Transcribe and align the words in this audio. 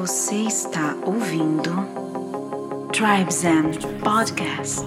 Você 0.00 0.36
está 0.36 0.96
ouvindo 1.04 1.70
Tribes 2.90 3.44
and 3.44 3.72
Podcast. 4.02 4.80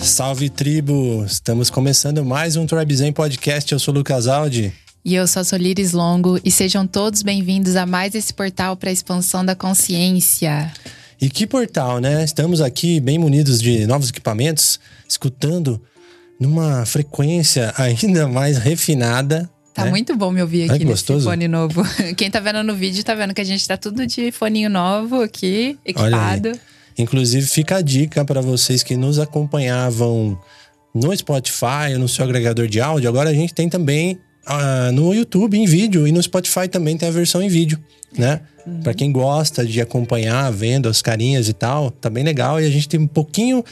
Salve 0.00 0.50
tribo! 0.50 1.24
Estamos 1.24 1.70
começando 1.70 2.24
mais 2.24 2.56
um 2.56 2.66
Tribezen 2.66 3.12
Podcast. 3.12 3.70
Eu 3.70 3.78
sou 3.78 3.94
o 3.94 3.98
Lucas 3.98 4.26
Aldi. 4.26 4.72
E 5.04 5.14
eu 5.14 5.24
sou 5.28 5.42
a 5.42 5.44
Solires 5.44 5.92
Longo 5.92 6.40
e 6.44 6.50
sejam 6.50 6.84
todos 6.84 7.22
bem-vindos 7.22 7.76
a 7.76 7.86
mais 7.86 8.16
esse 8.16 8.34
portal 8.34 8.76
para 8.76 8.90
a 8.90 8.92
expansão 8.92 9.44
da 9.44 9.54
consciência. 9.54 10.72
E 11.20 11.30
que 11.30 11.46
portal, 11.46 12.00
né? 12.00 12.24
Estamos 12.24 12.60
aqui 12.60 12.98
bem 12.98 13.20
munidos 13.20 13.62
de 13.62 13.86
novos 13.86 14.08
equipamentos, 14.08 14.80
escutando 15.08 15.80
numa 16.40 16.84
frequência 16.84 17.72
ainda 17.78 18.26
mais 18.26 18.58
refinada. 18.58 19.48
Tá 19.74 19.84
né? 19.84 19.90
muito 19.90 20.16
bom 20.16 20.30
me 20.30 20.42
ouvir 20.42 20.62
Ai, 20.62 20.68
aqui 20.70 20.78
que 20.80 20.84
nesse 20.84 21.02
gostoso. 21.04 21.24
fone 21.28 21.46
novo. 21.46 21.82
Quem 22.16 22.30
tá 22.30 22.40
vendo 22.40 22.62
no 22.62 22.74
vídeo 22.74 23.04
tá 23.04 23.14
vendo 23.14 23.32
que 23.32 23.40
a 23.40 23.44
gente 23.44 23.66
tá 23.66 23.76
tudo 23.76 24.06
de 24.06 24.32
foninho 24.32 24.68
novo 24.68 25.22
aqui, 25.22 25.78
equipado. 25.84 26.52
Inclusive, 26.98 27.46
fica 27.46 27.76
a 27.76 27.80
dica 27.80 28.24
para 28.24 28.40
vocês 28.40 28.82
que 28.82 28.96
nos 28.96 29.18
acompanhavam 29.18 30.38
no 30.94 31.16
Spotify, 31.16 31.96
no 31.98 32.08
seu 32.08 32.24
agregador 32.24 32.66
de 32.66 32.80
áudio. 32.80 33.08
Agora 33.08 33.30
a 33.30 33.34
gente 33.34 33.54
tem 33.54 33.68
também 33.68 34.18
ah, 34.46 34.90
no 34.92 35.14
YouTube 35.14 35.56
em 35.56 35.66
vídeo 35.66 36.06
e 36.06 36.12
no 36.12 36.22
Spotify 36.22 36.68
também 36.68 36.96
tem 36.96 37.08
a 37.08 37.12
versão 37.12 37.40
em 37.40 37.48
vídeo, 37.48 37.78
né? 38.16 38.40
Para 38.82 38.92
quem 38.92 39.10
gosta 39.10 39.64
de 39.64 39.80
acompanhar, 39.80 40.50
vendo 40.52 40.88
as 40.88 41.00
carinhas 41.00 41.48
e 41.48 41.52
tal, 41.52 41.90
tá 41.90 42.10
bem 42.10 42.24
legal. 42.24 42.60
E 42.60 42.66
a 42.66 42.70
gente 42.70 42.88
tem 42.88 43.00
um 43.00 43.06
pouquinho, 43.06 43.64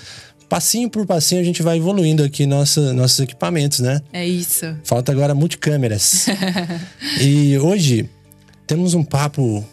passinho 0.49 0.89
por 0.89 1.07
passinho, 1.07 1.41
a 1.41 1.45
gente 1.45 1.63
vai 1.63 1.77
evoluindo 1.77 2.23
aqui 2.23 2.47
nossa, 2.47 2.93
nossos 2.93 3.21
equipamentos, 3.21 3.81
né? 3.81 4.01
É 4.13 4.27
isso. 4.27 4.77
Falta 4.83 5.13
agora 5.13 5.35
multicâmeras. 5.35 6.27
e 7.21 7.59
hoje 7.59 8.09
temos 8.67 8.95
um 8.95 9.05
papo 9.05 9.65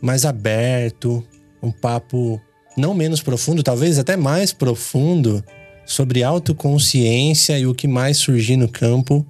mais 0.00 0.24
aberto, 0.24 1.24
um 1.62 1.70
papo 1.70 2.40
não 2.76 2.94
menos 2.94 3.20
profundo, 3.20 3.62
talvez 3.62 3.98
até 3.98 4.16
mais 4.16 4.52
profundo, 4.52 5.44
sobre 5.84 6.22
autoconsciência 6.22 7.58
e 7.58 7.66
o 7.66 7.74
que 7.74 7.86
mais 7.86 8.16
surgir 8.16 8.56
no 8.56 8.68
campo. 8.68 9.26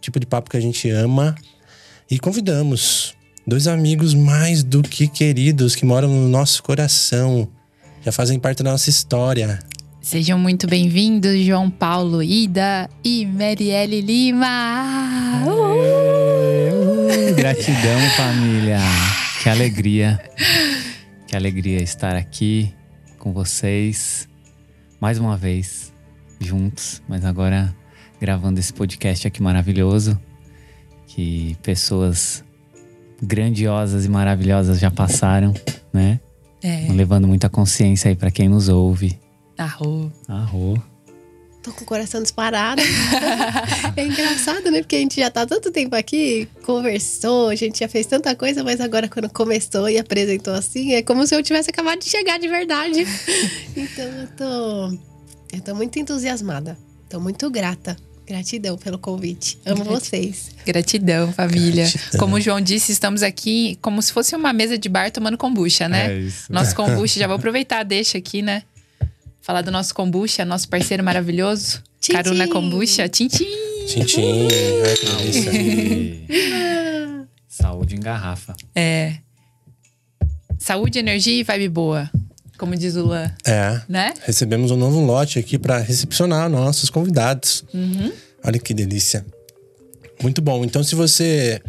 Tipo 0.00 0.18
de 0.18 0.26
papo 0.26 0.50
que 0.50 0.56
a 0.56 0.60
gente 0.60 0.90
ama. 0.90 1.34
E 2.10 2.18
convidamos 2.18 3.14
dois 3.46 3.68
amigos 3.68 4.14
mais 4.14 4.64
do 4.64 4.82
que 4.82 5.06
queridos 5.06 5.76
que 5.76 5.84
moram 5.84 6.08
no 6.08 6.28
nosso 6.28 6.60
coração. 6.62 7.48
Já 8.04 8.10
fazem 8.10 8.38
parte 8.38 8.64
da 8.64 8.72
nossa 8.72 8.90
história. 8.90 9.60
Sejam 10.02 10.36
muito 10.36 10.66
bem-vindos, 10.66 11.44
João 11.44 11.70
Paulo, 11.70 12.24
Ida 12.24 12.90
e 13.04 13.24
Marielle 13.24 14.00
Lima. 14.00 14.48
Uh, 15.46 17.34
Gratidão, 17.36 18.00
família. 18.16 18.80
Que 19.40 19.48
alegria. 19.48 20.20
Que 21.28 21.36
alegria 21.36 21.80
estar 21.80 22.16
aqui 22.16 22.74
com 23.16 23.32
vocês 23.32 24.28
mais 25.00 25.20
uma 25.20 25.36
vez, 25.36 25.92
juntos, 26.40 27.00
mas 27.08 27.24
agora 27.24 27.72
gravando 28.20 28.58
esse 28.58 28.72
podcast 28.72 29.28
aqui 29.28 29.40
maravilhoso. 29.40 30.20
Que 31.06 31.56
pessoas 31.62 32.42
grandiosas 33.22 34.04
e 34.04 34.08
maravilhosas 34.08 34.80
já 34.80 34.90
passaram, 34.90 35.54
né? 35.92 36.18
É, 36.60 36.88
Levando 36.90 37.28
muita 37.28 37.48
consciência 37.48 38.08
aí 38.08 38.16
pra 38.16 38.32
quem 38.32 38.48
nos 38.48 38.68
ouve. 38.68 39.21
Arro. 39.58 40.12
Arro. 40.28 40.82
Tô 41.62 41.72
com 41.72 41.84
o 41.84 41.86
coração 41.86 42.20
disparado. 42.20 42.82
é 43.96 44.04
engraçado, 44.04 44.68
né? 44.70 44.80
Porque 44.80 44.96
a 44.96 44.98
gente 44.98 45.20
já 45.20 45.30
tá 45.30 45.46
tanto 45.46 45.70
tempo 45.70 45.94
aqui, 45.94 46.48
conversou, 46.64 47.50
a 47.50 47.54
gente 47.54 47.78
já 47.78 47.88
fez 47.88 48.04
tanta 48.04 48.34
coisa, 48.34 48.64
mas 48.64 48.80
agora 48.80 49.08
quando 49.08 49.30
começou 49.30 49.88
e 49.88 49.96
apresentou 49.96 50.54
assim, 50.54 50.94
é 50.94 51.02
como 51.02 51.24
se 51.24 51.36
eu 51.36 51.42
tivesse 51.42 51.70
acabado 51.70 52.00
de 52.00 52.08
chegar 52.08 52.38
de 52.40 52.48
verdade. 52.48 53.06
então 53.76 54.04
eu 54.04 54.26
tô. 54.36 54.98
Eu 55.52 55.60
tô 55.60 55.74
muito 55.74 55.98
entusiasmada. 55.98 56.76
Tô 57.08 57.20
muito 57.20 57.48
grata. 57.48 57.96
Gratidão 58.26 58.76
pelo 58.78 58.98
convite. 58.98 59.58
Amo 59.64 59.84
Gratidão. 59.84 60.00
vocês. 60.00 60.50
Gratidão, 60.64 61.32
família. 61.32 61.84
Gratidão. 61.84 62.20
Como 62.20 62.36
o 62.36 62.40
João 62.40 62.60
disse, 62.60 62.90
estamos 62.90 63.22
aqui 63.22 63.78
como 63.82 64.00
se 64.00 64.12
fosse 64.12 64.34
uma 64.34 64.52
mesa 64.52 64.78
de 64.78 64.88
bar 64.88 65.12
tomando 65.12 65.36
kombucha, 65.36 65.88
né? 65.88 66.12
É 66.12 66.18
isso. 66.18 66.52
Nosso 66.52 66.74
kombucha, 66.74 67.20
já 67.20 67.26
vou 67.26 67.36
aproveitar, 67.36 67.82
deixa 67.82 68.18
aqui, 68.18 68.40
né? 68.40 68.62
Falar 69.42 69.62
do 69.62 69.70
nosso 69.70 69.92
kombucha, 69.94 70.44
nosso 70.44 70.68
parceiro 70.68 71.02
maravilhoso. 71.02 71.82
Tchim, 72.00 72.12
Caruna 72.12 72.44
tchim. 72.44 72.52
Kombucha, 72.52 73.08
Tintim. 73.08 73.44
Tintim, 73.88 74.48
ai 74.86 74.96
que 74.96 75.06
delícia. 75.16 75.50
E... 76.32 77.26
Saúde 77.48 77.96
em 77.96 78.00
garrafa. 78.00 78.54
É. 78.74 79.16
Saúde, 80.58 80.98
energia 81.00 81.34
e 81.40 81.42
vibe 81.42 81.68
boa. 81.68 82.10
Como 82.56 82.76
diz 82.76 82.94
o 82.94 83.02
Luan, 83.02 83.34
É. 83.44 83.80
né? 83.88 84.14
Recebemos 84.24 84.70
um 84.70 84.76
novo 84.76 85.00
lote 85.00 85.38
aqui 85.40 85.58
para 85.58 85.78
recepcionar 85.78 86.48
nossos 86.48 86.88
convidados. 86.88 87.64
Uhum. 87.74 88.12
Olha 88.44 88.58
que 88.60 88.72
delícia. 88.72 89.26
Muito 90.22 90.40
bom. 90.40 90.64
Então, 90.64 90.84
se 90.84 90.94
você 90.94 91.60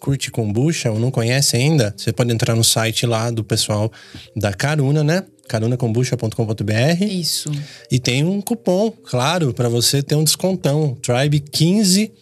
curte 0.00 0.30
kombucha 0.32 0.90
ou 0.90 0.98
não 0.98 1.12
conhece 1.12 1.56
ainda, 1.56 1.94
você 1.96 2.12
pode 2.12 2.32
entrar 2.32 2.56
no 2.56 2.64
site 2.64 3.06
lá 3.06 3.30
do 3.30 3.44
pessoal 3.44 3.92
da 4.34 4.52
Caruna, 4.52 5.04
né? 5.04 5.24
carunakombucha.com.br 5.50 7.04
Isso. 7.04 7.50
e 7.90 7.98
tem 7.98 8.24
um 8.24 8.40
cupom, 8.40 8.92
claro, 9.04 9.52
para 9.52 9.68
você 9.68 10.00
ter 10.00 10.14
um 10.14 10.22
descontão, 10.22 10.96
Tribe 11.02 11.40
15, 11.40 12.12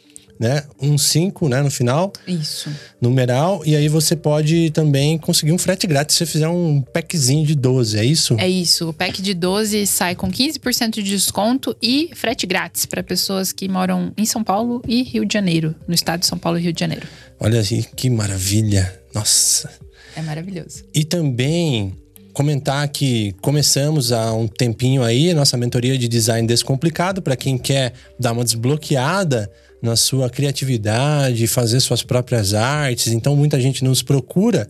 né? 0.41 0.63
Um 0.81 0.97
5, 0.97 1.49
né, 1.49 1.61
no 1.61 1.71
final, 1.71 2.13
Isso. 2.27 2.71
numeral, 3.01 3.61
e 3.67 3.77
aí 3.77 3.89
você 3.89 4.17
pode 4.17 4.71
também 4.71 5.19
conseguir 5.19 5.53
um 5.53 5.59
frete 5.59 5.87
grátis 5.87 6.17
se 6.17 6.25
você 6.25 6.33
fizer 6.33 6.49
um 6.49 6.81
packzinho 6.81 7.45
de 7.45 7.55
12, 7.55 7.99
é 7.99 8.05
isso? 8.05 8.37
É 8.39 8.49
isso. 8.49 8.89
O 8.89 8.93
pack 8.93 9.21
de 9.21 9.35
12 9.35 9.87
sai 9.87 10.15
com 10.15 10.31
15% 10.31 10.91
de 10.95 11.03
desconto 11.03 11.77
e 11.83 12.11
frete 12.15 12.47
grátis 12.47 12.87
para 12.87 13.03
pessoas 13.03 13.53
que 13.53 13.69
moram 13.69 14.13
em 14.17 14.25
São 14.25 14.43
Paulo 14.43 14.81
e 14.87 15.03
Rio 15.03 15.27
de 15.27 15.35
Janeiro, 15.35 15.75
no 15.87 15.95
estado 15.95 16.21
de 16.21 16.27
São 16.27 16.39
Paulo 16.39 16.59
e 16.59 16.63
Rio 16.63 16.73
de 16.73 16.81
Janeiro. 16.81 17.07
Olha 17.39 17.61
aí, 17.61 17.85
que 17.97 18.09
maravilha. 18.09 18.99
Nossa. 19.13 19.69
É 20.17 20.23
maravilhoso. 20.23 20.85
E 20.95 21.05
também 21.05 21.95
comentar 22.39 22.87
que 22.87 23.35
começamos 23.43 24.13
há 24.13 24.33
um 24.33 24.47
tempinho 24.47 25.03
aí 25.03 25.33
a 25.33 25.35
nossa 25.35 25.57
mentoria 25.57 25.99
de 25.99 26.07
design 26.07 26.47
descomplicado 26.47 27.21
para 27.21 27.35
quem 27.35 27.59
quer 27.59 27.93
dar 28.17 28.31
uma 28.31 28.45
desbloqueada 28.45 29.51
na 29.83 29.97
sua 29.97 30.31
criatividade, 30.31 31.49
fazer 31.49 31.81
suas 31.81 32.05
próprias 32.05 32.55
artes. 32.55 33.09
Então 33.13 33.35
muita 33.35 33.61
gente 33.61 33.83
nos 33.83 34.03
procura 34.03 34.69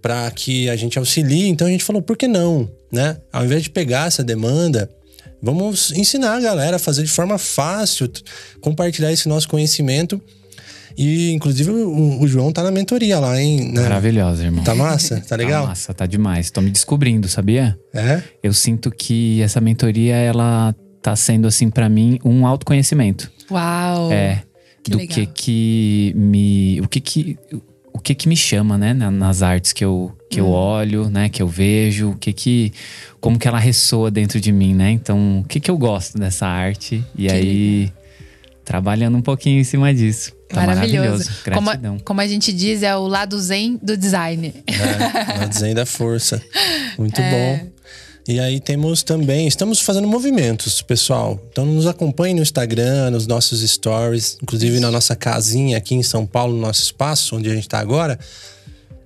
para 0.00 0.30
que 0.30 0.70
a 0.70 0.76
gente 0.76 0.98
auxilie. 0.98 1.48
Então 1.48 1.66
a 1.66 1.70
gente 1.70 1.84
falou, 1.84 2.00
por 2.00 2.16
que 2.16 2.26
não, 2.26 2.66
né? 2.90 3.18
Ao 3.30 3.44
invés 3.44 3.62
de 3.62 3.68
pegar 3.68 4.06
essa 4.06 4.24
demanda, 4.24 4.88
vamos 5.42 5.92
ensinar 5.92 6.36
a 6.36 6.40
galera 6.40 6.76
a 6.76 6.78
fazer 6.78 7.02
de 7.02 7.10
forma 7.10 7.36
fácil, 7.36 8.10
compartilhar 8.62 9.12
esse 9.12 9.28
nosso 9.28 9.50
conhecimento. 9.50 10.18
E 10.96 11.30
inclusive 11.32 11.70
o, 11.70 12.20
o 12.20 12.28
João 12.28 12.52
tá 12.52 12.62
na 12.62 12.70
mentoria 12.70 13.18
lá, 13.18 13.40
hein? 13.40 13.72
né? 13.72 13.82
Maravilhosa, 13.82 14.44
irmão. 14.44 14.62
Tá 14.64 14.74
massa? 14.74 15.20
Tá 15.20 15.36
legal? 15.36 15.62
Tá 15.62 15.68
massa, 15.68 15.94
tá 15.94 16.06
demais. 16.06 16.50
Tô 16.50 16.60
me 16.60 16.70
descobrindo, 16.70 17.28
sabia? 17.28 17.78
É? 17.94 18.22
Eu 18.42 18.52
sinto 18.52 18.90
que 18.90 19.40
essa 19.42 19.60
mentoria, 19.60 20.14
ela 20.16 20.74
tá 21.00 21.16
sendo, 21.16 21.46
assim, 21.48 21.68
pra 21.70 21.88
mim, 21.88 22.18
um 22.24 22.46
autoconhecimento. 22.46 23.30
Uau! 23.50 24.12
É. 24.12 24.42
que 24.82 24.90
do 24.90 24.98
legal. 24.98 25.14
que 25.14 25.26
que 25.26 26.12
me. 26.16 26.80
O 26.80 26.88
que 26.88 27.00
que. 27.00 27.38
O 27.94 27.98
que 27.98 28.14
que 28.14 28.28
me 28.28 28.36
chama, 28.36 28.76
né? 28.78 28.94
na- 28.94 29.10
Nas 29.10 29.42
artes 29.42 29.72
que 29.72 29.84
eu, 29.84 30.10
que 30.30 30.40
Hum. 30.40 30.46
eu 30.46 30.50
olho, 30.50 31.10
né? 31.10 31.28
Que 31.28 31.42
eu 31.42 31.46
vejo. 31.46 32.10
O 32.10 32.16
que 32.16 32.32
que. 32.32 32.72
Como 33.20 33.38
que 33.38 33.46
ela 33.46 33.58
ressoa 33.58 34.10
dentro 34.10 34.40
de 34.40 34.50
mim, 34.50 34.74
né? 34.74 34.90
Então, 34.90 35.40
o 35.40 35.44
que 35.44 35.60
que 35.60 35.70
eu 35.70 35.76
gosto 35.76 36.18
dessa 36.18 36.46
arte? 36.46 37.04
E 37.16 37.26
Que 37.26 37.32
aí. 37.32 37.92
Trabalhando 38.64 39.16
um 39.18 39.22
pouquinho 39.22 39.60
em 39.60 39.64
cima 39.64 39.92
disso. 39.92 40.32
Tá 40.48 40.60
Maravilhoso. 40.66 40.98
maravilhoso. 40.98 41.30
Como, 41.52 41.66
Gratidão. 41.66 41.98
como 42.04 42.20
a 42.20 42.26
gente 42.26 42.52
diz, 42.52 42.82
é 42.82 42.94
o 42.96 43.06
lado 43.08 43.38
zen 43.40 43.78
do 43.82 43.96
design. 43.96 44.52
É, 44.66 45.38
na 45.38 45.46
desenho 45.46 45.74
da 45.74 45.86
força. 45.86 46.40
Muito 46.98 47.20
É. 47.20 47.30
bom. 47.58 47.70
E 48.28 48.38
aí 48.38 48.60
temos 48.60 49.02
também, 49.02 49.48
estamos 49.48 49.80
fazendo 49.80 50.06
movimentos, 50.06 50.80
pessoal. 50.80 51.42
Então 51.50 51.66
nos 51.66 51.86
acompanhe 51.88 52.34
no 52.34 52.40
Instagram, 52.42 53.10
nos 53.10 53.26
nossos 53.26 53.68
stories, 53.68 54.38
inclusive 54.40 54.78
na 54.78 54.92
nossa 54.92 55.16
casinha 55.16 55.76
aqui 55.76 55.96
em 55.96 56.04
São 56.04 56.24
Paulo, 56.24 56.54
no 56.54 56.60
nosso 56.60 56.82
espaço, 56.82 57.34
onde 57.34 57.50
a 57.50 57.54
gente 57.54 57.64
está 57.64 57.80
agora. 57.80 58.16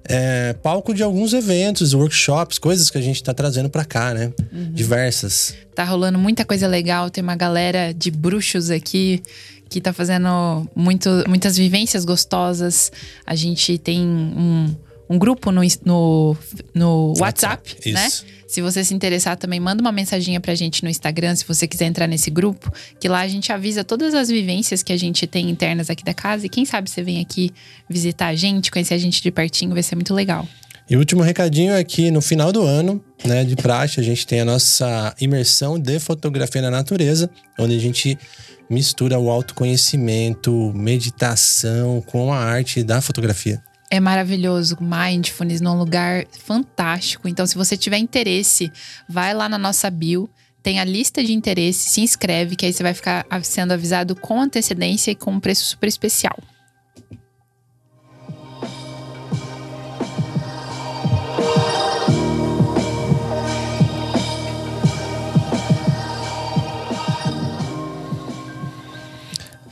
É 0.08 0.52
palco 0.62 0.94
de 0.94 1.02
alguns 1.02 1.32
eventos, 1.32 1.92
workshops, 1.92 2.58
coisas 2.58 2.90
que 2.90 2.98
a 2.98 3.00
gente 3.00 3.16
está 3.16 3.34
trazendo 3.34 3.68
para 3.68 3.84
cá, 3.84 4.14
né? 4.14 4.32
Diversas. 4.72 5.54
Tá 5.74 5.84
rolando 5.84 6.18
muita 6.18 6.44
coisa 6.44 6.66
legal. 6.66 7.10
Tem 7.10 7.22
uma 7.22 7.36
galera 7.36 7.92
de 7.92 8.10
bruxos 8.10 8.70
aqui 8.70 9.22
que 9.68 9.80
tá 9.80 9.92
fazendo 9.92 10.68
muito, 10.74 11.24
muitas 11.28 11.56
vivências 11.56 12.04
gostosas. 12.04 12.92
A 13.26 13.34
gente 13.34 13.78
tem 13.78 14.00
um, 14.00 14.74
um 15.08 15.18
grupo 15.18 15.52
no, 15.52 15.62
no, 15.84 16.36
no 16.74 17.14
WhatsApp, 17.18 17.74
WhatsApp, 17.74 17.92
né? 17.92 18.08
Se 18.46 18.60
você 18.60 18.84
se 18.84 18.94
interessar 18.94 19.36
também, 19.36 19.58
manda 19.58 19.80
uma 19.80 19.90
mensaginha 19.90 20.40
pra 20.40 20.54
gente 20.54 20.82
no 20.84 20.88
Instagram, 20.88 21.34
se 21.34 21.44
você 21.46 21.66
quiser 21.66 21.86
entrar 21.86 22.06
nesse 22.06 22.30
grupo, 22.30 22.72
que 23.00 23.08
lá 23.08 23.20
a 23.20 23.28
gente 23.28 23.52
avisa 23.52 23.82
todas 23.82 24.14
as 24.14 24.28
vivências 24.28 24.82
que 24.82 24.92
a 24.92 24.96
gente 24.96 25.26
tem 25.26 25.50
internas 25.50 25.90
aqui 25.90 26.04
da 26.04 26.14
casa. 26.14 26.46
E 26.46 26.48
quem 26.48 26.64
sabe 26.64 26.88
você 26.88 27.02
vem 27.02 27.20
aqui 27.20 27.50
visitar 27.88 28.28
a 28.28 28.34
gente, 28.34 28.70
conhecer 28.70 28.94
a 28.94 28.98
gente 28.98 29.20
de 29.20 29.30
pertinho, 29.30 29.72
vai 29.72 29.82
ser 29.82 29.96
muito 29.96 30.14
legal. 30.14 30.46
E 30.88 30.94
o 30.94 31.00
último 31.00 31.22
recadinho 31.22 31.72
é 31.72 31.82
que 31.82 32.12
no 32.12 32.22
final 32.22 32.52
do 32.52 32.62
ano, 32.62 33.02
né, 33.24 33.44
de 33.44 33.56
praxe, 33.56 33.98
a 33.98 34.02
gente 34.02 34.24
tem 34.24 34.40
a 34.40 34.44
nossa 34.44 35.12
imersão 35.20 35.76
de 35.76 35.98
fotografia 35.98 36.62
na 36.62 36.70
natureza, 36.70 37.28
onde 37.58 37.74
a 37.74 37.80
gente 37.80 38.16
mistura 38.70 39.18
o 39.18 39.28
autoconhecimento, 39.28 40.72
meditação 40.72 42.00
com 42.06 42.32
a 42.32 42.38
arte 42.38 42.84
da 42.84 43.00
fotografia. 43.00 43.60
É 43.90 44.00
maravilhoso, 44.00 44.76
Mindfulness 44.80 45.60
num 45.60 45.78
lugar 45.78 46.26
fantástico. 46.38 47.28
Então, 47.28 47.46
se 47.46 47.54
você 47.54 47.76
tiver 47.76 47.98
interesse, 47.98 48.70
vai 49.08 49.32
lá 49.32 49.48
na 49.48 49.58
nossa 49.58 49.88
bio, 49.88 50.28
tem 50.62 50.80
a 50.80 50.84
lista 50.84 51.22
de 51.22 51.32
interesse, 51.32 51.88
se 51.90 52.00
inscreve, 52.00 52.56
que 52.56 52.66
aí 52.66 52.72
você 52.72 52.82
vai 52.82 52.92
ficar 52.92 53.24
sendo 53.44 53.72
avisado 53.72 54.16
com 54.16 54.40
antecedência 54.40 55.12
e 55.12 55.14
com 55.14 55.30
um 55.30 55.40
preço 55.40 55.64
super 55.64 55.86
especial. 55.86 56.36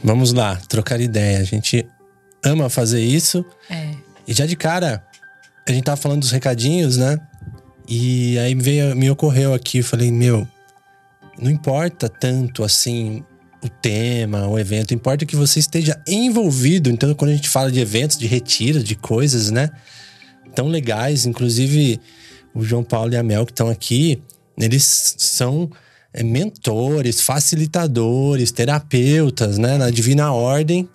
Vamos 0.04 0.34
lá, 0.34 0.56
trocar 0.68 1.00
ideia. 1.00 1.38
A 1.38 1.44
gente 1.44 1.84
ama 2.44 2.68
fazer 2.68 3.02
isso. 3.02 3.44
É. 3.70 3.93
E 4.26 4.32
já 4.32 4.46
de 4.46 4.56
cara, 4.56 5.04
a 5.66 5.72
gente 5.72 5.84
tava 5.84 5.96
falando 5.96 6.20
dos 6.20 6.30
recadinhos, 6.30 6.96
né? 6.96 7.18
E 7.88 8.38
aí 8.38 8.54
me 8.54 8.62
veio, 8.62 8.96
me 8.96 9.10
ocorreu 9.10 9.52
aqui, 9.52 9.82
falei, 9.82 10.10
meu, 10.10 10.46
não 11.38 11.50
importa 11.50 12.08
tanto 12.08 12.64
assim 12.64 13.22
o 13.62 13.68
tema, 13.68 14.46
o 14.46 14.58
evento, 14.58 14.92
importa 14.92 15.24
que 15.24 15.36
você 15.36 15.58
esteja 15.58 16.00
envolvido. 16.06 16.90
Então, 16.90 17.14
quando 17.14 17.30
a 17.30 17.34
gente 17.34 17.48
fala 17.48 17.72
de 17.72 17.80
eventos, 17.80 18.18
de 18.18 18.26
retiros, 18.26 18.84
de 18.84 18.94
coisas, 18.94 19.50
né? 19.50 19.70
Tão 20.54 20.68
legais, 20.68 21.24
inclusive 21.24 22.00
o 22.54 22.62
João 22.62 22.84
Paulo 22.84 23.12
e 23.12 23.16
a 23.16 23.22
Mel 23.22 23.44
que 23.44 23.52
estão 23.52 23.68
aqui, 23.68 24.22
eles 24.56 25.16
são 25.18 25.70
é, 26.12 26.22
mentores, 26.22 27.20
facilitadores, 27.20 28.52
terapeutas, 28.52 29.58
né? 29.58 29.78
Na 29.78 29.90
Divina 29.90 30.32
Ordem. 30.32 30.88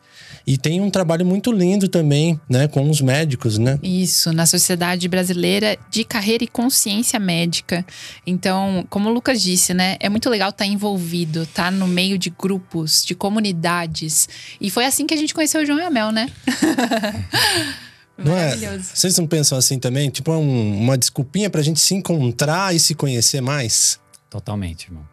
E 0.51 0.57
tem 0.57 0.81
um 0.81 0.89
trabalho 0.89 1.23
muito 1.23 1.51
lindo 1.51 1.87
também, 1.87 2.41
né? 2.49 2.67
Com 2.67 2.89
os 2.89 3.01
médicos, 3.01 3.59
né? 3.59 3.77
Isso, 3.83 4.33
na 4.33 4.47
Sociedade 4.47 5.07
Brasileira 5.07 5.77
de 5.91 6.03
Carreira 6.03 6.43
e 6.43 6.47
Consciência 6.47 7.19
Médica. 7.19 7.85
Então, 8.25 8.83
como 8.89 9.09
o 9.09 9.13
Lucas 9.13 9.43
disse, 9.43 9.75
né? 9.75 9.95
É 9.99 10.09
muito 10.09 10.27
legal 10.27 10.49
estar 10.49 10.65
envolvido, 10.65 11.43
estar 11.43 11.71
no 11.71 11.85
meio 11.87 12.17
de 12.17 12.31
grupos, 12.31 13.05
de 13.05 13.13
comunidades. 13.13 14.27
E 14.59 14.71
foi 14.71 14.85
assim 14.85 15.05
que 15.05 15.13
a 15.13 15.17
gente 15.17 15.35
conheceu 15.35 15.61
o 15.61 15.65
João 15.67 15.77
e 15.77 15.83
a 15.83 15.91
Mel, 15.91 16.11
né? 16.11 16.27
Não 18.17 18.35
é? 18.35 18.55
Maravilhoso. 18.55 18.85
Vocês 18.95 19.17
não 19.17 19.27
pensam 19.27 19.57
assim 19.57 19.77
também? 19.79 20.09
Tipo, 20.09 20.31
é 20.31 20.37
um- 20.37 20.79
uma 20.81 20.97
desculpinha 20.97 21.49
pra 21.49 21.61
gente 21.61 21.79
se 21.79 21.93
encontrar 21.93 22.75
e 22.75 22.79
se 22.79 22.93
conhecer 22.95 23.39
mais? 23.39 23.99
Totalmente, 24.29 24.87
irmão. 24.87 25.03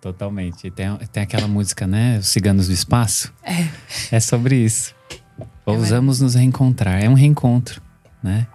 Totalmente. 0.00 0.66
E 0.66 0.70
tem, 0.70 0.96
tem 1.12 1.22
aquela 1.22 1.48
música, 1.48 1.86
né? 1.86 2.18
Os 2.18 2.28
Ciganos 2.28 2.68
do 2.68 2.72
Espaço. 2.72 3.32
É. 3.42 3.68
É 4.16 4.20
sobre 4.20 4.56
isso. 4.56 4.94
É 5.66 5.70
Ousamos 5.70 6.20
nos 6.20 6.34
reencontrar. 6.34 7.02
É 7.02 7.08
um 7.08 7.14
reencontro, 7.14 7.82
né? 8.22 8.46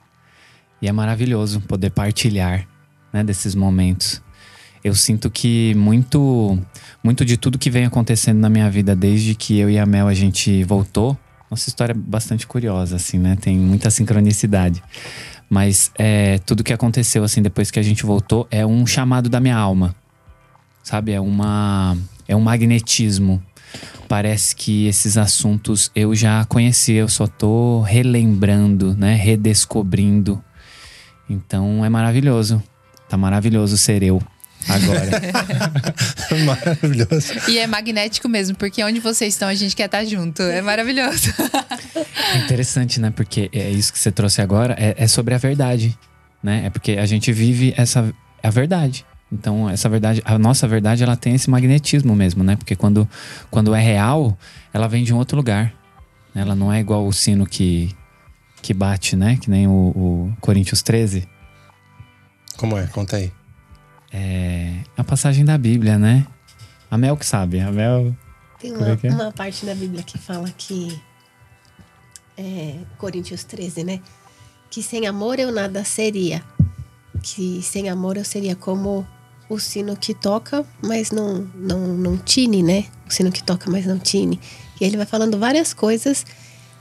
E 0.81 0.87
é 0.87 0.91
maravilhoso 0.91 1.61
poder 1.61 1.91
partilhar, 1.91 2.67
né, 3.11 3.23
desses 3.23 3.55
momentos. 3.55 4.21
Eu 4.83 4.93
sinto 4.93 5.31
que 5.31 5.73
muito, 5.75 6.59
muito 7.01 7.23
de 7.23 7.37
tudo 7.37 7.57
que 7.57 7.69
vem 7.69 7.85
acontecendo 7.85 8.39
na 8.39 8.49
minha 8.49 8.69
vida 8.69 8.93
desde 8.93 9.33
que 9.33 9.57
eu 9.57 9.69
e 9.69 9.79
a 9.79 9.85
Mel 9.85 10.09
a 10.09 10.13
gente 10.13 10.61
voltou. 10.65 11.17
Nossa 11.49 11.69
história 11.69 11.93
é 11.93 11.95
bastante 11.95 12.45
curiosa, 12.45 12.97
assim, 12.97 13.17
né? 13.17 13.37
Tem 13.39 13.57
muita 13.57 13.89
sincronicidade. 13.89 14.83
Mas 15.49 15.89
é, 15.97 16.39
tudo 16.39 16.63
que 16.63 16.73
aconteceu, 16.73 17.23
assim, 17.23 17.41
depois 17.41 17.71
que 17.71 17.79
a 17.79 17.83
gente 17.83 18.05
voltou, 18.05 18.45
é 18.51 18.65
um 18.65 18.85
chamado 18.85 19.29
da 19.29 19.39
minha 19.39 19.55
alma. 19.55 19.95
Sabe? 20.83 21.13
É 21.13 21.21
uma. 21.21 21.97
É 22.27 22.35
um 22.35 22.41
magnetismo. 22.41 23.41
Parece 24.07 24.55
que 24.55 24.85
esses 24.85 25.17
assuntos 25.17 25.89
eu 25.95 26.13
já 26.13 26.45
conhecia, 26.45 26.99
eu 26.99 27.07
só 27.07 27.25
tô 27.25 27.81
relembrando, 27.81 28.95
né? 28.95 29.15
Redescobrindo. 29.15 30.43
Então 31.27 31.83
é 31.83 31.89
maravilhoso. 31.89 32.61
Tá 33.09 33.17
maravilhoso 33.17 33.77
ser 33.77 34.03
eu 34.03 34.21
agora. 34.67 35.21
Maravilhoso. 36.45 37.33
E 37.49 37.57
é 37.57 37.67
magnético 37.67 38.29
mesmo, 38.29 38.55
porque 38.55 38.83
onde 38.83 38.99
vocês 38.99 39.33
estão, 39.33 39.47
a 39.47 39.53
gente 39.53 39.75
quer 39.75 39.85
estar 39.85 40.03
junto. 40.05 40.41
É 40.41 40.61
maravilhoso. 40.61 41.33
É 42.33 42.37
interessante, 42.39 42.99
né? 42.99 43.11
Porque 43.11 43.49
é 43.53 43.69
isso 43.69 43.91
que 43.91 43.99
você 43.99 44.11
trouxe 44.11 44.41
agora, 44.41 44.75
é, 44.79 44.95
é 44.97 45.07
sobre 45.07 45.33
a 45.33 45.37
verdade, 45.37 45.97
né? 46.41 46.63
É 46.65 46.69
porque 46.69 46.93
a 46.93 47.05
gente 47.05 47.31
vive 47.31 47.73
essa 47.77 48.13
a 48.41 48.49
verdade. 48.49 49.05
Então, 49.33 49.67
essa 49.69 49.89
verdade, 49.89 50.21
a 50.23 50.37
nossa 50.37 50.67
verdade, 50.67 51.01
ela 51.03 51.15
tem 51.17 51.33
esse 51.33 51.49
magnetismo 51.49 52.15
mesmo, 52.15 52.43
né? 52.43 52.55
Porque 52.55 52.75
quando, 52.75 53.09
quando 53.49 53.73
é 53.73 53.81
real, 53.81 54.37
ela 54.71 54.87
vem 54.87 55.03
de 55.03 55.13
um 55.13 55.17
outro 55.17 55.35
lugar. 55.35 55.73
né? 56.33 56.41
Ela 56.43 56.53
não 56.55 56.71
é 56.71 56.79
igual 56.79 57.05
o 57.07 57.11
sino 57.11 57.45
que, 57.47 57.93
que 58.61 58.73
bate, 58.73 59.15
né? 59.15 59.37
Que 59.37 59.49
nem 59.49 59.67
o, 59.67 59.71
o 59.71 60.33
Coríntios 60.39 60.83
13. 60.83 61.27
Como 62.57 62.77
é? 62.77 62.85
Conta 62.87 63.17
aí. 63.17 63.31
É 64.11 64.73
a 64.95 65.03
passagem 65.03 65.43
da 65.43 65.57
Bíblia, 65.57 65.97
né? 65.97 66.25
A 66.91 66.97
Mel 66.97 67.17
que 67.17 67.25
sabe. 67.25 67.59
A 67.59 67.71
Mel. 67.71 68.15
Tem 68.59 68.71
Como 68.71 68.85
uma, 68.85 68.91
é 69.01 69.07
é? 69.07 69.11
uma 69.11 69.31
parte 69.31 69.65
da 69.65 69.73
Bíblia 69.73 70.03
que 70.03 70.17
fala 70.19 70.47
que. 70.55 71.01
É, 72.37 72.75
Coríntios 72.97 73.43
13, 73.43 73.83
né? 73.83 73.99
Que 74.69 74.81
sem 74.83 75.07
amor 75.07 75.39
eu 75.39 75.51
nada 75.51 75.83
seria. 75.83 76.43
Que 77.21 77.61
sem 77.63 77.89
amor 77.89 78.17
eu 78.17 78.23
seria 78.25 78.55
como 78.55 79.07
o 79.49 79.59
sino 79.59 79.95
que 79.95 80.13
toca, 80.13 80.65
mas 80.81 81.11
não, 81.11 81.49
não, 81.55 81.79
não 81.87 82.17
tine, 82.17 82.63
né? 82.63 82.85
O 83.07 83.11
sino 83.11 83.31
que 83.31 83.43
toca, 83.43 83.69
mas 83.69 83.85
não 83.85 83.99
tine. 83.99 84.39
E 84.79 84.83
ele 84.83 84.97
vai 84.97 85.05
falando 85.05 85.37
várias 85.37 85.73
coisas 85.73 86.25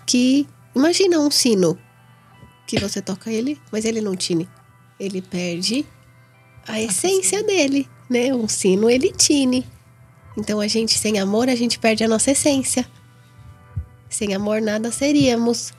que. 0.07 0.47
Imagina 0.75 1.19
um 1.19 1.31
sino 1.31 1.79
que 2.67 2.81
você 2.81 3.03
toca 3.03 3.31
ele, 3.31 3.61
mas 3.71 3.85
ele 3.85 4.01
não 4.01 4.17
tine. 4.17 4.49
Ele 4.99 5.21
perde 5.21 5.85
a 6.67 6.81
essência 6.81 7.43
dele, 7.43 7.87
né? 8.09 8.33
Um 8.35 8.49
sino 8.49 8.89
ele 8.89 9.13
tine. 9.13 9.67
Então 10.37 10.61
a 10.61 10.67
gente, 10.67 10.99
sem 10.99 11.19
amor, 11.19 11.51
a 11.51 11.55
gente 11.55 11.79
perde 11.79 12.05
a 12.05 12.09
nossa 12.09 12.31
essência. 12.31 12.87
Sem 14.09 14.35
amor, 14.35 14.63
nada 14.63 14.91
seríamos. 14.91 15.75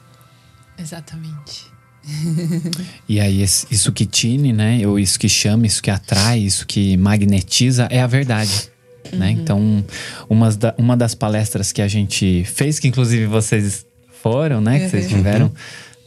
Exatamente. 0.77 1.72
E 3.07 3.19
aí, 3.19 3.41
isso 3.43 3.91
que 3.91 4.05
tine, 4.05 4.51
né? 4.53 4.85
Ou 4.87 4.97
isso 4.99 5.19
que 5.19 5.29
chama, 5.29 5.65
isso 5.67 5.81
que 5.81 5.89
atrai, 5.91 6.39
isso 6.39 6.65
que 6.65 6.97
magnetiza 6.97 7.87
é 7.89 8.01
a 8.01 8.07
verdade. 8.07 8.69
Né? 9.11 9.31
Então, 9.31 9.83
umas 10.29 10.55
da- 10.57 10.73
uma 10.77 10.95
das 10.97 11.13
palestras 11.13 11.71
que 11.71 11.81
a 11.81 11.87
gente 11.87 12.43
fez, 12.45 12.79
que 12.79 12.87
inclusive 12.87 13.25
vocês 13.25 13.85
foram, 14.21 14.59
né? 14.61 14.79
Que 14.79 14.89
vocês 14.89 15.07
tiveram 15.09 15.51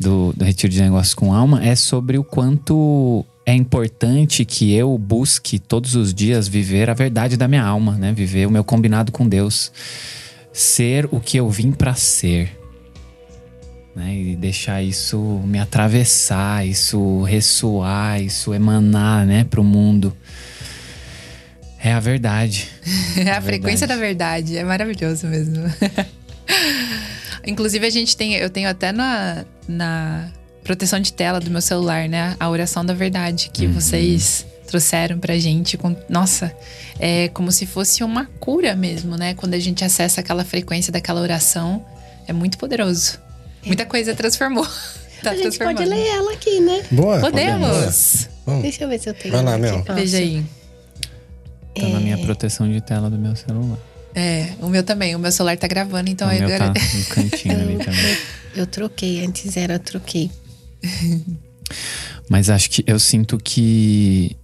do, 0.00 0.32
do 0.36 0.44
Retiro 0.44 0.72
de 0.72 0.80
Negócios 0.82 1.14
com 1.14 1.32
Alma, 1.32 1.64
é 1.64 1.76
sobre 1.76 2.18
o 2.18 2.24
quanto 2.24 3.24
é 3.44 3.54
importante 3.54 4.44
que 4.44 4.72
eu 4.72 4.96
busque 4.98 5.58
todos 5.58 5.94
os 5.94 6.12
dias 6.12 6.48
viver 6.48 6.90
a 6.90 6.94
verdade 6.94 7.36
da 7.36 7.46
minha 7.46 7.62
alma, 7.62 7.92
né? 7.92 8.12
Viver 8.12 8.46
o 8.46 8.50
meu 8.50 8.64
combinado 8.64 9.12
com 9.12 9.28
Deus. 9.28 9.70
Ser 10.52 11.06
o 11.12 11.20
que 11.20 11.36
eu 11.36 11.48
vim 11.50 11.70
pra 11.70 11.94
ser 11.94 12.55
né? 13.96 14.14
E 14.14 14.36
deixar 14.36 14.82
isso 14.82 15.18
me 15.44 15.58
atravessar, 15.58 16.66
isso 16.66 17.22
ressoar, 17.22 18.20
isso 18.20 18.52
emanar, 18.52 19.24
né, 19.26 19.44
pro 19.44 19.64
mundo. 19.64 20.14
É 21.82 21.92
a 21.92 22.00
verdade. 22.00 22.68
É 23.16 23.30
a 23.30 23.40
frequência 23.40 23.86
verdade. 23.86 23.88
da 23.88 23.96
verdade. 23.96 24.56
É 24.58 24.64
maravilhoso 24.64 25.26
mesmo. 25.26 25.64
Inclusive, 27.46 27.86
a 27.86 27.90
gente 27.90 28.16
tem. 28.16 28.34
Eu 28.34 28.50
tenho 28.50 28.68
até 28.68 28.92
na, 28.92 29.44
na 29.66 30.28
proteção 30.62 31.00
de 31.00 31.12
tela 31.12 31.40
do 31.40 31.50
meu 31.50 31.62
celular, 31.62 32.08
né? 32.08 32.36
A 32.38 32.50
oração 32.50 32.84
da 32.84 32.92
verdade 32.92 33.50
que 33.52 33.66
vocês 33.66 34.44
trouxeram 34.66 35.18
pra 35.18 35.38
gente. 35.38 35.78
Com, 35.78 35.96
nossa, 36.08 36.54
é 36.98 37.28
como 37.28 37.50
se 37.50 37.64
fosse 37.64 38.04
uma 38.04 38.26
cura 38.38 38.76
mesmo, 38.76 39.16
né? 39.16 39.32
Quando 39.34 39.54
a 39.54 39.58
gente 39.58 39.82
acessa 39.84 40.20
aquela 40.20 40.44
frequência 40.44 40.92
daquela 40.92 41.20
oração. 41.20 41.84
É 42.28 42.32
muito 42.32 42.58
poderoso. 42.58 43.25
Muita 43.66 43.84
coisa 43.86 44.14
transformou. 44.14 44.66
Tá 45.22 45.30
a 45.30 45.34
gente 45.34 45.44
transformando. 45.44 45.78
pode 45.78 45.88
ler 45.88 46.06
ela 46.08 46.32
aqui, 46.34 46.60
né? 46.60 46.82
Boa. 46.90 47.18
Podemos. 47.20 48.28
Vamos. 48.44 48.62
Deixa 48.62 48.84
eu 48.84 48.88
ver 48.88 49.00
se 49.00 49.08
eu 49.08 49.14
tenho. 49.14 49.32
Vai 49.32 49.42
lá, 49.42 49.56
Mel. 49.56 49.78
fácil. 49.78 49.94
Veja 49.94 50.18
aí. 50.18 50.44
Tá 51.74 51.88
na 51.88 52.00
minha 52.00 52.18
proteção 52.18 52.70
de 52.70 52.80
tela 52.82 53.08
do 53.08 53.16
meu 53.18 53.34
celular. 53.34 53.78
É, 54.14 54.50
o 54.60 54.68
meu 54.68 54.82
também. 54.82 55.16
O 55.16 55.18
meu 55.18 55.32
celular 55.32 55.56
tá 55.56 55.66
gravando, 55.66 56.10
então 56.10 56.28
o 56.28 56.32
meu 56.32 56.44
agora. 56.44 56.70
tá 56.72 56.80
no 56.80 57.04
cantinho 57.06 57.54
ali 57.58 57.72
Eu, 57.76 57.78
também. 57.78 58.10
eu, 58.10 58.16
eu 58.56 58.66
troquei, 58.66 59.24
antes 59.24 59.56
era, 59.56 59.74
eu 59.76 59.78
troquei. 59.80 60.30
Mas 62.28 62.50
acho 62.50 62.70
que 62.70 62.84
eu 62.86 62.98
sinto 62.98 63.38
que 63.38 64.36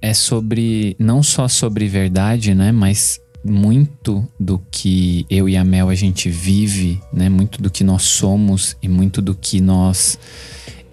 é 0.00 0.14
sobre 0.14 0.94
não 1.00 1.20
só 1.22 1.48
sobre 1.48 1.88
verdade, 1.88 2.54
né, 2.54 2.72
mas 2.72 3.20
muito 3.44 4.26
do 4.38 4.60
que 4.70 5.26
eu 5.28 5.48
e 5.48 5.56
a 5.56 5.64
Mel 5.64 5.88
a 5.88 5.94
gente 5.94 6.30
vive, 6.30 7.00
né, 7.12 7.28
muito 7.28 7.60
do 7.60 7.70
que 7.70 7.82
nós 7.82 8.02
somos 8.02 8.76
e 8.80 8.88
muito 8.88 9.20
do 9.20 9.34
que 9.34 9.60
nós 9.60 10.18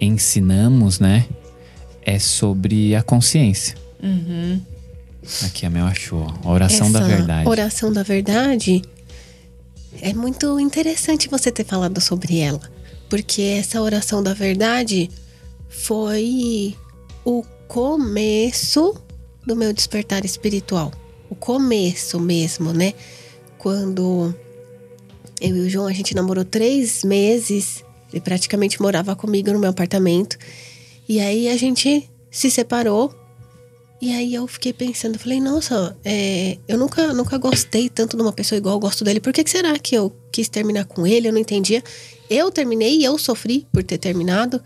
ensinamos, 0.00 0.98
né, 0.98 1.26
é 2.02 2.18
sobre 2.18 2.94
a 2.94 3.02
consciência. 3.02 3.76
Uhum. 4.02 4.60
Aqui 5.44 5.66
a 5.66 5.70
Mel 5.70 5.86
achou 5.86 6.26
a 6.42 6.50
oração 6.50 6.88
Essa 6.88 7.00
da 7.00 7.06
verdade. 7.06 7.48
Oração 7.48 7.92
da 7.92 8.02
verdade 8.02 8.82
é 10.00 10.12
muito 10.12 10.58
interessante 10.58 11.28
você 11.28 11.52
ter 11.52 11.64
falado 11.64 12.00
sobre 12.00 12.38
ela, 12.38 12.60
porque 13.08 13.42
essa 13.42 13.80
oração 13.80 14.22
da 14.22 14.34
verdade 14.34 15.10
foi 15.68 16.74
o 17.24 17.44
começo 17.68 18.94
do 19.46 19.54
meu 19.54 19.72
despertar 19.72 20.24
espiritual. 20.24 20.92
O 21.30 21.34
começo 21.34 22.20
mesmo, 22.20 22.72
né? 22.72 22.92
Quando 23.56 24.34
eu 25.40 25.56
e 25.56 25.60
o 25.60 25.70
João 25.70 25.86
a 25.86 25.92
gente 25.92 26.14
namorou 26.14 26.44
três 26.44 27.04
meses, 27.04 27.84
ele 28.12 28.20
praticamente 28.20 28.82
morava 28.82 29.16
comigo 29.16 29.50
no 29.52 29.58
meu 29.58 29.70
apartamento. 29.70 30.36
E 31.08 31.20
aí 31.20 31.48
a 31.48 31.56
gente 31.56 32.10
se 32.30 32.50
separou 32.50 33.14
e 34.02 34.14
aí 34.14 34.32
eu 34.34 34.46
fiquei 34.46 34.72
pensando, 34.72 35.18
falei, 35.18 35.42
nossa, 35.42 35.94
é, 36.02 36.56
eu 36.66 36.78
nunca, 36.78 37.12
nunca 37.12 37.36
gostei 37.36 37.86
tanto 37.90 38.16
de 38.16 38.22
uma 38.22 38.32
pessoa 38.32 38.56
igual 38.56 38.76
eu 38.76 38.80
gosto 38.80 39.04
dele. 39.04 39.20
Por 39.20 39.30
que, 39.30 39.44
que 39.44 39.50
será 39.50 39.78
que 39.78 39.94
eu 39.94 40.10
quis 40.32 40.48
terminar 40.48 40.86
com 40.86 41.06
ele? 41.06 41.28
Eu 41.28 41.32
não 41.34 41.38
entendia. 41.38 41.84
Eu 42.30 42.50
terminei 42.50 42.96
e 42.96 43.04
eu 43.04 43.18
sofri 43.18 43.66
por 43.70 43.84
ter 43.84 43.98
terminado. 43.98 44.62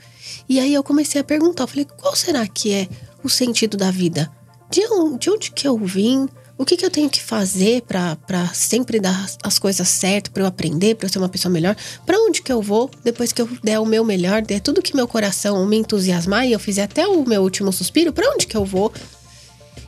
E 0.48 0.60
aí 0.60 0.72
eu 0.72 0.84
comecei 0.84 1.20
a 1.20 1.24
perguntar, 1.24 1.64
eu 1.64 1.68
falei, 1.68 1.84
qual 1.84 2.14
será 2.14 2.46
que 2.46 2.72
é 2.72 2.88
o 3.24 3.28
sentido 3.28 3.76
da 3.76 3.90
vida? 3.90 4.30
De 4.70 4.86
onde, 4.86 5.18
de 5.18 5.30
onde 5.30 5.50
que 5.50 5.66
eu 5.66 5.76
vim? 5.78 6.28
O 6.56 6.64
que, 6.64 6.76
que 6.76 6.86
eu 6.86 6.90
tenho 6.90 7.10
que 7.10 7.20
fazer 7.20 7.82
para 7.82 8.48
sempre 8.54 9.00
dar 9.00 9.28
as 9.42 9.58
coisas 9.58 9.88
certas, 9.88 10.32
para 10.32 10.44
eu 10.44 10.46
aprender, 10.46 10.94
para 10.94 11.06
eu 11.06 11.12
ser 11.12 11.18
uma 11.18 11.28
pessoa 11.28 11.50
melhor? 11.50 11.76
Para 12.06 12.16
onde 12.18 12.42
que 12.42 12.52
eu 12.52 12.62
vou 12.62 12.88
depois 13.02 13.32
que 13.32 13.42
eu 13.42 13.48
der 13.62 13.80
o 13.80 13.86
meu 13.86 14.04
melhor, 14.04 14.40
der 14.40 14.60
tudo 14.60 14.80
que 14.80 14.94
meu 14.94 15.08
coração 15.08 15.66
me 15.66 15.76
entusiasmar 15.76 16.46
e 16.46 16.52
eu 16.52 16.60
fizer 16.60 16.84
até 16.84 17.06
o 17.08 17.24
meu 17.26 17.42
último 17.42 17.72
suspiro? 17.72 18.12
Para 18.12 18.30
onde 18.30 18.46
que 18.46 18.56
eu 18.56 18.64
vou? 18.64 18.92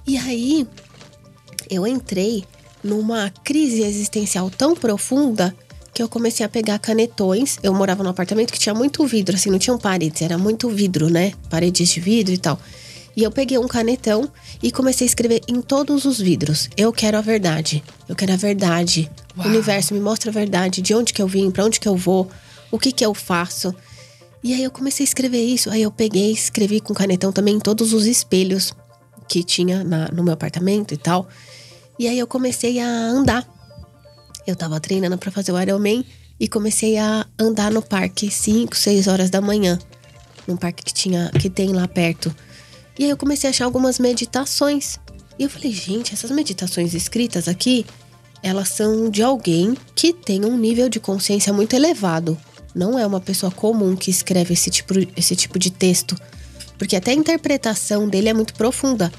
E 0.04 0.18
aí 0.18 0.66
eu 1.70 1.86
entrei 1.86 2.44
numa 2.82 3.32
crise 3.44 3.82
existencial 3.82 4.50
tão 4.50 4.74
profunda 4.74 5.54
que 5.94 6.02
eu 6.02 6.08
comecei 6.08 6.44
a 6.44 6.48
pegar 6.48 6.80
canetões. 6.80 7.58
Eu 7.62 7.72
morava 7.72 8.02
num 8.02 8.10
apartamento 8.10 8.52
que 8.52 8.58
tinha 8.58 8.74
muito 8.74 9.06
vidro, 9.06 9.36
assim, 9.36 9.50
não 9.50 9.58
tinham 9.58 9.78
paredes, 9.78 10.20
era 10.20 10.36
muito 10.36 10.68
vidro, 10.68 11.08
né? 11.08 11.32
Paredes 11.48 11.88
de 11.88 12.00
vidro 12.00 12.34
e 12.34 12.38
tal. 12.38 12.60
E 13.16 13.22
eu 13.22 13.30
peguei 13.30 13.56
um 13.58 13.66
canetão 13.66 14.30
e 14.62 14.70
comecei 14.70 15.06
a 15.06 15.08
escrever 15.08 15.40
em 15.48 15.60
todos 15.62 16.04
os 16.04 16.20
vidros: 16.20 16.68
Eu 16.76 16.92
quero 16.92 17.16
a 17.16 17.20
verdade. 17.22 17.82
Eu 18.08 18.14
quero 18.14 18.32
a 18.32 18.36
verdade. 18.36 19.10
Uau. 19.36 19.46
O 19.46 19.50
universo 19.50 19.94
me 19.94 20.00
mostra 20.00 20.30
a 20.30 20.34
verdade, 20.34 20.82
de 20.82 20.94
onde 20.94 21.12
que 21.14 21.22
eu 21.22 21.26
vim, 21.26 21.50
para 21.50 21.64
onde 21.64 21.80
que 21.80 21.88
eu 21.88 21.96
vou, 21.96 22.28
o 22.70 22.78
que 22.78 22.92
que 22.92 23.04
eu 23.04 23.14
faço. 23.14 23.74
E 24.44 24.52
aí 24.52 24.62
eu 24.62 24.70
comecei 24.70 25.02
a 25.02 25.08
escrever 25.08 25.42
isso. 25.42 25.70
Aí 25.70 25.82
eu 25.82 25.90
peguei, 25.90 26.30
escrevi 26.30 26.78
com 26.80 26.92
canetão 26.92 27.32
também 27.32 27.56
em 27.56 27.58
todos 27.60 27.92
os 27.94 28.04
espelhos 28.06 28.72
que 29.28 29.42
tinha 29.42 29.82
na- 29.82 30.08
no 30.08 30.22
meu 30.22 30.34
apartamento 30.34 30.92
e 30.92 30.96
tal. 30.96 31.26
E 31.98 32.06
aí 32.06 32.18
eu 32.18 32.26
comecei 32.26 32.78
a 32.78 32.86
andar. 32.86 33.44
Eu 34.46 34.54
tava 34.54 34.78
treinando 34.78 35.16
para 35.18 35.30
fazer 35.32 35.50
o 35.52 35.60
Ironman 35.60 36.04
e 36.38 36.46
comecei 36.46 36.96
a 36.98 37.26
andar 37.38 37.72
no 37.72 37.82
parque 37.82 38.30
5, 38.30 38.76
6 38.76 39.08
horas 39.08 39.30
da 39.30 39.40
manhã. 39.40 39.78
Num 40.46 40.56
parque 40.56 40.84
que 40.84 40.94
tinha 40.94 41.30
que 41.40 41.50
tem 41.50 41.72
lá 41.72 41.88
perto. 41.88 42.32
E 42.98 43.04
aí 43.04 43.10
eu 43.10 43.16
comecei 43.16 43.48
a 43.48 43.50
achar 43.50 43.64
algumas 43.64 43.98
meditações. 43.98 44.98
E 45.38 45.42
eu 45.42 45.50
falei, 45.50 45.72
gente, 45.72 46.14
essas 46.14 46.30
meditações 46.30 46.94
escritas 46.94 47.46
aqui, 47.46 47.84
elas 48.42 48.68
são 48.68 49.10
de 49.10 49.22
alguém 49.22 49.76
que 49.94 50.12
tem 50.12 50.44
um 50.44 50.56
nível 50.56 50.88
de 50.88 50.98
consciência 50.98 51.52
muito 51.52 51.74
elevado. 51.74 52.38
Não 52.74 52.98
é 52.98 53.06
uma 53.06 53.20
pessoa 53.20 53.50
comum 53.50 53.96
que 53.96 54.10
escreve 54.10 54.54
esse 54.54 54.70
tipo, 54.70 54.94
esse 55.16 55.34
tipo 55.34 55.58
de 55.58 55.70
texto. 55.70 56.16
Porque 56.78 56.96
até 56.96 57.10
a 57.10 57.14
interpretação 57.14 58.08
dele 58.08 58.28
é 58.28 58.34
muito 58.34 58.54
profunda. 58.54 59.10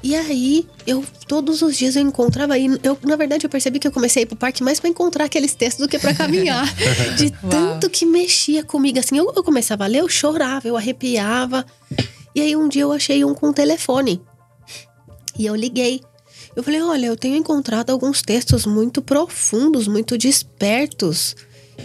E 0.00 0.14
aí, 0.14 0.64
eu 0.86 1.04
todos 1.26 1.60
os 1.60 1.76
dias 1.76 1.96
eu 1.96 2.02
encontrava 2.02 2.54
aí. 2.54 2.66
Eu, 2.84 2.96
na 3.02 3.16
verdade, 3.16 3.44
eu 3.44 3.50
percebi 3.50 3.80
que 3.80 3.88
eu 3.88 3.92
comecei 3.92 4.22
a 4.22 4.24
ir 4.24 4.26
pro 4.26 4.36
parque 4.36 4.62
mais 4.62 4.78
pra 4.78 4.88
encontrar 4.88 5.24
aqueles 5.24 5.54
textos 5.54 5.84
do 5.84 5.88
que 5.90 5.98
pra 5.98 6.14
caminhar. 6.14 6.64
de 7.18 7.26
Uau. 7.42 7.50
tanto 7.50 7.90
que 7.90 8.06
mexia 8.06 8.62
comigo. 8.62 8.98
Assim, 9.00 9.18
eu, 9.18 9.32
eu 9.34 9.42
começava 9.42 9.84
a 9.84 9.86
ler, 9.88 9.98
eu 9.98 10.08
chorava, 10.08 10.68
eu 10.68 10.76
arrepiava. 10.76 11.66
E 12.34 12.40
aí 12.40 12.56
um 12.56 12.68
dia 12.68 12.82
eu 12.82 12.92
achei 12.92 13.24
um 13.24 13.34
com 13.34 13.52
telefone. 13.52 14.20
E 15.38 15.46
eu 15.46 15.54
liguei. 15.54 16.00
Eu 16.54 16.62
falei: 16.62 16.82
olha, 16.82 17.06
eu 17.06 17.16
tenho 17.16 17.36
encontrado 17.36 17.90
alguns 17.90 18.22
textos 18.22 18.66
muito 18.66 19.00
profundos, 19.00 19.86
muito 19.86 20.18
despertos. 20.18 21.36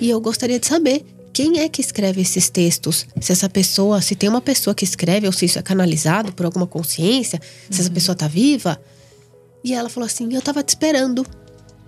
E 0.02 0.10
eu 0.10 0.20
gostaria 0.20 0.60
de 0.60 0.68
saber 0.68 1.06
quem 1.32 1.60
é 1.60 1.70
que 1.70 1.82
escreve 1.82 2.22
esses 2.22 2.50
textos. 2.50 3.06
Se 3.20 3.32
essa 3.32 3.50
pessoa, 3.50 4.02
se 4.02 4.16
tem 4.16 4.30
uma 4.30 4.42
pessoa 4.42 4.74
que 4.74 4.84
escreve, 4.84 5.28
ou 5.28 5.34
se 5.34 5.46
isso 5.46 5.60
é 5.60 5.62
canalizado 5.62 6.34
por 6.34 6.46
alguma 6.46 6.68
consciência, 6.68 7.40
se 7.70 7.82
essa 7.82 7.92
pessoa 7.92 8.16
tá 8.16 8.28
viva. 8.28 8.82
E 9.64 9.74
ela 9.74 9.90
falou 9.90 10.06
assim: 10.06 10.34
eu 10.34 10.42
tava 10.42 10.64
te 10.64 10.70
esperando. 10.70 11.26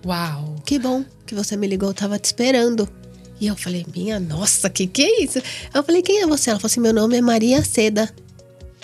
Uau. 0.04 0.56
Que 0.64 0.78
bom 0.78 1.04
que 1.26 1.34
você 1.34 1.56
me 1.56 1.66
ligou, 1.66 1.90
eu 1.90 1.94
tava 1.94 2.18
te 2.18 2.26
esperando. 2.26 2.88
E 3.40 3.48
eu 3.48 3.56
falei, 3.56 3.84
minha 3.94 4.18
nossa, 4.18 4.70
que 4.70 4.86
que 4.86 5.02
é 5.02 5.24
isso? 5.24 5.42
Eu 5.74 5.82
falei, 5.82 6.00
quem 6.00 6.22
é 6.22 6.26
você? 6.26 6.50
Ela 6.50 6.58
falou 6.58 6.70
assim, 6.70 6.80
meu 6.80 6.92
nome 6.92 7.16
é 7.16 7.20
Maria 7.20 7.62
Seda. 7.62 8.08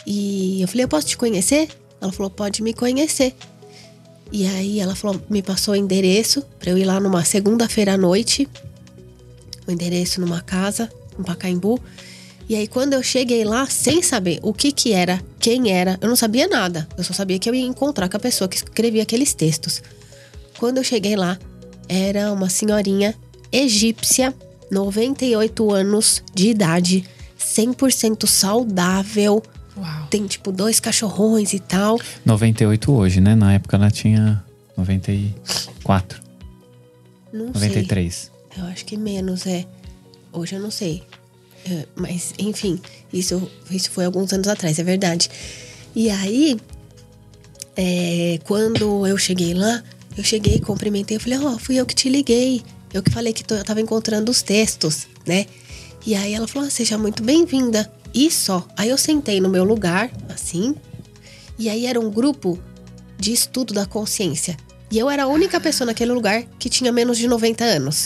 E 0.07 0.61
eu 0.61 0.69
falei, 0.69 0.85
eu 0.85 0.89
posso 0.89 1.07
te 1.07 1.17
conhecer? 1.17 1.69
Ela 2.01 2.13
falou, 2.13 2.31
pode 2.31 2.63
me 2.63 2.73
conhecer. 2.75 3.35
E 4.33 4.47
aí 4.47 4.81
ela 4.81 4.95
falou, 4.95 5.21
me 5.29 5.43
passou 5.43 5.75
o 5.75 5.77
endereço 5.77 6.43
pra 6.59 6.71
eu 6.71 6.79
ir 6.79 6.85
lá 6.85 6.99
numa 6.99 7.25
segunda-feira 7.25 7.95
à 7.95 7.99
noite. 7.99 8.49
O 9.67 9.71
endereço 9.71 10.21
numa 10.21 10.41
casa, 10.41 10.91
no 11.17 11.25
Pacaembu. 11.25 11.79
E 12.49 12.57
aí 12.57 12.67
quando 12.67 12.95
eu 12.95 13.03
cheguei 13.03 13.45
lá, 13.45 13.67
sem 13.67 14.03
saber 14.03 14.41
o 14.43 14.53
que 14.53 14.73
que 14.73 14.93
era, 14.93 15.23
quem 15.39 15.71
era, 15.71 15.99
eu 16.01 16.09
não 16.09 16.17
sabia 16.17 16.49
nada. 16.49 16.89
Eu 16.97 17.05
só 17.05 17.13
sabia 17.13 17.39
que 17.39 17.49
eu 17.49 17.55
ia 17.55 17.65
encontrar 17.65 18.09
com 18.09 18.17
a 18.17 18.21
pessoa 18.21 18.49
que 18.49 18.57
escrevia 18.57 19.03
aqueles 19.03 19.35
textos. 19.35 19.83
Quando 20.59 20.79
eu 20.79 20.85
cheguei 20.85 21.15
lá, 21.15 21.39
era 21.89 22.33
uma 22.33 22.49
senhorinha 22.49 23.15
egípcia, 23.51 24.35
98 24.71 25.71
anos 25.71 26.23
de 26.35 26.49
idade, 26.49 27.05
100% 27.39 28.27
saudável. 28.27 29.43
Uau. 29.77 30.07
Tem 30.11 30.27
tipo 30.27 30.53
dois 30.53 30.79
cachorrões 30.81 31.53
e 31.53 31.59
tal. 31.61 31.99
98 32.25 32.93
hoje, 32.93 33.21
né? 33.21 33.35
Na 33.35 33.55
época 33.55 33.77
ela 33.77 33.91
tinha 33.91 34.45
94, 34.77 36.21
Não 37.33 37.47
93. 37.47 38.15
sei. 38.15 38.63
Eu 38.63 38.69
acho 38.69 38.85
que 38.85 38.97
menos, 38.97 39.47
é. 39.47 39.65
Hoje 40.33 40.55
eu 40.57 40.61
não 40.61 40.71
sei. 40.71 41.03
É, 41.71 41.87
mas, 41.95 42.35
enfim, 42.39 42.79
isso, 43.13 43.51
isso 43.71 43.91
foi 43.91 44.05
alguns 44.05 44.33
anos 44.33 44.49
atrás, 44.49 44.79
é 44.79 44.83
verdade. 44.85 45.31
E 45.95 46.11
aí, 46.11 46.59
é, 47.77 48.39
quando 48.45 49.07
eu 49.07 49.17
cheguei 49.17 49.55
lá, 49.55 49.83
eu 50.17 50.25
cheguei, 50.25 50.59
cumprimentei, 50.61 51.17
eu 51.17 51.21
falei, 51.21 51.39
ó, 51.39 51.59
fui 51.59 51.77
eu 51.77 51.87
que 51.87 51.95
te 51.95 52.09
liguei. 52.09 52.63
Eu 52.93 53.03
que 53.03 53.11
falei 53.11 53.33
que 53.33 53.43
tô- 53.43 53.55
eu 53.55 53.65
tava 53.65 53.81
encontrando 53.81 54.31
os 54.31 54.43
textos, 54.43 55.07
né? 55.27 55.47
E 56.05 56.15
aí 56.15 56.35
ela 56.35 56.47
falou, 56.47 56.69
ah, 56.69 56.71
seja 56.71 56.99
muito 56.99 57.23
bem-vinda. 57.23 57.91
E 58.15 58.31
só. 58.31 58.67
Aí 58.77 58.89
eu 58.89 58.99
sentei 58.99 59.41
no 59.41 59.49
meu 59.49 59.65
lugar, 59.65 60.11
assim. 60.29 60.75
E 61.59 61.69
aí 61.69 61.87
era 61.87 61.99
um 61.99 62.11
grupo 62.11 62.59
de 63.19 63.33
estudo 63.33 63.73
da 63.73 63.87
consciência. 63.87 64.57
E 64.91 64.99
eu 64.99 65.09
era 65.09 65.23
a 65.23 65.27
única 65.27 65.59
pessoa 65.59 65.87
naquele 65.87 66.13
lugar 66.13 66.43
que 66.59 66.69
tinha 66.69 66.93
menos 66.93 67.17
de 67.17 67.27
90 67.27 67.65
anos. 67.65 68.05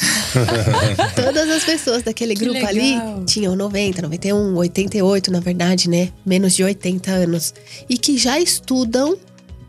Todas 1.16 1.50
as 1.50 1.64
pessoas 1.64 2.04
daquele 2.04 2.34
Que 2.36 2.44
grupo 2.44 2.64
ali 2.64 2.94
tinham 3.26 3.56
90, 3.56 4.02
91, 4.02 4.54
88, 4.54 5.32
na 5.32 5.40
verdade, 5.40 5.90
né? 5.90 6.12
Menos 6.24 6.54
de 6.54 6.62
80 6.62 7.10
anos. 7.10 7.52
E 7.88 7.98
que 7.98 8.16
já 8.16 8.38
estudam 8.38 9.18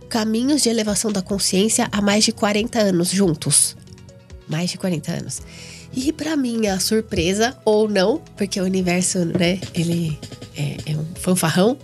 caminhos 0.07 0.61
de 0.61 0.69
elevação 0.69 1.11
da 1.11 1.23
consciência 1.23 1.87
há 1.91 2.01
mais 2.03 2.23
de 2.23 2.31
40 2.31 2.77
anos 2.79 3.09
juntos. 3.09 3.75
Mais 4.47 4.69
de 4.69 4.77
40 4.77 5.11
anos. 5.11 5.41
E 5.99 6.13
pra 6.13 6.37
minha 6.37 6.79
surpresa, 6.79 7.57
ou 7.65 7.89
não, 7.89 8.21
porque 8.37 8.61
o 8.61 8.63
universo, 8.63 9.25
né, 9.25 9.59
ele 9.73 10.15
é, 10.55 10.77
é 10.91 10.95
um 10.95 11.03
fanfarrão. 11.15 11.75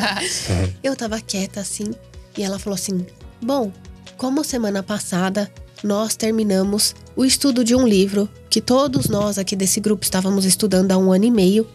eu 0.82 0.96
tava 0.96 1.20
quieta 1.20 1.60
assim, 1.60 1.90
e 2.34 2.42
ela 2.42 2.58
falou 2.58 2.74
assim: 2.74 3.04
Bom, 3.42 3.70
como 4.16 4.42
semana 4.42 4.82
passada 4.82 5.52
nós 5.84 6.16
terminamos 6.16 6.94
o 7.14 7.26
estudo 7.26 7.62
de 7.62 7.76
um 7.76 7.86
livro 7.86 8.26
que 8.48 8.58
todos 8.58 9.06
nós 9.08 9.36
aqui 9.36 9.54
desse 9.54 9.80
grupo 9.80 10.02
estávamos 10.02 10.46
estudando 10.46 10.90
há 10.92 10.96
um 10.96 11.12
ano 11.12 11.26
e 11.26 11.30
meio, 11.30 11.68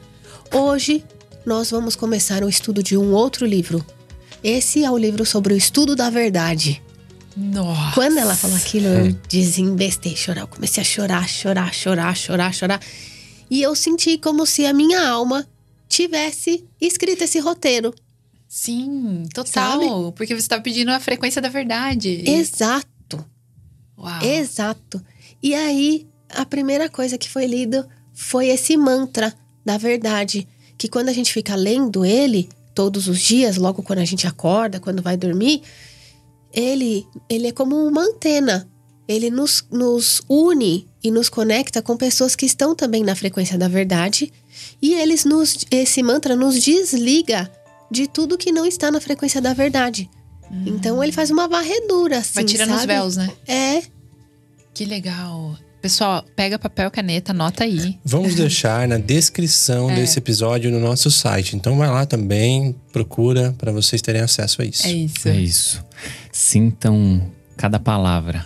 hoje 0.51 1.05
nós 1.45 1.69
vamos 1.69 1.95
começar 1.95 2.43
o 2.43 2.49
estudo 2.49 2.81
de 2.81 2.97
um 2.97 3.13
outro 3.13 3.45
livro. 3.45 3.85
Esse 4.43 4.83
é 4.83 4.89
o 4.89 4.97
livro 4.97 5.23
sobre 5.27 5.53
o 5.53 5.57
estudo 5.57 5.95
da 5.95 6.09
verdade. 6.09 6.81
Nossa. 7.37 7.93
Quando 7.93 8.17
ela 8.17 8.35
falou 8.35 8.57
aquilo, 8.57 8.87
eu 8.87 9.11
desembestei 9.29 10.15
chorar. 10.15 10.41
Eu 10.41 10.47
comecei 10.47 10.81
a 10.81 10.83
chorar, 10.83 11.29
chorar, 11.29 11.71
chorar, 11.71 12.15
chorar, 12.15 12.53
chorar. 12.53 12.81
E 13.49 13.61
eu 13.61 13.75
senti 13.75 14.17
como 14.17 14.45
se 14.45 14.65
a 14.65 14.73
minha 14.73 15.07
alma 15.07 15.47
tivesse 15.87 16.65
escrito 16.81 17.23
esse 17.23 17.39
roteiro. 17.39 17.93
Sim, 18.47 19.25
total. 19.33 20.11
Porque 20.13 20.33
você 20.33 20.47
tá 20.47 20.59
pedindo 20.59 20.89
a 20.89 20.99
frequência 20.99 21.41
da 21.41 21.49
verdade. 21.49 22.23
Exato, 22.25 23.23
Uau. 23.97 24.23
exato. 24.23 25.01
E 25.41 25.53
aí, 25.53 26.07
a 26.29 26.45
primeira 26.45 26.89
coisa 26.89 27.17
que 27.17 27.29
foi 27.29 27.45
lido 27.45 27.85
foi 28.13 28.47
esse 28.47 28.75
mantra 28.75 29.33
da 29.63 29.77
verdade. 29.77 30.47
Que 30.77 30.87
quando 30.87 31.09
a 31.09 31.13
gente 31.13 31.31
fica 31.31 31.55
lendo 31.55 32.03
ele, 32.03 32.49
todos 32.73 33.07
os 33.07 33.19
dias, 33.19 33.57
logo 33.57 33.83
quando 33.83 33.99
a 33.99 34.05
gente 34.05 34.25
acorda, 34.27 34.79
quando 34.79 35.01
vai 35.01 35.17
dormir, 35.17 35.61
ele, 36.57 37.05
ele 37.29 37.47
é 37.47 37.51
como 37.51 37.75
uma 37.87 38.01
antena. 38.01 38.67
Ele 39.07 39.29
nos, 39.29 39.63
nos 39.71 40.21
une 40.27 40.87
e 41.03 41.11
nos 41.11 41.29
conecta 41.29 41.81
com 41.83 41.95
pessoas 41.95 42.35
que 42.35 42.45
estão 42.47 42.73
também 42.75 43.03
na 43.03 43.15
frequência 43.15 43.57
da 43.57 43.67
verdade. 43.67 44.33
E 44.81 44.95
eles 44.95 45.23
nos, 45.23 45.65
esse 45.69 46.01
mantra 46.01 46.35
nos 46.35 46.61
desliga 46.61 47.49
de 47.91 48.07
tudo 48.07 48.37
que 48.37 48.51
não 48.51 48.65
está 48.65 48.89
na 48.89 48.99
frequência 48.99 49.39
da 49.39 49.53
verdade. 49.53 50.09
Então 50.65 51.03
ele 51.03 51.11
faz 51.11 51.29
uma 51.29 51.47
varredura, 51.47 52.17
assim, 52.19 52.33
Vai 52.35 52.43
tirando 52.45 52.71
os 52.71 52.81
sabe? 52.81 52.93
véus, 52.93 53.17
né? 53.17 53.31
É, 53.47 53.83
Que 54.73 54.85
legal. 54.85 55.57
Pessoal, 55.81 56.23
pega 56.35 56.57
papel, 56.57 56.89
caneta, 56.89 57.31
anota 57.31 57.63
aí. 57.63 57.99
Vamos 58.03 58.33
deixar 58.35 58.87
na 58.87 58.97
descrição 58.97 59.89
É. 59.91 59.95
desse 59.95 60.17
episódio 60.19 60.71
no 60.71 60.79
nosso 60.79 61.09
site. 61.11 61.55
Então 61.55 61.77
vai 61.77 61.89
lá 61.89 62.05
também, 62.05 62.75
procura 62.91 63.53
para 63.57 63.71
vocês 63.71 64.01
terem 64.01 64.21
acesso 64.21 64.61
a 64.61 64.65
isso. 64.65 64.87
É 64.87 64.91
isso. 64.91 65.29
É 65.29 65.35
isso. 65.35 65.85
Sintam 66.31 67.31
cada 67.55 67.79
palavra. 67.79 68.45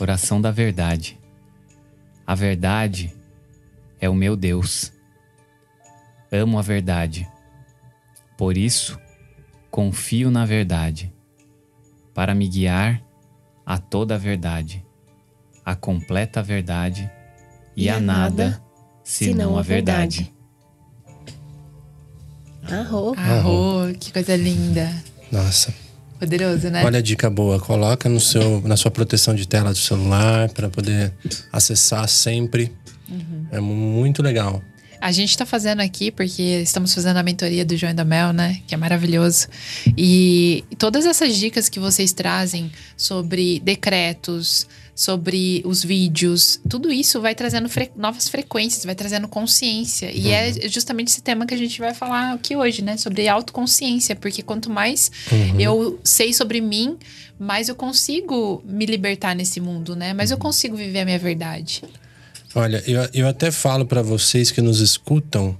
Oração 0.00 0.40
da 0.40 0.50
verdade. 0.50 1.18
A 2.26 2.34
verdade 2.34 3.14
é 4.00 4.08
o 4.08 4.14
meu 4.14 4.36
Deus. 4.36 4.92
Amo 6.30 6.58
a 6.58 6.62
verdade. 6.62 7.26
Por 8.36 8.56
isso, 8.58 8.98
confio 9.70 10.30
na 10.30 10.44
verdade, 10.44 11.10
para 12.12 12.34
me 12.34 12.46
guiar 12.48 13.00
a 13.64 13.78
toda 13.78 14.16
a 14.16 14.18
verdade, 14.18 14.84
a 15.66 15.74
completa 15.74 16.40
verdade 16.40 17.10
e, 17.76 17.88
a 17.88 17.98
nada, 17.98 18.62
senão 19.02 19.58
a 19.58 19.62
verdade. 19.62 20.32
arro. 22.62 23.14
Arro, 23.16 23.92
que 23.98 24.12
coisa 24.12 24.36
linda. 24.36 24.88
Nossa, 25.32 25.74
Poderoso, 26.20 26.70
né? 26.70 26.84
olha 26.84 27.00
a 27.00 27.02
dica 27.02 27.28
boa. 27.28 27.58
Coloca 27.58 28.08
no 28.08 28.20
seu, 28.20 28.60
na 28.62 28.76
sua 28.76 28.92
proteção 28.92 29.34
de 29.34 29.46
tela 29.46 29.72
do 29.72 29.78
celular 29.78 30.48
para 30.50 30.70
poder 30.70 31.12
acessar 31.52 32.08
sempre. 32.08 32.72
Uhum. 33.08 33.46
É 33.50 33.58
muito 33.58 34.22
legal. 34.22 34.62
A 35.00 35.12
gente 35.12 35.36
tá 35.36 35.44
fazendo 35.44 35.80
aqui 35.80 36.10
porque 36.10 36.42
estamos 36.62 36.94
fazendo 36.94 37.18
a 37.18 37.22
mentoria 37.22 37.64
do 37.64 37.76
João 37.76 37.92
e 37.92 37.94
da 37.94 38.04
Mel, 38.04 38.32
né? 38.32 38.60
Que 38.66 38.74
é 38.74 38.78
maravilhoso. 38.78 39.48
E 39.96 40.64
todas 40.78 41.04
essas 41.04 41.36
dicas 41.36 41.68
que 41.68 41.78
vocês 41.78 42.12
trazem 42.12 42.72
sobre 42.96 43.60
decretos, 43.60 44.66
sobre 44.98 45.60
os 45.66 45.84
vídeos, 45.84 46.58
tudo 46.70 46.90
isso 46.90 47.20
vai 47.20 47.34
trazendo 47.34 47.68
fre- 47.68 47.90
novas 47.94 48.28
frequências, 48.30 48.82
vai 48.86 48.94
trazendo 48.94 49.28
consciência. 49.28 50.10
E 50.10 50.30
é 50.30 50.68
justamente 50.70 51.08
esse 51.08 51.20
tema 51.20 51.44
que 51.44 51.52
a 51.52 51.56
gente 51.58 51.78
vai 51.78 51.92
falar 51.92 52.32
aqui 52.32 52.56
hoje, 52.56 52.80
né? 52.80 52.96
Sobre 52.96 53.28
autoconsciência. 53.28 54.16
Porque 54.16 54.42
quanto 54.42 54.70
mais 54.70 55.10
eu 55.58 56.00
sei 56.02 56.32
sobre 56.32 56.62
mim, 56.62 56.96
mais 57.38 57.68
eu 57.68 57.74
consigo 57.74 58.62
me 58.64 58.86
libertar 58.86 59.36
nesse 59.36 59.60
mundo, 59.60 59.94
né? 59.94 60.14
Mais 60.14 60.30
eu 60.30 60.38
consigo 60.38 60.74
viver 60.74 61.00
a 61.00 61.04
minha 61.04 61.18
verdade. 61.18 61.82
Olha, 62.54 62.82
eu, 62.86 63.06
eu 63.12 63.28
até 63.28 63.50
falo 63.50 63.84
para 63.84 64.00
vocês 64.00 64.50
que 64.50 64.62
nos 64.62 64.80
escutam, 64.80 65.54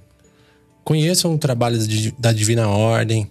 conheçam 0.82 1.34
o 1.34 1.38
trabalho 1.38 1.78
de- 1.86 2.14
da 2.18 2.32
Divina 2.32 2.68
Ordem, 2.68 3.24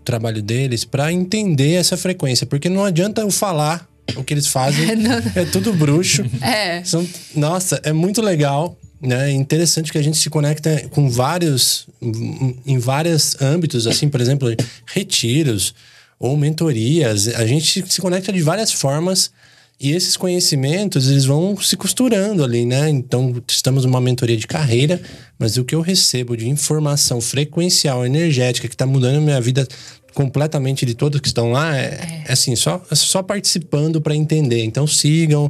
o 0.00 0.04
trabalho 0.04 0.42
deles, 0.42 0.84
para 0.84 1.10
entender 1.10 1.72
essa 1.72 1.96
frequência. 1.96 2.46
Porque 2.46 2.68
não 2.68 2.84
adianta 2.84 3.22
eu 3.22 3.30
falar 3.30 3.88
o 4.16 4.24
que 4.24 4.34
eles 4.34 4.46
fazem, 4.46 4.86
é 5.34 5.44
tudo 5.44 5.72
bruxo. 5.72 6.24
É. 6.40 6.82
São, 6.84 7.06
nossa, 7.34 7.80
é 7.82 7.92
muito 7.92 8.22
legal, 8.22 8.76
né? 9.00 9.30
É 9.30 9.32
interessante 9.32 9.92
que 9.92 9.98
a 9.98 10.02
gente 10.02 10.16
se 10.16 10.28
conecta 10.28 10.88
com 10.90 11.08
vários, 11.08 11.86
em 12.66 12.78
vários 12.78 13.36
âmbitos, 13.40 13.86
assim, 13.86 14.08
por 14.08 14.20
exemplo, 14.20 14.48
retiros 14.86 15.74
ou 16.18 16.36
mentorias. 16.36 17.28
A 17.28 17.46
gente 17.46 17.84
se 17.88 18.00
conecta 18.00 18.32
de 18.32 18.42
várias 18.42 18.72
formas 18.72 19.30
e 19.80 19.92
esses 19.92 20.16
conhecimentos, 20.16 21.08
eles 21.08 21.24
vão 21.24 21.56
se 21.56 21.76
costurando 21.76 22.42
ali, 22.42 22.66
né? 22.66 22.88
Então, 22.88 23.40
estamos 23.46 23.84
numa 23.84 24.00
mentoria 24.00 24.36
de 24.36 24.46
carreira, 24.46 25.00
mas 25.38 25.56
o 25.56 25.64
que 25.64 25.72
eu 25.72 25.80
recebo 25.80 26.36
de 26.36 26.48
informação 26.48 27.20
frequencial, 27.20 28.04
energética, 28.04 28.66
que 28.66 28.74
está 28.74 28.84
mudando 28.84 29.18
a 29.18 29.20
minha 29.20 29.40
vida 29.40 29.68
completamente 30.18 30.84
de 30.84 30.96
todos 30.96 31.20
que 31.20 31.28
estão 31.28 31.52
lá, 31.52 31.78
é, 31.78 32.24
é 32.26 32.32
assim, 32.32 32.56
só, 32.56 32.82
é 32.90 32.94
só 32.96 33.22
participando 33.22 34.00
para 34.00 34.16
entender. 34.16 34.64
Então, 34.64 34.84
sigam. 34.84 35.48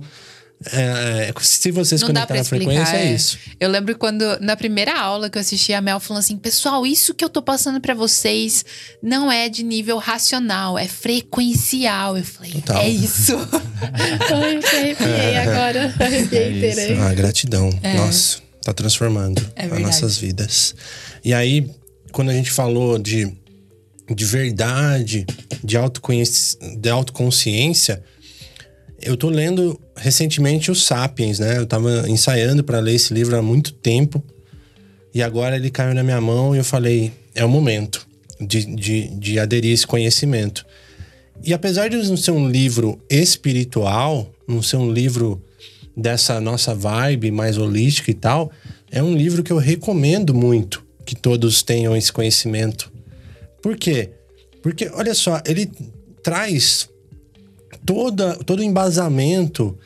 É, 0.72 1.32
se 1.40 1.70
vocês 1.70 2.02
Não 2.02 2.08
dá 2.08 2.26
conectarem 2.26 2.42
explicar. 2.42 2.64
frequência, 2.66 2.96
é 2.96 3.14
isso. 3.14 3.38
Eu 3.58 3.70
lembro 3.70 3.96
quando, 3.96 4.38
na 4.40 4.56
primeira 4.56 4.92
aula 5.00 5.30
que 5.30 5.38
eu 5.38 5.40
assisti, 5.40 5.72
a 5.72 5.80
Mel 5.80 5.98
falando 6.00 6.20
assim: 6.20 6.36
pessoal, 6.36 6.84
isso 6.84 7.14
que 7.14 7.24
eu 7.24 7.30
tô 7.30 7.40
passando 7.40 7.80
pra 7.80 7.94
vocês 7.94 8.62
não 9.02 9.32
é 9.32 9.48
de 9.48 9.62
nível 9.64 9.96
racional, 9.96 10.76
é 10.78 10.86
frequencial. 10.86 12.18
Eu 12.18 12.24
falei: 12.24 12.52
Total. 12.52 12.82
é 12.82 12.88
isso. 12.90 13.36
Ai, 13.80 14.56
eu 14.56 14.78
arrepiei 14.80 15.36
agora. 15.38 15.94
Arrepiei 15.98 16.42
É 16.42 16.56
inteira. 16.56 16.92
isso. 16.92 17.02
Ah, 17.02 17.14
gratidão. 17.14 17.70
Nossa, 17.96 18.38
tá 18.62 18.74
transformando 18.74 19.40
É 19.56 19.64
as 19.64 19.80
nossas 19.80 20.18
vidas. 20.18 20.74
E 21.24 21.32
aí, 21.32 21.70
quando 22.12 22.30
a 22.30 22.34
gente 22.34 22.50
falou 22.50 22.98
de, 22.98 23.32
de 24.14 24.24
verdade, 24.24 25.26
de, 25.62 25.76
de 26.78 26.88
autoconsciência, 26.88 28.02
eu 29.00 29.16
tô 29.16 29.28
lendo 29.28 29.80
recentemente 29.96 30.70
o 30.70 30.74
Sapiens, 30.74 31.38
né? 31.38 31.58
Eu 31.58 31.66
tava 31.66 32.08
ensaiando 32.08 32.64
para 32.64 32.80
ler 32.80 32.94
esse 32.94 33.14
livro 33.14 33.36
há 33.36 33.42
muito 33.42 33.72
tempo. 33.72 34.22
E 35.14 35.22
agora 35.22 35.56
ele 35.56 35.70
caiu 35.70 35.94
na 35.94 36.02
minha 36.02 36.20
mão 36.20 36.54
e 36.54 36.58
eu 36.58 36.64
falei: 36.64 37.12
é 37.34 37.44
o 37.44 37.48
momento 37.48 38.06
de, 38.40 38.64
de, 38.64 39.08
de 39.08 39.38
aderir 39.38 39.70
a 39.70 39.74
esse 39.74 39.86
conhecimento. 39.86 40.64
E 41.44 41.54
apesar 41.54 41.88
de 41.88 41.96
não 41.96 42.16
ser 42.16 42.32
um 42.32 42.48
livro 42.48 43.00
espiritual, 43.08 44.32
não 44.46 44.60
ser 44.60 44.76
um 44.76 44.90
livro 44.90 45.42
dessa 45.96 46.40
nossa 46.40 46.74
vibe 46.74 47.30
mais 47.30 47.58
holística 47.58 48.10
e 48.10 48.14
tal, 48.14 48.50
é 48.90 49.02
um 49.02 49.14
livro 49.14 49.42
que 49.42 49.52
eu 49.52 49.58
recomendo 49.58 50.34
muito 50.34 50.84
que 51.04 51.14
todos 51.14 51.62
tenham 51.62 51.96
esse 51.96 52.12
conhecimento. 52.12 52.92
Por 53.62 53.76
quê? 53.76 54.10
Porque, 54.62 54.88
olha 54.92 55.14
só, 55.14 55.40
ele 55.46 55.70
traz 56.22 56.88
toda, 57.84 58.34
todo 58.36 58.60
o 58.60 58.64
embasamento 58.64 59.76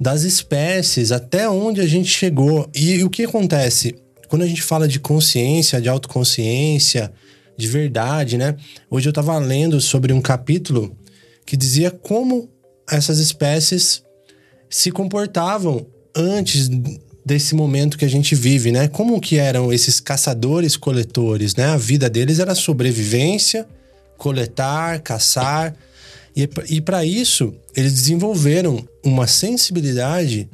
das 0.00 0.22
espécies, 0.22 1.12
até 1.12 1.48
onde 1.48 1.80
a 1.80 1.86
gente 1.86 2.08
chegou. 2.08 2.68
E, 2.74 3.02
o 3.04 3.10
que 3.10 3.24
acontece? 3.24 3.94
Quando 4.28 4.42
a 4.42 4.46
gente 4.46 4.62
fala 4.62 4.88
de 4.88 4.98
consciência, 4.98 5.80
de 5.80 5.88
autoconsciência, 5.88 7.12
de 7.56 7.68
verdade, 7.68 8.38
né? 8.38 8.56
Hoje 8.90 9.08
eu 9.08 9.10
estava 9.10 9.38
lendo 9.38 9.80
sobre 9.80 10.12
um 10.12 10.20
capítulo 10.20 10.96
que 11.44 11.56
dizia 11.56 11.90
como 11.90 12.48
essas 12.88 13.18
espécies 13.18 14.02
se 14.68 14.90
comportavam 14.90 15.86
antes 16.14 16.68
desse 17.24 17.54
momento 17.54 17.98
que 17.98 18.04
a 18.04 18.08
gente 18.08 18.34
vive, 18.34 18.72
né? 18.72 18.88
Como 18.88 19.20
que 19.20 19.36
eram 19.36 19.72
esses 19.72 20.00
caçadores-coletores, 20.00 21.54
né? 21.54 21.66
A 21.66 21.76
vida 21.76 22.08
deles 22.08 22.38
era 22.38 22.54
sobrevivência, 22.54 23.66
coletar, 24.16 25.00
caçar. 25.00 25.74
E, 26.36 26.48
e 26.68 26.80
para 26.80 27.04
isso, 27.04 27.54
eles 27.76 27.92
desenvolveram 27.92 28.86
uma 29.04 29.26
sensibilidade 29.26 30.48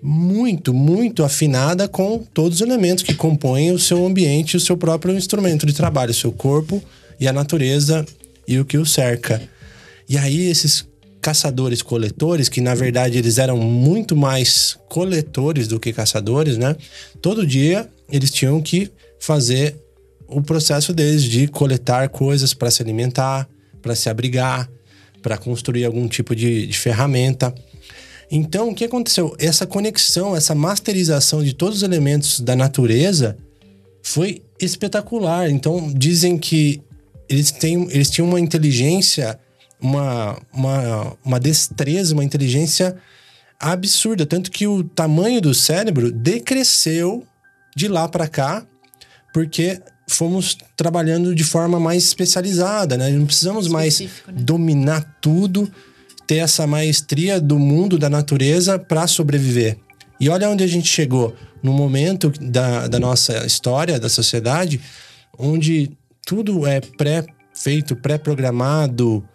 muito, 0.00 0.72
muito 0.72 1.24
afinada 1.24 1.88
com 1.88 2.24
todos 2.32 2.60
os 2.60 2.66
elementos 2.66 3.02
que 3.02 3.14
compõem 3.14 3.72
o 3.72 3.78
seu 3.78 4.06
ambiente, 4.06 4.56
o 4.56 4.60
seu 4.60 4.76
próprio 4.76 5.16
instrumento 5.16 5.66
de 5.66 5.72
trabalho, 5.72 6.12
o 6.12 6.14
seu 6.14 6.30
corpo 6.32 6.82
e 7.18 7.26
a 7.26 7.32
natureza 7.32 8.06
e 8.46 8.58
o 8.58 8.64
que 8.64 8.78
o 8.78 8.86
cerca. 8.86 9.42
E 10.08 10.16
aí 10.16 10.46
esses 10.46 10.86
caçadores 11.28 11.82
coletores, 11.82 12.48
que 12.48 12.58
na 12.58 12.74
verdade 12.74 13.18
eles 13.18 13.36
eram 13.36 13.58
muito 13.58 14.16
mais 14.16 14.78
coletores 14.88 15.68
do 15.68 15.78
que 15.78 15.92
caçadores, 15.92 16.56
né? 16.56 16.74
Todo 17.20 17.46
dia 17.46 17.86
eles 18.10 18.30
tinham 18.30 18.62
que 18.62 18.90
fazer 19.20 19.76
o 20.26 20.40
processo 20.40 20.90
deles 20.94 21.22
de 21.22 21.46
coletar 21.46 22.08
coisas 22.08 22.54
para 22.54 22.70
se 22.70 22.80
alimentar, 22.80 23.46
para 23.82 23.94
se 23.94 24.08
abrigar, 24.08 24.70
para 25.20 25.36
construir 25.36 25.84
algum 25.84 26.08
tipo 26.08 26.34
de, 26.34 26.66
de 26.66 26.78
ferramenta. 26.78 27.54
Então, 28.30 28.70
o 28.70 28.74
que 28.74 28.84
aconteceu? 28.84 29.36
Essa 29.38 29.66
conexão, 29.66 30.34
essa 30.34 30.54
masterização 30.54 31.44
de 31.44 31.52
todos 31.52 31.78
os 31.78 31.82
elementos 31.82 32.40
da 32.40 32.56
natureza 32.56 33.36
foi 34.02 34.40
espetacular. 34.58 35.50
Então, 35.50 35.92
dizem 35.94 36.38
que 36.38 36.80
eles, 37.28 37.50
têm, 37.50 37.86
eles 37.90 38.08
tinham 38.08 38.26
uma 38.26 38.40
inteligência, 38.40 39.38
uma, 39.80 40.38
uma, 40.52 41.16
uma 41.24 41.40
destreza, 41.40 42.14
uma 42.14 42.24
inteligência 42.24 42.96
absurda. 43.58 44.26
Tanto 44.26 44.50
que 44.50 44.66
o 44.66 44.84
tamanho 44.84 45.40
do 45.40 45.54
cérebro 45.54 46.12
decresceu 46.12 47.26
de 47.74 47.88
lá 47.88 48.08
para 48.08 48.28
cá, 48.28 48.66
porque 49.32 49.80
fomos 50.08 50.56
trabalhando 50.76 51.34
de 51.34 51.44
forma 51.44 51.78
mais 51.78 52.04
especializada, 52.04 52.96
né? 52.96 53.10
Não 53.10 53.26
precisamos 53.26 53.68
mais 53.68 54.00
né? 54.00 54.08
dominar 54.28 55.18
tudo, 55.20 55.70
ter 56.26 56.36
essa 56.36 56.66
maestria 56.66 57.40
do 57.40 57.58
mundo, 57.58 57.98
da 57.98 58.08
natureza 58.08 58.78
para 58.78 59.06
sobreviver. 59.06 59.78
E 60.20 60.28
olha 60.28 60.48
onde 60.48 60.64
a 60.64 60.66
gente 60.66 60.88
chegou, 60.88 61.36
no 61.62 61.72
momento 61.72 62.32
da, 62.40 62.88
da 62.88 62.98
nossa 62.98 63.46
história, 63.46 64.00
da 64.00 64.08
sociedade, 64.08 64.80
onde 65.38 65.90
tudo 66.26 66.66
é 66.66 66.80
pré-feito, 66.80 67.94
pré-programado, 67.96 69.26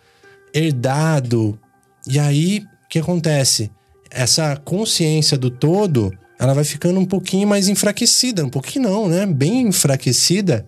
herdado. 0.54 1.60
E 2.08 2.20
aí, 2.20 2.66
o 2.86 2.88
que 2.90 3.00
acontece? 3.00 3.72
Essa 4.10 4.56
consciência 4.56 5.38
do 5.38 5.50
todo, 5.50 6.12
ela 6.40 6.54
vai 6.54 6.64
ficando 6.64 7.00
um 7.00 7.06
pouquinho 7.06 7.48
mais 7.48 7.68
enfraquecida. 7.68 8.46
Um 8.46 8.50
pouquinho 8.50 8.84
não, 8.84 9.08
né? 9.08 9.26
Bem 9.26 9.68
enfraquecida, 9.68 10.68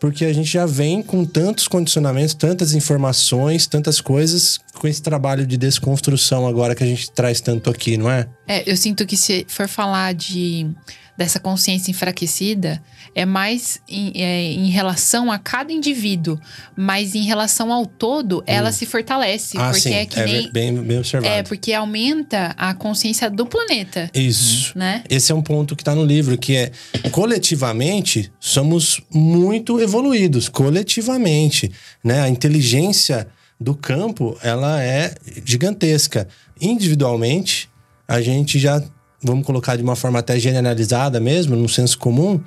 porque 0.00 0.24
a 0.24 0.32
gente 0.32 0.50
já 0.50 0.64
vem 0.64 1.02
com 1.02 1.24
tantos 1.24 1.68
condicionamentos, 1.68 2.34
tantas 2.34 2.74
informações, 2.74 3.66
tantas 3.66 4.00
coisas, 4.00 4.58
com 4.78 4.86
esse 4.86 5.02
trabalho 5.02 5.46
de 5.46 5.56
desconstrução 5.56 6.46
agora 6.46 6.74
que 6.74 6.84
a 6.84 6.86
gente 6.86 7.10
traz 7.10 7.40
tanto 7.40 7.70
aqui, 7.70 7.96
não 7.96 8.10
é? 8.10 8.28
É, 8.46 8.70
eu 8.70 8.76
sinto 8.76 9.04
que 9.04 9.16
se 9.16 9.44
for 9.48 9.68
falar 9.68 10.14
de 10.14 10.70
dessa 11.16 11.40
consciência 11.40 11.90
enfraquecida, 11.90 12.82
é 13.16 13.24
mais 13.24 13.80
em, 13.88 14.12
é, 14.14 14.52
em 14.52 14.68
relação 14.68 15.32
a 15.32 15.38
cada 15.38 15.72
indivíduo, 15.72 16.38
mas 16.76 17.14
em 17.14 17.22
relação 17.22 17.72
ao 17.72 17.86
todo, 17.86 18.44
ela 18.46 18.70
se 18.70 18.84
fortalece. 18.84 19.56
ah, 19.56 19.70
porque 19.70 19.80
sim. 19.80 19.94
é 19.94 20.04
que 20.04 20.20
é 20.20 20.24
nem. 20.26 20.52
bem, 20.52 20.74
bem 20.74 20.98
observado. 20.98 21.32
É, 21.32 21.42
porque 21.42 21.72
aumenta 21.72 22.54
a 22.58 22.74
consciência 22.74 23.30
do 23.30 23.46
planeta, 23.46 24.10
Isso. 24.12 24.76
né? 24.76 25.02
Esse 25.08 25.32
é 25.32 25.34
um 25.34 25.40
ponto 25.40 25.74
que 25.74 25.80
está 25.80 25.94
no 25.94 26.04
livro, 26.04 26.36
que 26.36 26.56
é 26.56 26.70
coletivamente 27.10 28.30
somos 28.38 29.00
muito 29.10 29.80
evoluídos, 29.80 30.50
coletivamente, 30.50 31.72
né? 32.04 32.20
A 32.20 32.28
inteligência 32.28 33.26
do 33.58 33.74
campo, 33.74 34.36
ela 34.42 34.82
é 34.82 35.14
gigantesca. 35.42 36.28
Individualmente, 36.60 37.70
a 38.06 38.20
gente 38.20 38.58
já, 38.58 38.82
vamos 39.22 39.46
colocar 39.46 39.74
de 39.74 39.82
uma 39.82 39.96
forma 39.96 40.18
até 40.18 40.38
generalizada 40.38 41.18
mesmo, 41.18 41.56
no 41.56 41.66
senso 41.66 41.98
comum, 41.98 42.38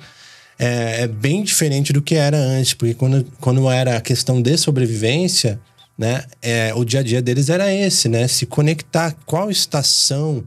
é, 0.60 1.04
é 1.04 1.08
bem 1.08 1.42
diferente 1.42 1.90
do 1.90 2.02
que 2.02 2.14
era 2.14 2.36
antes, 2.36 2.74
porque 2.74 2.92
quando, 2.92 3.26
quando 3.40 3.70
era 3.70 3.96
a 3.96 4.00
questão 4.00 4.42
de 4.42 4.58
sobrevivência, 4.58 5.58
né, 5.96 6.22
é, 6.42 6.74
o 6.74 6.84
dia 6.84 7.00
a 7.00 7.02
dia 7.02 7.22
deles 7.22 7.48
era 7.48 7.72
esse, 7.72 8.10
né? 8.10 8.28
Se 8.28 8.44
conectar, 8.44 9.16
qual 9.24 9.50
estação 9.50 10.44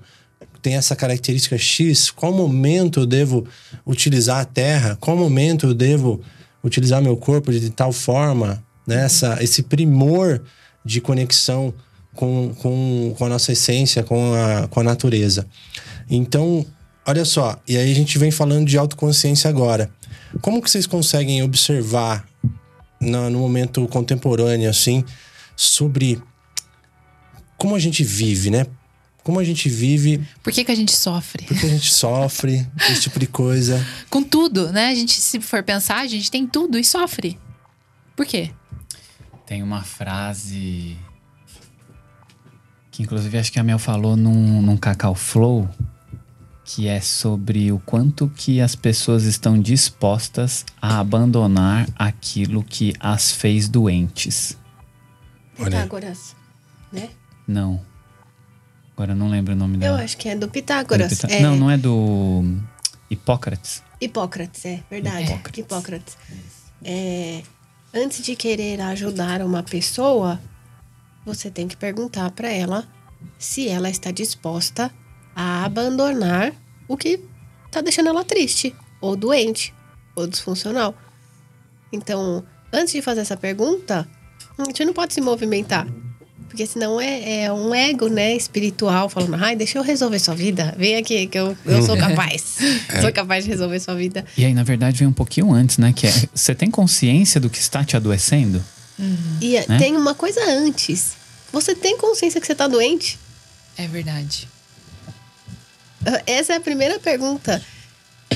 tem 0.61 0.75
essa 0.75 0.95
característica 0.95 1.57
X, 1.57 2.11
qual 2.11 2.31
momento 2.31 3.01
eu 3.01 3.05
devo 3.07 3.47
utilizar 3.85 4.39
a 4.39 4.45
terra, 4.45 4.95
qual 4.99 5.17
momento 5.17 5.65
eu 5.65 5.73
devo 5.73 6.21
utilizar 6.63 7.01
meu 7.01 7.17
corpo 7.17 7.51
de 7.51 7.71
tal 7.71 7.91
forma, 7.91 8.63
né? 8.85 9.05
Essa, 9.05 9.43
esse 9.43 9.63
primor 9.63 10.43
de 10.85 11.01
conexão 11.01 11.73
com, 12.13 12.53
com, 12.59 13.15
com 13.17 13.25
a 13.25 13.29
nossa 13.29 13.51
essência, 13.51 14.03
com 14.03 14.33
a, 14.35 14.67
com 14.67 14.79
a 14.79 14.83
natureza. 14.83 15.47
Então, 16.07 16.63
olha 17.05 17.25
só, 17.25 17.59
e 17.67 17.77
aí 17.77 17.91
a 17.91 17.95
gente 17.95 18.17
vem 18.17 18.31
falando 18.31 18.67
de 18.67 18.77
autoconsciência 18.77 19.49
agora. 19.49 19.91
Como 20.41 20.61
que 20.61 20.69
vocês 20.69 20.87
conseguem 20.87 21.43
observar 21.43 22.25
no, 22.99 23.29
no 23.29 23.39
momento 23.39 23.87
contemporâneo, 23.87 24.69
assim, 24.69 25.03
sobre 25.55 26.21
como 27.57 27.75
a 27.75 27.79
gente 27.79 28.03
vive, 28.03 28.49
né? 28.49 28.65
Como 29.23 29.39
a 29.39 29.43
gente 29.43 29.69
vive, 29.69 30.21
Por 30.43 30.51
que, 30.51 30.65
que 30.65 30.71
a 30.71 30.75
gente 30.75 30.91
sofre? 30.91 31.45
por 31.45 31.57
que 31.57 31.65
a 31.65 31.69
gente 31.69 31.93
sofre, 31.93 32.67
esse 32.91 33.03
tipo 33.03 33.19
de 33.19 33.27
coisa. 33.27 33.85
Com 34.09 34.21
tudo, 34.21 34.69
né? 34.71 34.87
A 34.87 34.95
gente, 34.95 35.13
se 35.13 35.39
for 35.39 35.63
pensar, 35.63 35.99
a 36.01 36.07
gente 36.07 36.29
tem 36.29 36.45
tudo 36.45 36.77
e 36.77 36.83
sofre. 36.83 37.39
Por 38.17 38.25
quê? 38.25 38.51
Tem 39.45 39.63
uma 39.63 39.81
frase 39.81 40.97
que 42.91 43.01
inclusive 43.01 43.37
acho 43.37 43.51
que 43.51 43.59
a 43.59 43.63
Mel 43.63 43.79
falou 43.79 44.15
num, 44.15 44.61
num 44.61 44.77
Cacau 44.77 45.15
Flow, 45.15 45.67
que 46.75 46.87
é 46.87 46.99
sobre 47.01 47.71
o 47.71 47.77
quanto 47.79 48.27
que 48.35 48.59
as 48.59 48.75
pessoas 48.75 49.23
estão 49.25 49.59
dispostas 49.61 50.65
a 50.81 50.99
abandonar 50.99 51.87
aquilo 51.95 52.63
que 52.63 52.93
as 52.99 53.31
fez 53.31 53.69
doentes. 53.69 54.57
Pitágoras, 55.55 56.35
né? 56.91 57.09
Não. 57.47 57.79
Agora 58.93 59.11
eu 59.11 59.15
não 59.15 59.29
lembro 59.29 59.53
o 59.53 59.55
nome 59.55 59.75
Eu 59.75 59.79
dela. 59.81 60.01
acho 60.03 60.17
que 60.17 60.27
é 60.29 60.31
do 60.35 60.45
É 60.45 60.47
do 60.47 60.51
Pitágoras. 60.51 61.09
Pita- 61.13 61.27
É, 61.31 61.41
Não, 61.41 61.55
não 61.55 61.69
é 61.69 61.77
do 61.77 62.43
Hipócrates. 63.09 63.83
Hipócrates, 64.01 64.65
é 64.65 64.83
verdade. 64.89 65.25
Hipócrates. 65.25 65.59
Hipócrates. 65.59 66.17
É, 66.83 67.43
antes 67.93 68.23
de 68.25 68.35
querer 68.35 68.81
ajudar 68.81 69.41
uma 69.43 69.61
pessoa, 69.61 70.39
você 71.25 71.51
tem 71.51 71.67
que 71.67 71.77
perguntar 71.77 72.31
para 72.31 72.49
ela 72.49 72.87
se 73.37 73.67
ela 73.69 73.89
está 73.89 74.09
disposta 74.11 74.91
a 75.35 75.63
abandonar 75.65 76.51
o 76.87 76.97
que 76.97 77.19
tá 77.71 77.81
deixando 77.81 78.09
ela 78.09 78.23
triste, 78.23 78.75
ou 79.01 79.15
doente, 79.15 79.73
ou 80.15 80.27
disfuncional. 80.27 80.95
Então, 81.91 82.43
antes 82.71 82.93
de 82.93 83.01
fazer 83.01 83.21
essa 83.21 83.37
pergunta, 83.37 84.07
a 84.57 84.63
gente 84.65 84.83
não 84.85 84.93
pode 84.93 85.13
se 85.13 85.21
movimentar. 85.21 85.87
Porque 86.47 86.67
senão 86.67 87.01
é, 87.01 87.45
é 87.45 87.51
um 87.51 87.73
ego, 87.73 88.07
né, 88.07 88.35
espiritual, 88.35 89.09
falando, 89.09 89.35
ai, 89.43 89.55
deixa 89.55 89.79
eu 89.79 89.81
resolver 89.81 90.19
sua 90.19 90.35
vida. 90.35 90.75
Vem 90.77 90.97
aqui, 90.97 91.25
que 91.25 91.37
eu, 91.37 91.57
eu 91.65 91.81
sou 91.81 91.97
capaz. 91.97 92.57
Sou 93.01 93.11
capaz 93.11 93.43
de 93.43 93.49
resolver 93.49 93.79
sua 93.79 93.95
vida. 93.95 94.23
E 94.37 94.45
aí, 94.45 94.53
na 94.53 94.61
verdade, 94.63 94.99
vem 94.99 95.07
um 95.07 95.13
pouquinho 95.13 95.51
antes, 95.51 95.79
né? 95.79 95.91
Que 95.91 96.05
é, 96.05 96.13
você 96.33 96.53
tem 96.53 96.69
consciência 96.69 97.41
do 97.41 97.49
que 97.49 97.57
está 97.57 97.83
te 97.83 97.97
adoecendo? 97.97 98.63
E 99.41 99.55
Né? 99.67 99.79
tem 99.79 99.97
uma 99.97 100.13
coisa 100.13 100.39
antes. 100.47 101.13
Você 101.51 101.73
tem 101.73 101.97
consciência 101.97 102.39
que 102.39 102.45
você 102.45 102.53
tá 102.53 102.67
doente? 102.67 103.17
É 103.75 103.87
verdade. 103.87 104.47
Essa 106.25 106.53
é 106.53 106.55
a 106.57 106.61
primeira 106.61 106.99
pergunta. 106.99 107.61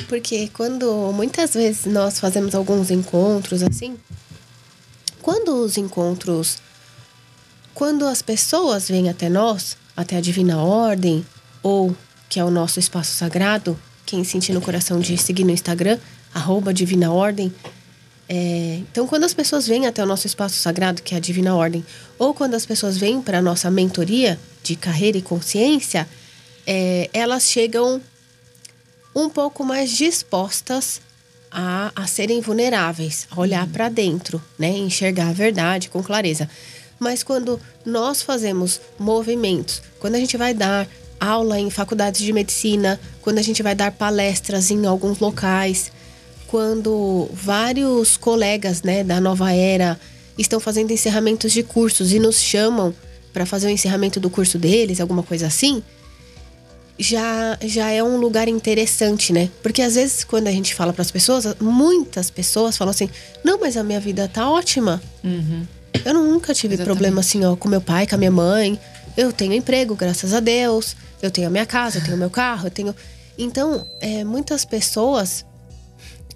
Porque 0.08 0.50
quando 0.54 1.12
muitas 1.14 1.54
vezes 1.54 1.86
nós 1.86 2.20
fazemos 2.20 2.56
alguns 2.56 2.90
encontros 2.90 3.62
assim, 3.62 3.98
quando 5.22 5.64
os 5.64 5.78
encontros, 5.78 6.60
quando 7.74 8.06
as 8.06 8.22
pessoas 8.22 8.88
vêm 8.88 9.10
até 9.10 9.28
nós, 9.28 9.76
até 9.96 10.16
a 10.16 10.22
Divina 10.22 10.62
Ordem, 10.62 11.26
ou 11.62 11.96
que 12.30 12.40
é 12.40 12.44
o 12.44 12.52
nosso 12.52 12.80
espaço 12.80 13.12
sagrado, 13.12 13.78
quem 14.06 14.24
sentir 14.24 14.54
no 14.54 14.62
coração 14.62 15.00
de 15.00 15.18
seguir 15.18 15.44
no 15.44 15.52
Instagram, 15.52 16.00
arroba 16.34 16.74
Divina 16.74 17.12
Ordem. 17.12 17.54
É, 18.30 18.80
então, 18.90 19.08
quando 19.08 19.24
as 19.24 19.34
pessoas 19.34 19.68
vêm 19.68 19.86
até 19.86 20.02
o 20.02 20.06
nosso 20.06 20.28
espaço 20.28 20.56
sagrado, 20.56 21.02
que 21.02 21.14
é 21.14 21.18
a 21.18 21.20
Divina 21.20 21.56
Ordem, 21.56 21.86
ou 22.18 22.34
quando 22.34 22.54
as 22.54 22.66
pessoas 22.66 22.98
vêm 22.98 23.22
para 23.22 23.40
a 23.40 23.42
nossa 23.42 23.70
mentoria 23.70 24.40
de 24.64 24.76
carreira 24.76 25.18
e 25.18 25.22
consciência, 25.22 26.08
é, 26.68 27.10
elas 27.14 27.44
chegam 27.44 28.02
um 29.16 29.30
pouco 29.30 29.64
mais 29.64 29.90
dispostas 29.90 31.02
a, 31.50 31.92
a 31.96 32.06
serem 32.06 32.42
vulneráveis, 32.42 33.26
a 33.32 33.40
olhar 33.40 33.66
para 33.68 33.88
dentro, 33.88 34.42
né? 34.60 34.70
Enxergar 34.70 35.30
a 35.30 35.34
verdade 35.34 35.90
com 35.90 36.04
clareza. 36.04 36.50
Mas 37.00 37.24
quando 37.24 37.60
nós 37.86 38.22
fazemos 38.22 38.82
movimentos, 39.00 39.82
quando 40.00 40.16
a 40.16 40.20
gente 40.20 40.36
vai 40.36 40.54
dar 40.54 40.88
aula 41.20 41.58
em 41.58 41.70
faculdades 41.70 42.22
de 42.22 42.34
medicina, 42.34 43.00
quando 43.22 43.40
a 43.40 43.42
gente 43.42 43.64
vai 43.64 43.74
dar 43.74 43.92
palestras 43.92 44.70
em 44.70 44.86
alguns 44.86 45.20
locais, 45.20 45.92
quando 46.48 47.30
vários 47.32 48.18
colegas 48.18 48.84
né, 48.84 49.04
da 49.04 49.22
nova 49.22 49.54
era 49.54 50.00
estão 50.38 50.60
fazendo 50.60 50.92
encerramentos 50.92 51.52
de 51.52 51.64
cursos 51.64 52.14
e 52.14 52.20
nos 52.20 52.40
chamam 52.40 52.94
para 53.34 53.46
fazer 53.46 53.68
o 53.68 53.72
encerramento 53.72 54.20
do 54.20 54.30
curso 54.30 54.58
deles, 54.58 55.00
alguma 55.00 55.24
coisa 55.24 55.48
assim, 55.48 55.82
já, 57.00 57.58
já 57.64 57.92
é 57.92 58.04
um 58.04 58.18
lugar 58.18 58.48
interessante, 58.48 59.32
né? 59.32 59.50
Porque 59.62 59.82
às 59.82 59.96
vezes 59.96 60.24
quando 60.24 60.48
a 60.48 60.52
gente 60.52 60.74
fala 60.74 60.92
para 60.92 61.02
as 61.02 61.12
pessoas, 61.12 61.46
muitas 61.60 62.30
pessoas 62.30 62.76
falam 62.78 62.92
assim: 62.92 63.10
"Não, 63.44 63.60
mas 63.60 63.78
a 63.78 63.84
minha 63.84 64.00
vida 64.00 64.28
tá 64.28 64.50
ótima. 64.50 65.02
Eu 66.06 66.14
nunca 66.14 66.54
tive 66.54 66.76
Exatamente. 66.76 66.86
problema 66.86 67.20
assim, 67.22 67.44
ó, 67.46 67.56
com 67.56 67.68
meu 67.68 67.82
pai, 67.82 68.08
com 68.08 68.16
a 68.16 68.18
minha 68.18 68.32
mãe. 68.32 68.80
Eu 69.16 69.34
tenho 69.34 69.54
emprego, 69.54 69.96
graças 69.96 70.34
a 70.34 70.40
Deus. 70.40 70.96
Eu 71.22 71.32
tenho 71.32 71.48
a 71.48 71.50
minha 71.50 71.66
casa, 71.66 71.98
eu 71.98 72.04
tenho 72.04 72.16
o 72.16 72.20
meu 72.20 72.30
carro, 72.30 72.68
eu 72.68 72.72
tenho. 72.72 72.96
Então, 73.38 73.86
é, 74.00 74.24
muitas 74.24 74.64
pessoas 74.64 75.46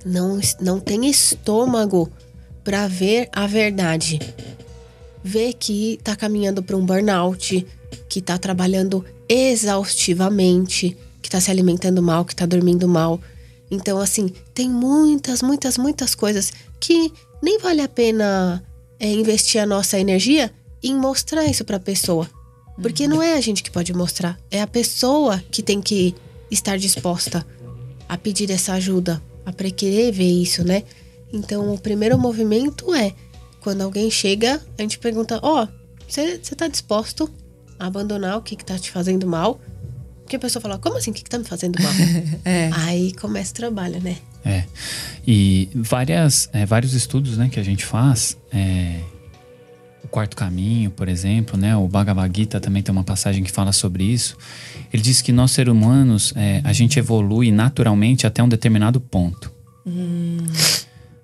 não, 0.06 0.40
não 0.60 0.80
têm 0.80 1.10
estômago 1.10 2.12
para 2.64 2.88
ver 2.88 3.30
a 3.32 3.46
verdade. 3.48 4.20
Ver 5.24 5.54
que 5.54 6.00
tá 6.04 6.16
caminhando 6.16 6.64
para 6.64 6.76
um 6.76 6.86
burnout, 6.86 7.66
que 8.10 8.22
tá 8.22 8.38
trabalhando 8.38 9.04
exaustivamente, 9.28 10.98
que 11.22 11.30
tá 11.30 11.40
se 11.40 11.52
alimentando 11.52 12.02
mal, 12.02 12.26
que 12.26 12.36
tá 12.36 12.46
dormindo 12.46 12.88
mal. 12.88 13.20
Então, 13.70 14.00
assim, 14.00 14.34
tem 14.54 14.70
muitas, 14.70 15.42
muitas, 15.42 15.78
muitas 15.78 16.14
coisas 16.16 16.52
que 16.80 17.12
nem 17.42 17.60
vale 17.60 17.82
a 17.82 17.88
pena 17.88 18.64
é, 19.00 19.12
investir 19.12 19.62
a 19.62 19.66
nossa 19.66 20.00
energia 20.00 20.52
em 20.84 20.96
mostrar 20.96 21.46
isso 21.46 21.64
pra 21.64 21.80
pessoa. 21.80 22.30
Porque 22.82 23.08
não 23.08 23.22
é 23.22 23.34
a 23.34 23.42
gente 23.42 23.62
que 23.62 23.70
pode 23.70 23.94
mostrar, 23.94 24.40
é 24.50 24.62
a 24.62 24.68
pessoa 24.68 25.44
que 25.52 25.62
tem 25.62 25.82
que 25.82 26.16
estar 26.50 26.78
disposta 26.78 27.46
a 28.10 28.18
pedir 28.18 28.50
essa 28.52 28.74
ajuda, 28.74 29.22
a 29.46 29.54
querer 29.54 30.12
ver 30.12 30.30
isso, 30.30 30.64
né? 30.64 30.84
Então, 31.32 31.74
o 31.74 31.78
primeiro 31.78 32.18
movimento 32.18 32.94
é 32.94 33.14
quando 33.62 33.82
alguém 33.82 34.10
chega, 34.12 34.62
a 34.78 34.82
gente 34.82 35.00
pergunta: 35.00 35.40
Ó, 35.42 35.68
você 36.08 36.38
tá 36.56 36.68
disposto 36.68 37.24
a 37.26 37.30
abandonar 37.88 38.38
o 38.38 38.42
que, 38.42 38.56
que 38.56 38.66
tá 38.66 38.78
te 38.78 38.92
fazendo 38.92 39.28
mal? 39.28 39.60
Porque 40.22 40.36
a 40.36 40.40
pessoa 40.40 40.62
fala: 40.62 40.78
Como 40.78 40.98
assim? 40.98 41.12
O 41.12 41.14
que, 41.14 41.24
que 41.24 41.30
tá 41.30 41.38
me 41.38 41.44
fazendo 41.44 41.82
mal? 41.82 41.92
Aí 42.86 43.14
começa 43.14 43.52
o 43.52 43.56
trabalho, 43.56 44.02
né? 44.02 44.18
É. 44.46 44.64
E 45.28 45.70
várias, 45.76 46.50
é, 46.54 46.66
vários 46.66 46.94
estudos 46.94 47.38
né, 47.38 47.50
que 47.50 47.60
a 47.60 47.64
gente 47.64 47.86
faz, 47.86 48.38
é, 48.52 49.02
o 50.04 50.08
quarto 50.08 50.36
caminho, 50.36 50.90
por 50.90 51.08
exemplo, 51.08 51.58
né, 51.58 51.76
o 51.76 51.88
Bhagavad 51.88 52.36
Gita 52.36 52.60
também 52.60 52.82
tem 52.82 52.92
uma 52.92 53.04
passagem 53.04 53.44
que 53.44 53.52
fala 53.52 53.72
sobre 53.72 54.04
isso. 54.04 54.36
Ele 54.92 55.04
diz 55.04 55.22
que 55.22 55.32
nós 55.32 55.52
seres 55.52 55.72
humanos, 55.72 56.34
é, 56.36 56.62
a 56.64 56.74
gente 56.74 56.98
evolui 56.98 57.52
naturalmente 57.52 58.26
até 58.26 58.42
um 58.42 58.50
determinado 58.50 59.00
ponto. 59.00 59.52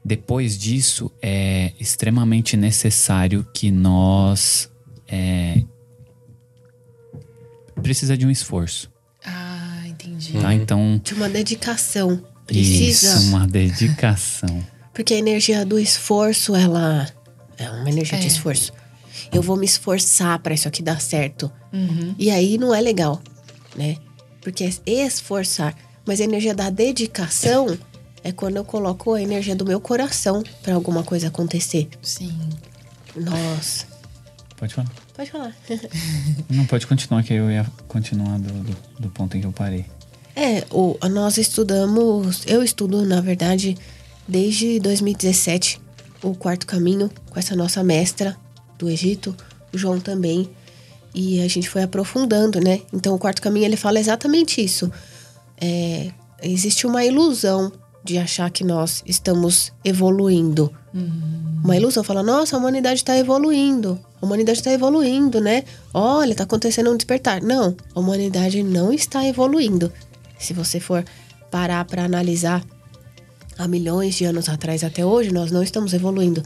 Depois 0.03 0.57
disso, 0.57 1.11
é 1.21 1.73
extremamente 1.79 2.55
necessário 2.55 3.45
que 3.53 3.69
nós 3.71 4.69
é, 5.07 5.63
precisa 7.81 8.17
de 8.17 8.25
um 8.25 8.31
esforço, 8.31 8.89
Ah, 9.25 9.83
entendi. 9.87 10.33
tá? 10.33 10.53
Então 10.53 10.99
De 11.03 11.13
uma 11.13 11.29
dedicação. 11.29 12.21
Precisa. 12.45 13.15
isso, 13.17 13.27
uma 13.29 13.45
dedicação. 13.47 14.63
Porque 14.93 15.13
a 15.13 15.17
energia 15.17 15.65
do 15.65 15.77
esforço, 15.77 16.55
ela 16.55 17.05
é 17.57 17.69
uma 17.69 17.89
energia 17.89 18.17
de 18.17 18.25
É. 18.25 18.27
esforço. 18.27 18.71
Eu 19.33 19.41
vou 19.41 19.57
me 19.57 19.65
esforçar 19.65 20.39
pra 20.39 20.53
isso 20.53 20.67
aqui 20.67 20.81
dar 20.81 21.01
certo. 21.01 21.51
Uhum. 21.73 22.15
E 22.17 22.31
aí 22.31 22.57
não 22.57 22.73
é 22.73 22.79
legal, 22.79 23.21
né? 23.75 23.97
Porque 24.41 24.63
é 24.63 24.69
esforçar. 25.05 25.75
Mas 26.05 26.21
a 26.21 26.23
energia 26.23 26.55
da 26.55 26.69
dedicação 26.69 27.77
é 28.23 28.31
quando 28.31 28.55
eu 28.55 28.63
coloco 28.63 29.13
a 29.13 29.21
energia 29.21 29.55
do 29.55 29.65
meu 29.65 29.79
coração 29.81 30.41
pra 30.63 30.73
alguma 30.75 31.03
coisa 31.03 31.27
acontecer. 31.27 31.89
Sim. 32.01 32.31
Nossa. 33.15 33.85
Pode 34.57 34.73
falar. 34.73 34.91
Pode 35.13 35.31
falar. 35.31 35.55
Não, 36.49 36.65
pode 36.65 36.87
continuar, 36.87 37.23
que 37.23 37.33
eu 37.33 37.49
ia 37.49 37.65
continuar 37.87 38.39
do, 38.39 38.51
do, 38.51 38.77
do 38.99 39.09
ponto 39.09 39.37
em 39.37 39.41
que 39.41 39.47
eu 39.47 39.51
parei. 39.51 39.85
É, 40.35 40.65
o, 40.71 40.97
nós 41.09 41.37
estudamos, 41.37 42.43
eu 42.47 42.63
estudo, 42.63 43.05
na 43.05 43.21
verdade, 43.21 43.77
desde 44.27 44.79
2017, 44.79 45.79
o 46.23 46.35
quarto 46.35 46.65
caminho, 46.65 47.09
com 47.29 47.39
essa 47.39 47.55
nossa 47.55 47.83
mestra 47.83 48.35
do 48.77 48.89
Egito, 48.89 49.35
o 49.73 49.77
João 49.77 49.99
também. 49.99 50.49
E 51.13 51.39
a 51.41 51.47
gente 51.47 51.69
foi 51.69 51.83
aprofundando, 51.83 52.59
né? 52.59 52.81
Então, 52.91 53.15
o 53.15 53.19
quarto 53.19 53.41
caminho, 53.41 53.65
ele 53.65 53.77
fala 53.77 53.99
exatamente 53.99 54.63
isso. 54.63 54.91
É, 55.59 56.11
existe 56.41 56.85
uma 56.85 57.03
ilusão 57.05 57.71
de 58.07 58.17
achar 58.17 58.49
que 58.49 58.63
nós 58.63 59.03
estamos 59.05 59.73
evoluindo. 59.83 60.73
Uma 61.63 61.75
ilusão, 61.75 62.03
fala, 62.03 62.23
nossa, 62.23 62.55
a 62.55 62.59
humanidade 62.59 63.01
está 63.01 63.17
evoluindo. 63.17 63.99
A 64.21 64.25
humanidade 64.25 64.59
está 64.59 64.71
evoluindo, 64.71 65.41
né? 65.41 65.65
Olha, 65.93 66.31
está 66.31 66.45
acontecendo 66.45 66.89
um 66.89 66.95
despertar. 66.95 67.41
Não, 67.41 67.75
a 67.93 67.99
humanidade 67.99 68.63
não 68.63 68.93
está 68.93 69.25
evoluindo. 69.25 69.91
Se 70.39 70.53
você 70.53 70.79
for 70.79 71.03
parar 71.51 71.83
para 71.83 72.05
analisar 72.05 72.63
há 73.57 73.67
milhões 73.67 74.15
de 74.15 74.23
anos 74.23 74.47
atrás 74.47 74.83
até 74.83 75.05
hoje, 75.05 75.33
nós 75.33 75.51
não 75.51 75.61
estamos 75.61 75.93
evoluindo. 75.93 76.41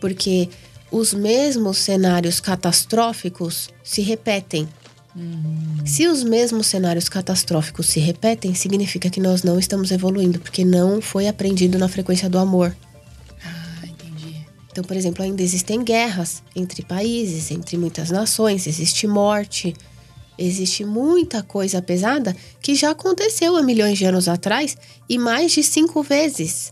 Porque 0.00 0.50
os 0.90 1.14
mesmos 1.14 1.78
cenários 1.78 2.38
catastróficos 2.38 3.70
se 3.82 4.02
repetem. 4.02 4.68
Se 5.84 6.06
os 6.06 6.22
mesmos 6.22 6.66
cenários 6.66 7.08
catastróficos 7.08 7.86
se 7.86 7.98
repetem, 7.98 8.54
significa 8.54 9.08
que 9.08 9.20
nós 9.20 9.42
não 9.42 9.58
estamos 9.58 9.90
evoluindo, 9.90 10.38
porque 10.38 10.64
não 10.64 11.00
foi 11.00 11.26
aprendido 11.26 11.78
na 11.78 11.88
frequência 11.88 12.28
do 12.28 12.38
amor. 12.38 12.76
Ah, 13.42 13.86
entendi. 13.86 14.46
Então, 14.70 14.84
por 14.84 14.96
exemplo, 14.96 15.24
ainda 15.24 15.42
existem 15.42 15.82
guerras 15.82 16.42
entre 16.54 16.82
países, 16.82 17.50
entre 17.50 17.78
muitas 17.78 18.10
nações, 18.10 18.66
existe 18.66 19.06
morte, 19.06 19.74
existe 20.36 20.84
muita 20.84 21.42
coisa 21.42 21.80
pesada 21.80 22.36
que 22.60 22.74
já 22.74 22.90
aconteceu 22.90 23.56
há 23.56 23.62
milhões 23.62 23.96
de 23.96 24.04
anos 24.04 24.28
atrás 24.28 24.76
e 25.08 25.18
mais 25.18 25.52
de 25.52 25.62
cinco 25.62 26.02
vezes. 26.02 26.70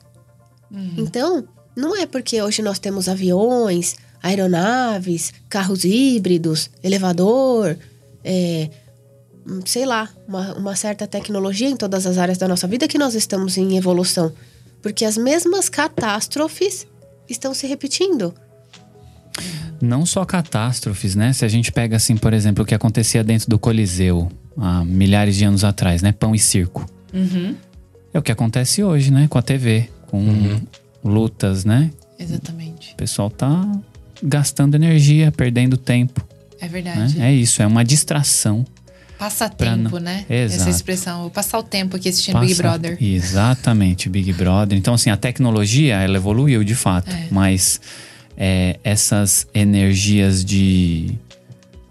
Então, 0.96 1.48
não 1.74 1.96
é 1.96 2.06
porque 2.06 2.40
hoje 2.42 2.60
nós 2.60 2.78
temos 2.78 3.08
aviões, 3.08 3.96
aeronaves, 4.22 5.32
carros 5.48 5.84
híbridos, 5.84 6.70
elevador, 6.82 7.78
é, 8.26 8.68
sei 9.64 9.86
lá, 9.86 10.10
uma, 10.26 10.54
uma 10.54 10.74
certa 10.74 11.06
tecnologia 11.06 11.68
em 11.68 11.76
todas 11.76 12.04
as 12.06 12.18
áreas 12.18 12.36
da 12.36 12.48
nossa 12.48 12.66
vida 12.66 12.88
que 12.88 12.98
nós 12.98 13.14
estamos 13.14 13.56
em 13.56 13.76
evolução. 13.76 14.32
Porque 14.82 15.04
as 15.04 15.16
mesmas 15.16 15.68
catástrofes 15.68 16.86
estão 17.28 17.54
se 17.54 17.66
repetindo. 17.68 18.34
Não 19.80 20.04
só 20.04 20.24
catástrofes, 20.24 21.14
né? 21.14 21.32
Se 21.32 21.44
a 21.44 21.48
gente 21.48 21.70
pega, 21.70 21.96
assim, 21.96 22.16
por 22.16 22.32
exemplo, 22.32 22.64
o 22.64 22.66
que 22.66 22.74
acontecia 22.74 23.22
dentro 23.22 23.48
do 23.48 23.58
Coliseu 23.58 24.28
há 24.56 24.84
milhares 24.84 25.36
de 25.36 25.44
anos 25.44 25.62
atrás, 25.62 26.02
né? 26.02 26.12
Pão 26.12 26.34
e 26.34 26.38
circo. 26.38 26.84
É 28.12 28.18
o 28.18 28.22
que 28.22 28.32
acontece 28.32 28.82
hoje, 28.82 29.12
né? 29.12 29.28
Com 29.28 29.38
a 29.38 29.42
TV, 29.42 29.88
com 30.06 30.60
lutas, 31.04 31.64
né? 31.64 31.90
Exatamente. 32.18 32.94
O 32.94 32.96
pessoal 32.96 33.30
tá 33.30 33.70
gastando 34.22 34.74
energia, 34.74 35.30
perdendo 35.30 35.76
tempo, 35.76 36.25
É 36.60 36.64
né? 36.64 36.68
verdade. 36.68 37.20
É 37.20 37.32
isso, 37.32 37.62
é 37.62 37.66
uma 37.66 37.84
distração. 37.84 38.64
Passar 39.18 39.48
Pra 39.50 39.74
tempo, 39.74 39.90
não- 39.96 40.00
né? 40.00 40.26
Exato. 40.28 40.60
Essa 40.60 40.70
expressão. 40.70 41.22
Vou 41.22 41.30
passar 41.30 41.58
o 41.58 41.62
tempo 41.62 41.96
aqui 41.96 42.08
assistindo 42.08 42.38
Big 42.40 42.50
Passa- 42.54 42.62
Brother. 42.62 42.98
Exatamente, 43.00 44.10
Big 44.10 44.30
Brother. 44.34 44.76
Então, 44.76 44.92
assim, 44.92 45.08
a 45.08 45.16
tecnologia, 45.16 45.96
ela 46.02 46.16
evoluiu 46.16 46.62
de 46.62 46.74
fato. 46.74 47.10
É. 47.10 47.26
Mas 47.30 47.80
é, 48.36 48.78
essas 48.84 49.46
energias 49.54 50.44
de... 50.44 51.14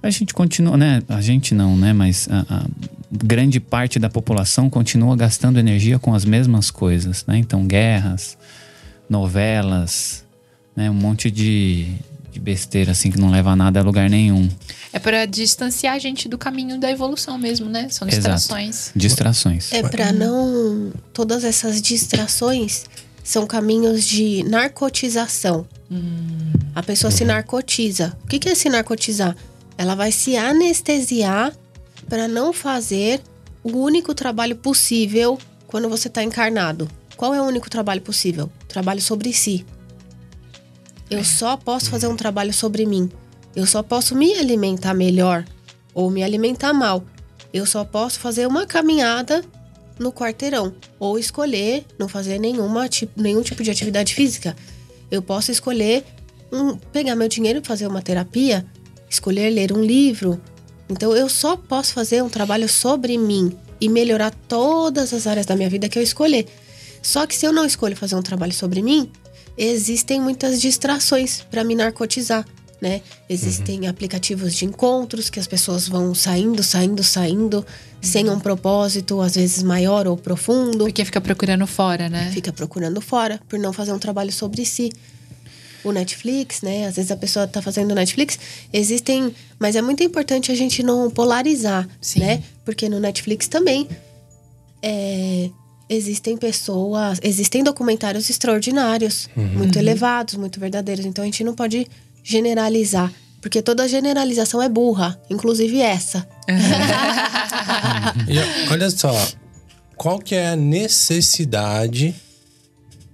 A 0.03 0.09
gente 0.11 0.35
continua, 0.35 0.77
né? 0.77 1.01
A 1.09 1.19
gente 1.19 1.55
não, 1.55 1.75
né? 1.75 1.91
Mas 1.93 2.27
a, 2.29 2.45
a 2.57 2.65
grande 3.11 3.59
parte 3.59 3.97
da 3.97 4.07
população 4.07 4.69
continua 4.69 5.15
gastando 5.15 5.57
energia 5.59 5.97
com 5.97 6.13
as 6.13 6.23
mesmas 6.25 6.69
coisas, 6.69 7.25
né? 7.25 7.39
Então, 7.39 7.65
guerras, 7.65 8.37
novelas, 9.09 10.23
né? 10.75 10.91
Um 10.91 10.93
monte 10.93 11.31
de, 11.31 11.87
de 12.35 12.39
besteira, 12.39 12.91
assim, 12.91 13.09
que 13.09 13.17
não 13.17 13.31
leva 13.31 13.51
a 13.51 13.55
nada 13.55 13.79
a 13.79 13.83
lugar 13.83 14.09
nenhum. 14.09 14.49
É 14.91 14.99
pra 14.99 15.25
distanciar 15.25 15.95
a 15.95 15.99
gente 15.99 16.27
do 16.27 16.37
caminho 16.37 16.77
da 16.77 16.91
evolução 16.91 17.37
mesmo, 17.37 17.69
né? 17.69 17.87
São 17.89 18.07
Exato. 18.07 18.35
distrações. 18.35 18.91
Distrações. 18.95 19.71
É 19.71 19.81
para 19.81 20.11
não. 20.11 20.91
Todas 21.13 21.45
essas 21.45 21.81
distrações 21.81 22.85
são 23.23 23.47
caminhos 23.47 24.03
de 24.03 24.43
narcotização. 24.43 25.65
A 26.75 26.83
pessoa 26.83 27.09
se 27.09 27.23
narcotiza. 27.23 28.17
O 28.25 28.27
que 28.27 28.37
que 28.37 28.49
é 28.49 28.55
se 28.55 28.67
narcotizar? 28.69 29.35
Ela 29.77 29.95
vai 29.95 30.11
se 30.11 30.35
anestesiar 30.35 31.53
para 32.09 32.27
não 32.27 32.51
fazer 32.51 33.21
o 33.63 33.77
único 33.77 34.13
trabalho 34.13 34.57
possível 34.57 35.39
quando 35.67 35.87
você 35.87 36.09
está 36.09 36.21
encarnado. 36.21 36.89
Qual 37.15 37.33
é 37.33 37.41
o 37.41 37.45
único 37.45 37.69
trabalho 37.69 38.01
possível? 38.01 38.51
Trabalho 38.67 39.01
sobre 39.01 39.31
si. 39.31 39.65
Eu 41.09 41.23
só 41.23 41.55
posso 41.57 41.89
fazer 41.89 42.07
um 42.07 42.15
trabalho 42.15 42.53
sobre 42.53 42.85
mim. 42.85 43.09
Eu 43.55 43.65
só 43.65 43.81
posso 43.83 44.15
me 44.15 44.33
alimentar 44.33 44.93
melhor 44.93 45.45
ou 45.93 46.09
me 46.09 46.23
alimentar 46.23 46.73
mal. 46.73 47.03
Eu 47.53 47.65
só 47.65 47.85
posso 47.85 48.19
fazer 48.19 48.47
uma 48.47 48.65
caminhada 48.65 49.43
no 49.97 50.11
quarteirão 50.11 50.73
ou 50.99 51.17
escolher 51.17 51.85
não 51.97 52.07
fazer 52.09 52.37
nenhuma, 52.39 52.89
nenhum 53.15 53.41
tipo 53.41 53.63
de 53.63 53.71
atividade 53.71 54.13
física. 54.13 54.55
Eu 55.09 55.21
posso 55.21 55.51
escolher 55.51 56.03
um- 56.51 56.75
pegar 56.75 57.15
meu 57.15 57.27
dinheiro 57.29 57.61
e 57.63 57.67
fazer 57.67 57.87
uma 57.87 58.01
terapia, 58.01 58.65
escolher 59.09 59.49
ler 59.51 59.71
um 59.71 59.81
livro. 59.81 60.41
Então 60.89 61.15
eu 61.15 61.29
só 61.29 61.55
posso 61.55 61.93
fazer 61.93 62.21
um 62.23 62.29
trabalho 62.29 62.67
sobre 62.67 63.17
mim 63.17 63.55
e 63.79 63.87
melhorar 63.87 64.31
todas 64.47 65.13
as 65.13 65.27
áreas 65.27 65.45
da 65.45 65.55
minha 65.55 65.69
vida 65.69 65.87
que 65.87 65.97
eu 65.97 66.03
escolher. 66.03 66.45
Só 67.01 67.25
que 67.25 67.35
se 67.35 67.45
eu 67.45 67.53
não 67.53 67.65
escolho 67.65 67.95
fazer 67.95 68.15
um 68.15 68.21
trabalho 68.21 68.53
sobre 68.53 68.81
mim, 68.81 69.09
existem 69.57 70.19
muitas 70.19 70.61
distrações 70.61 71.41
para 71.49 71.63
me 71.63 71.75
narcotizar, 71.75 72.45
né? 72.81 73.01
Existem 73.29 73.87
aplicativos 73.87 74.53
de 74.53 74.65
encontros 74.65 75.29
que 75.29 75.39
as 75.39 75.47
pessoas 75.47 75.87
vão 75.87 76.13
saindo, 76.13 76.61
saindo, 76.61 77.03
saindo, 77.03 77.65
sem 78.01 78.29
um 78.29 78.39
propósito, 78.39 79.21
às 79.21 79.35
vezes 79.35 79.63
maior 79.63 80.07
ou 80.07 80.15
profundo 80.15 80.85
Porque 80.85 81.03
fica 81.05 81.21
procurando 81.21 81.65
fora, 81.65 82.09
né? 82.09 82.29
fica 82.31 82.51
procurando 82.51 83.01
fora 83.01 83.39
por 83.47 83.57
não 83.57 83.73
fazer 83.73 83.91
um 83.93 83.99
trabalho 83.99 84.31
sobre 84.31 84.65
si. 84.65 84.91
O 85.83 85.91
Netflix, 85.91 86.61
né? 86.63 86.87
Às 86.87 86.95
vezes 86.95 87.11
a 87.11 87.15
pessoa 87.15 87.47
tá 87.47 87.61
fazendo 87.61 87.93
Netflix, 87.93 88.39
existem, 88.73 89.33
mas 89.59 89.75
é 89.75 89.81
muito 89.83 90.01
importante 90.03 90.51
a 90.51 90.55
gente 90.55 90.81
não 90.81 91.11
polarizar, 91.11 91.87
Sim. 92.01 92.21
né? 92.21 92.43
Porque 92.63 92.89
no 92.89 92.99
Netflix 92.99 93.47
também 93.47 93.87
é, 94.81 95.49
existem 95.89 96.37
pessoas, 96.37 97.19
existem 97.21 97.63
documentários 97.63 98.29
extraordinários, 98.29 99.29
muito 99.35 99.77
elevados, 99.77 100.35
muito 100.35 100.59
verdadeiros. 100.59 101.05
Então 101.05 101.23
a 101.23 101.25
gente 101.25 101.43
não 101.43 101.53
pode 101.53 101.87
generalizar, 102.23 103.11
porque 103.41 103.61
toda 103.61 103.87
generalização 103.87 104.61
é 104.61 104.69
burra, 104.69 105.19
inclusive 105.29 105.79
essa. 105.79 106.27
E 108.27 108.71
olha 108.71 108.89
só, 108.89 109.11
qual 109.97 110.19
que 110.19 110.35
é 110.35 110.49
a 110.49 110.55
necessidade 110.55 112.13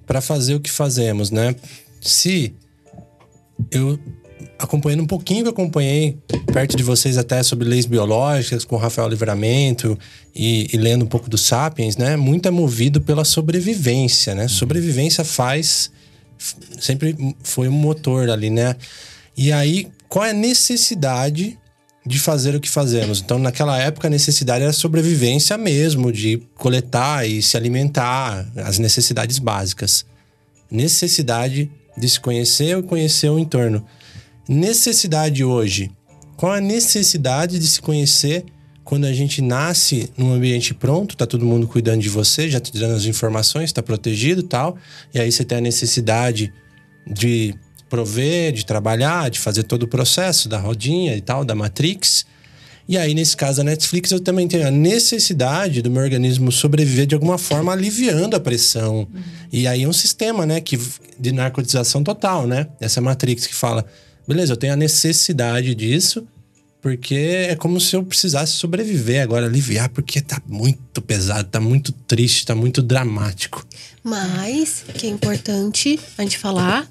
para 0.05 0.21
fazer 0.21 0.55
o 0.55 0.59
que 0.59 0.69
fazemos, 0.69 1.31
né? 1.31 1.55
Se 2.01 2.53
eu 3.71 3.97
acompanhando 4.61 5.03
um 5.03 5.07
pouquinho 5.07 5.43
que 5.43 5.47
eu 5.47 5.53
acompanhei 5.53 6.17
perto 6.53 6.77
de 6.77 6.83
vocês 6.83 7.17
até 7.17 7.41
sobre 7.43 7.67
leis 7.67 7.85
biológicas 7.85 8.63
com 8.63 8.75
o 8.75 8.79
Rafael 8.79 9.07
Livramento 9.07 9.97
e, 10.35 10.69
e, 10.73 10.77
lendo 10.77 11.03
um 11.03 11.07
pouco 11.07 11.29
do 11.29 11.37
Sapiens, 11.37 11.97
né? 11.97 12.15
Muito 12.15 12.47
é 12.47 12.51
movido 12.51 13.01
pela 13.01 13.25
sobrevivência, 13.25 14.35
né? 14.35 14.47
Sobrevivência 14.47 15.23
faz 15.23 15.91
sempre 16.79 17.35
foi 17.43 17.67
um 17.67 17.71
motor 17.71 18.29
ali, 18.29 18.49
né? 18.49 18.75
E 19.37 19.51
aí, 19.51 19.87
qual 20.09 20.25
é 20.25 20.31
a 20.31 20.33
necessidade 20.33 21.57
de 22.05 22.19
fazer 22.19 22.55
o 22.55 22.59
que 22.59 22.69
fazemos? 22.69 23.21
Então, 23.21 23.37
naquela 23.37 23.77
época, 23.77 24.07
a 24.07 24.09
necessidade 24.09 24.63
era 24.63 24.73
sobrevivência 24.73 25.57
mesmo, 25.57 26.11
de 26.11 26.41
coletar 26.55 27.27
e 27.27 27.41
se 27.41 27.55
alimentar, 27.55 28.47
as 28.57 28.79
necessidades 28.79 29.39
básicas. 29.39 30.05
Necessidade 30.69 31.71
de 31.97 32.09
se 32.09 32.19
conhecer 32.19 32.77
e 32.77 32.83
conhecer 32.83 33.29
o 33.29 33.37
entorno. 33.37 33.85
Necessidade 34.53 35.45
hoje. 35.45 35.89
Qual 36.35 36.51
a 36.51 36.59
necessidade 36.59 37.57
de 37.57 37.65
se 37.65 37.81
conhecer 37.81 38.43
quando 38.83 39.05
a 39.05 39.13
gente 39.13 39.41
nasce 39.41 40.11
num 40.17 40.33
ambiente 40.33 40.73
pronto, 40.73 41.15
tá 41.15 41.25
todo 41.25 41.45
mundo 41.45 41.65
cuidando 41.69 42.01
de 42.01 42.09
você, 42.09 42.49
já 42.49 42.59
te 42.59 42.73
dando 42.77 42.95
as 42.95 43.05
informações, 43.05 43.71
tá 43.71 43.81
protegido 43.81 44.43
tal. 44.43 44.75
E 45.13 45.21
aí 45.21 45.31
você 45.31 45.45
tem 45.45 45.59
a 45.59 45.61
necessidade 45.61 46.51
de 47.07 47.55
prover, 47.89 48.51
de 48.51 48.65
trabalhar, 48.65 49.29
de 49.29 49.39
fazer 49.39 49.63
todo 49.63 49.83
o 49.83 49.87
processo 49.87 50.49
da 50.49 50.59
rodinha 50.59 51.15
e 51.15 51.21
tal, 51.21 51.45
da 51.45 51.55
Matrix. 51.55 52.25
E 52.89 52.97
aí, 52.97 53.13
nesse 53.13 53.37
caso 53.37 53.59
da 53.59 53.63
Netflix, 53.63 54.11
eu 54.11 54.19
também 54.19 54.49
tenho 54.49 54.67
a 54.67 54.71
necessidade 54.71 55.81
do 55.81 55.89
meu 55.89 56.03
organismo 56.03 56.51
sobreviver 56.51 57.05
de 57.05 57.15
alguma 57.15 57.37
forma, 57.37 57.71
aliviando 57.71 58.35
a 58.35 58.39
pressão. 58.39 59.07
Uhum. 59.13 59.21
E 59.49 59.65
aí 59.65 59.83
é 59.83 59.87
um 59.87 59.93
sistema, 59.93 60.45
né, 60.45 60.59
que, 60.59 60.77
de 61.17 61.31
narcotização 61.31 62.03
total, 62.03 62.45
né? 62.45 62.67
Essa 62.81 62.99
Matrix 62.99 63.47
que 63.47 63.55
fala, 63.55 63.85
beleza, 64.27 64.53
eu 64.53 64.57
tenho 64.57 64.73
a 64.73 64.77
necessidade 64.77 65.73
disso, 65.75 66.27
porque 66.81 67.15
é 67.15 67.55
como 67.55 67.79
se 67.79 67.95
eu 67.95 68.03
precisasse 68.03 68.53
sobreviver 68.53 69.21
agora, 69.21 69.45
aliviar, 69.45 69.89
porque 69.89 70.19
tá 70.19 70.41
muito 70.47 71.01
pesado, 71.01 71.47
tá 71.49 71.59
muito 71.59 71.91
triste, 71.91 72.45
tá 72.45 72.55
muito 72.55 72.81
dramático. 72.81 73.65
Mas 74.03 74.83
que 74.95 75.05
é 75.05 75.09
importante 75.09 75.99
a 76.17 76.23
gente 76.23 76.37
falar 76.37 76.89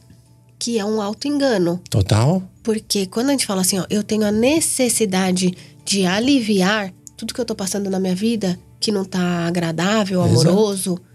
que 0.58 0.78
é 0.78 0.84
um 0.84 1.00
auto-engano. 1.00 1.80
Total. 1.88 2.42
Porque 2.62 3.06
quando 3.06 3.30
a 3.30 3.32
gente 3.32 3.46
fala 3.46 3.62
assim, 3.62 3.78
ó, 3.78 3.86
eu 3.88 4.04
tenho 4.04 4.24
a 4.24 4.30
necessidade 4.30 5.56
de 5.84 6.06
aliviar 6.06 6.92
tudo 7.16 7.34
que 7.34 7.40
eu 7.40 7.44
tô 7.44 7.54
passando 7.54 7.90
na 7.90 7.98
minha 7.98 8.14
vida, 8.14 8.58
que 8.78 8.92
não 8.92 9.04
tá 9.04 9.46
agradável, 9.46 10.22
amoroso, 10.22 10.92
Exato. 10.92 11.09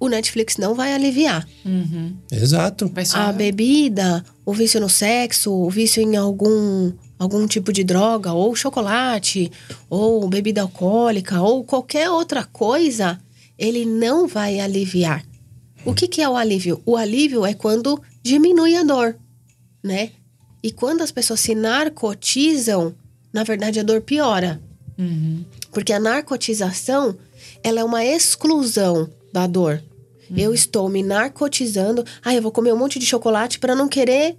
O 0.00 0.08
Netflix 0.08 0.56
não 0.56 0.74
vai 0.74 0.94
aliviar. 0.94 1.46
Uhum. 1.64 2.16
Exato. 2.32 2.90
A 3.14 3.30
bebida, 3.30 4.24
o 4.46 4.54
vício 4.54 4.80
no 4.80 4.88
sexo, 4.88 5.52
o 5.52 5.68
vício 5.68 6.02
em 6.02 6.16
algum 6.16 6.92
algum 7.18 7.46
tipo 7.46 7.70
de 7.70 7.84
droga, 7.84 8.32
ou 8.32 8.56
chocolate, 8.56 9.52
ou 9.90 10.26
bebida 10.26 10.62
alcoólica, 10.62 11.42
ou 11.42 11.62
qualquer 11.62 12.08
outra 12.08 12.44
coisa, 12.44 13.20
ele 13.58 13.84
não 13.84 14.26
vai 14.26 14.58
aliviar. 14.58 15.22
O 15.84 15.92
que, 15.92 16.08
que 16.08 16.22
é 16.22 16.28
o 16.28 16.34
alívio? 16.34 16.80
O 16.86 16.96
alívio 16.96 17.44
é 17.44 17.52
quando 17.52 18.00
diminui 18.22 18.74
a 18.74 18.82
dor, 18.82 19.16
né? 19.84 20.12
E 20.62 20.72
quando 20.72 21.02
as 21.02 21.10
pessoas 21.10 21.40
se 21.40 21.54
narcotizam, 21.54 22.94
na 23.30 23.44
verdade 23.44 23.78
a 23.78 23.82
dor 23.82 24.00
piora. 24.00 24.62
Uhum. 24.98 25.44
Porque 25.70 25.92
a 25.92 26.00
narcotização, 26.00 27.16
ela 27.62 27.80
é 27.80 27.84
uma 27.84 28.02
exclusão 28.02 29.10
da 29.30 29.46
dor. 29.46 29.82
Uhum. 30.30 30.38
Eu 30.38 30.54
estou 30.54 30.88
me 30.88 31.02
narcotizando. 31.02 32.04
Ah, 32.24 32.34
eu 32.34 32.42
vou 32.42 32.52
comer 32.52 32.72
um 32.72 32.78
monte 32.78 32.98
de 32.98 33.06
chocolate 33.06 33.58
para 33.58 33.74
não 33.74 33.88
querer 33.88 34.36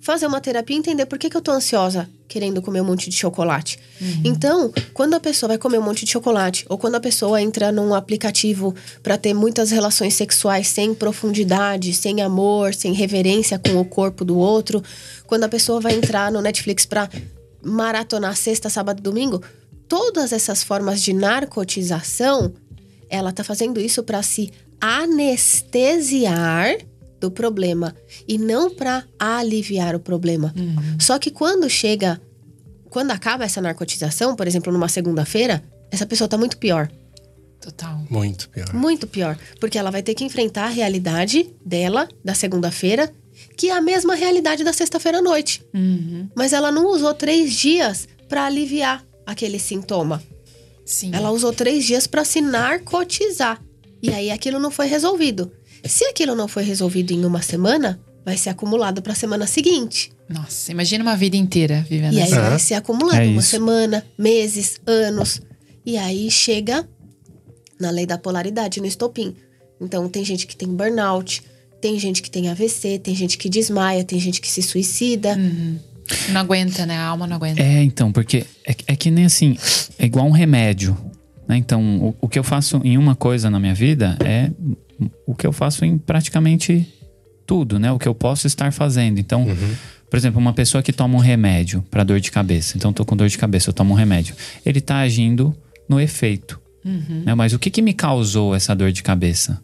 fazer 0.00 0.26
uma 0.26 0.40
terapia 0.40 0.76
e 0.76 0.78
entender 0.78 1.06
por 1.06 1.18
que, 1.18 1.28
que 1.28 1.36
eu 1.36 1.42
tô 1.42 1.50
ansiosa 1.50 2.08
querendo 2.30 2.62
comer 2.62 2.80
um 2.80 2.84
monte 2.84 3.10
de 3.10 3.16
chocolate. 3.16 3.78
Uhum. 4.00 4.22
Então, 4.24 4.72
quando 4.94 5.14
a 5.14 5.20
pessoa 5.20 5.48
vai 5.48 5.58
comer 5.58 5.78
um 5.78 5.82
monte 5.82 6.04
de 6.04 6.12
chocolate, 6.12 6.64
ou 6.68 6.78
quando 6.78 6.94
a 6.94 7.00
pessoa 7.00 7.42
entra 7.42 7.72
num 7.72 7.92
aplicativo 7.92 8.72
para 9.02 9.18
ter 9.18 9.34
muitas 9.34 9.72
relações 9.72 10.14
sexuais 10.14 10.68
sem 10.68 10.94
profundidade, 10.94 11.92
sem 11.92 12.22
amor, 12.22 12.72
sem 12.72 12.92
reverência 12.92 13.58
com 13.58 13.80
o 13.80 13.84
corpo 13.84 14.24
do 14.24 14.38
outro, 14.38 14.80
quando 15.26 15.42
a 15.42 15.48
pessoa 15.48 15.80
vai 15.80 15.94
entrar 15.94 16.30
no 16.30 16.40
Netflix 16.40 16.86
para 16.86 17.10
maratonar 17.60 18.36
sexta, 18.36 18.70
sábado 18.70 19.00
e 19.00 19.02
domingo, 19.02 19.42
todas 19.88 20.32
essas 20.32 20.62
formas 20.62 21.02
de 21.02 21.12
narcotização, 21.12 22.52
ela 23.08 23.32
tá 23.32 23.42
fazendo 23.42 23.80
isso 23.80 24.04
para 24.04 24.22
se 24.22 24.52
anestesiar 24.80 26.78
do 27.20 27.30
problema 27.30 27.94
e 28.26 28.38
não 28.38 28.74
para 28.74 29.04
aliviar 29.18 29.94
o 29.94 30.00
problema. 30.00 30.54
Uhum. 30.56 30.98
Só 30.98 31.18
que 31.18 31.30
quando 31.30 31.68
chega, 31.68 32.20
quando 32.88 33.10
acaba 33.10 33.44
essa 33.44 33.60
narcotização, 33.60 34.34
por 34.34 34.46
exemplo, 34.46 34.72
numa 34.72 34.88
segunda-feira, 34.88 35.62
essa 35.90 36.06
pessoa 36.06 36.26
tá 36.26 36.38
muito 36.38 36.56
pior. 36.56 36.90
Total. 37.60 38.00
Muito 38.08 38.48
pior. 38.48 38.72
Muito 38.72 39.06
pior. 39.06 39.38
Porque 39.60 39.78
ela 39.78 39.90
vai 39.90 40.02
ter 40.02 40.14
que 40.14 40.24
enfrentar 40.24 40.64
a 40.64 40.70
realidade 40.70 41.54
dela, 41.64 42.08
da 42.24 42.32
segunda-feira, 42.32 43.12
que 43.56 43.68
é 43.68 43.72
a 43.72 43.82
mesma 43.82 44.14
realidade 44.14 44.64
da 44.64 44.72
sexta-feira 44.72 45.18
à 45.18 45.22
noite. 45.22 45.62
Uhum. 45.74 46.28
Mas 46.34 46.54
ela 46.54 46.72
não 46.72 46.86
usou 46.86 47.12
três 47.12 47.52
dias 47.52 48.08
para 48.28 48.46
aliviar 48.46 49.04
aquele 49.26 49.58
sintoma. 49.58 50.22
Sim. 50.86 51.10
Ela 51.14 51.30
usou 51.30 51.52
três 51.52 51.84
dias 51.84 52.06
para 52.06 52.24
se 52.24 52.40
narcotizar. 52.40 53.62
E 54.02 54.10
aí 54.10 54.30
aquilo 54.30 54.58
não 54.58 54.70
foi 54.70 54.86
resolvido. 54.86 55.50
Se 55.84 56.04
aquilo 56.04 56.34
não 56.34 56.48
foi 56.48 56.62
resolvido 56.62 57.12
em 57.12 57.24
uma 57.24 57.42
semana, 57.42 58.00
vai 58.24 58.36
ser 58.36 58.50
acumulado 58.50 59.02
para 59.02 59.12
a 59.12 59.16
semana 59.16 59.46
seguinte. 59.46 60.12
Nossa, 60.28 60.70
imagina 60.70 61.02
uma 61.02 61.16
vida 61.16 61.36
inteira 61.36 61.84
vivendo 61.88 62.14
e 62.14 62.22
assim. 62.22 62.34
E 62.34 62.38
aí 62.38 62.50
vai 62.50 62.58
ser 62.58 62.74
acumulado 62.74 63.20
é 63.20 63.26
uma 63.26 63.42
semana, 63.42 64.04
meses, 64.16 64.80
anos. 64.86 65.40
E 65.84 65.96
aí 65.96 66.30
chega 66.30 66.88
na 67.80 67.90
lei 67.90 68.06
da 68.06 68.18
polaridade, 68.18 68.80
no 68.80 68.86
estopim. 68.86 69.34
Então 69.80 70.08
tem 70.08 70.24
gente 70.24 70.46
que 70.46 70.54
tem 70.54 70.68
burnout, 70.68 71.42
tem 71.80 71.98
gente 71.98 72.22
que 72.22 72.30
tem 72.30 72.48
AVC, 72.48 72.98
tem 72.98 73.14
gente 73.14 73.38
que 73.38 73.48
desmaia, 73.48 74.04
tem 74.04 74.20
gente 74.20 74.40
que 74.40 74.48
se 74.48 74.62
suicida. 74.62 75.34
Uhum. 75.36 75.78
Não 76.30 76.40
aguenta, 76.40 76.84
né? 76.84 76.96
A 76.96 77.06
alma 77.06 77.26
não 77.26 77.36
aguenta. 77.36 77.62
É, 77.62 77.82
então, 77.82 78.12
porque 78.12 78.44
é, 78.66 78.74
é 78.86 78.96
que 78.96 79.10
nem 79.10 79.24
assim, 79.24 79.56
é 79.98 80.04
igual 80.04 80.26
um 80.26 80.32
remédio. 80.32 80.96
Né? 81.50 81.56
Então, 81.56 81.98
o, 81.98 82.16
o 82.20 82.28
que 82.28 82.38
eu 82.38 82.44
faço 82.44 82.80
em 82.84 82.96
uma 82.96 83.16
coisa 83.16 83.50
na 83.50 83.58
minha 83.58 83.74
vida 83.74 84.16
é 84.24 84.52
o 85.26 85.34
que 85.34 85.44
eu 85.44 85.50
faço 85.50 85.84
em 85.84 85.98
praticamente 85.98 86.86
tudo, 87.44 87.76
né? 87.76 87.90
O 87.90 87.98
que 87.98 88.06
eu 88.06 88.14
posso 88.14 88.46
estar 88.46 88.72
fazendo. 88.72 89.18
Então, 89.18 89.42
uhum. 89.42 89.74
por 90.08 90.16
exemplo, 90.16 90.38
uma 90.38 90.52
pessoa 90.52 90.80
que 90.80 90.92
toma 90.92 91.16
um 91.16 91.20
remédio 91.20 91.82
para 91.90 92.04
dor 92.04 92.20
de 92.20 92.30
cabeça. 92.30 92.76
Então, 92.76 92.92
tô 92.92 93.04
com 93.04 93.16
dor 93.16 93.26
de 93.28 93.36
cabeça, 93.36 93.68
eu 93.68 93.74
tomo 93.74 93.94
um 93.94 93.96
remédio. 93.96 94.36
Ele 94.64 94.78
está 94.78 94.98
agindo 94.98 95.52
no 95.88 96.00
efeito. 96.00 96.60
Uhum. 96.84 97.24
Né? 97.26 97.34
Mas 97.34 97.52
o 97.52 97.58
que, 97.58 97.68
que 97.68 97.82
me 97.82 97.94
causou 97.94 98.54
essa 98.54 98.72
dor 98.72 98.92
de 98.92 99.02
cabeça? 99.02 99.60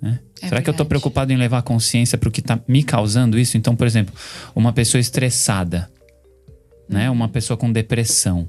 Né? 0.00 0.12
É 0.12 0.14
Será 0.14 0.22
verdade. 0.40 0.62
que 0.62 0.70
eu 0.70 0.72
estou 0.72 0.86
preocupado 0.86 1.34
em 1.34 1.36
levar 1.36 1.60
consciência 1.60 2.16
para 2.16 2.30
o 2.30 2.32
que 2.32 2.40
está 2.40 2.58
me 2.66 2.82
causando 2.82 3.38
isso? 3.38 3.58
Então, 3.58 3.76
por 3.76 3.86
exemplo, 3.86 4.14
uma 4.56 4.72
pessoa 4.72 4.98
estressada, 4.98 5.90
né? 6.88 7.10
Uma 7.10 7.28
pessoa 7.28 7.58
com 7.58 7.70
depressão 7.70 8.48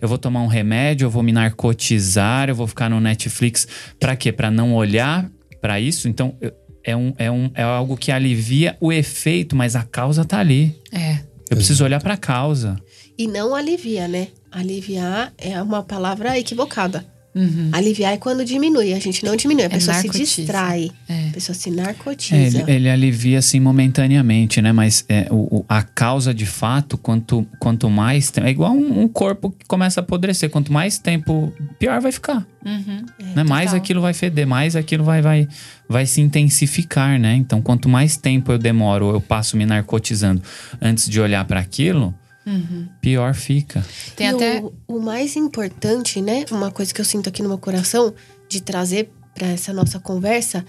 eu 0.00 0.08
vou 0.08 0.18
tomar 0.18 0.42
um 0.42 0.46
remédio, 0.46 1.06
eu 1.06 1.10
vou 1.10 1.22
me 1.22 1.32
narcotizar, 1.32 2.48
eu 2.48 2.54
vou 2.54 2.66
ficar 2.66 2.88
no 2.88 3.00
Netflix. 3.00 3.66
Para 3.98 4.16
quê? 4.16 4.32
Para 4.32 4.50
não 4.50 4.74
olhar 4.74 5.30
para 5.60 5.80
isso? 5.80 6.08
Então, 6.08 6.36
é, 6.84 6.96
um, 6.96 7.12
é, 7.18 7.30
um, 7.30 7.50
é 7.54 7.62
algo 7.62 7.96
que 7.96 8.12
alivia 8.12 8.76
o 8.80 8.92
efeito, 8.92 9.56
mas 9.56 9.74
a 9.74 9.82
causa 9.82 10.24
tá 10.24 10.38
ali. 10.38 10.80
É. 10.92 11.18
Eu 11.50 11.56
preciso 11.56 11.84
olhar 11.84 12.00
para 12.00 12.14
a 12.14 12.18
causa. 12.18 12.76
E 13.18 13.26
não 13.26 13.54
alivia, 13.54 14.06
né? 14.06 14.28
Aliviar 14.50 15.32
é 15.38 15.60
uma 15.62 15.82
palavra 15.82 16.38
equivocada. 16.38 17.04
Uhum. 17.36 17.68
Aliviar 17.70 18.14
é 18.14 18.16
quando 18.16 18.42
diminui. 18.46 18.94
A 18.94 18.98
gente 18.98 19.22
não 19.22 19.36
diminui, 19.36 19.64
a 19.64 19.66
é 19.66 19.68
pessoa 19.68 19.94
se 19.98 20.08
distrai. 20.08 20.90
É. 21.06 21.28
A 21.28 21.32
pessoa 21.32 21.54
se 21.54 21.70
narcotiza. 21.70 22.34
É, 22.34 22.62
ele, 22.62 22.72
ele, 22.72 22.88
alivia 22.88 23.38
assim 23.38 23.60
momentaneamente, 23.60 24.62
né? 24.62 24.72
Mas 24.72 25.04
é, 25.06 25.26
o, 25.30 25.58
o, 25.58 25.64
a 25.68 25.82
causa 25.82 26.32
de 26.32 26.46
fato, 26.46 26.96
quanto, 26.96 27.46
quanto 27.60 27.90
mais 27.90 28.30
tempo. 28.30 28.46
É 28.46 28.50
igual 28.50 28.72
um, 28.72 29.02
um, 29.02 29.08
corpo 29.08 29.50
que 29.50 29.66
começa 29.66 30.00
a 30.00 30.02
apodrecer. 30.02 30.48
Quanto 30.48 30.72
mais 30.72 30.98
tempo, 30.98 31.52
pior 31.78 32.00
vai 32.00 32.10
ficar. 32.10 32.46
Uhum. 32.64 33.04
Né? 33.34 33.44
Mais 33.44 33.74
aquilo 33.74 34.00
vai 34.00 34.14
feder, 34.14 34.46
mais 34.46 34.74
aquilo 34.74 35.04
vai, 35.04 35.20
vai, 35.20 35.46
vai 35.86 36.06
se 36.06 36.22
intensificar, 36.22 37.20
né? 37.20 37.34
Então, 37.34 37.60
quanto 37.60 37.86
mais 37.86 38.16
tempo 38.16 38.50
eu 38.50 38.58
demoro, 38.58 39.10
eu 39.10 39.20
passo 39.20 39.58
me 39.58 39.66
narcotizando 39.66 40.42
antes 40.80 41.06
de 41.06 41.20
olhar 41.20 41.44
para 41.44 41.60
aquilo 41.60 42.14
Uhum. 42.46 42.88
pior 43.00 43.34
fica. 43.34 43.84
Tem 44.14 44.28
e 44.28 44.30
até 44.30 44.60
o, 44.60 44.72
o, 44.86 45.00
mais 45.00 45.34
importante, 45.34 46.22
né? 46.22 46.44
Uma 46.52 46.70
coisa 46.70 46.94
que 46.94 47.00
eu 47.00 47.04
sinto 47.04 47.28
aqui 47.28 47.42
no 47.42 47.48
meu 47.48 47.58
coração 47.58 48.14
de 48.48 48.60
trazer 48.60 49.10
para 49.34 49.48
essa 49.48 49.72
nossa 49.72 49.98
conversa 49.98 50.64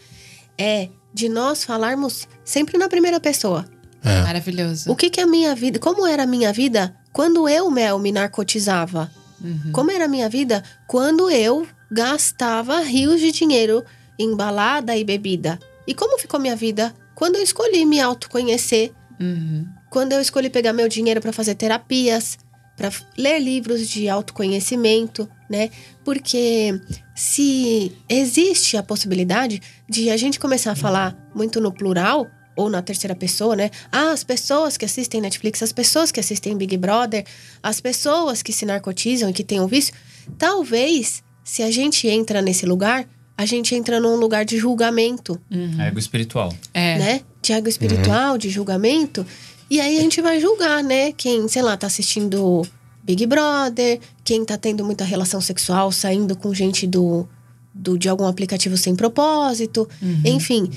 é 0.57 0.89
de 1.13 1.29
nós 1.29 1.63
falarmos 1.63 2.27
sempre 2.43 2.77
na 2.77 2.89
primeira 2.89 3.19
pessoa. 3.19 3.65
É. 4.03 4.21
Maravilhoso. 4.23 4.91
O 4.91 4.95
que 4.95 5.09
que 5.09 5.19
é 5.19 5.23
a 5.23 5.27
minha 5.27 5.53
vida? 5.53 5.77
Como 5.77 6.05
era 6.05 6.23
a 6.23 6.27
minha 6.27 6.51
vida 6.51 6.95
quando 7.13 7.47
eu, 7.47 7.69
Mel, 7.69 7.99
me 7.99 8.11
narcotizava? 8.11 9.11
Uhum. 9.39 9.71
Como 9.71 9.91
era 9.91 10.05
a 10.05 10.07
minha 10.07 10.27
vida 10.27 10.63
quando 10.87 11.29
eu 11.29 11.67
gastava 11.91 12.79
rios 12.79 13.21
de 13.21 13.31
dinheiro 13.31 13.85
em 14.17 14.35
balada 14.35 14.97
e 14.97 15.03
bebida? 15.03 15.59
E 15.85 15.93
como 15.93 16.17
ficou 16.17 16.39
minha 16.39 16.55
vida 16.55 16.93
quando 17.13 17.35
eu 17.35 17.43
escolhi 17.43 17.85
me 17.85 18.01
autoconhecer, 18.01 18.93
Uhum. 19.19 19.67
Quando 19.89 20.13
eu 20.13 20.21
escolhi 20.21 20.49
pegar 20.49 20.73
meu 20.73 20.87
dinheiro 20.87 21.21
para 21.21 21.33
fazer 21.33 21.55
terapias, 21.55 22.37
para 22.75 22.91
ler 23.17 23.39
livros 23.39 23.87
de 23.89 24.07
autoconhecimento, 24.07 25.27
né? 25.49 25.69
Porque 26.05 26.79
se 27.15 27.91
existe 28.07 28.77
a 28.77 28.83
possibilidade 28.83 29.61
de 29.89 30.11
a 30.11 30.17
gente 30.17 30.39
começar 30.39 30.71
a 30.71 30.75
falar 30.75 31.17
muito 31.33 31.59
no 31.59 31.71
plural 31.71 32.27
ou 32.55 32.69
na 32.69 32.81
terceira 32.81 33.15
pessoa, 33.15 33.55
né? 33.55 33.71
Ah, 33.91 34.11
as 34.11 34.23
pessoas 34.23 34.77
que 34.77 34.85
assistem 34.85 35.21
Netflix, 35.21 35.63
as 35.63 35.71
pessoas 35.71 36.11
que 36.11 36.19
assistem 36.19 36.55
Big 36.55 36.77
Brother, 36.77 37.25
as 37.63 37.79
pessoas 37.79 38.43
que 38.43 38.53
se 38.53 38.65
narcotizam 38.65 39.29
e 39.29 39.33
que 39.33 39.43
têm 39.43 39.59
um 39.59 39.67
vício, 39.67 39.93
talvez 40.37 41.23
se 41.43 41.63
a 41.63 41.71
gente 41.71 42.07
entra 42.07 42.41
nesse 42.41 42.65
lugar, 42.65 43.07
a 43.37 43.45
gente 43.45 43.73
entra 43.73 43.99
num 43.99 44.15
lugar 44.15 44.43
de 44.43 44.57
julgamento 44.57 45.39
Ego 45.79 45.99
espiritual. 45.99 46.53
É. 46.73 46.97
né? 46.97 47.21
De 47.41 47.53
água 47.53 47.69
espiritual, 47.69 48.37
de 48.37 48.49
julgamento. 48.49 49.25
E 49.69 49.81
aí 49.81 49.97
a 49.97 50.01
gente 50.01 50.21
vai 50.21 50.39
julgar, 50.39 50.83
né? 50.83 51.11
Quem, 51.11 51.47
sei 51.47 51.61
lá, 51.61 51.75
tá 51.75 51.87
assistindo 51.87 52.61
Big 53.03 53.25
Brother, 53.25 53.99
quem 54.23 54.43
tá 54.45 54.57
tendo 54.57 54.83
muita 54.83 55.03
relação 55.03 55.41
sexual, 55.41 55.91
saindo 55.91 56.35
com 56.37 56.53
gente 56.53 56.85
do, 56.87 57.27
do 57.73 57.97
de 57.97 58.09
algum 58.09 58.25
aplicativo 58.25 58.77
sem 58.77 58.95
propósito, 58.95 59.87
enfim. 60.25 60.69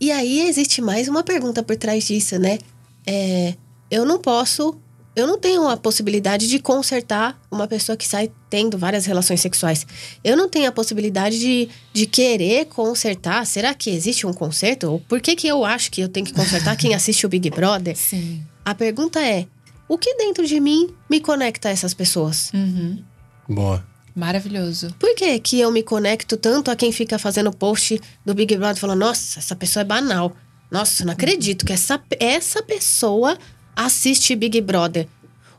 E 0.00 0.12
aí 0.12 0.48
existe 0.48 0.80
mais 0.80 1.08
uma 1.08 1.22
pergunta 1.22 1.62
por 1.62 1.76
trás 1.76 2.04
disso, 2.04 2.38
né? 2.38 2.58
É, 3.06 3.54
eu 3.90 4.04
não 4.04 4.18
posso, 4.18 4.76
eu 5.20 5.26
não 5.26 5.38
tenho 5.38 5.68
a 5.68 5.76
possibilidade 5.76 6.48
de 6.48 6.58
consertar 6.58 7.40
uma 7.50 7.66
pessoa 7.66 7.96
que 7.96 8.06
sai 8.06 8.30
tendo 8.48 8.78
várias 8.78 9.06
relações 9.06 9.40
sexuais. 9.40 9.86
Eu 10.22 10.36
não 10.36 10.48
tenho 10.48 10.68
a 10.68 10.72
possibilidade 10.72 11.38
de, 11.38 11.68
de 11.92 12.06
querer 12.06 12.66
consertar. 12.66 13.46
Será 13.46 13.74
que 13.74 13.90
existe 13.90 14.26
um 14.26 14.32
conserto? 14.32 14.84
Ou 14.84 15.00
por 15.00 15.20
que, 15.20 15.36
que 15.36 15.46
eu 15.46 15.64
acho 15.64 15.90
que 15.90 16.00
eu 16.00 16.08
tenho 16.08 16.26
que 16.26 16.32
consertar 16.32 16.76
quem 16.76 16.94
assiste 16.96 17.26
o 17.26 17.28
Big 17.28 17.50
Brother? 17.50 17.96
Sim. 17.96 18.42
A 18.64 18.74
pergunta 18.74 19.20
é: 19.20 19.46
o 19.88 19.96
que 19.96 20.14
dentro 20.14 20.46
de 20.46 20.60
mim 20.60 20.94
me 21.08 21.20
conecta 21.20 21.68
a 21.68 21.72
essas 21.72 21.94
pessoas? 21.94 22.50
Uhum. 22.52 23.02
Boa. 23.48 23.84
Maravilhoso. 24.14 24.92
Por 24.98 25.14
que, 25.14 25.38
que 25.38 25.60
eu 25.60 25.70
me 25.70 25.82
conecto 25.82 26.36
tanto 26.36 26.70
a 26.70 26.76
quem 26.76 26.90
fica 26.90 27.18
fazendo 27.18 27.52
post 27.52 28.00
do 28.26 28.34
Big 28.34 28.56
Brother 28.56 28.76
falando, 28.76 28.98
nossa, 28.98 29.38
essa 29.38 29.54
pessoa 29.54 29.82
é 29.82 29.84
banal. 29.84 30.34
Nossa, 30.70 31.04
não 31.04 31.12
acredito 31.12 31.64
que 31.64 31.72
essa, 31.72 32.02
essa 32.18 32.62
pessoa 32.62 33.38
assiste 33.86 34.34
Big 34.34 34.60
Brother. 34.60 35.06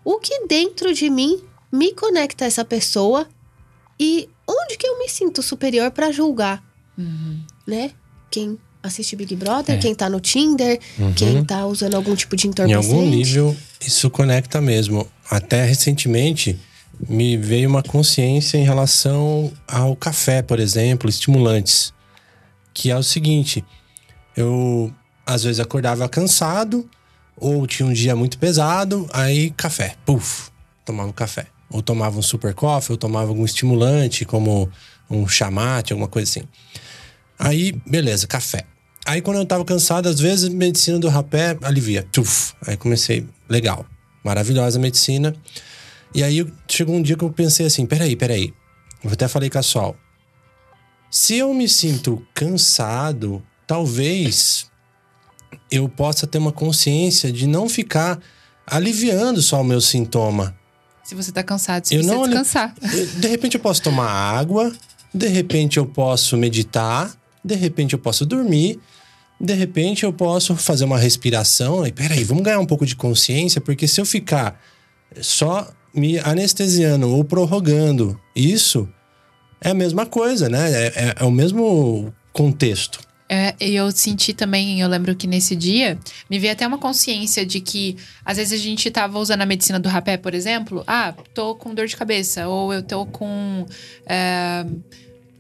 O 0.04 0.20
que 0.20 0.46
dentro 0.48 0.94
de 0.94 1.10
mim 1.10 1.42
me 1.72 1.94
conecta 1.94 2.44
a 2.44 2.48
essa 2.48 2.66
pessoa 2.66 3.28
e 4.00 4.28
onde 4.48 4.78
que 4.78 4.86
eu 4.88 5.00
me 5.00 5.08
sinto 5.08 5.42
superior 5.42 5.90
pra 5.92 6.12
julgar, 6.12 6.64
né? 7.66 7.92
Quem 8.30 8.58
assiste 8.84 9.16
Big 9.16 9.36
Brother, 9.36 9.76
É. 9.76 9.78
quem 9.80 9.94
tá 9.96 10.10
no 10.10 10.20
Tinder, 10.20 10.80
quem 11.16 11.44
tá 11.46 11.66
usando 11.66 11.96
algum 11.96 12.16
tipo 12.16 12.36
de 12.36 12.48
Em 12.48 12.50
entorpecente. 12.50 12.88
algum 12.94 13.06
nível, 13.10 13.56
isso 13.80 14.10
conecta 14.10 14.60
mesmo. 14.60 15.08
Até 15.30 15.64
recentemente, 15.66 16.60
me 17.08 17.38
veio 17.38 17.70
uma 17.70 17.84
consciência 17.84 18.58
em 18.58 18.64
relação 18.64 19.52
ao 19.68 19.96
café, 19.96 20.42
por 20.42 20.60
exemplo, 20.60 21.10
estimulantes. 21.10 21.94
Que 22.74 22.90
é 22.92 22.98
o 22.98 23.04
seguinte: 23.04 23.64
eu 24.36 24.92
às 25.26 25.44
vezes 25.44 25.60
acordava 25.60 26.08
cansado, 26.10 26.90
ou 27.40 27.66
tinha 27.66 27.88
um 27.88 27.94
dia 27.94 28.16
muito 28.16 28.38
pesado, 28.38 29.08
aí 29.14 29.52
café, 29.52 29.96
puf, 30.06 30.50
tomava 30.86 31.10
um 31.10 31.14
café. 31.14 31.48
Ou 31.72 31.84
tomava 31.84 32.18
um 32.18 32.22
super 32.22 32.54
coffee, 32.54 32.94
ou 32.94 32.98
tomava 32.98 33.30
algum 33.30 33.46
estimulante, 33.46 34.26
como 34.26 34.70
um 35.10 35.28
chamate, 35.28 35.94
alguma 35.94 36.08
coisa 36.08 36.30
assim. 36.30 36.48
Aí, 37.38 37.72
beleza, 37.86 38.26
café. 38.26 38.66
Aí, 39.06 39.22
quando 39.22 39.38
eu 39.38 39.46
tava 39.46 39.64
cansado, 39.64 40.10
às 40.10 40.20
vezes, 40.20 40.50
medicina 40.50 41.00
do 41.00 41.08
rapé 41.08 41.58
alivia. 41.62 42.04
Tuf. 42.12 42.54
Aí 42.66 42.76
comecei, 42.76 43.26
legal. 43.48 43.86
Maravilhosa 44.24 44.78
a 44.78 44.82
medicina. 44.82 45.34
E 46.14 46.24
aí, 46.24 46.46
chegou 46.68 46.96
um 46.96 47.02
dia 47.02 47.16
que 47.16 47.24
eu 47.24 47.32
pensei 47.32 47.66
assim: 47.66 47.86
peraí, 47.86 48.16
peraí. 48.16 48.54
Eu 49.04 49.12
até 49.12 49.28
falei 49.28 49.50
com 49.50 49.60
a 49.60 49.64
Sol. 49.64 49.96
Se 51.10 51.36
eu 51.38 51.54
me 51.54 51.70
sinto 51.70 52.26
cansado, 52.34 53.42
talvez 53.66 54.70
eu 55.72 55.88
possa 55.90 56.26
ter 56.28 56.38
uma 56.38 56.52
consciência 56.52 57.32
de 57.32 57.48
não 57.48 57.68
ficar 57.70 58.20
aliviando 58.66 59.42
só 59.42 59.62
o 59.62 59.64
meu 59.64 59.82
sintoma. 59.82 60.56
Se 61.04 61.16
você 61.16 61.32
tá 61.32 61.42
cansado, 61.44 61.86
se 61.88 61.96
Eu 61.96 62.04
você 62.04 62.10
não- 62.12 62.24
descansar. 62.24 62.74
De 63.18 63.28
repente 63.28 63.56
eu 63.56 63.62
posso 63.62 63.82
tomar 63.82 64.08
água, 64.10 64.72
de 65.14 65.28
repente 65.28 65.78
eu 65.78 65.86
posso 65.86 66.38
meditar, 66.38 67.12
de 67.44 67.56
repente 67.56 67.94
eu 67.94 68.00
posso 68.00 68.26
dormir, 68.26 68.80
de 69.42 69.54
repente 69.54 70.04
eu 70.04 70.14
posso 70.14 70.56
fazer 70.56 70.86
uma 70.86 71.00
respiração. 71.00 71.86
E 71.88 71.92
peraí, 71.92 72.24
vamos 72.24 72.44
ganhar 72.44 72.60
um 72.60 72.66
pouco 72.66 72.86
de 72.86 72.96
consciência, 72.96 73.60
porque 73.60 73.88
se 73.88 74.00
eu 74.00 74.06
ficar 74.06 74.62
só 75.20 75.68
me 75.94 76.20
anestesiando 76.20 77.10
ou 77.10 77.24
prorrogando 77.24 78.20
isso, 78.36 78.88
é 79.60 79.72
a 79.72 79.74
mesma 79.74 80.06
coisa, 80.06 80.48
né? 80.48 80.72
É, 80.72 80.86
é- 80.96 81.16
é 81.20 81.24
o 81.24 81.32
mesmo 81.32 82.14
contexto. 82.32 83.00
É, 83.32 83.56
eu 83.60 83.92
senti 83.92 84.34
também, 84.34 84.82
eu 84.82 84.88
lembro 84.88 85.16
que 85.16 85.28
nesse 85.28 85.56
dia, 85.56 86.00
me 86.28 86.40
veio 86.40 86.52
até 86.52 86.66
uma 86.66 86.80
consciência 86.80 87.46
de 87.46 87.62
que, 87.62 87.96
às 88.26 88.38
vezes, 88.38 88.60
a 88.60 88.64
gente 88.64 88.90
tava 88.90 89.20
usando 89.20 89.42
a 89.42 89.46
medicina 89.46 89.80
do 89.80 89.88
rapé, 89.88 90.18
por 90.18 90.34
exemplo. 90.34 90.84
Ah, 90.88 91.14
tô 91.34 91.54
com 91.54 91.76
dor 91.76 91.86
de 91.86 91.96
cabeça, 91.96 92.48
ou 92.48 92.74
eu 92.74 92.82
tô 92.82 93.06
com. 93.06 93.68
é, 94.08 94.66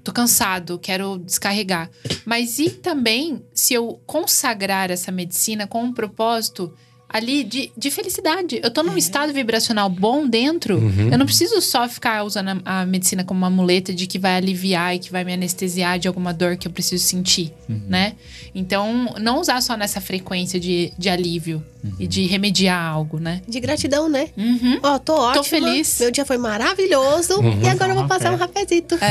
tô 0.03 0.13
cansado, 0.13 0.77
quero 0.77 1.17
descarregar. 1.17 1.89
Mas 2.25 2.59
e 2.59 2.69
também 2.69 3.43
se 3.53 3.73
eu 3.73 3.99
consagrar 4.05 4.91
essa 4.91 5.11
medicina 5.11 5.65
com 5.65 5.83
um 5.83 5.93
propósito 5.93 6.71
ali 7.09 7.43
de, 7.43 7.71
de 7.75 7.89
felicidade? 7.89 8.59
Eu 8.63 8.69
tô 8.71 8.83
num 8.83 8.95
estado 8.97 9.33
vibracional 9.33 9.89
bom 9.89 10.27
dentro. 10.27 10.79
Eu 11.11 11.17
não 11.17 11.25
preciso 11.25 11.59
só 11.61 11.87
ficar 11.89 12.23
usando 12.23 12.61
a, 12.63 12.81
a 12.81 12.85
medicina 12.85 13.23
como 13.23 13.39
uma 13.39 13.49
muleta 13.49 13.91
de 13.93 14.05
que 14.05 14.19
vai 14.19 14.35
aliviar 14.35 14.95
e 14.95 14.99
que 14.99 15.11
vai 15.11 15.23
me 15.23 15.33
anestesiar 15.33 15.97
de 15.97 16.07
alguma 16.07 16.31
dor 16.33 16.55
que 16.55 16.67
eu 16.67 16.71
preciso 16.71 17.03
sentir, 17.03 17.51
né? 17.67 18.13
Então, 18.53 19.15
não 19.19 19.39
usar 19.39 19.61
só 19.61 19.75
nessa 19.75 19.99
frequência 19.99 20.59
de, 20.59 20.93
de 20.97 21.09
alívio 21.09 21.63
e 21.97 22.05
de 22.07 22.25
remediar 22.27 22.79
algo, 22.83 23.19
né? 23.19 23.41
De 23.47 23.59
gratidão, 23.59 24.07
né? 24.09 24.29
Uhum. 24.37 24.79
Ó, 24.83 24.99
tô 24.99 25.13
ótima. 25.15 25.43
feliz. 25.43 25.97
Meu 25.99 26.11
dia 26.11 26.25
foi 26.25 26.37
maravilhoso. 26.37 27.33
E 27.63 27.67
agora 27.69 27.91
eu 27.91 27.95
vou 27.95 28.07
passar 28.07 28.31
um 28.33 28.37
rapezito. 28.37 28.97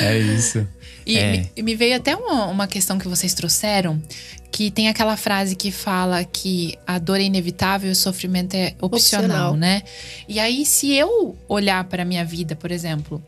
É 0.00 0.18
isso. 0.18 0.66
E 1.04 1.18
É. 1.18 1.46
me, 1.56 1.62
me 1.62 1.74
veio 1.76 1.96
até 1.96 2.16
uma, 2.16 2.46
uma 2.46 2.66
questão 2.66 2.98
que 2.98 3.06
vocês 3.06 3.32
trouxeram, 3.32 4.00
que 4.56 4.70
tem 4.70 4.88
aquela 4.88 5.18
frase 5.18 5.54
que 5.54 5.70
fala 5.70 6.24
que 6.24 6.78
a 6.86 6.98
dor 6.98 7.20
é 7.20 7.24
inevitável 7.24 7.90
e 7.90 7.92
o 7.92 7.94
sofrimento 7.94 8.54
é 8.54 8.74
opcional, 8.80 9.50
Opcional. 9.52 9.54
né? 9.56 9.82
E 10.26 10.40
aí, 10.40 10.64
se 10.64 10.94
eu 10.94 11.36
olhar 11.46 11.84
para 11.84 12.06
minha 12.06 12.24
vida, 12.24 12.56
por 12.56 12.70
exemplo, 12.70 13.22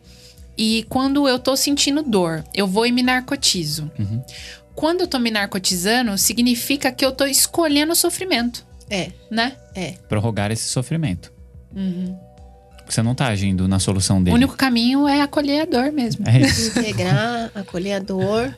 e 0.56 0.86
quando 0.88 1.28
eu 1.28 1.38
tô 1.38 1.54
sentindo 1.54 2.02
dor, 2.02 2.42
eu 2.54 2.66
vou 2.66 2.86
e 2.86 2.92
me 2.92 3.02
narcotizo. 3.02 3.90
Quando 4.74 5.02
eu 5.02 5.06
tô 5.06 5.18
me 5.18 5.30
narcotizando, 5.30 6.16
significa 6.16 6.90
que 6.90 7.04
eu 7.04 7.12
tô 7.12 7.26
escolhendo 7.26 7.92
o 7.92 7.96
sofrimento, 7.96 8.64
É, 8.88 9.10
né? 9.30 9.54
é. 9.74 9.96
Prorrogar 10.08 10.50
esse 10.50 10.66
sofrimento. 10.70 11.30
Você 12.88 13.02
não 13.02 13.14
tá 13.14 13.26
agindo 13.26 13.68
na 13.68 13.78
solução 13.78 14.18
O 14.18 14.22
dele. 14.24 14.34
único 14.34 14.56
caminho 14.56 15.06
é 15.06 15.20
acolher 15.20 15.60
a 15.60 15.64
dor 15.66 15.92
mesmo. 15.92 16.26
É 16.26 16.40
isso. 16.40 16.70
Integrar, 16.78 17.50
acolher 17.54 17.92
a 17.96 17.98
dor 17.98 18.56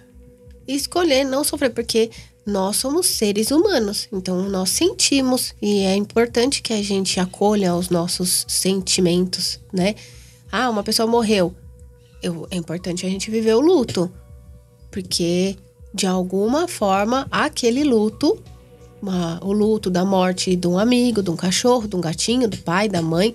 e 0.68 0.76
escolher 0.76 1.24
não 1.24 1.42
sofrer, 1.42 1.70
porque 1.70 2.10
nós 2.50 2.76
somos 2.76 3.06
seres 3.06 3.50
humanos, 3.50 4.08
então 4.12 4.48
nós 4.48 4.70
sentimos 4.70 5.54
e 5.62 5.80
é 5.84 5.94
importante 5.94 6.60
que 6.62 6.72
a 6.72 6.82
gente 6.82 7.20
acolha 7.20 7.74
os 7.74 7.88
nossos 7.88 8.44
sentimentos, 8.48 9.60
né? 9.72 9.94
Ah, 10.50 10.68
uma 10.68 10.82
pessoa 10.82 11.06
morreu. 11.06 11.54
Eu, 12.22 12.46
é 12.50 12.56
importante 12.56 13.06
a 13.06 13.08
gente 13.08 13.30
viver 13.30 13.54
o 13.54 13.60
luto, 13.60 14.10
porque 14.90 15.56
de 15.94 16.06
alguma 16.06 16.66
forma 16.66 17.26
aquele 17.30 17.84
luto, 17.84 18.42
uma- 19.00 19.38
o 19.42 19.52
luto 19.52 19.88
da 19.88 20.04
morte 20.04 20.54
de 20.56 20.66
um 20.66 20.78
amigo, 20.78 21.22
de 21.22 21.30
um 21.30 21.36
cachorro, 21.36 21.86
de 21.88 21.96
um 21.96 22.00
gatinho, 22.00 22.48
do 22.48 22.58
pai, 22.58 22.88
da 22.88 23.00
mãe, 23.00 23.32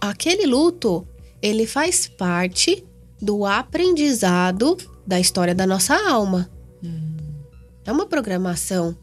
aquele 0.00 0.46
luto, 0.46 1.06
ele 1.42 1.66
faz 1.66 2.08
parte 2.08 2.84
do 3.20 3.44
aprendizado 3.44 4.76
da 5.06 5.20
história 5.20 5.54
da 5.54 5.66
nossa 5.66 5.94
alma. 6.10 6.50
É 7.86 7.92
uma 7.92 8.06
programação, 8.06 8.96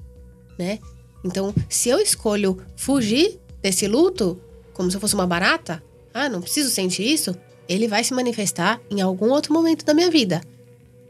né? 0.59 0.79
Então, 1.23 1.53
se 1.69 1.89
eu 1.89 1.99
escolho 1.99 2.61
fugir 2.75 3.39
desse 3.61 3.87
luto, 3.87 4.39
como 4.73 4.91
se 4.91 4.97
eu 4.97 5.01
fosse 5.01 5.15
uma 5.15 5.25
barata, 5.25 5.81
ah, 6.13 6.27
não 6.27 6.41
preciso 6.41 6.69
sentir 6.69 7.03
isso, 7.03 7.35
ele 7.67 7.87
vai 7.87 8.03
se 8.03 8.13
manifestar 8.13 8.81
em 8.91 9.01
algum 9.01 9.29
outro 9.29 9.53
momento 9.53 9.85
da 9.85 9.93
minha 9.93 10.11
vida. 10.11 10.41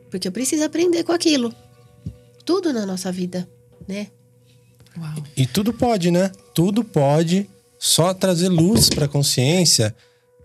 Porque 0.09 0.28
eu 0.28 0.32
preciso 0.32 0.63
aprender 0.63 1.03
com 1.03 1.11
aquilo. 1.11 1.53
Tudo 2.45 2.71
na 2.71 2.86
nossa 2.86 3.11
vida, 3.11 3.49
né? 3.88 4.07
Uau. 4.97 5.24
E 5.36 5.47
tudo 5.47 5.74
pode, 5.74 6.11
né? 6.11 6.32
Tudo 6.53 6.84
pode. 6.84 7.49
Só 7.80 8.13
trazer 8.13 8.49
luz 8.49 8.89
para 8.89 9.05
a 9.05 9.09
consciência 9.09 9.95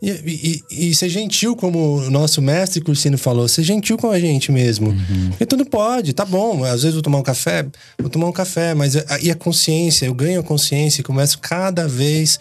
E, 0.01 0.62
e, 0.70 0.90
e, 0.90 0.94
ser 0.94 1.09
gentil, 1.09 1.57
como 1.57 1.96
o 1.96 2.11
nosso 2.11 2.40
mestre 2.40 2.80
Cursino 2.80 3.18
falou, 3.18 3.49
ser 3.49 3.64
gentil 3.64 3.96
com 3.96 4.11
a 4.11 4.20
gente 4.20 4.53
mesmo. 4.53 4.90
Uhum. 4.90 5.28
Porque 5.30 5.44
tudo 5.44 5.66
pode, 5.66 6.12
tá 6.12 6.24
bom. 6.24 6.62
Às 6.62 6.82
vezes 6.82 6.94
vou 6.94 7.03
tomar 7.03 7.18
um 7.18 7.22
café, 7.22 7.66
vou 7.99 8.09
tomar 8.09 8.28
um 8.28 8.32
café, 8.32 8.74
mas 8.74 8.96
a, 8.96 9.18
e 9.20 9.28
a 9.30 9.34
consciência, 9.34 10.07
eu 10.07 10.14
ganho 10.14 10.38
a 10.38 10.42
consciência 10.44 11.01
e 11.01 11.05
começo 11.05 11.38
cada 11.40 11.88
vez 11.88 12.38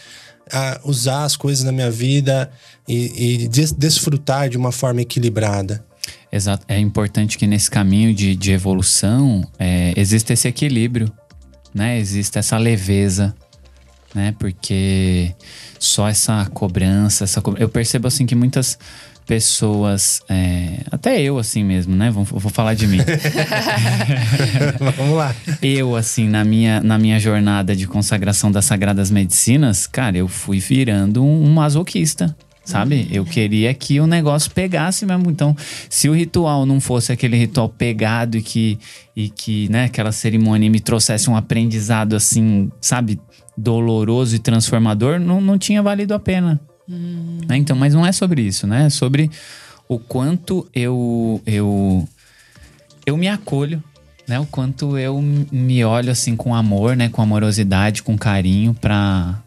a 0.52 0.80
usar 0.84 1.24
as 1.24 1.36
coisas 1.36 1.64
na 1.64 1.72
minha 1.72 1.90
vida 1.90 2.50
e, 2.88 3.44
e 3.44 3.48
des, 3.48 3.72
desfrutar 3.72 4.50
de 4.50 4.58
uma 4.58 4.72
forma 4.72 5.02
equilibrada. 5.02 5.84
Exato. 6.32 6.66
É 6.68 6.78
importante 6.78 7.38
que 7.38 7.48
nesse 7.48 7.70
caminho 7.70 8.14
de, 8.14 8.36
de 8.36 8.52
evolução 8.52 9.46
é, 9.58 9.94
exista 9.96 10.34
esse 10.34 10.48
equilíbrio, 10.48 11.12
né? 11.74 12.00
Exista 12.00 12.40
essa 12.40 12.58
leveza, 12.58 13.36
né? 14.14 14.34
Porque 14.38 15.34
só 15.80 16.08
essa 16.08 16.46
cobrança, 16.54 17.24
essa 17.24 17.42
co... 17.42 17.56
eu 17.58 17.70
percebo 17.70 18.08
assim 18.08 18.26
que 18.26 18.36
muitas 18.36 18.78
pessoas, 19.28 20.22
é, 20.30 20.80
até 20.90 21.22
eu 21.22 21.38
assim 21.38 21.64
mesmo, 21.64 21.94
né? 21.94 22.10
Vou, 22.10 22.24
vou 22.24 22.50
falar 22.50 22.74
de 22.74 22.88
mim. 22.88 23.00
Vamos 24.96 25.18
lá. 25.18 25.36
Eu 25.62 25.98
assim 25.98 26.30
na 26.30 26.46
minha 26.46 26.80
na 26.80 26.98
minha 26.98 27.20
jornada 27.20 27.76
de 27.76 27.86
consagração 27.86 28.50
das 28.50 28.64
sagradas 28.64 29.12
medicinas, 29.12 29.86
cara, 29.86 30.18
eu 30.18 30.30
fui 30.30 30.60
virando 30.60 31.24
um, 31.24 31.52
masoquista. 31.52 32.36
Sabe? 32.64 33.08
Eu 33.10 33.24
queria 33.24 33.74
que 33.74 33.98
o 34.02 34.06
negócio 34.06 34.52
pegasse 34.52 35.06
mesmo. 35.06 35.32
Então, 35.32 35.56
se 35.90 36.10
o 36.10 36.14
ritual 36.14 36.66
não 36.66 36.82
fosse 36.82 37.14
aquele 37.14 37.38
ritual 37.38 37.70
pegado 37.70 38.38
e 38.38 38.42
que, 38.42 38.78
e 39.16 39.30
que 39.30 39.70
né, 39.70 39.86
aquela 39.86 40.12
cerimônia 40.12 40.70
me 40.70 40.82
trouxesse 40.82 41.30
um 41.30 41.38
aprendizado 41.38 42.14
assim, 42.14 42.70
sabe, 42.82 43.22
doloroso 43.58 44.36
e 44.36 44.40
transformador, 44.40 45.20
não, 45.20 45.42
não 45.42 45.58
tinha 45.58 45.82
valido 45.82 46.14
a 46.14 46.20
pena. 46.20 46.60
Hum. 46.88 47.40
Né? 47.48 47.58
Então, 47.58 47.76
mas 47.76 47.94
não 47.94 48.06
é 48.06 48.12
sobre 48.12 48.42
isso, 48.42 48.68
né? 48.68 48.86
É 48.86 48.90
sobre 48.90 49.32
o 49.90 49.98
quanto 49.98 50.68
eu, 50.74 51.42
eu, 51.46 52.08
eu 53.06 53.18
me 53.18 53.28
acolho, 53.28 53.84
né? 54.28 54.40
O 54.40 54.46
quanto 54.46 54.98
eu 54.98 55.20
me 55.22 55.84
olho 55.84 56.12
assim 56.12 56.36
com 56.36 56.54
amor, 56.54 56.96
né? 56.96 57.10
Com 57.10 57.22
amorosidade, 57.22 58.04
com 58.04 58.18
carinho 58.18 58.74
para 58.74 59.42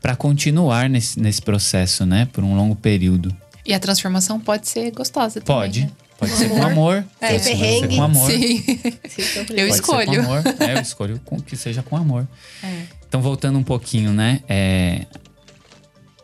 para 0.00 0.16
continuar 0.16 0.88
nesse, 0.88 1.20
nesse 1.20 1.42
processo, 1.42 2.06
né? 2.06 2.26
Por 2.32 2.42
um 2.42 2.56
longo 2.56 2.74
período. 2.74 3.36
E 3.66 3.74
a 3.74 3.78
transformação 3.78 4.40
pode 4.40 4.66
ser 4.66 4.90
gostosa 4.92 5.42
também, 5.42 5.62
Pode. 5.62 5.80
Né? 5.82 5.90
Pode 6.18 6.32
ser 6.32 6.48
com 6.48 6.62
amor. 6.62 7.04
É, 7.20 7.28
pode 7.32 7.42
ser 7.42 7.88
com 7.88 8.02
amor. 8.02 8.30
Sim. 8.30 8.64
eu 9.50 9.68
escolho. 9.68 10.20
Amor. 10.20 10.42
É, 10.58 10.76
eu 10.76 10.80
escolho 10.80 11.20
que 11.46 11.56
seja 11.56 11.82
com 11.82 11.96
amor. 11.96 12.26
É. 12.62 12.99
Então, 13.10 13.20
voltando 13.20 13.58
um 13.58 13.64
pouquinho, 13.64 14.12
né? 14.12 14.40
É, 14.48 15.04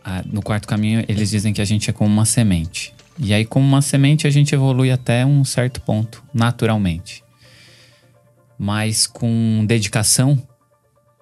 a, 0.04 0.22
no 0.22 0.40
quarto 0.40 0.68
caminho, 0.68 1.04
eles 1.08 1.30
dizem 1.30 1.52
que 1.52 1.60
a 1.60 1.64
gente 1.64 1.90
é 1.90 1.92
como 1.92 2.08
uma 2.08 2.24
semente. 2.24 2.94
E 3.18 3.34
aí, 3.34 3.44
como 3.44 3.66
uma 3.66 3.82
semente, 3.82 4.24
a 4.24 4.30
gente 4.30 4.54
evolui 4.54 4.92
até 4.92 5.26
um 5.26 5.42
certo 5.42 5.80
ponto, 5.80 6.22
naturalmente. 6.32 7.24
Mas 8.56 9.04
com 9.04 9.64
dedicação, 9.66 10.40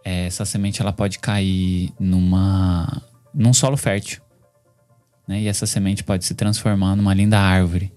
é, 0.05 0.27
essa 0.27 0.45
semente 0.45 0.83
ela 0.83 0.93
pode 0.93 1.19
cair 1.19 1.95
numa, 1.99 3.03
num 3.33 3.55
solo 3.55 3.79
fértil. 3.79 4.21
Né? 5.27 5.41
E 5.41 5.49
essa 5.49 5.65
semente 5.65 6.05
pode 6.05 6.27
se 6.27 6.35
transformar 6.35 6.95
numa 6.95 7.15
linda 7.15 7.41
árvore. 7.41 7.91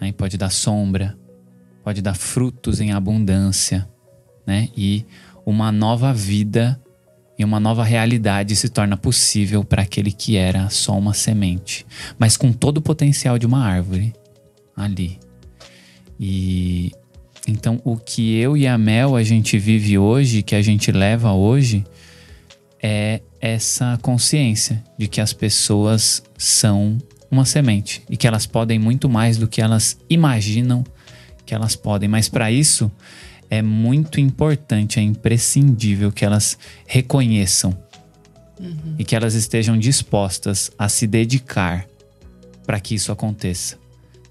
Né? 0.00 0.10
Pode 0.10 0.36
dar 0.36 0.50
sombra, 0.50 1.16
pode 1.84 2.02
dar 2.02 2.14
frutos 2.14 2.80
em 2.80 2.90
abundância. 2.90 3.88
Né? 4.44 4.68
E 4.76 5.06
uma 5.46 5.70
nova 5.70 6.12
vida 6.12 6.78
e 7.38 7.44
uma 7.44 7.60
nova 7.60 7.84
realidade 7.84 8.56
se 8.56 8.68
torna 8.68 8.96
possível 8.96 9.62
para 9.62 9.82
aquele 9.82 10.10
que 10.10 10.36
era 10.36 10.68
só 10.68 10.98
uma 10.98 11.14
semente, 11.14 11.86
mas 12.18 12.36
com 12.36 12.52
todo 12.52 12.78
o 12.78 12.82
potencial 12.82 13.38
de 13.38 13.46
uma 13.46 13.64
árvore 13.64 14.12
ali. 14.76 15.20
E 16.18 16.90
então 17.46 17.80
o 17.84 17.96
que 17.96 18.36
eu 18.36 18.56
e 18.56 18.66
a 18.66 18.76
Mel 18.76 19.14
a 19.14 19.22
gente 19.22 19.56
vive 19.58 19.96
hoje, 19.96 20.42
que 20.42 20.56
a 20.56 20.62
gente 20.62 20.90
leva 20.90 21.32
hoje, 21.32 21.84
é 22.82 23.20
essa 23.40 23.98
consciência 24.02 24.82
de 24.98 25.06
que 25.06 25.20
as 25.20 25.32
pessoas 25.32 26.22
são 26.36 26.98
uma 27.30 27.44
semente 27.44 28.02
e 28.08 28.16
que 28.16 28.26
elas 28.26 28.46
podem 28.46 28.78
muito 28.78 29.08
mais 29.08 29.36
do 29.36 29.46
que 29.46 29.60
elas 29.60 29.98
imaginam 30.08 30.84
que 31.44 31.54
elas 31.54 31.76
podem, 31.76 32.08
mas 32.08 32.28
para 32.28 32.50
isso 32.50 32.90
é 33.50 33.62
muito 33.62 34.20
importante, 34.20 34.98
é 34.98 35.02
imprescindível 35.02 36.10
que 36.10 36.24
elas 36.24 36.58
reconheçam 36.86 37.76
uhum. 38.60 38.94
e 38.98 39.04
que 39.04 39.14
elas 39.14 39.34
estejam 39.34 39.78
dispostas 39.78 40.70
a 40.78 40.88
se 40.88 41.06
dedicar 41.06 41.86
para 42.66 42.80
que 42.80 42.94
isso 42.94 43.12
aconteça. 43.12 43.78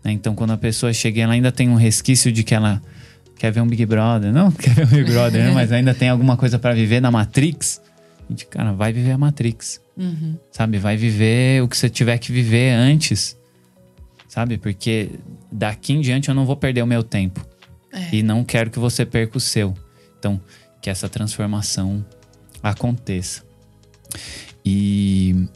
Né? 0.04 0.12
Então, 0.12 0.36
quando 0.36 0.52
a 0.52 0.58
pessoa 0.58 0.94
chega, 0.94 1.22
ela 1.22 1.34
ainda 1.34 1.52
tem 1.52 1.70
um 1.70 1.76
resquício 1.76 2.32
de 2.32 2.44
que 2.44 2.54
ela 2.54 2.82
quer 3.38 3.52
ver 3.52 3.62
um 3.62 3.68
Big 3.68 3.86
Brother, 3.86 4.32
não 4.32 4.52
quer 4.54 4.74
ver 4.74 4.86
um 4.86 4.90
Big 4.90 5.12
Brother, 5.12 5.44
né? 5.46 5.52
mas 5.52 5.72
ainda 5.72 5.94
tem 5.94 6.10
alguma 6.10 6.38
coisa 6.38 6.60
para 6.60 6.74
viver 6.74 7.02
na 7.02 7.10
Matrix. 7.10 7.82
A 8.28 8.32
gente, 8.32 8.46
cara, 8.48 8.74
vai 8.74 8.92
viver 8.92 9.12
a 9.12 9.18
Matrix, 9.18 9.80
uhum. 9.96 10.36
sabe? 10.52 10.78
Vai 10.80 10.98
viver 10.98 11.62
o 11.62 11.68
que 11.68 11.78
você 11.78 11.90
tiver 11.90 12.18
que 12.18 12.32
viver 12.32 12.72
antes, 12.72 13.38
sabe? 14.28 14.58
Porque 14.58 15.12
daqui 15.52 15.94
em 15.94 16.02
diante 16.02 16.30
eu 16.30 16.36
não 16.36 16.46
vou 16.46 16.56
perder 16.56 16.82
o 16.82 16.88
meu 16.88 17.04
tempo. 17.04 17.46
É. 17.96 18.16
E 18.16 18.22
não 18.22 18.44
quero 18.44 18.70
que 18.70 18.78
você 18.78 19.06
perca 19.06 19.38
o 19.38 19.42
seu. 19.42 19.74
Então, 20.20 20.40
que 20.82 20.90
essa 20.90 21.10
transformação 21.10 22.06
aconteça. 22.62 23.44
E 24.64 25.48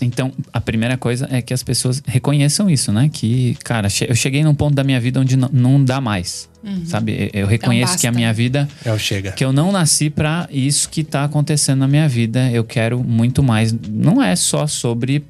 então, 0.00 0.32
a 0.52 0.60
primeira 0.60 0.96
coisa 0.96 1.26
é 1.30 1.42
que 1.42 1.52
as 1.52 1.62
pessoas 1.62 2.00
reconheçam 2.06 2.70
isso, 2.70 2.92
né? 2.92 3.10
Que, 3.12 3.56
cara, 3.64 3.88
eu 4.06 4.14
cheguei 4.14 4.44
num 4.44 4.54
ponto 4.54 4.74
da 4.74 4.84
minha 4.84 5.00
vida 5.00 5.20
onde 5.20 5.36
não, 5.36 5.82
dá 5.82 6.00
mais. 6.00 6.48
Uhum. 6.62 6.84
Sabe? 6.84 7.30
Eu 7.32 7.46
reconheço 7.46 7.94
então, 7.94 8.00
que 8.00 8.06
a 8.06 8.12
minha 8.12 8.32
vida. 8.32 8.68
É 8.84 8.92
o 8.92 8.98
chega. 8.98 9.32
Que 9.32 9.44
eu 9.44 9.52
não 9.52 9.72
nasci 9.72 10.08
para 10.08 10.48
isso 10.52 10.88
que 10.88 11.02
tá 11.02 11.24
acontecendo 11.24 11.80
na 11.80 11.88
minha 11.88 12.08
vida. 12.08 12.50
Eu 12.50 12.62
quero 12.62 13.02
muito 13.02 13.42
mais. 13.42 13.72
Não 13.72 14.22
é 14.22 14.36
só 14.36 14.66
sobre 14.66 15.24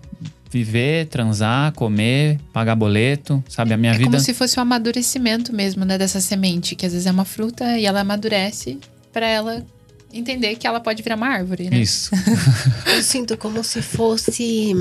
viver, 0.51 1.07
transar, 1.07 1.72
comer, 1.72 2.38
pagar 2.53 2.74
boleto, 2.74 3.42
sabe? 3.49 3.74
A 3.74 3.76
minha 3.76 3.92
é 3.92 3.99
vida. 3.99 4.09
É 4.09 4.11
como 4.11 4.20
se 4.20 4.32
fosse 4.32 4.57
o 4.57 4.61
um 4.61 4.62
amadurecimento 4.62 5.55
mesmo, 5.55 5.84
né? 5.84 5.99
Dessa 5.99 6.20
semente, 6.20 6.74
que 6.74 6.86
às 6.86 6.92
vezes 6.92 7.07
é 7.07 7.11
uma 7.11 7.24
fruta 7.24 7.78
e 7.78 7.86
ela 7.86 8.01
amadurece 8.01 8.78
para 9.12 9.26
ela 9.26 9.64
entender 10.12 10.57
que 10.57 10.66
ela 10.66 10.80
pode 10.80 11.03
virar 11.03 11.16
uma 11.16 11.28
árvore, 11.28 11.68
né? 11.70 11.78
Isso. 11.78 12.11
Eu 12.86 13.03
sinto 13.03 13.36
como 13.36 13.62
se 13.62 13.82
fosse 13.82 14.74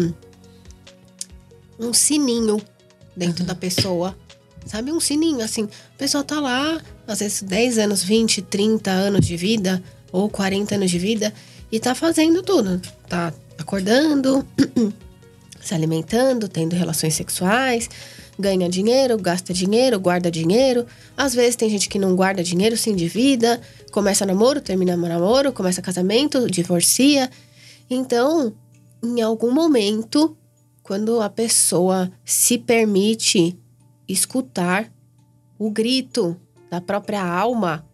um 1.80 1.94
sininho 1.94 2.62
dentro 3.16 3.42
uhum. 3.42 3.48
da 3.48 3.56
pessoa. 3.56 4.18
Sabe? 4.66 4.92
Um 4.92 5.00
sininho, 5.00 5.42
assim. 5.42 5.64
A 5.64 5.98
pessoa 5.98 6.24
tá 6.24 6.40
lá, 6.40 6.82
às 7.08 7.20
vezes 7.20 7.42
10 7.42 7.78
anos, 7.78 8.04
20, 8.04 8.42
30 8.44 8.92
anos 8.92 9.26
de 9.26 9.38
vida, 9.38 9.82
ou 10.12 10.30
40 10.30 10.76
anos 10.76 10.92
de 10.92 11.00
vida, 11.00 11.34
e 11.72 11.80
tá 11.80 11.96
fazendo 11.96 12.42
tudo. 12.44 12.82
Tá 13.08 13.34
acordando, 13.58 14.46
se 15.68 15.76
alimentando, 15.76 16.48
tendo 16.48 16.76
relações 16.76 17.14
sexuais, 17.14 17.90
ganha 18.40 18.70
dinheiro, 18.70 19.18
gasta 19.18 19.54
dinheiro, 19.54 20.00
guarda 20.00 20.32
dinheiro. 20.32 20.86
Às 21.16 21.34
vezes 21.34 21.56
tem 21.56 21.70
gente 21.70 21.90
que 21.90 22.00
não 22.00 22.16
guarda 22.16 22.44
dinheiro, 22.44 22.78
se 22.78 22.90
endivida, 22.90 23.62
começa 23.92 24.26
namoro, 24.26 24.62
termina 24.62 24.96
namoro, 24.96 25.52
começa 25.52 25.82
casamento, 25.82 26.50
divorcia. 26.50 27.30
Então, 27.90 28.54
em 29.04 29.22
algum 29.22 29.52
momento, 29.52 30.38
quando 30.84 31.22
a 31.22 31.30
pessoa 31.30 32.12
se 32.24 32.58
permite 32.58 33.58
escutar 34.08 34.92
o 35.60 35.70
grito 35.70 36.40
da 36.70 36.80
própria 36.80 37.24
alma, 37.24 37.86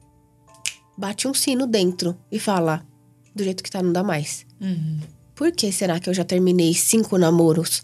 bate 0.97 1.27
um 1.27 1.33
sino 1.33 1.65
dentro 1.65 2.17
e 2.31 2.39
fala: 2.39 2.85
do 3.35 3.43
jeito 3.43 3.63
que 3.63 3.71
tá, 3.71 3.81
não 3.81 3.91
dá 3.91 4.03
mais. 4.03 4.45
Uhum. 4.61 4.99
Por 5.35 5.51
que 5.51 5.71
será 5.71 5.99
que 5.99 6.09
eu 6.09 6.13
já 6.13 6.23
terminei 6.23 6.73
cinco 6.73 7.17
namoros? 7.17 7.83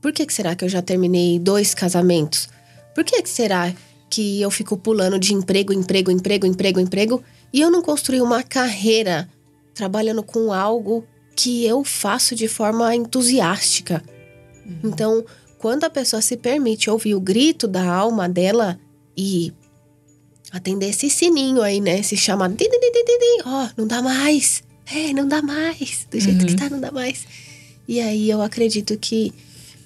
Por 0.00 0.12
que, 0.12 0.24
que 0.24 0.32
será 0.32 0.54
que 0.54 0.64
eu 0.64 0.68
já 0.68 0.80
terminei 0.80 1.38
dois 1.38 1.74
casamentos? 1.74 2.48
Por 2.94 3.04
que, 3.04 3.20
que 3.22 3.28
será 3.28 3.74
que 4.08 4.40
eu 4.40 4.50
fico 4.50 4.76
pulando 4.76 5.18
de 5.18 5.34
emprego, 5.34 5.72
emprego, 5.72 6.10
emprego, 6.10 6.46
emprego, 6.46 6.80
emprego 6.80 7.22
e 7.52 7.60
eu 7.60 7.70
não 7.70 7.82
construí 7.82 8.20
uma 8.20 8.42
carreira 8.42 9.28
trabalhando 9.74 10.22
com 10.22 10.52
algo 10.52 11.04
que 11.36 11.64
eu 11.64 11.84
faço 11.84 12.34
de 12.34 12.46
forma 12.46 12.94
entusiástica? 12.94 14.02
Uhum. 14.64 14.78
Então, 14.84 15.24
quando 15.58 15.84
a 15.84 15.90
pessoa 15.90 16.22
se 16.22 16.36
permite 16.36 16.88
ouvir 16.88 17.14
o 17.14 17.20
grito 17.20 17.66
da 17.66 17.84
alma 17.84 18.28
dela 18.28 18.78
e 19.16 19.52
atender 20.52 20.90
esse 20.90 21.10
sininho 21.10 21.60
aí, 21.60 21.80
né? 21.80 22.02
Se 22.02 22.16
chama. 22.16 22.48
Ó, 23.44 23.64
oh, 23.64 23.68
não 23.76 23.86
dá 23.86 24.00
mais. 24.00 24.62
É, 24.92 25.12
não 25.12 25.28
dá 25.28 25.42
mais. 25.42 26.06
Do 26.10 26.18
jeito 26.18 26.42
uhum. 26.42 26.46
que 26.46 26.54
tá, 26.56 26.68
não 26.68 26.80
dá 26.80 26.90
mais. 26.90 27.26
E 27.86 28.00
aí 28.00 28.28
eu 28.28 28.42
acredito 28.42 28.96
que 28.98 29.32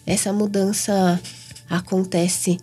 essa 0.07 0.32
mudança 0.32 1.20
acontece. 1.68 2.59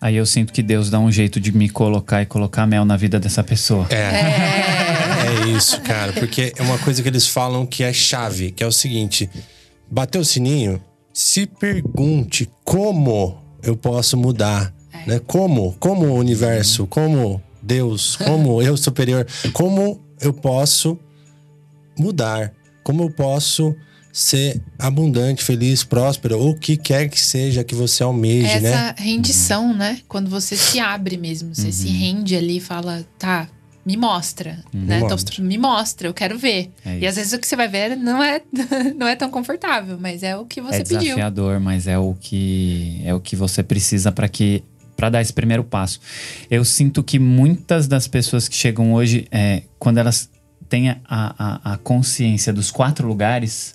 Aí 0.00 0.16
eu 0.16 0.24
sinto 0.24 0.52
que 0.52 0.62
Deus 0.62 0.88
dá 0.88 0.98
um 0.98 1.12
jeito 1.12 1.38
de 1.38 1.52
me 1.52 1.68
colocar 1.68 2.22
e 2.22 2.26
colocar 2.26 2.66
mel 2.66 2.84
na 2.84 2.96
vida 2.96 3.20
dessa 3.20 3.44
pessoa. 3.44 3.86
É. 3.90 3.96
É, 3.96 5.46
é 5.46 5.56
isso, 5.56 5.80
cara. 5.82 6.12
Porque 6.12 6.52
é 6.56 6.62
uma 6.62 6.78
coisa 6.78 7.02
que 7.02 7.08
eles 7.08 7.26
falam 7.26 7.66
que 7.66 7.82
é 7.84 7.92
chave, 7.92 8.50
que 8.50 8.64
é 8.64 8.66
o 8.66 8.72
seguinte: 8.72 9.28
bateu 9.90 10.22
o 10.22 10.24
sininho, 10.24 10.82
se 11.12 11.46
pergunte 11.46 12.48
como 12.64 13.42
eu 13.62 13.76
posso 13.76 14.16
mudar, 14.16 14.72
né? 15.06 15.20
Como, 15.26 15.76
como 15.78 16.06
o 16.06 16.14
universo, 16.14 16.86
como 16.86 17.42
Deus, 17.62 18.16
como 18.16 18.62
eu 18.62 18.76
superior, 18.76 19.26
como 19.52 20.00
eu 20.20 20.32
posso 20.32 20.98
mudar, 22.00 22.52
como 22.82 23.02
eu 23.02 23.10
posso 23.10 23.76
ser 24.12 24.60
abundante, 24.78 25.44
feliz, 25.44 25.84
próspero, 25.84 26.38
ou 26.38 26.50
o 26.50 26.54
que 26.58 26.76
quer 26.76 27.08
que 27.08 27.20
seja 27.20 27.62
que 27.62 27.74
você 27.74 28.02
almeje, 28.02 28.46
Essa 28.48 28.60
né? 28.60 28.94
rendição, 28.98 29.72
né? 29.72 30.00
Quando 30.08 30.28
você 30.28 30.56
se 30.56 30.80
abre 30.80 31.16
mesmo, 31.16 31.54
você 31.54 31.70
se 31.70 31.88
rende 31.88 32.34
ali 32.34 32.56
e 32.56 32.60
fala, 32.60 33.06
tá, 33.18 33.48
me 33.86 33.96
mostra, 33.96 34.64
né? 34.72 35.00
Tô- 35.00 35.10
mostra. 35.10 35.42
me 35.44 35.56
mostra, 35.56 36.08
eu 36.08 36.14
quero 36.14 36.36
ver. 36.36 36.72
É 36.84 36.98
e 36.98 37.06
às 37.06 37.14
vezes 37.16 37.32
o 37.32 37.38
que 37.38 37.46
você 37.46 37.54
vai 37.54 37.68
ver 37.68 37.96
não 37.96 38.20
é, 38.22 38.42
não 38.98 39.06
é 39.06 39.14
tão 39.14 39.30
confortável, 39.30 39.96
mas 40.00 40.22
é 40.24 40.36
o 40.36 40.44
que 40.44 40.60
você 40.60 40.76
é 40.76 40.82
pediu. 40.82 40.98
desafiador, 40.98 41.60
mas 41.60 41.86
é 41.86 41.96
o 41.98 42.14
que 42.20 43.00
é 43.04 43.14
o 43.14 43.20
que 43.20 43.36
você 43.36 43.62
precisa 43.62 44.10
para 44.10 44.28
que 44.28 44.64
para 44.96 45.08
dar 45.08 45.22
esse 45.22 45.32
primeiro 45.32 45.64
passo. 45.64 45.98
Eu 46.50 46.62
sinto 46.62 47.02
que 47.02 47.18
muitas 47.18 47.88
das 47.88 48.06
pessoas 48.06 48.48
que 48.48 48.54
chegam 48.54 48.92
hoje, 48.92 49.26
é, 49.30 49.62
quando 49.78 49.96
elas 49.96 50.28
têm 50.70 50.88
a, 50.90 50.96
a, 51.06 51.72
a 51.72 51.76
consciência 51.76 52.52
dos 52.52 52.70
quatro 52.70 53.06
lugares, 53.06 53.74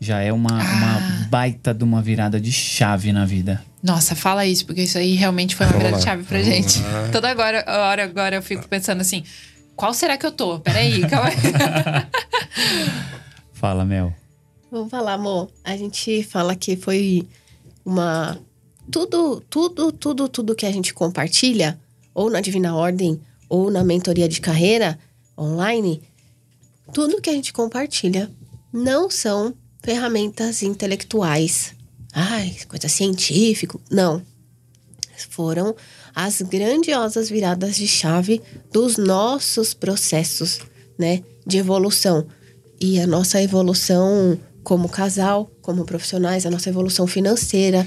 já 0.00 0.20
é 0.20 0.32
uma, 0.32 0.60
Ah. 0.60 0.74
uma 0.74 1.26
baita 1.28 1.72
de 1.72 1.84
uma 1.84 2.02
virada 2.02 2.40
de 2.40 2.50
chave 2.50 3.12
na 3.12 3.24
vida. 3.24 3.62
Nossa, 3.82 4.16
fala 4.16 4.44
isso, 4.44 4.66
porque 4.66 4.82
isso 4.82 4.98
aí 4.98 5.14
realmente 5.14 5.54
foi 5.54 5.66
uma 5.66 5.72
Vamos 5.72 5.88
grande 5.88 6.04
lá. 6.04 6.10
chave 6.10 6.24
pra 6.24 6.38
Vamos 6.40 6.52
gente. 6.54 6.80
lá. 6.82 7.08
Toda 7.12 7.30
agora, 7.30 7.64
hora 7.68 8.04
agora 8.04 8.36
eu 8.36 8.42
fico 8.42 8.66
pensando 8.66 9.00
assim, 9.00 9.22
qual 9.76 9.94
será 9.94 10.16
que 10.16 10.26
eu 10.26 10.32
tô? 10.32 10.58
Peraí, 10.58 11.00
calma 11.08 11.28
aí. 11.28 11.36
Fala, 13.52 13.84
Mel. 13.84 14.12
Vamos 14.70 14.90
falar, 14.90 15.14
amor. 15.14 15.50
A 15.64 15.76
gente 15.76 16.22
fala 16.22 16.54
que 16.54 16.76
foi 16.76 17.26
uma. 17.84 18.38
Tudo, 18.90 19.42
tudo, 19.50 19.92
tudo, 19.92 20.28
tudo 20.28 20.54
que 20.54 20.64
a 20.66 20.72
gente 20.72 20.94
compartilha, 20.94 21.78
ou 22.14 22.30
na 22.30 22.40
Divina 22.40 22.74
Ordem, 22.74 23.20
ou 23.48 23.70
na 23.70 23.84
mentoria 23.84 24.28
de 24.28 24.40
carreira 24.40 24.98
online, 25.38 26.02
tudo 26.92 27.20
que 27.20 27.30
a 27.30 27.32
gente 27.32 27.52
compartilha 27.52 28.30
não 28.72 29.08
são 29.08 29.54
ferramentas 29.82 30.62
intelectuais. 30.62 31.74
Ai, 32.12 32.56
coisa 32.68 32.88
científica. 32.88 33.78
Não. 33.90 34.22
Foram 35.30 35.74
as 36.14 36.42
grandiosas 36.42 37.28
viradas 37.28 37.76
de 37.76 37.86
chave 37.86 38.42
dos 38.72 38.96
nossos 38.96 39.74
processos, 39.74 40.60
né, 40.98 41.22
de 41.46 41.58
evolução. 41.58 42.26
E 42.80 43.00
a 43.00 43.06
nossa 43.06 43.42
evolução 43.42 44.38
como 44.62 44.88
casal, 44.88 45.50
como 45.62 45.84
profissionais, 45.84 46.44
a 46.44 46.50
nossa 46.50 46.68
evolução 46.68 47.06
financeira, 47.06 47.86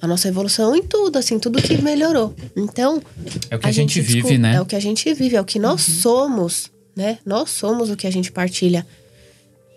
a 0.00 0.06
nossa 0.06 0.28
evolução 0.28 0.74
em 0.74 0.82
tudo, 0.82 1.18
assim, 1.18 1.38
tudo 1.38 1.60
que 1.60 1.80
melhorou. 1.82 2.34
Então, 2.56 3.02
É 3.50 3.56
o 3.56 3.58
que 3.58 3.66
a, 3.68 3.72
gente, 3.72 4.00
vive, 4.00 4.38
né? 4.38 4.54
é 4.56 4.60
o 4.60 4.66
que 4.66 4.76
a 4.76 4.80
gente 4.80 5.12
vive, 5.12 5.36
é 5.36 5.40
o 5.40 5.44
que 5.44 5.58
nós 5.58 5.82
somos, 5.82 6.70
né? 7.00 7.18
Nós 7.24 7.50
somos 7.50 7.90
o 7.90 7.96
que 7.96 8.06
a 8.06 8.10
gente 8.10 8.30
partilha. 8.30 8.86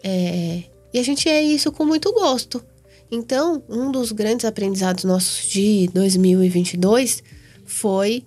É, 0.04 0.64
E 0.94 1.00
a 1.00 1.04
gente 1.04 1.28
é 1.28 1.42
isso 1.42 1.72
com 1.72 1.86
muito 1.86 2.12
gosto. 2.14 2.64
Então, 3.10 3.64
um 3.70 3.92
dos 3.92 4.12
grandes 4.12 4.46
aprendizados 4.46 5.04
nossos 5.04 5.46
de 5.48 5.90
2022 5.94 7.24
foi 7.66 8.26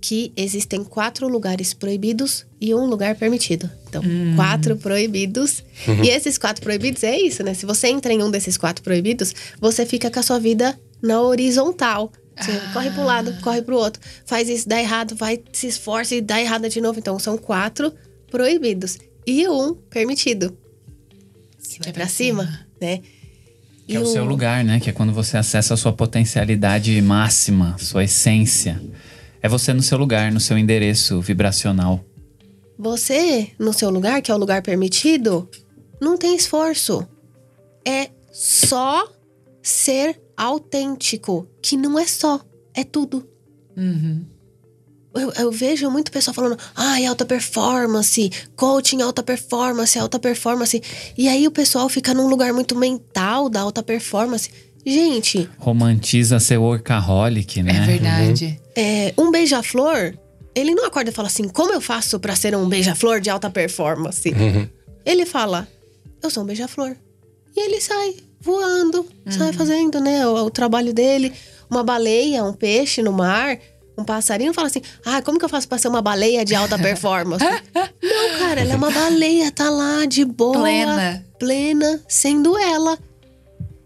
que 0.00 0.32
existem 0.36 0.82
quatro 0.82 1.28
lugares 1.28 1.74
proibidos 1.74 2.46
e 2.60 2.74
um 2.74 2.86
lugar 2.86 3.14
permitido. 3.16 3.70
Então, 3.88 4.02
quatro 4.36 4.76
proibidos. 4.76 5.62
E 6.04 6.08
esses 6.08 6.38
quatro 6.38 6.62
proibidos 6.62 7.02
é 7.02 7.18
isso, 7.18 7.42
né? 7.42 7.54
Se 7.54 7.66
você 7.66 7.88
entra 7.88 8.12
em 8.12 8.22
um 8.22 8.30
desses 8.30 8.56
quatro 8.56 8.82
proibidos, 8.82 9.34
você 9.60 9.84
fica 9.84 10.10
com 10.10 10.18
a 10.20 10.22
sua 10.22 10.38
vida 10.38 10.78
na 11.02 11.20
horizontal. 11.20 12.12
Você 12.38 12.52
corre 12.72 12.90
para 12.90 13.02
um 13.02 13.04
lado, 13.04 13.34
corre 13.42 13.60
para 13.62 13.74
o 13.74 13.78
outro. 13.78 14.00
Faz 14.24 14.48
isso, 14.48 14.66
dá 14.66 14.80
errado, 14.80 15.14
vai, 15.14 15.38
se 15.52 15.66
esforça 15.66 16.14
e 16.14 16.20
dá 16.22 16.40
errado 16.40 16.68
de 16.68 16.80
novo. 16.80 16.98
Então, 16.98 17.18
são 17.18 17.36
quatro 17.36 17.92
proibidos. 18.30 18.98
E 19.26 19.48
um 19.48 19.74
permitido. 19.74 20.56
Que 21.68 21.78
vai 21.82 21.92
para 21.92 22.08
cima, 22.08 22.66
né? 22.80 23.00
Que 23.86 23.96
é 23.96 24.00
o 24.00 24.06
seu 24.06 24.24
lugar, 24.24 24.64
né? 24.64 24.80
Que 24.80 24.90
é 24.90 24.92
quando 24.92 25.12
você 25.12 25.36
acessa 25.36 25.74
a 25.74 25.76
sua 25.76 25.92
potencialidade 25.92 27.00
máxima, 27.02 27.76
sua 27.78 28.04
essência. 28.04 28.80
É 29.42 29.48
você 29.48 29.72
no 29.72 29.82
seu 29.82 29.98
lugar, 29.98 30.30
no 30.30 30.40
seu 30.40 30.56
endereço 30.56 31.20
vibracional. 31.20 32.04
Você, 32.78 33.50
no 33.58 33.72
seu 33.72 33.90
lugar, 33.90 34.22
que 34.22 34.30
é 34.30 34.34
o 34.34 34.38
lugar 34.38 34.62
permitido, 34.62 35.48
não 36.00 36.16
tem 36.16 36.34
esforço. 36.34 37.06
É 37.84 38.10
só 38.32 39.06
ser 39.62 40.20
autêntico, 40.36 41.46
que 41.60 41.76
não 41.76 41.98
é 41.98 42.06
só, 42.06 42.40
é 42.74 42.84
tudo. 42.84 43.28
Uhum. 43.76 44.24
Eu, 45.12 45.32
eu 45.32 45.50
vejo 45.50 45.90
muito 45.90 46.12
pessoal 46.12 46.32
falando, 46.34 46.56
ai, 46.76 47.04
alta 47.04 47.24
performance, 47.24 48.30
coaching 48.54 49.02
alta 49.02 49.22
performance, 49.22 49.98
alta 49.98 50.18
performance. 50.18 50.80
E 51.18 51.28
aí 51.28 51.46
o 51.46 51.50
pessoal 51.50 51.88
fica 51.88 52.14
num 52.14 52.28
lugar 52.28 52.52
muito 52.52 52.76
mental 52.76 53.48
da 53.48 53.60
alta 53.60 53.82
performance. 53.82 54.50
Gente, 54.86 55.48
Romantiza 55.58 56.38
ser 56.38 56.58
workaholic, 56.58 57.62
né? 57.62 57.76
É 57.76 57.86
verdade. 57.86 58.60
é, 58.76 59.12
um 59.18 59.30
beija-flor, 59.30 60.14
ele 60.54 60.74
não 60.74 60.86
acorda 60.86 61.10
e 61.10 61.12
fala 61.12 61.28
assim: 61.28 61.48
como 61.48 61.72
eu 61.72 61.80
faço 61.80 62.18
pra 62.18 62.34
ser 62.34 62.54
um 62.56 62.68
beija-flor 62.68 63.20
de 63.20 63.28
alta 63.28 63.50
performance? 63.50 64.32
Ele 65.04 65.26
fala: 65.26 65.68
eu 66.22 66.30
sou 66.30 66.44
um 66.44 66.46
beija-flor. 66.46 66.96
E 67.56 67.60
ele 67.60 67.80
sai 67.80 68.14
voando, 68.40 69.04
sai 69.28 69.52
fazendo, 69.52 70.00
né, 70.00 70.26
o, 70.26 70.46
o 70.46 70.50
trabalho 70.50 70.94
dele. 70.94 71.32
Uma 71.68 71.84
baleia, 71.84 72.42
um 72.42 72.52
peixe 72.52 73.00
no 73.02 73.12
mar, 73.12 73.56
um 73.96 74.04
passarinho 74.04 74.54
fala 74.54 74.68
assim: 74.68 74.82
ah, 75.04 75.20
como 75.22 75.38
que 75.38 75.44
eu 75.44 75.48
faço 75.48 75.68
pra 75.68 75.78
ser 75.78 75.88
uma 75.88 76.02
baleia 76.02 76.44
de 76.44 76.54
alta 76.54 76.78
performance? 76.78 77.44
não, 78.02 78.38
cara, 78.38 78.60
ela 78.60 78.72
é 78.72 78.76
uma 78.76 78.90
baleia, 78.90 79.50
tá 79.50 79.68
lá 79.68 80.04
de 80.06 80.24
boa, 80.24 80.58
Plena. 80.58 81.24
plena, 81.38 82.00
sendo 82.08 82.56
ela. 82.58 82.98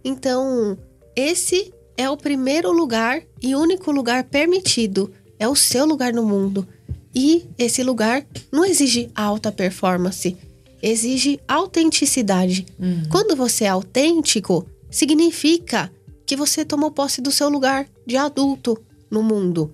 Então, 0.05 0.77
esse 1.17 1.73
é 1.97 2.09
o 2.11 2.17
primeiro 2.17 2.71
lugar 2.73 3.23
e 3.43 3.55
único 3.55 3.91
lugar 3.91 4.25
permitido. 4.25 5.13
É 5.39 5.49
o 5.49 5.57
seu 5.57 5.85
lugar 5.85 6.13
no 6.13 6.23
mundo. 6.23 6.67
E 7.15 7.45
esse 7.59 7.83
lugar 7.83 8.27
não 8.53 8.65
exige 8.65 9.09
alta 9.15 9.53
performance, 9.53 10.37
exige 10.83 11.41
autenticidade. 11.47 12.67
Quando 13.09 13.37
você 13.37 13.65
é 13.65 13.69
autêntico, 13.69 14.67
significa 14.91 15.91
que 16.27 16.37
você 16.37 16.65
tomou 16.65 16.91
posse 16.91 17.21
do 17.21 17.31
seu 17.31 17.49
lugar 17.49 17.87
de 18.07 18.17
adulto 18.17 18.77
no 19.11 19.23
mundo. 19.23 19.71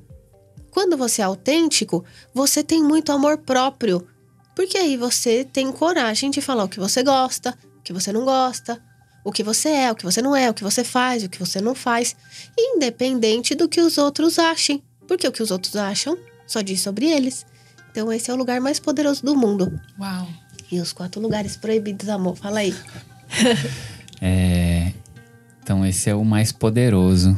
Quando 0.71 0.97
você 0.97 1.23
é 1.23 1.25
autêntico, 1.25 2.05
você 2.35 2.62
tem 2.62 2.83
muito 2.83 3.12
amor 3.12 3.39
próprio. 3.39 4.07
Porque 4.55 4.77
aí 4.77 4.97
você 4.97 5.45
tem 5.45 5.71
coragem 5.73 6.31
de 6.31 6.41
falar 6.41 6.64
o 6.64 6.68
que 6.68 6.79
você 6.79 7.03
gosta, 7.03 7.57
o 7.79 7.83
que 7.83 7.93
você 7.93 8.12
não 8.12 8.25
gosta, 8.25 8.81
o 9.25 9.33
que 9.33 9.43
você 9.43 9.68
é, 9.68 9.93
o 9.93 9.95
que 9.95 10.05
você 10.05 10.21
não 10.21 10.35
é, 10.35 10.51
o 10.51 10.55
que 10.55 10.62
você 10.62 10.85
faz, 10.85 11.23
o 11.23 11.29
que 11.29 11.39
você 11.39 11.61
não 11.61 11.75
faz, 11.75 12.16
independente 12.59 13.55
do 13.55 13.68
que 13.68 13.81
os 13.81 13.99
outros 13.99 14.39
achem. 14.39 14.83
Porque 15.07 15.27
o 15.27 15.33
que 15.33 15.43
os 15.43 15.51
outros 15.51 15.77
acham 15.77 16.16
só 16.47 16.61
diz 16.61 16.81
sobre 16.81 17.07
eles. 17.07 17.47
Então 17.91 18.12
esse 18.12 18.31
é 18.31 18.35
o 18.35 18.37
lugar 18.37 18.61
mais 18.61 18.79
poderoso 18.79 19.25
do 19.25 19.37
mundo. 19.37 19.81
Uau. 19.99 20.29
E 20.71 20.81
os 20.81 20.93
quatro 20.93 21.21
lugares 21.21 21.57
proibidos, 21.57 22.09
amor, 22.09 22.37
fala 22.37 22.61
aí. 22.61 22.75
É, 24.23 24.93
então 25.62 25.87
esse 25.87 26.11
é 26.11 26.14
o 26.14 26.23
mais 26.23 26.53
poderoso, 26.53 27.35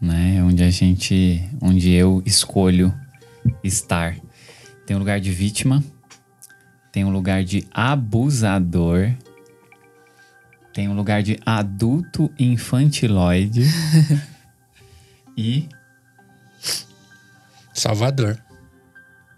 né? 0.00 0.42
Onde 0.42 0.62
a 0.62 0.70
gente, 0.70 1.42
onde 1.60 1.90
eu 1.92 2.22
escolho 2.24 2.94
estar. 3.62 4.16
Tem 4.86 4.96
um 4.96 4.98
lugar 4.98 5.20
de 5.20 5.30
vítima, 5.30 5.82
tem 6.90 7.04
um 7.04 7.10
lugar 7.10 7.44
de 7.44 7.66
abusador, 7.70 9.12
tem 10.72 10.88
um 10.88 10.94
lugar 10.94 11.22
de 11.22 11.38
adulto 11.44 12.32
infantiloide 12.38 13.64
e 15.36 15.68
Salvador. 17.72 18.38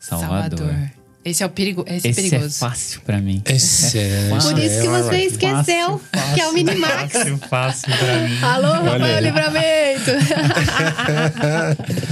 Salvador. 0.01 1.02
Esse 1.25 1.43
é 1.43 1.47
o 1.47 1.51
perigo, 1.51 1.85
esse, 1.87 2.09
é 2.09 2.11
Esse 2.11 2.27
é 2.27 2.31
perigoso. 2.31 2.59
fácil 2.59 3.01
pra 3.03 3.19
mim. 3.21 3.43
Esse 3.47 3.97
é. 3.99 4.29
Por 4.29 4.39
isso 4.39 4.55
que 4.81 4.87
é, 4.89 5.03
você 5.03 5.17
esqueceu 5.25 6.01
que 6.35 6.41
é 6.41 6.49
o 6.49 6.53
Minimax. 6.53 7.13
Fácil, 7.13 7.39
fácil 7.49 7.93
pra 7.97 8.29
mim. 8.29 8.39
Alô, 8.43 8.73
Rafael. 8.73 9.23
Livramento! 9.23 10.11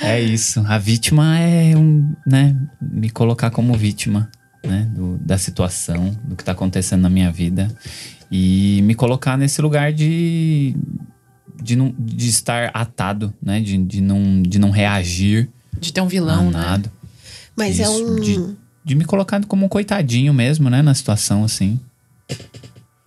É 0.00 0.20
isso. 0.20 0.62
A 0.66 0.76
vítima 0.76 1.38
é 1.38 1.76
um, 1.76 2.12
né, 2.26 2.56
me 2.82 3.08
colocar 3.10 3.50
como 3.50 3.74
vítima, 3.74 4.28
né, 4.64 4.88
do- 4.92 5.16
da 5.18 5.38
situação, 5.38 6.10
do 6.24 6.34
que 6.34 6.42
tá 6.44 6.50
acontecendo 6.52 7.02
na 7.02 7.08
minha 7.08 7.30
vida 7.30 7.68
e 8.30 8.80
me 8.82 8.94
colocar 8.94 9.36
nesse 9.38 9.62
lugar 9.62 9.92
de 9.92 10.74
de, 11.62 11.76
não, 11.76 11.94
de 11.96 12.28
estar 12.28 12.70
atado, 12.74 13.32
né, 13.40 13.60
de, 13.60 13.78
de 13.78 14.00
não 14.00 14.42
de 14.42 14.58
não 14.58 14.70
reagir 14.70 15.48
De 15.80 15.92
ter 15.92 16.00
um 16.00 16.08
vilão, 16.08 16.50
né? 16.50 16.82
Mas 17.56 17.78
é 17.78 17.84
Isso, 17.84 18.04
um. 18.04 18.16
de, 18.16 18.56
de 18.84 18.94
me 18.94 19.04
colocar 19.04 19.44
como 19.46 19.66
um 19.66 19.68
coitadinho 19.68 20.34
mesmo, 20.34 20.68
né, 20.68 20.82
na 20.82 20.94
situação 20.94 21.44
assim. 21.44 21.78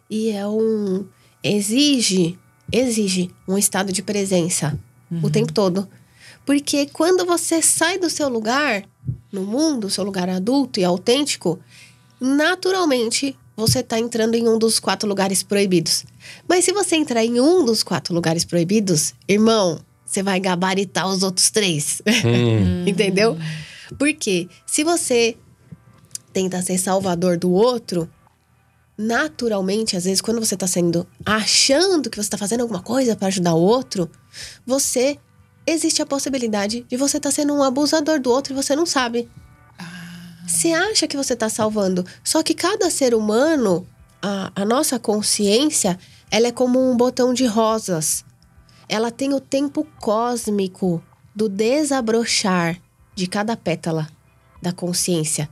E 0.10 0.30
é 0.30 0.48
um. 0.48 1.06
exige, 1.44 2.38
exige 2.72 3.30
um 3.48 3.58
estado 3.58 3.92
de 3.92 4.02
presença 4.02 4.78
o 5.22 5.30
tempo 5.30 5.52
todo. 5.54 5.88
Porque 6.46 6.86
quando 6.88 7.26
você 7.26 7.62
sai 7.62 7.98
do 7.98 8.10
seu 8.10 8.30
lugar 8.30 8.84
no 9.32 9.44
mundo, 9.44 9.90
seu 9.90 10.04
lugar 10.04 10.30
adulto 10.30 10.80
e 10.80 10.84
autêntico, 10.84 11.60
naturalmente 12.20 13.38
você 13.56 13.80
está 13.80 14.00
entrando 14.00 14.36
em 14.36 14.48
um 14.48 14.58
dos 14.58 14.80
quatro 14.80 15.10
lugares 15.10 15.44
proibidos. 15.44 16.06
Mas 16.48 16.64
se 16.64 16.72
você 16.72 16.96
entrar 16.96 17.26
em 17.26 17.42
um 17.42 17.66
dos 17.66 17.84
quatro 17.84 18.14
lugares 18.14 18.46
proibidos, 18.46 19.14
irmão, 19.28 19.80
você 20.06 20.22
vai 20.22 20.40
gabaritar 20.40 21.08
os 21.08 21.24
outros 21.24 21.50
três. 21.50 22.02
Entendeu? 22.86 23.38
Porque 23.98 24.50
se 24.66 24.84
você 24.84 25.38
tenta 26.34 26.62
ser 26.62 26.78
salvador 26.78 27.38
do 27.38 27.52
outro, 27.52 28.10
naturalmente, 28.98 29.96
às 29.96 30.06
vezes, 30.06 30.22
quando 30.22 30.40
você 30.40 30.56
está 30.56 30.68
sendo 30.68 31.08
achando 31.26 32.10
que 32.10 32.18
você 32.18 32.28
está 32.28 32.38
fazendo 32.38 32.62
alguma 32.62 32.82
coisa 32.82 33.16
para 33.16 33.28
ajudar 33.28 33.54
o 33.54 33.62
outro, 33.62 34.10
você 34.66 35.20
existe 35.66 36.02
a 36.02 36.06
possibilidade 36.06 36.86
de 36.88 36.98
você 36.98 37.18
estar 37.18 37.32
sendo 37.32 37.54
um 37.54 37.64
abusador 37.64 38.20
do 38.20 38.32
outro 38.32 38.54
e 38.54 38.56
você 38.56 38.76
não 38.76 38.86
sabe. 38.86 39.30
Você 40.48 40.72
acha 40.72 41.08
que 41.08 41.18
você 41.18 41.34
está 41.34 41.50
salvando, 41.50 42.06
só 42.24 42.42
que 42.42 42.54
cada 42.54 42.90
ser 42.90 43.14
humano, 43.14 43.86
a, 44.22 44.52
a 44.56 44.64
nossa 44.64 44.98
consciência, 44.98 46.00
ela 46.32 46.48
é 46.48 46.52
como 46.52 46.80
um 46.80 46.96
botão 46.96 47.34
de 47.34 47.46
rosas. 47.46 48.24
Ela 48.88 49.12
tem 49.12 49.34
o 49.34 49.42
tempo 49.42 49.86
cósmico 50.00 51.04
do 51.36 51.50
desabrochar 51.50 52.82
de 53.18 53.26
cada 53.26 53.58
pétala 53.58 54.08
da 54.62 54.72
consciência. 54.72 55.50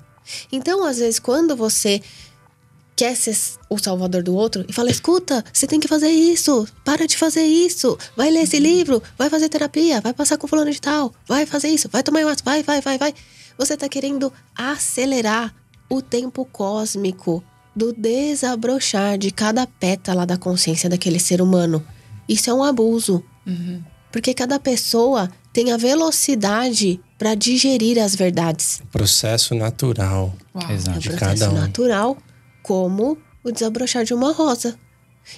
Então, 0.51 0.85
às 0.85 0.99
vezes, 0.99 1.19
quando 1.19 1.55
você 1.55 1.99
quer 2.95 3.15
ser 3.15 3.35
o 3.69 3.77
salvador 3.77 4.21
do 4.21 4.35
outro 4.35 4.63
e 4.69 4.71
fala: 4.71 4.91
escuta, 4.91 5.43
você 5.51 5.65
tem 5.65 5.79
que 5.79 5.87
fazer 5.87 6.09
isso, 6.09 6.67
para 6.85 7.07
de 7.07 7.17
fazer 7.17 7.43
isso, 7.43 7.97
vai 8.15 8.29
ler 8.29 8.43
esse 8.43 8.59
livro, 8.59 9.01
vai 9.17 9.29
fazer 9.31 9.49
terapia, 9.49 9.99
vai 9.99 10.13
passar 10.13 10.37
com 10.37 10.47
fulano 10.47 10.71
de 10.71 10.79
tal, 10.79 11.11
vai 11.27 11.45
fazer 11.47 11.69
isso, 11.69 11.89
vai 11.89 12.03
tomar 12.03 12.19
ayahuasca, 12.19 12.45
vai, 12.45 12.61
vai, 12.61 12.81
vai, 12.81 12.97
vai. 12.99 13.13
Você 13.57 13.75
tá 13.75 13.89
querendo 13.89 14.31
acelerar 14.55 15.53
o 15.89 16.01
tempo 16.01 16.45
cósmico 16.45 17.43
do 17.75 17.91
desabrochar 17.91 19.17
de 19.17 19.31
cada 19.31 19.65
pétala 19.65 20.25
da 20.25 20.37
consciência 20.37 20.89
daquele 20.89 21.19
ser 21.19 21.41
humano. 21.41 21.85
Isso 22.29 22.49
é 22.49 22.53
um 22.53 22.63
abuso. 22.63 23.23
Porque 24.11 24.33
cada 24.33 24.59
pessoa 24.59 25.29
tem 25.51 25.71
a 25.71 25.77
velocidade 25.77 26.99
para 27.17 27.33
digerir 27.35 27.97
as 28.01 28.15
verdades. 28.15 28.81
Processo 28.91 29.55
natural. 29.55 30.33
Uau. 30.53 30.69
É 30.69 30.73
Exato. 30.73 30.97
um 30.97 30.99
De 30.99 31.09
processo 31.09 31.39
cada 31.39 31.51
um. 31.51 31.53
natural, 31.55 32.17
como 32.61 33.17
o 33.43 33.51
desabrochar 33.51 34.03
de 34.03 34.13
uma 34.13 34.31
rosa. 34.33 34.77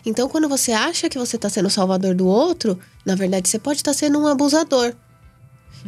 Então, 0.06 0.28
quando 0.28 0.50
você 0.50 0.72
acha 0.72 1.10
que 1.10 1.18
você 1.18 1.36
está 1.38 1.50
sendo 1.50 1.68
o 1.68 1.70
salvador 1.72 2.14
do 2.14 2.28
outro, 2.28 2.78
na 3.06 3.16
verdade, 3.16 3.48
você 3.48 3.60
pode 3.60 3.80
estar 3.80 3.94
sendo 3.94 4.20
um 4.20 4.28
abusador. 4.28 4.94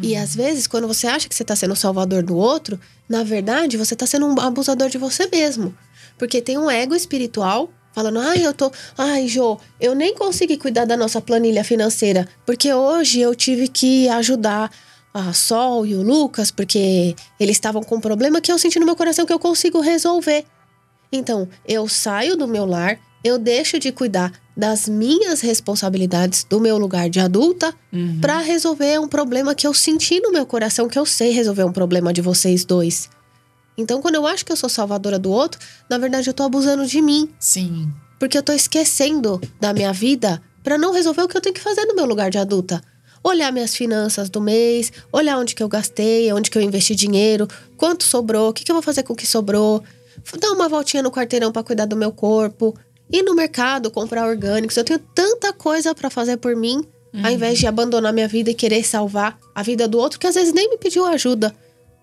E 0.01 0.15
às 0.15 0.35
vezes, 0.35 0.67
quando 0.67 0.87
você 0.87 1.07
acha 1.07 1.27
que 1.27 1.35
você 1.35 1.43
está 1.43 1.55
sendo 1.55 1.73
o 1.73 1.75
salvador 1.75 2.23
do 2.23 2.37
outro, 2.37 2.79
na 3.09 3.23
verdade, 3.23 3.75
você 3.75 3.93
está 3.95 4.05
sendo 4.05 4.27
um 4.27 4.39
abusador 4.39 4.87
de 4.89 4.97
você 4.97 5.27
mesmo. 5.27 5.75
Porque 6.17 6.41
tem 6.41 6.57
um 6.57 6.69
ego 6.69 6.95
espiritual 6.95 7.69
falando: 7.91 8.19
ai, 8.19 8.45
eu 8.45 8.53
tô. 8.53 8.71
Ai, 8.97 9.27
Jô, 9.27 9.59
eu 9.81 9.95
nem 9.95 10.13
consegui 10.15 10.57
cuidar 10.57 10.85
da 10.85 10.95
nossa 10.95 11.19
planilha 11.19 11.63
financeira, 11.63 12.27
porque 12.45 12.71
hoje 12.73 13.19
eu 13.19 13.35
tive 13.35 13.67
que 13.67 14.07
ajudar 14.09 14.71
a 15.13 15.33
Sol 15.33 15.85
e 15.85 15.95
o 15.95 16.01
Lucas, 16.01 16.51
porque 16.51 17.15
eles 17.39 17.55
estavam 17.55 17.81
com 17.81 17.95
um 17.95 18.01
problema 18.01 18.41
que 18.41 18.51
eu 18.51 18.59
senti 18.59 18.79
no 18.79 18.85
meu 18.85 18.95
coração 18.95 19.25
que 19.25 19.33
eu 19.33 19.39
consigo 19.39 19.79
resolver. 19.79 20.45
Então, 21.11 21.47
eu 21.67 21.87
saio 21.87 22.37
do 22.37 22.47
meu 22.47 22.65
lar, 22.65 22.99
eu 23.23 23.37
deixo 23.37 23.79
de 23.79 23.91
cuidar 23.91 24.31
das 24.55 24.87
minhas 24.87 25.41
responsabilidades 25.41 26.43
do 26.43 26.59
meu 26.59 26.77
lugar 26.77 27.09
de 27.09 27.19
adulta 27.19 27.73
pra 28.21 28.39
resolver 28.39 28.99
um 28.99 29.07
problema 29.07 29.55
que 29.55 29.65
eu 29.65 29.73
senti 29.73 30.19
no 30.19 30.31
meu 30.31 30.45
coração, 30.45 30.87
que 30.87 30.99
eu 30.99 31.05
sei 31.05 31.31
resolver 31.31 31.63
um 31.63 31.71
problema 31.71 32.13
de 32.13 32.21
vocês 32.21 32.65
dois. 32.65 33.09
Então, 33.77 34.01
quando 34.01 34.15
eu 34.15 34.27
acho 34.27 34.45
que 34.45 34.51
eu 34.51 34.57
sou 34.57 34.69
salvadora 34.69 35.17
do 35.17 35.31
outro, 35.31 35.59
na 35.89 35.97
verdade 35.97 36.29
eu 36.29 36.33
tô 36.33 36.43
abusando 36.43 36.85
de 36.85 37.01
mim, 37.01 37.29
Sim. 37.39 37.89
porque 38.19 38.37
eu 38.37 38.43
tô 38.43 38.51
esquecendo 38.51 39.41
da 39.59 39.73
minha 39.73 39.93
vida 39.93 40.41
pra 40.61 40.77
não 40.77 40.91
resolver 40.91 41.21
o 41.21 41.27
que 41.27 41.37
eu 41.37 41.41
tenho 41.41 41.55
que 41.55 41.61
fazer 41.61 41.85
no 41.85 41.95
meu 41.95 42.05
lugar 42.05 42.29
de 42.29 42.37
adulta. 42.37 42.81
Olhar 43.23 43.51
minhas 43.51 43.75
finanças 43.75 44.29
do 44.29 44.39
mês, 44.39 44.91
olhar 45.11 45.37
onde 45.37 45.53
que 45.53 45.61
eu 45.61 45.67
gastei, 45.67 46.31
onde 46.31 46.49
que 46.49 46.57
eu 46.57 46.61
investi 46.61 46.95
dinheiro, 46.95 47.47
quanto 47.77 48.03
sobrou, 48.03 48.49
o 48.49 48.53
que, 48.53 48.63
que 48.63 48.71
eu 48.71 48.75
vou 48.75 48.81
fazer 48.81 49.03
com 49.03 49.13
o 49.13 49.15
que 49.15 49.27
sobrou, 49.27 49.83
dar 50.39 50.51
uma 50.51 50.69
voltinha 50.69 51.03
no 51.03 51.11
quarteirão 51.11 51.51
pra 51.51 51.63
cuidar 51.63 51.85
do 51.85 51.95
meu 51.95 52.11
corpo, 52.11 52.75
ir 53.11 53.23
no 53.23 53.35
mercado 53.35 53.91
comprar 53.91 54.27
orgânicos. 54.27 54.77
Eu 54.77 54.83
tenho 54.83 54.99
tanta 54.99 55.51
coisa 55.51 55.93
pra 55.93 56.09
fazer 56.09 56.37
por 56.37 56.55
mim, 56.55 56.83
ao 57.23 57.31
invés 57.31 57.57
de 57.57 57.67
abandonar 57.67 58.13
minha 58.13 58.27
vida 58.27 58.51
e 58.51 58.53
querer 58.53 58.83
salvar 58.83 59.37
a 59.53 59.63
vida 59.63 59.87
do 59.87 59.97
outro 59.97 60.19
que 60.19 60.27
às 60.27 60.35
vezes 60.35 60.53
nem 60.53 60.69
me 60.69 60.77
pediu 60.77 61.05
ajuda, 61.05 61.55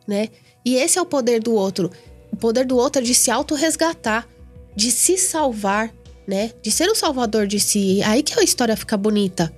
né? 0.06 0.28
E 0.64 0.74
esse 0.74 0.98
é 0.98 1.02
o 1.02 1.06
poder 1.06 1.40
do 1.40 1.54
outro. 1.54 1.90
O 2.32 2.36
poder 2.36 2.66
do 2.66 2.76
outro 2.76 3.00
é 3.00 3.04
de 3.04 3.14
se 3.14 3.30
autorresgatar, 3.30 4.26
de 4.74 4.90
se 4.90 5.16
salvar, 5.16 5.94
né? 6.26 6.50
De 6.62 6.70
ser 6.70 6.88
o 6.88 6.94
salvador 6.94 7.46
de 7.46 7.60
si. 7.60 8.02
Aí 8.02 8.22
que 8.22 8.38
a 8.38 8.42
história 8.42 8.76
fica 8.76 8.96
bonita. 8.96 9.52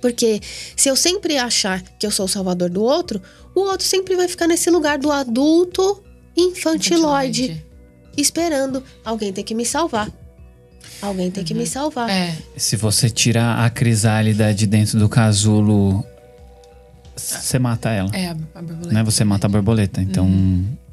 Porque 0.00 0.40
se 0.76 0.88
eu 0.88 0.96
sempre 0.96 1.36
achar 1.36 1.82
que 1.82 2.06
eu 2.06 2.10
sou 2.10 2.26
o 2.26 2.28
salvador 2.28 2.70
do 2.70 2.82
outro, 2.82 3.20
o 3.54 3.60
outro 3.60 3.86
sempre 3.86 4.16
vai 4.16 4.28
ficar 4.28 4.46
nesse 4.46 4.70
lugar 4.70 4.98
do 4.98 5.10
adulto 5.10 6.02
infantiloide, 6.36 7.62
esperando 8.16 8.82
alguém 9.04 9.32
ter 9.32 9.42
que 9.42 9.54
me 9.54 9.66
salvar. 9.66 10.10
Alguém 11.00 11.30
tem 11.30 11.44
que 11.44 11.52
me 11.52 11.66
salvar. 11.66 12.08
É. 12.08 12.36
Se 12.56 12.76
você 12.76 13.10
tirar 13.10 13.64
a 13.64 13.70
crisálida 13.70 14.54
de 14.54 14.66
dentro 14.66 14.98
do 14.98 15.08
casulo, 15.08 16.04
você 17.16 17.58
mata 17.58 17.90
ela. 17.90 18.10
É, 18.12 18.28
a, 18.28 18.36
a 18.54 18.62
borboleta. 18.62 18.92
Né? 18.92 19.02
Você 19.02 19.24
mata 19.24 19.46
a 19.46 19.50
borboleta. 19.50 20.00
Então, 20.00 20.28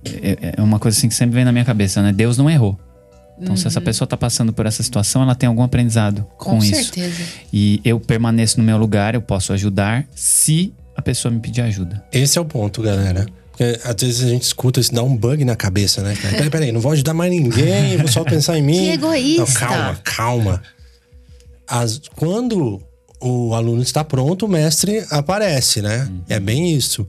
é, 0.06 0.56
é 0.58 0.62
uma 0.62 0.80
coisa 0.80 0.98
assim 0.98 1.08
que 1.08 1.16
sempre 1.16 1.36
vem 1.36 1.46
na 1.46 1.52
minha 1.52 1.66
cabeça, 1.66 2.02
né? 2.02 2.12
Deus 2.12 2.38
não 2.38 2.50
errou. 2.50 2.78
Então, 3.42 3.56
se 3.56 3.68
essa 3.68 3.80
pessoa 3.80 4.08
tá 4.08 4.18
passando 4.18 4.52
por 4.52 4.66
essa 4.66 4.84
situação, 4.84 5.22
ela 5.22 5.34
tem 5.36 5.48
algum 5.48 5.64
aprendizado 5.64 6.26
com, 6.38 6.52
Com 6.52 6.58
isso. 6.58 6.76
certeza. 6.76 7.22
E 7.54 7.80
eu 7.86 8.00
permaneço 8.00 8.58
no 8.60 8.64
meu 8.66 8.78
lugar, 8.78 9.16
eu 9.16 9.22
posso 9.22 9.54
ajudar 9.54 10.06
se 10.14 10.74
a 10.96 11.02
pessoa 11.02 11.32
me 11.32 11.40
pedir 11.40 11.62
ajuda. 11.62 12.04
Esse 12.12 12.38
é 12.38 12.42
o 12.42 12.46
ponto, 12.46 12.82
galera. 12.82 13.26
Porque 13.52 13.80
às 13.84 13.96
vezes 14.02 14.24
a 14.26 14.30
gente 14.30 14.44
escuta 14.44 14.80
isso, 14.80 14.94
dá 14.94 15.04
um 15.04 15.16
bug 15.16 15.44
na 15.46 15.56
cabeça, 15.56 16.02
né? 16.02 16.16
Peraí, 16.22 16.50
peraí, 16.50 16.72
não 16.72 16.80
vou 16.82 16.92
ajudar 16.92 17.14
mais 17.14 17.32
ninguém, 17.32 17.96
vou 18.00 18.08
só 18.08 18.24
pensar 18.24 18.58
em 18.58 18.62
mim. 18.62 18.74
Que 18.74 18.90
egoísta. 18.92 19.42
Não, 19.46 19.54
calma, 19.70 20.00
calma. 20.04 20.64
As- 21.68 22.02
quando 22.16 22.82
o 23.22 23.54
aluno 23.54 23.82
está 23.82 24.04
pronto, 24.04 24.46
o 24.46 24.50
mestre 24.50 25.06
aparece, 25.10 25.82
né? 25.82 26.10
É 26.28 26.40
bem 26.40 26.74
isso. 26.74 27.08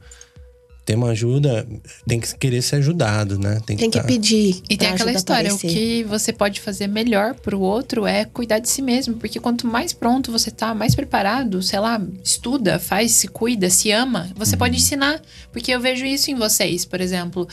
Tem 0.91 0.97
uma 0.97 1.11
ajuda, 1.11 1.65
tem 2.05 2.19
que 2.19 2.35
querer 2.37 2.61
ser 2.63 2.75
ajudado, 2.77 3.39
né? 3.39 3.61
Tem 3.65 3.77
que 3.77 3.89
tá- 3.89 4.03
pedir. 4.03 4.61
E 4.69 4.77
tem 4.77 4.89
aquela 4.89 5.13
história, 5.13 5.55
o 5.55 5.57
que 5.57 6.03
você 6.03 6.33
pode 6.33 6.61
fazer 6.61 6.89
melhor 6.89 7.37
pro 7.37 7.61
outro 7.61 8.09
é 8.09 8.25
cuidar 8.25 8.59
de 8.59 8.69
si 8.69 8.83
mesmo, 8.83 9.15
porque 9.15 9.39
quanto 9.39 9.69
mais 9.69 9.93
pronto 9.93 10.33
você 10.33 10.51
tá, 10.51 10.75
mais 10.75 10.97
preparado, 10.97 11.63
sei 11.63 11.79
lá, 11.79 12.03
estuda, 12.25 12.81
faz, 12.81 13.13
se 13.13 13.29
cuida, 13.29 13.71
se 13.71 13.93
ama, 13.93 14.33
você 14.35 14.57
pode 14.57 14.79
ensinar, 14.79 15.23
porque 15.53 15.71
eu 15.71 15.79
vejo 15.79 16.05
isso 16.05 16.29
em 16.29 16.35
vocês, 16.35 16.85
por 16.85 17.01
exemplo, 17.01 17.47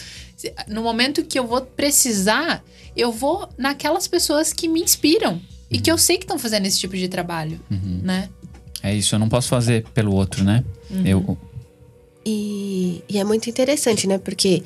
no 0.68 0.82
momento 0.82 1.24
que 1.24 1.38
eu 1.38 1.46
vou 1.46 1.62
precisar, 1.62 2.64
eu 2.96 3.12
vou 3.12 3.48
naquelas 3.56 4.08
pessoas 4.08 4.52
que 4.52 4.68
me 4.68 4.82
inspiram 4.82 5.40
e 5.70 5.78
que 5.78 5.92
eu 5.92 5.98
sei 6.00 6.18
que 6.18 6.24
estão 6.24 6.40
fazendo 6.40 6.66
esse 6.66 6.80
tipo 6.80 6.98
de 6.98 7.08
trabalho, 7.08 7.60
né? 7.70 8.30
É 8.82 8.96
isso, 8.96 9.14
eu 9.14 9.20
não 9.20 9.30
posso 9.30 9.48
fazer 9.48 9.86
pelo 9.94 10.16
outro, 10.16 10.44
né? 10.44 10.64
Eu, 11.06 11.38
E, 12.30 13.02
e 13.08 13.18
é 13.18 13.24
muito 13.24 13.50
interessante, 13.50 14.06
né? 14.06 14.18
Porque 14.18 14.62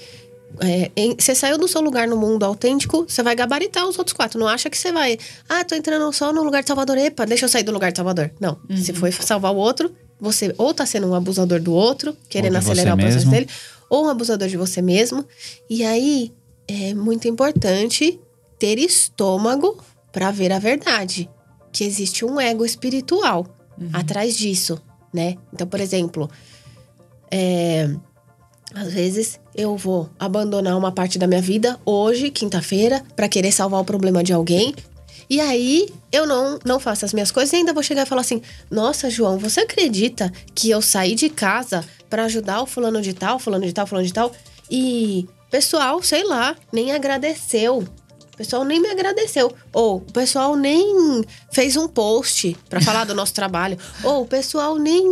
é, 0.60 0.90
você 1.16 1.36
saiu 1.36 1.60
do 1.60 1.68
seu 1.68 1.80
lugar 1.80 2.08
no 2.08 2.18
mundo 2.18 2.44
autêntico, 2.44 3.06
você 3.08 3.22
vai 3.22 3.36
gabaritar 3.36 3.88
os 3.88 4.00
outros 4.00 4.14
quatro. 4.14 4.40
Não 4.40 4.48
acha 4.48 4.68
que 4.68 4.76
você 4.76 4.92
vai. 4.92 5.20
Ah, 5.48 5.64
tô 5.64 5.76
entrando 5.76 6.12
só 6.12 6.34
no 6.34 6.42
lugar 6.42 6.64
de 6.64 6.68
Salvador. 6.68 6.98
Epa, 6.98 7.24
deixa 7.24 7.46
eu 7.46 7.50
sair 7.50 7.62
do 7.62 7.72
lugar 7.72 7.92
de 7.92 7.98
Salvador. 7.98 8.32
Não. 8.40 8.60
Se 8.76 8.94
foi 8.94 9.12
salvar 9.12 9.54
o 9.54 9.58
outro, 9.58 9.96
você 10.20 10.56
ou 10.58 10.74
tá 10.74 10.88
sendo 10.88 11.06
um 11.06 11.14
abusador 11.14 11.62
do 11.62 11.72
outro, 11.72 12.18
querendo 12.28 12.56
acelerar 12.56 12.96
o 12.96 12.98
processo 12.98 13.28
mesmo. 13.28 13.32
dele, 13.32 13.48
ou 13.88 14.06
um 14.06 14.10
abusador 14.10 14.48
de 14.48 14.58
você 14.58 14.82
mesmo. 14.82 15.24
E 15.70 15.86
aí 15.86 16.34
é 16.68 16.96
muito 16.96 17.28
importante 17.28 18.20
ter 18.58 18.80
estômago 18.80 19.78
para 20.12 20.32
ver 20.32 20.52
a 20.52 20.58
verdade. 20.58 21.30
Que 21.72 21.84
existe 21.84 22.26
um 22.26 22.42
ego 22.42 22.66
espiritual 22.66 23.46
atrás 23.94 24.36
disso, 24.36 24.82
né? 25.14 25.38
Então, 25.54 25.68
por 25.68 25.80
exemplo, 25.80 26.30
é, 27.32 27.90
às 28.74 28.94
vezes 28.94 29.40
eu 29.56 29.76
vou 29.76 30.10
abandonar 30.20 30.78
uma 30.78 30.92
parte 30.92 31.18
da 31.18 31.28
minha 31.28 31.42
vida 31.42 31.80
hoje, 31.86 32.30
quinta-feira, 32.30 33.04
pra 33.16 33.30
querer 33.30 33.52
salvar 33.52 33.82
o 33.82 33.86
problema 33.86 34.24
de 34.24 34.34
alguém. 34.34 34.74
E 35.30 35.40
aí 35.40 35.88
eu 36.12 36.28
não, 36.28 36.60
não 36.66 36.80
faço 36.80 37.06
as 37.06 37.14
minhas 37.14 37.32
coisas 37.32 37.54
e 37.54 37.58
ainda 37.58 37.74
vou 37.74 37.82
chegar 37.82 38.04
e 38.04 38.06
falar 38.06 38.22
assim: 38.22 38.42
Nossa, 38.70 39.10
João, 39.10 39.38
você 39.38 39.62
acredita 39.62 40.32
que 40.54 40.70
eu 40.70 40.82
saí 40.82 41.16
de 41.16 41.30
casa 41.30 41.86
pra 42.10 42.26
ajudar 42.26 42.62
o 42.62 42.66
fulano 42.66 43.02
de 43.02 43.14
tal, 43.14 43.40
fulano 43.40 43.66
de 43.66 43.74
tal, 43.74 43.88
fulano 43.88 44.06
de 44.06 44.14
tal? 44.14 44.32
E 44.70 45.26
pessoal, 45.50 46.02
sei 46.02 46.24
lá, 46.24 46.56
nem 46.72 46.92
agradeceu. 46.92 47.80
o 47.80 48.38
pessoal 48.38 48.64
nem 48.64 48.82
me 48.82 48.90
agradeceu. 48.90 49.54
Ou 49.74 49.98
o 49.98 50.02
pessoal 50.02 50.56
nem 50.56 51.24
fez 51.52 51.76
um 51.78 51.88
post 51.88 52.58
pra 52.70 52.82
falar 52.82 53.06
do 53.06 53.16
nosso 53.16 53.34
trabalho. 53.34 53.78
Ou 54.04 54.24
o 54.24 54.28
pessoal 54.28 54.78
nem. 54.78 55.04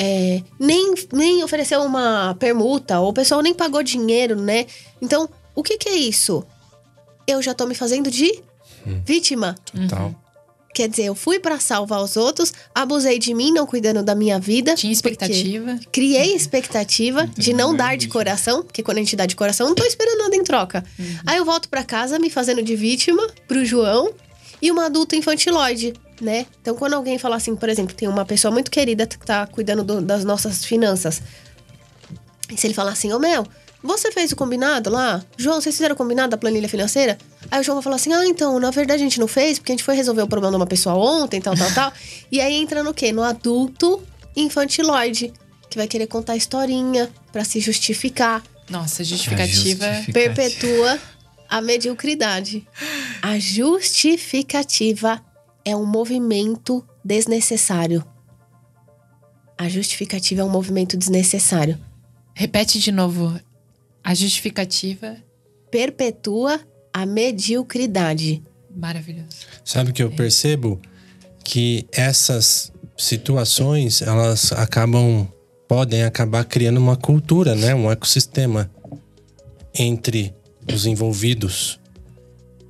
É, 0.00 0.40
nem, 0.60 0.94
nem 1.12 1.42
ofereceu 1.42 1.82
uma 1.82 2.36
permuta, 2.38 3.00
ou 3.00 3.10
o 3.10 3.12
pessoal 3.12 3.42
nem 3.42 3.52
pagou 3.52 3.82
dinheiro, 3.82 4.36
né? 4.40 4.66
Então, 5.02 5.28
o 5.56 5.62
que, 5.62 5.76
que 5.76 5.88
é 5.88 5.96
isso? 5.96 6.44
Eu 7.26 7.42
já 7.42 7.52
tô 7.52 7.66
me 7.66 7.74
fazendo 7.74 8.08
de 8.10 8.40
vítima. 9.04 9.56
Total. 9.64 10.14
Quer 10.72 10.88
dizer, 10.88 11.06
eu 11.06 11.14
fui 11.16 11.40
pra 11.40 11.58
salvar 11.58 12.00
os 12.00 12.16
outros, 12.16 12.52
abusei 12.72 13.18
de 13.18 13.34
mim, 13.34 13.50
não 13.50 13.66
cuidando 13.66 14.00
da 14.00 14.14
minha 14.14 14.38
vida. 14.38 14.76
Tinha 14.76 14.92
expectativa. 14.92 15.76
Criei 15.90 16.32
expectativa 16.32 17.26
de 17.36 17.52
não 17.52 17.74
dar 17.74 17.96
de 17.96 18.06
coração, 18.06 18.62
porque 18.62 18.82
quando 18.82 18.98
a 18.98 19.00
gente 19.00 19.16
dá 19.16 19.26
de 19.26 19.34
coração, 19.34 19.66
eu 19.66 19.70
não 19.70 19.74
tô 19.74 19.84
esperando 19.84 20.18
nada 20.18 20.36
em 20.36 20.44
troca. 20.44 20.84
Aí 21.26 21.38
eu 21.38 21.44
volto 21.44 21.68
pra 21.68 21.82
casa 21.82 22.20
me 22.20 22.30
fazendo 22.30 22.62
de 22.62 22.76
vítima 22.76 23.26
pro 23.48 23.64
João 23.64 24.12
e 24.62 24.70
uma 24.70 24.86
adulta 24.86 25.16
infantiloide, 25.16 25.94
né? 26.20 26.46
Então, 26.60 26.74
quando 26.74 26.94
alguém 26.94 27.18
fala 27.18 27.36
assim, 27.36 27.54
por 27.54 27.68
exemplo, 27.68 27.94
tem 27.94 28.08
uma 28.08 28.24
pessoa 28.24 28.50
muito 28.52 28.70
querida 28.70 29.06
que 29.06 29.18
tá 29.18 29.46
cuidando 29.46 29.84
do- 29.84 30.00
das 30.00 30.24
nossas 30.24 30.64
finanças. 30.64 31.22
E 32.50 32.56
se 32.56 32.66
ele 32.66 32.74
falar 32.74 32.92
assim, 32.92 33.12
ô 33.12 33.18
Mel, 33.18 33.46
você 33.82 34.10
fez 34.10 34.32
o 34.32 34.36
combinado 34.36 34.90
lá? 34.90 35.22
João, 35.36 35.60
vocês 35.60 35.74
fizeram 35.76 35.94
o 35.94 35.98
combinado 35.98 36.30
da 36.30 36.36
planilha 36.36 36.68
financeira? 36.68 37.16
Aí 37.50 37.60
o 37.60 37.62
João 37.62 37.76
vai 37.76 37.82
falar 37.84 37.96
assim, 37.96 38.12
ah, 38.12 38.26
então, 38.26 38.58
na 38.58 38.70
verdade 38.70 39.00
a 39.02 39.04
gente 39.04 39.20
não 39.20 39.28
fez, 39.28 39.58
porque 39.58 39.70
a 39.72 39.74
gente 39.74 39.84
foi 39.84 39.94
resolver 39.94 40.22
o 40.22 40.26
problema 40.26 40.50
de 40.52 40.56
uma 40.56 40.66
pessoa 40.66 40.94
ontem, 40.96 41.40
tal, 41.40 41.54
tal, 41.54 41.70
tal. 41.72 41.92
E 42.32 42.40
aí 42.40 42.54
entra 42.54 42.82
no 42.82 42.92
quê? 42.92 43.12
No 43.12 43.22
adulto 43.22 44.02
infantiloide, 44.34 45.32
que 45.70 45.76
vai 45.78 45.86
querer 45.86 46.06
contar 46.06 46.36
historinha 46.36 47.08
pra 47.30 47.44
se 47.44 47.60
justificar. 47.60 48.42
Nossa, 48.68 49.04
justificativa. 49.04 49.86
Justificativa. 49.86 50.12
Perpetua 50.12 50.98
a 51.48 51.60
mediocridade. 51.60 52.66
A 53.22 53.38
justificativa 53.38 55.22
é 55.68 55.76
um 55.76 55.84
movimento 55.84 56.82
desnecessário. 57.04 58.02
A 59.58 59.68
justificativa 59.68 60.40
é 60.40 60.44
um 60.44 60.48
movimento 60.48 60.96
desnecessário. 60.96 61.78
Repete 62.34 62.78
de 62.78 62.90
novo. 62.90 63.38
A 64.02 64.14
justificativa. 64.14 65.16
Perpetua 65.70 66.58
a 66.90 67.04
mediocridade. 67.04 68.42
Maravilhoso. 68.74 69.28
Sabe 69.62 69.92
que 69.92 70.02
eu 70.02 70.10
percebo 70.10 70.80
que 71.44 71.86
essas 71.92 72.72
situações, 72.96 74.00
elas 74.00 74.52
acabam 74.52 75.28
podem 75.68 76.02
acabar 76.02 76.46
criando 76.46 76.78
uma 76.78 76.96
cultura, 76.96 77.54
né, 77.54 77.74
um 77.74 77.92
ecossistema 77.92 78.70
entre 79.74 80.34
os 80.72 80.86
envolvidos. 80.86 81.78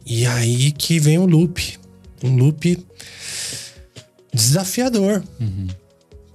E 0.04 0.26
aí 0.26 0.72
que 0.72 0.98
vem 0.98 1.16
um 1.16 1.26
loop, 1.26 1.78
um 2.22 2.36
loop 2.36 2.78
desafiador. 4.32 5.22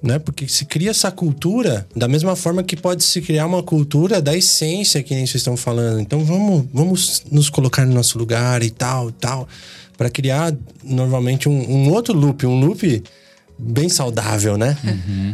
Né? 0.01 0.19
Porque 0.19 0.47
se 0.49 0.65
cria 0.65 0.89
essa 0.91 1.09
cultura 1.09 1.87
da 1.95 2.07
mesma 2.09 2.35
forma 2.35 2.61
que 2.61 2.75
pode 2.75 3.03
se 3.05 3.21
criar 3.21 3.45
uma 3.45 3.63
cultura 3.63 4.21
da 4.21 4.35
essência 4.35 5.01
que 5.01 5.15
nem 5.15 5.25
vocês 5.25 5.35
estão 5.41 5.55
falando. 5.55 6.01
Então 6.01 6.25
vamos, 6.25 6.65
vamos 6.73 7.23
nos 7.31 7.49
colocar 7.49 7.85
no 7.85 7.93
nosso 7.93 8.17
lugar 8.17 8.61
e 8.63 8.69
tal, 8.69 9.11
tal, 9.11 9.47
para 9.97 10.09
criar 10.09 10.53
normalmente 10.83 11.47
um, 11.47 11.53
um 11.71 11.89
outro 11.89 12.13
loop, 12.13 12.45
um 12.45 12.59
loop 12.59 13.01
bem 13.57 13.87
saudável, 13.87 14.57
né? 14.57 14.75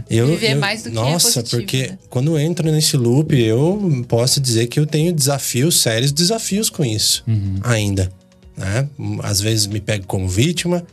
Eu, 0.08 0.28
Viver 0.28 0.52
eu- 0.52 0.60
mais 0.60 0.84
do 0.84 0.91
que 0.91 0.97
é 0.97 1.02
Nossa, 1.02 1.41
positivo, 1.41 1.50
porque 1.62 1.88
né? 1.88 1.97
quando 2.08 2.32
eu 2.32 2.39
entro 2.39 2.70
nesse 2.72 2.95
loop, 2.95 3.34
eu 3.36 4.06
posso 4.08 4.39
dizer 4.39 4.68
que 4.68 4.80
eu 4.80 4.86
tenho 4.86 5.12
desafios, 5.12 5.82
sérios 5.82 6.12
desafios 6.12 6.70
com 6.70 6.86
isso 6.86 7.24
ainda. 7.64 8.12
Né? 8.60 8.89
Às 9.24 9.39
vezes 9.39 9.68
me 9.68 9.80
pego 9.80 10.05
como 10.05 10.28
vítima, 10.28 10.86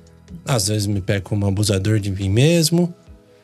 às 0.45 0.69
vezes 0.69 0.87
me 0.87 1.01
pego 1.01 1.29
como 1.29 1.47
abusador 1.47 1.99
de 1.99 2.11
mim 2.13 2.31
mesmo, 2.31 2.95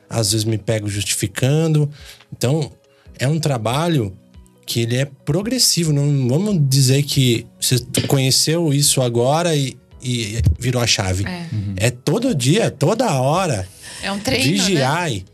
às 0.08 0.30
vezes 0.30 0.44
me 0.44 0.56
pego 0.56 0.88
justificando. 0.88 1.90
Então, 2.32 2.70
é 3.18 3.26
um 3.26 3.40
trabalho 3.40 4.16
que 4.64 4.80
ele 4.80 4.96
é 4.96 5.04
progressivo. 5.04 5.92
Não 5.92 6.28
vamos 6.28 6.56
dizer 6.68 7.02
que 7.02 7.44
você 7.60 7.78
conheceu 8.06 8.72
isso 8.72 9.02
agora 9.02 9.56
e, 9.56 9.76
e 10.00 10.40
virou 10.56 10.80
a 10.80 10.86
chave. 10.86 11.24
É. 11.26 11.46
É 11.88 11.90
todo 11.90 12.32
dia, 12.32 12.70
toda 12.70 13.12
hora. 13.20 13.66
É 14.02 14.12
um 14.12 14.20
treino, 14.20 14.44
né? 14.44 14.52
Vigiai. 14.52 15.24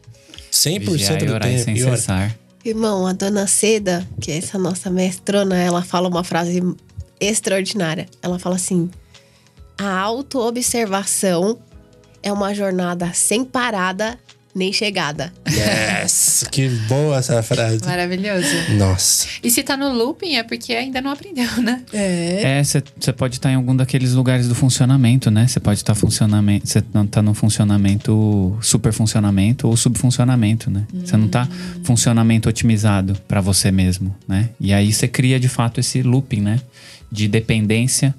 100% 0.51 0.91
Vigiar 0.91 1.22
e 1.22 1.26
do 1.26 1.41
tempo. 1.41 1.64
sem 1.64 1.74
E 1.74 1.80
cessar. 1.80 2.39
Irmão, 2.64 3.07
a 3.07 3.12
dona 3.12 3.47
Seda, 3.47 4.07
que 4.20 4.30
é 4.30 4.39
essa 4.39 4.59
nossa 4.59 4.91
mestrona, 4.91 5.57
ela 5.57 5.82
fala 5.82 6.09
uma 6.09 6.24
frase 6.24 6.62
extraordinária. 7.21 8.07
Ela 8.23 8.39
fala 8.39 8.57
assim: 8.57 8.91
a 9.77 9.99
autoobservação 9.99 11.59
é 12.23 12.33
uma 12.33 12.55
jornada 12.55 13.12
sem 13.12 13.45
parada 13.45 14.19
nem 14.59 14.73
chegada. 14.73 15.33
Yes! 15.49 16.45
que 16.51 16.69
boa 16.89 17.19
essa 17.19 17.43
frase. 17.43 17.81
Maravilhoso. 17.85 18.49
Nossa. 18.77 19.29
E 19.43 19.51
se 19.51 19.62
tá 19.62 19.77
no 19.77 19.93
looping 19.93 20.35
é 20.35 20.43
porque 20.43 20.73
ainda 20.73 21.01
não 21.01 21.12
aprendeu, 21.12 21.49
né? 21.62 21.83
É. 21.93 22.59
É, 22.59 22.64
você 22.64 23.12
pode 23.12 23.37
estar 23.37 23.53
em 23.53 23.55
algum 23.55 23.77
daqueles 23.77 24.12
lugares 24.12 24.49
do 24.49 24.55
funcionamento, 24.55 25.31
né? 25.31 25.47
Você 25.47 25.61
pode 25.61 25.79
estar 25.79 25.95
funcionamento, 25.95 26.66
você 26.66 26.83
não 26.93 27.07
tá 27.07 27.23
no 27.23 27.35
funcionamento, 27.35 28.59
super 28.61 28.93
funcionamento 28.93 29.69
ou 29.69 29.77
subfuncionamento, 29.77 30.71
né? 30.71 30.85
Você 31.05 31.16
não 31.16 31.29
tá 31.29 31.49
funcionamento 31.85 32.49
otimizado 32.49 33.16
para 33.29 33.41
você 33.41 33.71
mesmo, 33.71 34.14
né? 34.27 34.51
E 34.61 34.73
aí 34.73 34.93
você 34.93 35.07
cria 35.07 35.39
de 35.39 35.49
fato 35.49 35.79
esse 35.79 36.03
looping, 36.03 36.41
né? 36.41 36.61
De 37.11 37.27
dependência, 37.29 38.15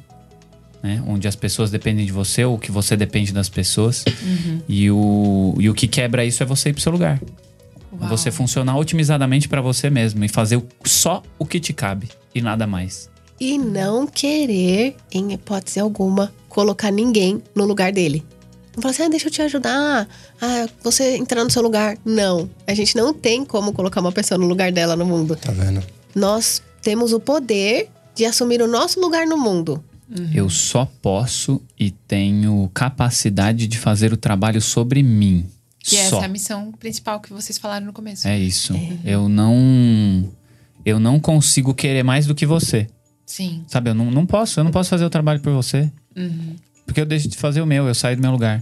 né? 0.82 1.04
Onde 1.08 1.28
as 1.28 1.36
pessoas 1.36 1.70
dependem 1.70 2.06
de 2.06 2.12
você 2.12 2.44
ou 2.46 2.58
que 2.58 2.72
você 2.72 2.96
depende 2.96 3.32
das 3.34 3.50
pessoas. 3.50 4.04
E, 4.68 4.90
o, 4.90 5.56
e 5.60 5.70
o 5.70 5.74
que 5.74 5.88
quebra 5.88 6.24
isso 6.26 6.42
é 6.42 6.46
você 6.46 6.70
ir 6.70 6.74
pro 6.74 6.82
seu 6.82 6.92
lugar. 6.92 7.22
Uau. 8.00 8.10
Você 8.10 8.32
funcionar 8.32 8.78
otimizadamente 8.78 9.48
para 9.50 9.62
você 9.62 9.90
mesmo 9.90 10.24
e 10.24 10.28
fazer 10.30 10.56
o- 10.58 10.68
só 10.86 11.22
o 11.38 11.46
que 11.46 11.60
te 11.60 11.74
cabe 11.74 12.08
e 12.34 12.42
nada 12.42 12.66
mais. 12.68 13.10
E 13.40 13.58
não 13.58 14.06
querer, 14.06 14.96
em 15.12 15.34
hipótese 15.34 15.80
alguma, 15.80 16.32
colocar 16.48 16.92
ninguém 16.92 17.42
no 17.56 17.66
lugar 17.66 17.92
dele. 17.92 18.24
Não 18.76 18.82
falar 18.82 18.92
assim, 18.92 19.04
ah, 19.04 19.10
deixa 19.10 19.28
eu 19.28 19.32
te 19.32 19.42
ajudar. 19.42 20.08
Ah, 20.42 20.68
você 20.84 21.16
entrar 21.18 21.44
no 21.44 21.50
seu 21.50 21.62
lugar. 21.62 21.98
Não. 22.06 22.50
A 22.68 22.74
gente 22.74 22.96
não 22.96 23.14
tem 23.14 23.44
como 23.44 23.74
colocar 23.74 24.00
uma 24.02 24.12
pessoa 24.12 24.38
no 24.38 24.46
lugar 24.48 24.72
dela 24.72 24.96
no 24.96 25.06
mundo. 25.06 25.36
Tá 25.36 25.52
vendo? 25.52 25.82
Nós 26.16 26.62
temos 26.82 27.12
o 27.12 27.20
poder 27.20 27.90
de 28.20 28.26
assumir 28.26 28.61
o 28.61 28.67
nosso 28.67 28.99
lugar 28.99 29.26
no 29.26 29.38
mundo. 29.38 29.82
Eu 30.34 30.49
só 30.49 30.86
posso 31.01 31.61
e 31.80 31.89
tenho 31.89 32.70
capacidade 32.74 33.65
de 33.65 33.78
fazer 33.78 34.11
o 34.11 34.17
trabalho 34.17 34.59
sobre 34.59 35.01
mim. 35.01 35.45
Que 35.80 35.95
só. 35.95 36.01
essa 36.01 36.15
é 36.17 36.26
a 36.26 36.28
missão 36.28 36.72
principal 36.74 37.22
que 37.22 37.32
vocês 37.32 37.57
falaram 37.57 37.86
no 37.86 37.93
começo. 37.93 38.28
É 38.28 38.38
isso. 38.38 38.74
Eu 39.05 39.30
não. 39.30 40.30
Eu 40.86 40.99
não 40.99 41.17
consigo 41.17 41.74
querer 41.74 42.03
mais 42.03 42.26
do 42.26 42.36
que 42.36 42.45
você. 42.45 42.88
Sim. 43.26 43.63
Sabe? 43.67 43.91
Eu 43.91 43.95
não, 43.95 44.11
não 44.11 44.26
posso. 44.26 44.59
Eu 44.59 44.65
não 44.65 44.72
posso 44.72 44.89
fazer 44.89 45.05
o 45.05 45.09
trabalho 45.09 45.39
por 45.39 45.53
você. 45.53 45.89
Uhum. 46.17 46.55
Porque 46.86 46.99
eu 46.99 47.05
deixo 47.05 47.30
de 47.30 47.38
fazer 47.38 47.61
o 47.61 47.65
meu. 47.65 47.88
Eu 47.88 47.95
saio 47.95 48.17
do 48.17 48.22
meu 48.22 48.32
lugar. 48.32 48.61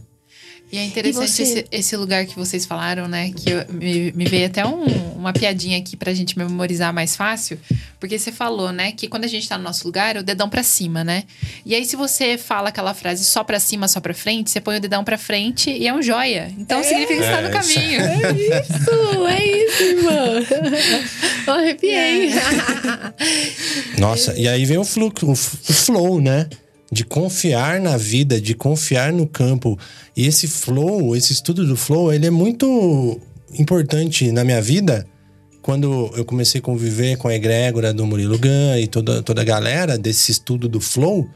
E 0.71 0.77
é 0.77 0.83
interessante 0.83 1.31
você? 1.31 1.43
esse, 1.43 1.65
esse 1.71 1.95
lugar 1.95 2.25
que 2.25 2.35
vocês 2.35 2.65
falaram, 2.65 3.07
né? 3.07 3.31
Que 3.33 3.51
eu- 3.51 3.65
me, 3.71 4.11
me 4.11 4.25
veio 4.25 4.47
até 4.47 4.65
um- 4.65 4.83
uma 5.15 5.31
piadinha 5.31 5.77
aqui 5.77 5.95
pra 5.95 6.13
gente 6.13 6.37
memorizar 6.37 6.93
mais 6.93 7.15
fácil. 7.15 7.57
Porque 7.99 8.19
você 8.19 8.31
falou, 8.31 8.71
né? 8.71 8.91
Que 8.91 9.07
quando 9.07 9.23
a 9.23 9.27
gente 9.27 9.47
tá 9.47 9.57
no 9.57 9.63
nosso 9.63 9.85
lugar, 9.87 10.15
é 10.15 10.19
o 10.19 10.23
dedão 10.23 10.49
pra 10.49 10.61
cima, 10.63 11.03
né? 11.03 11.23
E 11.65 11.73
aí, 11.73 11.85
se 11.85 11.95
você 11.95 12.37
fala 12.37 12.69
aquela 12.69 12.93
frase 12.93 13.23
só 13.23 13.43
pra 13.45 13.59
cima, 13.59 13.87
só 13.87 13.99
pra 14.01 14.13
frente, 14.13 14.51
você 14.51 14.59
põe 14.59 14.77
o 14.77 14.79
dedão 14.81 15.03
pra 15.05 15.17
frente 15.17 15.69
e 15.71 15.87
é 15.87 15.93
um 15.93 16.01
joia. 16.01 16.51
Então 16.57 16.83
significa 16.83 17.19
que 17.21 17.25
você 17.25 17.31
tá 17.31 17.41
no 17.41 17.47
É, 17.47 17.59
isso 17.61 17.73
caminho. 17.73 18.01
Isso, 18.37 19.27
é 19.27 19.45
isso, 19.45 19.83
irmão. 19.83 20.27
Eu 21.47 21.53
arrepiei. 21.53 22.31
Nossa, 23.97 24.33
e 24.37 24.47
aí 24.47 24.65
vem 24.65 24.77
o, 24.77 24.83
fluxo, 24.83 25.25
o 25.31 25.35
flow, 25.35 26.21
né? 26.21 26.47
De 26.91 27.03
confiar 27.03 27.79
na 27.81 27.97
vida, 27.97 28.39
de 28.39 28.53
confiar 28.53 29.11
no 29.11 29.27
campo. 29.27 29.77
E 30.15 30.25
esse 30.25 30.47
flow, 30.47 31.15
esse 31.15 31.33
estudo 31.33 31.65
do 31.65 31.75
flow, 31.75 32.13
ele 32.13 32.27
é 32.27 32.31
muito 32.31 33.19
importante 33.57 34.31
na 34.31 34.43
minha 34.43 34.61
vida. 34.61 35.05
Quando 35.61 36.09
eu 36.15 36.23
comecei 36.23 36.59
a 36.59 36.63
conviver 36.63 37.17
com 37.17 37.27
a 37.27 37.35
egrégora 37.35 37.93
do 37.93 38.05
Murilo 38.05 38.39
Gun 38.39 38.77
e 38.79 38.87
toda, 38.87 39.21
toda 39.21 39.41
a 39.41 39.45
galera 39.45 39.97
desse 39.97 40.31
estudo 40.31 40.69
do 40.69 40.79
flow, 40.79 41.29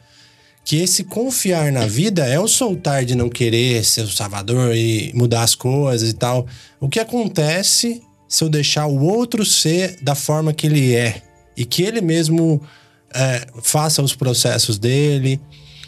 que 0.63 0.77
esse 0.77 1.03
confiar 1.03 1.71
na 1.71 1.85
vida 1.85 2.25
é 2.25 2.39
o 2.39 2.47
soltar 2.47 3.03
de 3.03 3.15
não 3.15 3.29
querer 3.29 3.83
ser 3.83 4.03
o 4.03 4.11
salvador 4.11 4.75
e 4.75 5.11
mudar 5.13 5.43
as 5.43 5.55
coisas 5.55 6.09
e 6.09 6.13
tal. 6.13 6.47
O 6.79 6.87
que 6.87 6.99
acontece 6.99 8.01
se 8.27 8.43
eu 8.43 8.49
deixar 8.49 8.85
o 8.85 9.03
outro 9.03 9.43
ser 9.43 9.97
da 10.01 10.15
forma 10.15 10.53
que 10.53 10.67
ele 10.67 10.95
é 10.95 11.21
e 11.57 11.65
que 11.65 11.83
ele 11.83 11.99
mesmo 11.99 12.61
é, 13.13 13.45
faça 13.61 14.01
os 14.01 14.15
processos 14.15 14.77
dele, 14.77 15.39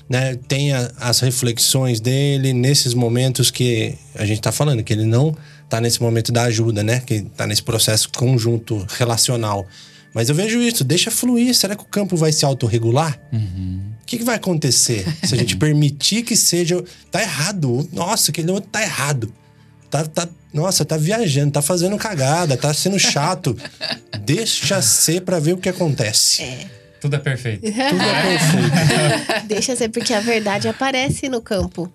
né? 0.09 0.36
Tenha 0.47 0.91
as 0.99 1.19
reflexões 1.19 1.99
dele 1.99 2.53
nesses 2.53 2.93
momentos 2.93 3.49
que 3.49 3.95
a 4.15 4.26
gente 4.26 4.41
tá 4.41 4.51
falando, 4.51 4.84
que 4.84 4.93
ele 4.93 5.05
não 5.05 5.36
tá 5.69 5.82
nesse 5.82 6.01
momento 6.01 6.32
da 6.32 6.43
ajuda, 6.43 6.84
né? 6.84 7.01
Que 7.05 7.21
tá 7.21 7.47
nesse 7.47 7.63
processo 7.63 8.09
conjunto 8.15 8.86
relacional. 8.97 9.65
Mas 10.13 10.30
eu 10.30 10.36
vejo 10.36 10.61
isso, 10.61 10.84
deixa 10.84 11.09
fluir. 11.09 11.55
Será 11.55 11.76
que 11.76 11.82
o 11.82 11.88
campo 11.88 12.15
vai 12.15 12.32
se 12.32 12.45
autorregular? 12.45 13.19
O 14.01 14.05
que, 14.05 14.19
que 14.19 14.24
vai 14.24 14.36
acontecer 14.36 15.05
se 15.24 15.34
a 15.34 15.38
gente 15.38 15.57
permitir 15.57 16.24
que 16.24 16.38
seja. 16.38 16.84
Tá 17.09 17.21
errado. 17.21 17.89
Nossa, 17.91 18.30
aquele 18.30 18.51
outro 18.51 18.69
tá 18.69 18.84
errado. 18.84 19.34
Tá, 19.89 20.05
tá, 20.05 20.28
nossa, 20.53 20.86
tá 20.86 20.97
viajando, 20.97 21.51
tá 21.51 21.61
fazendo 21.61 21.97
cagada, 21.97 22.55
tá 22.55 22.74
sendo 22.74 22.99
chato. 22.99 23.57
Deixa 24.24 24.82
ser 24.82 25.21
pra 25.21 25.39
ver 25.39 25.53
o 25.53 25.57
que 25.57 25.69
acontece. 25.69 26.43
Tudo 27.04 27.18
é 27.18 27.20
perfeito. 27.20 27.60
Tudo 27.68 27.74
é 27.74 28.22
perfeito. 28.22 29.45
Deixa 29.47 29.76
ser, 29.76 29.89
porque 29.89 30.14
a 30.14 30.22
verdade 30.22 30.70
aparece 30.70 31.28
no 31.28 31.41
campo. 31.41 31.91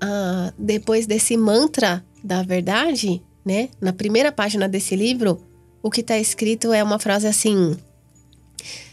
Ah, 0.00 0.52
depois 0.56 1.04
desse 1.04 1.36
mantra 1.36 2.04
da 2.22 2.40
verdade, 2.44 3.20
né? 3.44 3.70
Na 3.80 3.92
primeira 3.92 4.30
página 4.30 4.68
desse 4.68 4.94
livro, 4.94 5.44
o 5.82 5.90
que 5.90 6.00
tá 6.00 6.16
escrito 6.16 6.72
é 6.72 6.80
uma 6.80 7.00
frase 7.00 7.26
assim: 7.26 7.76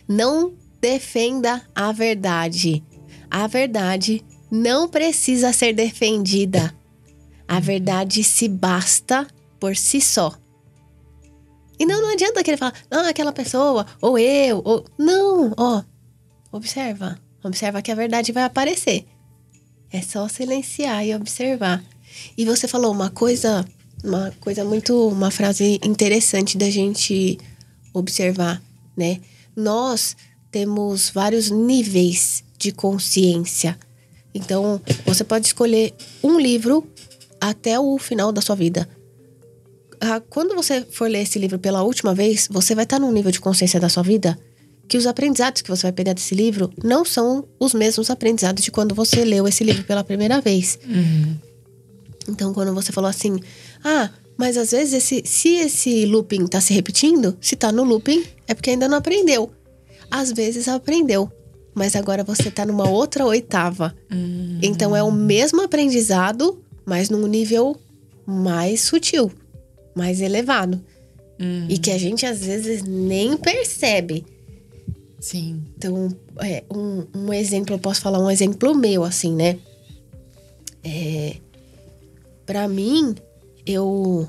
Não 0.07 0.53
defenda 0.81 1.61
a 1.75 1.91
verdade. 1.91 2.83
A 3.29 3.45
verdade 3.45 4.25
não 4.49 4.89
precisa 4.89 5.53
ser 5.53 5.71
defendida. 5.71 6.73
A 7.47 7.59
verdade 7.59 8.23
se 8.23 8.47
basta 8.47 9.27
por 9.59 9.75
si 9.75 10.01
só. 10.01 10.33
E 11.81 11.85
não, 11.85 12.11
adianta 12.11 12.43
querer 12.43 12.57
falar, 12.57 12.75
não, 12.91 13.07
aquela 13.07 13.33
pessoa, 13.33 13.87
ou 13.99 14.15
eu, 14.19 14.61
ou. 14.63 14.85
Não, 14.99 15.51
ó. 15.57 15.81
Observa. 16.51 17.17
Observa 17.43 17.81
que 17.81 17.91
a 17.91 17.95
verdade 17.95 18.31
vai 18.31 18.43
aparecer. 18.43 19.03
É 19.91 19.99
só 19.99 20.27
silenciar 20.27 21.03
e 21.03 21.15
observar. 21.15 21.83
E 22.37 22.45
você 22.45 22.67
falou 22.67 22.91
uma 22.91 23.09
coisa, 23.09 23.65
uma 24.03 24.31
coisa 24.39 24.63
muito, 24.63 25.07
uma 25.07 25.31
frase 25.31 25.79
interessante 25.83 26.55
da 26.55 26.69
gente 26.69 27.39
observar, 27.91 28.61
né? 28.95 29.19
Nós 29.55 30.15
temos 30.51 31.09
vários 31.09 31.49
níveis 31.49 32.43
de 32.59 32.71
consciência. 32.71 33.75
Então, 34.35 34.79
você 35.03 35.23
pode 35.23 35.47
escolher 35.47 35.95
um 36.23 36.39
livro 36.39 36.87
até 37.39 37.79
o 37.79 37.97
final 37.97 38.31
da 38.31 38.39
sua 38.39 38.55
vida. 38.55 38.87
Ah, 40.01 40.19
Quando 40.19 40.55
você 40.55 40.81
for 40.81 41.09
ler 41.09 41.21
esse 41.21 41.37
livro 41.37 41.59
pela 41.59 41.83
última 41.83 42.13
vez, 42.13 42.47
você 42.51 42.73
vai 42.73 42.83
estar 42.85 42.99
num 42.99 43.11
nível 43.11 43.31
de 43.31 43.39
consciência 43.39 43.79
da 43.79 43.87
sua 43.87 44.03
vida 44.03 44.37
que 44.87 44.97
os 44.97 45.07
aprendizados 45.07 45.61
que 45.61 45.69
você 45.69 45.83
vai 45.83 45.93
pegar 45.93 46.11
desse 46.11 46.35
livro 46.35 46.69
não 46.83 47.05
são 47.05 47.47
os 47.57 47.73
mesmos 47.73 48.09
aprendizados 48.09 48.61
de 48.61 48.71
quando 48.71 48.93
você 48.93 49.23
leu 49.23 49.47
esse 49.47 49.63
livro 49.63 49.85
pela 49.85 50.03
primeira 50.03 50.41
vez. 50.41 50.77
Então, 52.27 52.53
quando 52.53 52.73
você 52.73 52.91
falou 52.91 53.09
assim, 53.09 53.39
ah, 53.85 54.09
mas 54.37 54.57
às 54.57 54.71
vezes 54.71 54.93
esse, 54.95 55.21
se 55.25 55.55
esse 55.55 56.05
looping 56.05 56.45
tá 56.45 56.59
se 56.59 56.73
repetindo, 56.73 57.37
se 57.39 57.55
tá 57.55 57.71
no 57.71 57.83
looping, 57.85 58.21
é 58.47 58.53
porque 58.53 58.71
ainda 58.71 58.89
não 58.89 58.97
aprendeu. 58.97 59.49
Às 60.09 60.31
vezes 60.33 60.67
aprendeu, 60.67 61.31
mas 61.73 61.95
agora 61.95 62.21
você 62.21 62.51
tá 62.51 62.65
numa 62.65 62.89
outra 62.89 63.25
oitava. 63.25 63.95
Então 64.61 64.93
é 64.93 65.01
o 65.01 65.11
mesmo 65.11 65.61
aprendizado, 65.61 66.61
mas 66.85 67.09
num 67.09 67.27
nível 67.27 67.79
mais 68.25 68.81
sutil, 68.81 69.31
mais 69.95 70.21
elevado. 70.21 70.81
E 71.67 71.79
que 71.79 71.89
a 71.89 71.97
gente 71.97 72.23
às 72.25 72.45
vezes 72.45 72.83
nem 72.83 73.35
percebe. 73.35 74.23
Sim. 75.19 75.63
Então, 75.75 76.09
é, 76.39 76.63
um, 76.71 77.05
um 77.15 77.33
exemplo, 77.33 77.73
eu 77.73 77.79
posso 77.79 78.01
falar 78.01 78.19
um 78.19 78.29
exemplo 78.29 78.75
meu, 78.75 79.03
assim, 79.03 79.33
né? 79.33 79.57
É, 80.83 81.37
para 82.45 82.67
mim, 82.67 83.15
eu, 83.65 84.27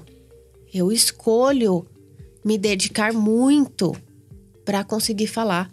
eu 0.73 0.91
escolho 0.91 1.87
me 2.45 2.57
dedicar 2.57 3.13
muito 3.13 3.95
para 4.65 4.83
conseguir 4.85 5.27
falar 5.27 5.71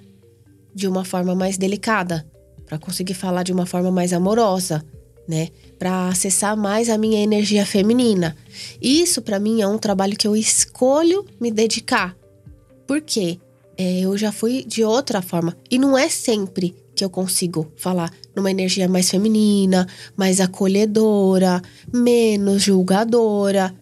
de 0.74 0.88
uma 0.88 1.06
forma 1.06 1.36
mais 1.36 1.58
delicada, 1.58 2.26
para 2.66 2.78
conseguir 2.78 3.14
falar 3.14 3.44
de 3.44 3.52
uma 3.52 3.66
forma 3.66 3.92
mais 3.92 4.14
amorosa, 4.14 4.86
né? 5.28 5.50
Para 5.80 6.10
acessar 6.10 6.58
mais 6.58 6.90
a 6.90 6.98
minha 6.98 7.24
energia 7.24 7.66
feminina. 7.66 8.36
Isso 8.82 9.22
para 9.22 9.40
mim 9.40 9.62
é 9.62 9.68
um 9.68 9.78
trabalho 9.78 10.18
que 10.18 10.28
eu 10.28 10.36
escolho 10.36 11.26
me 11.40 11.50
dedicar. 11.50 12.16
Por 12.86 13.02
quê? 13.02 13.40
É, 13.78 14.02
eu 14.02 14.18
já 14.18 14.30
fui 14.32 14.66
de 14.66 14.84
outra 14.84 15.22
forma. 15.22 15.56
E 15.72 15.80
não 15.80 15.98
é 15.98 16.10
sempre 16.10 16.76
que 16.94 17.06
eu 17.06 17.10
consigo 17.10 17.72
falar 17.78 18.12
numa 18.36 18.52
energia 18.52 18.90
mais 18.90 19.10
feminina, 19.10 19.88
mais 20.18 20.42
acolhedora, 20.42 21.62
menos 21.94 22.62
julgadora. 22.62 23.74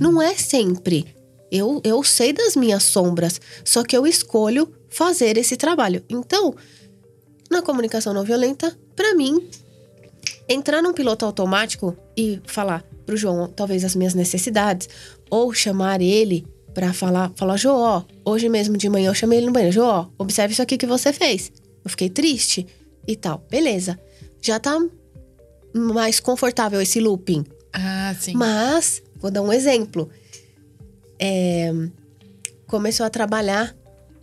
Não 0.00 0.20
é 0.20 0.34
sempre. 0.34 1.06
Eu, 1.52 1.80
eu 1.84 2.02
sei 2.02 2.32
das 2.32 2.56
minhas 2.56 2.82
sombras, 2.82 3.40
só 3.64 3.84
que 3.84 3.96
eu 3.96 4.08
escolho 4.08 4.68
fazer 4.88 5.36
esse 5.36 5.56
trabalho. 5.56 6.02
Então, 6.08 6.52
na 7.48 7.62
comunicação 7.62 8.12
não 8.12 8.24
violenta, 8.24 8.76
pra 8.96 9.14
mim, 9.14 9.48
entrar 10.48 10.82
num 10.82 10.92
piloto 10.92 11.24
automático 11.24 11.96
e 12.16 12.40
falar 12.46 12.84
pro 13.06 13.16
João 13.16 13.48
talvez 13.48 13.84
as 13.84 13.94
minhas 13.94 14.14
necessidades, 14.14 14.88
ou 15.30 15.52
chamar 15.52 16.00
ele 16.00 16.46
pra 16.72 16.92
falar, 16.92 17.30
falar, 17.36 17.56
João, 17.56 18.04
hoje 18.24 18.48
mesmo 18.48 18.76
de 18.76 18.88
manhã 18.88 19.10
eu 19.10 19.14
chamei 19.14 19.38
ele 19.38 19.46
no 19.46 19.52
banheiro, 19.52 19.74
João, 19.74 20.12
observe 20.18 20.52
isso 20.52 20.62
aqui 20.62 20.76
que 20.76 20.86
você 20.86 21.12
fez. 21.12 21.52
Eu 21.84 21.90
fiquei 21.90 22.08
triste 22.08 22.66
e 23.06 23.14
tal. 23.14 23.44
Beleza. 23.50 23.98
Já 24.40 24.58
tá 24.58 24.78
mais 25.72 26.18
confortável 26.18 26.80
esse 26.80 26.98
looping. 26.98 27.44
Ah, 27.72 28.14
sim. 28.18 28.34
Mas, 28.34 29.02
vou 29.16 29.30
dar 29.30 29.42
um 29.42 29.52
exemplo. 29.52 30.08
É, 31.18 31.72
começou 32.66 33.06
a 33.06 33.10
trabalhar, 33.10 33.74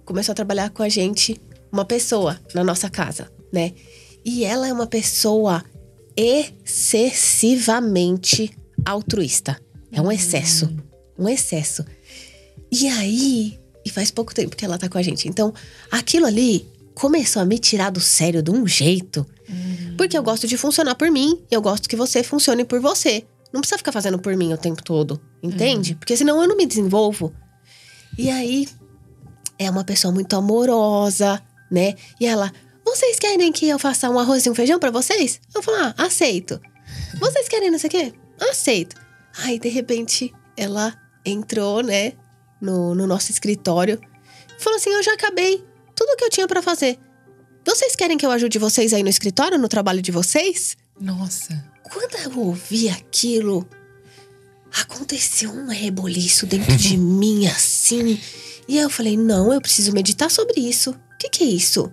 começou 0.04 0.34
a 0.34 0.36
trabalhar 0.36 0.70
com 0.72 0.84
a 0.84 0.90
gente 0.90 1.40
uma 1.72 1.86
pessoa 1.86 2.40
na 2.54 2.64
nossa 2.64 2.90
casa, 2.90 3.32
né? 3.52 3.74
E 4.26 4.44
ela 4.44 4.68
é 4.68 4.74
uma 4.74 4.88
pessoa 4.88 5.64
excessivamente 6.16 8.52
altruísta. 8.86 9.60
É 9.92 10.02
um 10.02 10.12
excesso. 10.12 10.74
Um 11.18 11.28
excesso. 11.28 11.84
E 12.72 12.88
aí, 12.88 13.60
e 13.86 13.90
faz 13.90 14.12
pouco 14.12 14.34
tempo 14.34 14.56
que 14.56 14.64
ela 14.64 14.78
tá 14.78 14.88
com 14.88 14.98
a 14.98 15.02
gente. 15.02 15.28
Então, 15.28 15.54
aquilo 15.92 16.26
ali 16.26 16.66
começou 16.96 17.42
a 17.42 17.46
me 17.46 17.60
tirar 17.60 17.90
do 17.90 18.00
sério 18.00 18.42
de 18.42 18.52
um 18.52 18.66
jeito. 18.68 19.26
Porque 19.98 20.18
eu 20.18 20.24
gosto 20.24 20.48
de 20.48 20.58
funcionar 20.58 20.96
por 20.96 21.12
mim, 21.12 21.40
eu 21.52 21.62
gosto 21.62 21.90
que 21.90 21.96
você 21.96 22.24
funcione 22.24 22.64
por 22.64 22.80
você. 22.80 23.26
Não 23.52 23.60
precisa 23.60 23.78
ficar 23.78 23.92
fazendo 23.92 24.18
por 24.18 24.36
mim 24.36 24.54
o 24.54 24.58
tempo 24.58 24.82
todo, 24.82 25.20
entende? 25.44 25.96
Porque 25.96 26.16
senão 26.16 26.42
eu 26.42 26.48
não 26.48 26.56
me 26.56 26.66
desenvolvo. 26.66 27.34
E 28.18 28.30
aí, 28.30 28.68
é 29.60 29.70
uma 29.70 29.84
pessoa 29.84 30.14
muito 30.14 30.34
amorosa, 30.36 31.42
né? 31.70 31.96
E 32.20 32.26
ela, 32.26 32.52
vocês 32.92 33.18
querem 33.18 33.54
que 33.54 33.70
eu 33.70 33.80
faça 33.80 34.10
um 34.10 34.20
arroz 34.20 34.46
e 34.46 34.50
um 34.50 34.56
feijão 34.56 34.78
pra 34.78 34.92
vocês? 34.92 35.40
Eu 35.56 35.64
falo, 35.64 35.78
ah, 35.78 35.96
aceito. 35.98 36.60
Vocês 37.20 37.48
querem 37.48 37.72
não 37.72 37.80
sei 37.80 37.88
o 37.88 37.92
quê? 37.92 38.14
Aceito. 38.50 38.98
Aí, 39.38 39.58
de 39.58 39.70
repente, 39.70 40.34
ela 40.58 40.94
entrou, 41.26 41.82
né, 41.82 42.14
no, 42.60 42.94
no 42.94 43.08
nosso 43.08 43.32
escritório. 43.32 44.00
Falou 44.60 44.78
assim: 44.78 44.90
Eu 44.90 45.02
já 45.02 45.14
acabei 45.14 45.64
tudo 45.96 46.18
que 46.18 46.26
eu 46.26 46.30
tinha 46.30 46.48
pra 46.48 46.62
fazer. 46.62 47.00
Vocês 47.66 47.96
querem 47.96 48.18
que 48.18 48.26
eu 48.26 48.32
ajude 48.32 48.60
vocês 48.60 48.94
aí 48.94 49.04
no 49.04 49.10
escritório, 49.10 49.58
no 49.58 49.70
trabalho 49.70 50.02
de 50.02 50.12
vocês? 50.12 50.76
Nossa. 51.00 51.64
Quando 51.84 52.16
eu 52.18 52.40
ouvi 52.40 52.90
aquilo, 52.90 53.66
aconteceu 54.82 55.50
um 55.52 55.68
reboliço 55.68 56.46
dentro 56.46 56.76
de 56.76 56.98
mim, 57.00 57.48
assim. 57.48 58.20
E 58.68 58.78
aí 58.78 58.84
eu 58.84 58.90
falei: 58.90 59.16
não, 59.16 59.54
eu 59.54 59.62
preciso 59.62 59.94
meditar 59.94 60.30
sobre 60.30 60.60
isso. 60.60 60.92
O 60.92 61.18
que, 61.18 61.30
que 61.30 61.44
é 61.46 61.48
isso? 61.48 61.90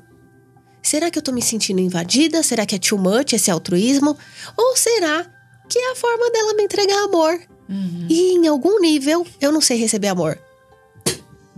Será 0.89 1.11
que 1.11 1.19
eu 1.19 1.23
tô 1.23 1.33
me 1.33 1.43
sentindo 1.43 1.83
invadida? 1.83 2.43
Será 2.43 2.65
que 2.65 2.75
é 2.75 2.79
too 2.79 2.97
much 2.97 3.35
esse 3.35 3.51
altruísmo? 3.51 4.17
Ou 4.57 4.75
será 4.75 5.31
que 5.69 5.79
é 5.79 5.93
a 5.93 5.95
forma 5.95 6.31
dela 6.31 6.55
me 6.55 6.63
entregar 6.63 7.05
amor? 7.05 7.39
E 8.09 8.33
em 8.33 8.47
algum 8.49 8.81
nível 8.81 9.27
eu 9.39 9.53
não 9.53 9.61
sei 9.61 9.77
receber 9.77 10.09
amor. 10.09 10.41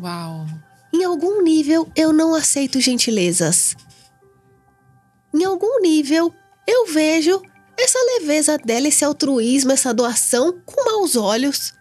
Uau. 0.03 0.47
Em 0.93 1.05
algum 1.05 1.43
nível 1.43 1.89
eu 1.95 2.13
não 2.13 2.35
aceito 2.35 2.81
gentilezas. 2.81 3.77
Em 5.33 5.45
algum 5.45 5.81
nível 5.81 6.35
eu 6.67 6.87
vejo 6.87 7.41
essa 7.79 8.01
leveza 8.19 8.59
dela, 8.59 8.89
esse 8.89 9.05
altruísmo, 9.05 9.71
essa 9.71 9.95
doação 9.95 10.61
com 10.67 10.85
maus 10.85 11.15
olhos. 11.15 11.73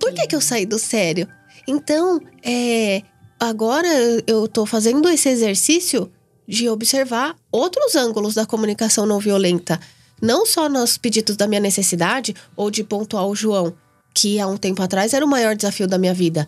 Por 0.00 0.12
que, 0.12 0.26
que 0.26 0.34
eu 0.34 0.40
saí 0.40 0.66
do 0.66 0.76
sério? 0.76 1.28
Então, 1.68 2.20
é, 2.42 3.04
agora 3.40 3.88
eu 4.26 4.46
tô 4.46 4.66
fazendo 4.66 5.08
esse 5.08 5.28
exercício 5.28 6.12
de 6.46 6.68
observar 6.68 7.34
outros 7.50 7.96
ângulos 7.96 8.34
da 8.34 8.44
comunicação 8.44 9.06
não 9.06 9.18
violenta. 9.18 9.80
Não 10.20 10.44
só 10.44 10.68
nos 10.68 10.98
pedidos 10.98 11.36
da 11.36 11.48
minha 11.48 11.60
necessidade 11.60 12.34
ou 12.54 12.70
de 12.70 12.84
pontuar 12.84 13.26
o 13.26 13.34
João, 13.34 13.72
que 14.12 14.38
há 14.38 14.46
um 14.46 14.58
tempo 14.58 14.82
atrás 14.82 15.14
era 15.14 15.24
o 15.24 15.28
maior 15.28 15.56
desafio 15.56 15.88
da 15.88 15.96
minha 15.96 16.12
vida. 16.12 16.46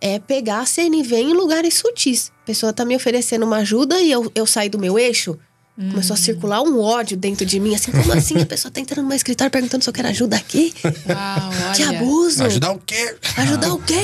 É 0.00 0.18
pegar 0.18 0.60
a 0.60 0.66
CNV 0.66 1.16
em 1.16 1.34
lugares 1.34 1.74
sutis. 1.74 2.32
A 2.42 2.46
pessoa 2.46 2.72
tá 2.72 2.84
me 2.84 2.96
oferecendo 2.96 3.44
uma 3.44 3.58
ajuda 3.58 4.00
e 4.00 4.10
eu, 4.10 4.30
eu 4.34 4.46
saio 4.46 4.70
do 4.70 4.78
meu 4.78 4.98
eixo. 4.98 5.38
Começou 5.76 6.14
a 6.14 6.16
circular 6.16 6.62
um 6.62 6.78
ódio 6.80 7.16
dentro 7.16 7.44
de 7.44 7.58
mim, 7.58 7.74
assim, 7.74 7.90
como 7.90 8.12
assim? 8.12 8.40
A 8.40 8.46
pessoa 8.46 8.70
tá 8.70 8.80
entrando 8.80 9.02
no 9.02 9.08
meu 9.08 9.16
escritório 9.16 9.50
perguntando 9.50 9.82
se 9.82 9.90
eu 9.90 9.94
quero 9.94 10.06
ajuda 10.06 10.36
aqui? 10.36 10.72
Uau, 10.84 11.50
olha. 11.66 11.72
Que 11.74 11.82
abuso! 11.82 12.44
Ajudar 12.44 12.70
o 12.72 12.78
quê? 12.78 13.16
Ajudar 13.38 13.74
o 13.74 13.78
quê? 13.82 13.94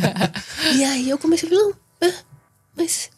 e 0.76 0.82
aí 0.84 1.10
eu 1.10 1.18
comecei 1.18 1.48
a 1.48 1.52
falar, 1.52 1.62
não, 1.62 1.74
é, 2.08 2.14
mas 2.74 3.10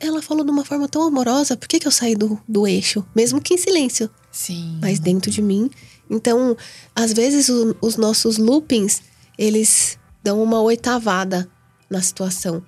ela 0.00 0.20
falou 0.20 0.44
de 0.44 0.50
uma 0.50 0.64
forma 0.64 0.88
tão 0.88 1.02
amorosa, 1.02 1.56
por 1.56 1.68
que, 1.68 1.78
que 1.78 1.86
eu 1.86 1.92
saí 1.92 2.16
do, 2.16 2.36
do 2.48 2.66
eixo? 2.66 3.06
Mesmo 3.14 3.40
que 3.40 3.54
em 3.54 3.58
silêncio, 3.58 4.10
Sim. 4.32 4.78
mas 4.82 4.98
dentro 4.98 5.30
de 5.30 5.40
mim. 5.40 5.70
Então, 6.10 6.56
às 6.96 7.12
vezes 7.12 7.48
o- 7.48 7.76
os 7.80 7.96
nossos 7.96 8.38
loopings, 8.38 9.02
eles 9.38 9.96
dão 10.20 10.42
uma 10.42 10.60
oitavada 10.60 11.48
na 11.88 12.02
situação. 12.02 12.60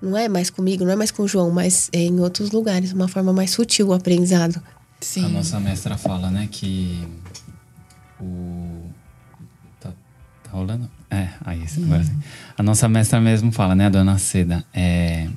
Não 0.00 0.16
é 0.16 0.28
mais 0.28 0.50
comigo, 0.50 0.84
não 0.84 0.92
é 0.92 0.96
mais 0.96 1.10
com 1.10 1.22
o 1.22 1.28
João, 1.28 1.50
mas 1.50 1.88
é 1.92 2.00
em 2.00 2.20
outros 2.20 2.50
lugares, 2.50 2.92
uma 2.92 3.08
forma 3.08 3.32
mais 3.32 3.50
sutil 3.50 3.88
o 3.88 3.92
aprendizado. 3.92 4.60
Sim. 5.00 5.24
A 5.24 5.28
nossa 5.28 5.60
mestra 5.60 5.96
fala, 5.96 6.30
né, 6.30 6.48
que 6.50 7.06
o. 8.20 8.82
Tá, 9.80 9.90
tá 10.42 10.50
rolando? 10.50 10.90
É, 11.10 11.28
aí, 11.44 11.62
agora 11.84 12.04
sim. 12.04 12.18
A 12.56 12.62
nossa 12.62 12.88
mestra 12.88 13.20
mesmo 13.20 13.52
fala, 13.52 13.74
né, 13.74 13.86
a 13.86 13.90
dona 13.90 14.18
Seda, 14.18 14.64
é. 14.72 15.28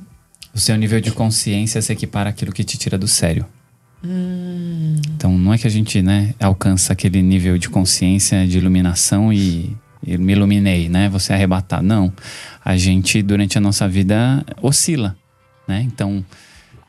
O 0.54 0.60
seu 0.60 0.76
nível 0.76 1.00
de 1.00 1.12
consciência 1.12 1.82
se 1.82 1.94
equipara 1.94 2.32
àquilo 2.32 2.52
que 2.52 2.64
te 2.64 2.78
tira 2.78 2.98
do 2.98 3.08
sério. 3.08 3.46
Então, 4.04 5.38
não 5.38 5.54
é 5.54 5.58
que 5.58 5.68
a 5.68 5.70
gente, 5.70 6.02
né, 6.02 6.34
alcança 6.40 6.94
aquele 6.94 7.22
nível 7.22 7.58
de 7.58 7.70
consciência, 7.70 8.48
de 8.48 8.58
iluminação 8.58 9.32
e 9.32 9.76
me 10.06 10.34
iluminei, 10.34 10.90
né? 10.90 11.10
Você 11.10 11.34
arrebatado. 11.34 11.84
Não. 11.84 12.12
A 12.64 12.78
gente, 12.78 13.22
durante 13.22 13.58
a 13.58 13.62
nossa 13.62 13.88
vida, 13.88 14.46
oscila, 14.62 15.16
né? 15.68 15.82
Então, 15.82 16.24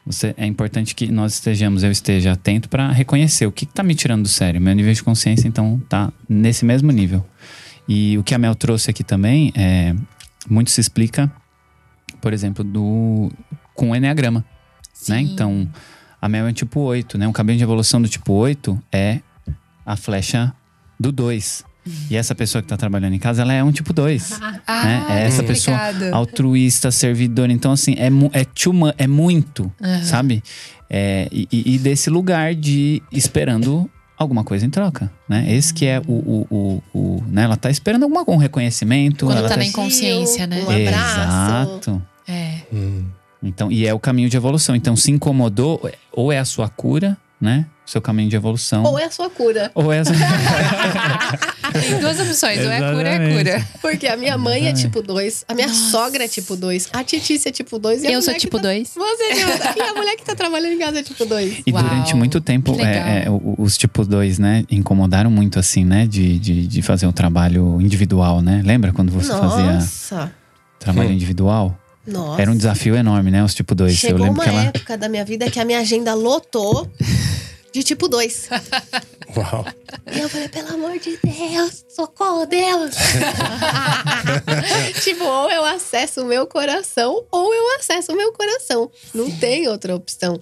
você, 0.05 0.35
é 0.37 0.47
importante 0.47 0.95
que 0.95 1.11
nós 1.11 1.35
estejamos, 1.35 1.83
eu 1.83 1.91
esteja 1.91 2.33
atento 2.33 2.69
para 2.69 2.91
reconhecer 2.91 3.47
o 3.47 3.53
que 3.53 3.65
está 3.65 3.83
me 3.83 3.95
tirando 3.95 4.23
do 4.23 4.29
sério. 4.29 4.61
Meu 4.61 4.75
nível 4.75 4.93
de 4.93 5.03
consciência, 5.03 5.47
então, 5.47 5.81
tá 5.89 6.13
nesse 6.29 6.65
mesmo 6.65 6.91
nível. 6.91 7.25
E 7.89 8.17
o 8.19 8.23
que 8.23 8.35
a 8.35 8.39
Mel 8.39 8.55
trouxe 8.55 8.91
aqui 8.91 9.03
também 9.03 9.53
é 9.57 9.95
muito 10.49 10.71
se 10.71 10.81
explica, 10.81 11.31
por 12.21 12.33
exemplo, 12.33 12.65
do 12.65 13.31
com 13.75 13.91
o 13.91 13.97
Enneagrama, 13.97 14.45
né? 15.09 15.21
Então, 15.21 15.69
a 16.21 16.29
Mel 16.29 16.47
é 16.47 16.51
um 16.51 16.53
tipo 16.53 16.81
8, 16.81 17.19
né? 17.19 17.27
Um 17.27 17.33
caminho 17.33 17.59
de 17.59 17.65
evolução 17.65 18.01
do 18.01 18.09
tipo 18.09 18.33
8 18.33 18.81
é 18.93 19.21
a 19.85 19.97
flecha 19.97 20.53
do 20.99 21.11
2. 21.11 21.65
E 22.11 22.17
essa 22.17 22.35
pessoa 22.35 22.61
que 22.63 22.67
está 22.67 22.77
trabalhando 22.77 23.15
em 23.15 23.19
casa, 23.19 23.43
ela 23.43 23.53
é 23.53 23.63
um 23.63 23.73
tipo 23.73 23.93
2 23.93 24.39
Ah, 24.67 24.85
né? 24.85 25.07
É 25.11 25.27
essa 25.27 25.43
pessoa 25.43 25.77
complicado. 25.79 26.15
altruísta, 26.15 26.91
servidora. 26.91 27.53
Então, 27.53 27.73
assim, 27.73 27.95
é, 27.99 28.11
mu- 28.11 28.31
é, 28.33 28.45
too 28.45 28.73
mu- 28.73 28.93
é 28.99 29.07
muito, 29.07 29.71
Aham. 29.83 30.03
sabe? 30.05 30.43
É, 30.89 31.29
e, 31.31 31.47
e- 31.53 31.79
desse 31.79 32.11
lugar 32.11 32.55
de 32.55 33.03
esperando 33.13 33.89
alguma 34.19 34.43
coisa 34.45 34.67
em 34.67 34.71
troca, 34.71 35.11
né? 35.29 35.47
Esse 35.55 35.73
que 35.73 35.87
é 35.87 36.01
o... 36.07 36.13
o, 36.13 36.47
o, 36.51 36.83
o- 36.99 37.25
né? 37.29 37.45
Ela 37.45 37.57
tá 37.57 37.71
esperando 37.71 38.03
alguma, 38.03 38.25
um 38.29 38.37
reconhecimento. 38.37 39.25
Quando 39.27 39.39
ela 39.39 39.49
tá 39.49 39.55
tá 39.55 39.61
na 39.61 39.67
inconsciência, 39.67 40.47
né? 40.47 40.59
Um 40.63 40.71
abraço. 40.71 41.21
Exato. 41.21 42.03
É. 42.29 42.55
Hum. 42.73 43.05
Então, 43.43 43.73
e 43.73 43.87
é 43.87 43.95
o 43.95 43.99
caminho 43.99 44.29
de 44.29 44.37
evolução. 44.37 44.77
Então, 44.77 44.95
se 44.97 45.11
incomodou, 45.11 45.91
ou 46.13 46.31
é 46.31 46.39
a 46.39 46.45
sua 46.45 46.69
cura, 46.69 47.17
né? 47.41 47.65
Seu 47.91 48.01
caminho 48.01 48.29
de 48.31 48.37
evolução. 48.37 48.85
Ou 48.85 48.97
é 48.97 49.07
a 49.07 49.11
sua 49.11 49.29
cura. 49.29 49.69
ou 49.75 49.93
é 49.93 49.99
a 49.99 50.05
sua... 50.05 50.15
Tem 51.73 51.99
duas 51.99 52.21
opções, 52.21 52.59
ou 52.65 52.71
é 52.71 52.79
cura, 52.79 53.09
é 53.09 53.37
cura. 53.37 53.69
Porque 53.83 54.07
a 54.07 54.17
minha 54.17 54.39
mãe 54.39 54.69
é 54.69 54.73
tipo 54.73 55.03
2, 55.03 55.45
a 55.49 55.55
minha 55.55 55.67
Nossa. 55.67 55.91
sogra 55.91 56.25
é 56.25 56.29
tipo 56.29 56.55
2, 56.55 56.89
a 56.93 57.03
Titícia 57.03 57.49
é 57.49 57.53
tipo 57.53 57.81
2 57.81 58.05
e 58.05 58.07
a 58.07 58.13
Eu 58.13 58.23
sou 58.23 58.33
tipo 58.35 58.59
tá- 58.59 58.63
2. 58.69 58.93
Você, 58.95 59.35
Jota. 59.41 59.75
E 59.77 59.81
a 59.83 59.93
mulher 59.95 60.15
que 60.15 60.25
tá 60.25 60.37
trabalhando 60.37 60.75
em 60.75 60.79
casa 60.79 61.01
é 61.01 61.03
tipo 61.03 61.25
2. 61.27 61.63
E 61.67 61.73
Uau, 61.73 61.83
durante 61.83 62.15
muito 62.15 62.41
tempo, 62.41 62.77
é, 62.81 63.25
é, 63.25 63.27
os 63.59 63.77
tipos 63.77 64.07
2, 64.07 64.39
né, 64.39 64.65
incomodaram 64.71 65.29
muito, 65.31 65.59
assim, 65.59 65.85
né, 65.85 66.07
de, 66.07 66.39
de, 66.39 66.69
de 66.69 66.83
fazer 66.83 67.07
um 67.09 67.13
trabalho 67.13 67.81
individual, 67.81 68.41
né? 68.41 68.63
Lembra 68.65 68.93
quando 68.93 69.11
você 69.11 69.33
fazia 69.33 69.73
Nossa. 69.73 70.33
trabalho 70.79 71.09
Hum. 71.09 71.15
individual? 71.15 71.77
Nossa. 72.07 72.41
Era 72.41 72.51
um 72.53 72.57
desafio 72.57 72.95
enorme, 72.95 73.33
né, 73.33 73.43
os 73.43 73.53
tipo 73.53 73.75
2. 73.75 73.97
Chegou 73.97 74.19
Eu 74.21 74.25
lembro 74.27 74.35
uma 74.41 74.45
que 74.45 74.49
ela... 74.51 74.63
época 74.67 74.97
da 74.97 75.09
minha 75.09 75.25
vida 75.25 75.51
que 75.51 75.59
a 75.59 75.65
minha 75.65 75.81
agenda 75.81 76.15
lotou 76.15 76.89
de 77.73 77.83
tipo 77.83 78.09
2. 78.09 78.49
Uau. 79.37 79.65
E 80.13 80.19
eu 80.19 80.29
falei, 80.29 80.49
pelo 80.49 80.75
amor 80.75 80.99
de 80.99 81.17
Deus, 81.19 81.85
socorro 81.89 82.47
Deus. 82.47 82.95
tipo, 85.05 85.25
ou 85.25 85.51
eu 85.51 85.65
acesso 85.65 86.23
o 86.23 86.25
meu 86.25 86.47
coração, 86.47 87.25
ou 87.31 87.55
eu 87.55 87.77
acesso 87.77 88.13
o 88.13 88.17
meu 88.17 88.33
coração. 88.33 88.91
Não 89.15 89.31
tem 89.31 89.69
outra 89.69 89.95
opção. 89.95 90.39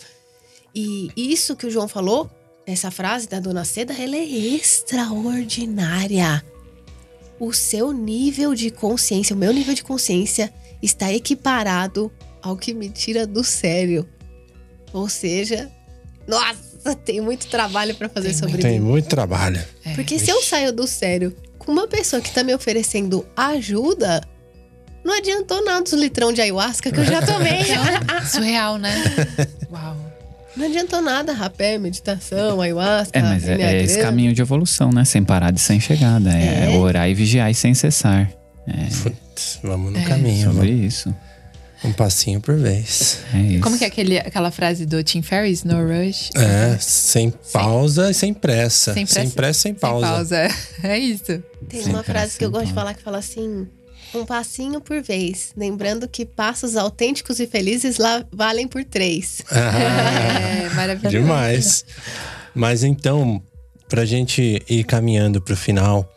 E 0.74 1.10
isso 1.16 1.56
que 1.56 1.66
o 1.66 1.70
João 1.70 1.88
falou, 1.88 2.30
essa 2.66 2.90
frase 2.90 3.28
da 3.28 3.40
Dona 3.40 3.64
Seda, 3.64 3.92
ela 3.92 4.16
é 4.16 4.24
extraordinária. 4.24 6.44
O 7.38 7.52
seu 7.52 7.92
nível 7.92 8.54
de 8.54 8.70
consciência, 8.70 9.34
o 9.34 9.38
meu 9.38 9.52
nível 9.52 9.74
de 9.74 9.82
consciência 9.82 10.52
está 10.82 11.12
equiparado 11.12 12.10
ao 12.42 12.56
que 12.56 12.74
me 12.74 12.88
tira 12.88 13.26
do 13.26 13.44
sério. 13.44 14.08
Ou 14.92 15.08
seja, 15.08 15.70
nossa, 16.26 16.67
tem 17.04 17.20
muito 17.20 17.46
trabalho 17.48 17.94
para 17.94 18.08
fazer 18.08 18.28
Tem 18.28 18.36
sobre 18.38 18.58
Tem 18.62 18.78
mim. 18.80 18.86
muito 18.86 19.08
trabalho. 19.08 19.60
É. 19.84 19.94
Porque 19.94 20.18
se 20.18 20.30
eu 20.30 20.42
saio 20.42 20.72
do 20.72 20.86
sério 20.86 21.34
com 21.58 21.72
uma 21.72 21.86
pessoa 21.88 22.20
que 22.22 22.30
tá 22.30 22.42
me 22.42 22.54
oferecendo 22.54 23.24
ajuda, 23.36 24.22
não 25.04 25.16
adiantou 25.16 25.64
nada 25.64 25.84
os 25.84 25.92
litrão 25.92 26.32
de 26.32 26.40
ayahuasca 26.40 26.90
que 26.90 26.98
eu 27.00 27.04
já 27.04 27.20
tomei. 27.22 27.60
Surreal, 28.30 28.78
né? 28.78 28.94
Uau. 29.70 29.96
não 30.56 30.66
adiantou 30.66 31.00
nada 31.00 31.32
rapé, 31.32 31.78
meditação, 31.78 32.60
ayahuasca. 32.60 33.18
É, 33.18 33.22
mas 33.22 33.46
é, 33.48 33.60
é 33.60 33.82
esse 33.82 33.98
caminho 34.00 34.32
de 34.32 34.40
evolução, 34.42 34.90
né? 34.90 35.04
Sem 35.04 35.22
parar 35.24 35.50
de 35.50 35.60
sem 35.60 35.78
chegada. 35.80 36.30
É, 36.36 36.74
É. 36.74 36.76
orar 36.78 37.08
e 37.08 37.14
vigiar 37.14 37.50
e 37.50 37.54
sem 37.54 37.74
cessar. 37.74 38.30
Putz, 39.02 39.58
vamos 39.62 39.92
no 39.92 39.98
É. 39.98 40.02
caminho. 40.02 40.52
Sobre 40.52 40.70
Vamos. 40.72 40.84
isso. 40.94 41.14
Um 41.84 41.92
passinho 41.92 42.40
por 42.40 42.56
vez. 42.56 43.20
É 43.32 43.38
isso. 43.38 43.60
Como 43.62 43.78
que 43.78 43.84
é 43.84 43.86
aquele, 43.86 44.18
aquela 44.18 44.50
frase 44.50 44.84
do 44.84 45.02
Tim 45.04 45.22
Ferriss, 45.22 45.62
no 45.64 45.76
rush? 45.86 46.30
É, 46.36 46.76
sem 46.80 47.30
pausa 47.52 48.10
e 48.10 48.14
sem 48.14 48.34
pressa. 48.34 48.92
Sem 48.94 49.04
pressa, 49.06 49.20
sem 49.20 49.30
pressa, 49.30 49.60
sem 49.60 49.74
pausa. 49.74 50.06
Sem 50.06 50.14
pausa. 50.48 50.48
É 50.82 50.98
isso. 50.98 51.42
Tem 51.68 51.82
Sem 51.82 51.92
uma 51.92 52.02
frase 52.02 52.36
que 52.36 52.44
eu 52.44 52.50
pressa, 52.50 52.50
gosto 52.50 52.64
de 52.66 52.72
então. 52.72 52.82
falar 52.82 52.94
que 52.94 53.02
fala 53.02 53.18
assim: 53.18 53.66
um 54.14 54.24
passinho 54.24 54.80
por 54.80 55.00
vez. 55.02 55.52
Lembrando 55.56 56.08
que 56.08 56.24
passos 56.26 56.76
autênticos 56.76 57.38
e 57.40 57.46
felizes 57.46 57.98
lá 57.98 58.24
valem 58.32 58.66
por 58.66 58.84
três. 58.84 59.42
Ah, 59.50 59.78
É 60.64 60.68
maravilhoso. 60.74 61.16
demais. 61.16 61.84
Mas 62.54 62.82
então, 62.82 63.40
pra 63.88 64.04
gente 64.04 64.60
ir 64.68 64.82
caminhando 64.84 65.40
pro 65.40 65.56
final, 65.56 66.08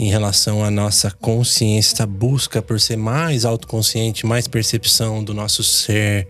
em 0.00 0.08
relação 0.08 0.64
à 0.64 0.70
nossa 0.70 1.10
consciência, 1.10 1.92
essa 1.92 2.06
busca 2.06 2.62
por 2.62 2.80
ser 2.80 2.96
mais 2.96 3.44
autoconsciente, 3.44 4.24
mais 4.24 4.48
percepção 4.48 5.22
do 5.22 5.34
nosso 5.34 5.62
ser, 5.62 6.26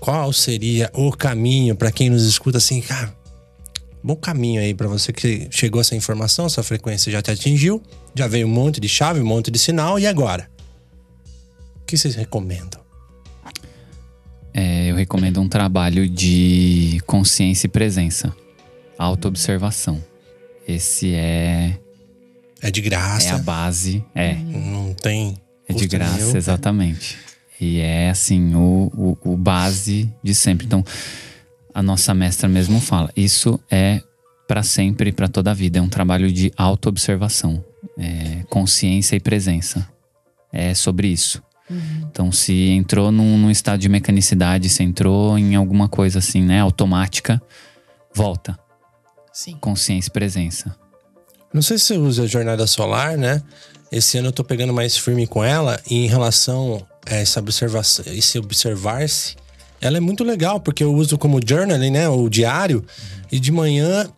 qual 0.00 0.32
seria 0.32 0.90
o 0.94 1.12
caminho 1.12 1.76
para 1.76 1.92
quem 1.92 2.08
nos 2.08 2.24
escuta 2.24 2.56
assim, 2.56 2.80
cara? 2.80 3.14
Bom 4.02 4.16
caminho 4.16 4.62
aí 4.62 4.72
para 4.72 4.88
você 4.88 5.12
que 5.12 5.46
chegou 5.50 5.82
essa 5.82 5.94
informação, 5.94 6.48
sua 6.48 6.62
frequência 6.62 7.12
já 7.12 7.20
te 7.20 7.30
atingiu, 7.30 7.82
já 8.14 8.26
veio 8.26 8.46
um 8.46 8.50
monte 8.50 8.80
de 8.80 8.88
chave, 8.88 9.20
um 9.20 9.26
monte 9.26 9.50
de 9.50 9.58
sinal, 9.58 9.98
e 9.98 10.06
agora? 10.06 10.48
O 11.82 11.84
que 11.84 11.98
vocês 11.98 12.14
recomendam? 12.14 12.80
É, 14.54 14.90
eu 14.90 14.96
recomendo 14.96 15.38
um 15.38 15.50
trabalho 15.50 16.08
de 16.08 16.98
consciência 17.04 17.66
e 17.66 17.68
presença. 17.68 18.34
Autoobservação. 18.96 20.02
Esse 20.66 21.12
é, 21.12 21.78
É 22.66 22.70
de 22.70 22.80
é 22.80 22.82
graça, 22.82 23.34
a 23.36 23.38
base. 23.38 24.04
É, 24.12 24.34
não 24.34 24.92
tem. 24.92 25.36
é 25.68 25.72
de 25.72 25.86
graça, 25.86 26.16
nenhum. 26.16 26.36
exatamente. 26.36 27.16
E 27.60 27.78
é 27.78 28.10
assim, 28.10 28.56
o, 28.56 29.16
o, 29.22 29.32
o 29.32 29.36
base 29.36 30.12
de 30.20 30.34
sempre. 30.34 30.66
Então, 30.66 30.84
a 31.72 31.80
nossa 31.80 32.12
mestra 32.12 32.48
mesmo 32.48 32.80
fala: 32.80 33.10
isso 33.16 33.60
é 33.70 34.02
para 34.48 34.64
sempre, 34.64 35.12
para 35.12 35.28
toda 35.28 35.52
a 35.52 35.54
vida. 35.54 35.78
É 35.78 35.82
um 35.82 35.88
trabalho 35.88 36.32
de 36.32 36.52
autoobservação, 36.56 37.64
é, 37.96 38.42
consciência 38.50 39.14
e 39.14 39.20
presença. 39.20 39.88
É 40.52 40.74
sobre 40.74 41.06
isso. 41.06 41.40
Então, 42.10 42.32
se 42.32 42.68
entrou 42.70 43.12
num, 43.12 43.36
num 43.38 43.50
estado 43.50 43.80
de 43.80 43.88
mecanicidade, 43.88 44.68
se 44.68 44.82
entrou 44.82 45.36
em 45.38 45.54
alguma 45.54 45.88
coisa 45.88 46.18
assim, 46.18 46.42
né, 46.42 46.60
automática, 46.60 47.42
volta. 48.14 48.58
Sim. 49.32 49.56
Consciência 49.60 50.08
e 50.08 50.12
presença. 50.12 50.76
Não 51.52 51.62
sei 51.62 51.78
se 51.78 51.86
você 51.86 51.96
usa 51.96 52.22
a 52.24 52.26
jornada 52.26 52.66
solar, 52.66 53.16
né? 53.16 53.42
Esse 53.90 54.18
ano 54.18 54.28
eu 54.28 54.32
tô 54.32 54.42
pegando 54.42 54.72
mais 54.72 54.96
firme 54.96 55.26
com 55.26 55.42
ela 55.42 55.80
e 55.88 56.04
em 56.04 56.06
relação 56.06 56.84
a 57.06 57.14
essa 57.14 57.40
observação, 57.40 58.04
esse 58.08 58.38
observar-se, 58.38 59.36
ela 59.80 59.96
é 59.96 60.00
muito 60.00 60.24
legal 60.24 60.60
porque 60.60 60.82
eu 60.82 60.92
uso 60.92 61.16
como 61.16 61.40
journaling, 61.44 61.90
né? 61.90 62.08
O 62.08 62.28
diário. 62.28 62.84
E 63.30 63.38
de 63.38 63.52
manhã 63.52 64.08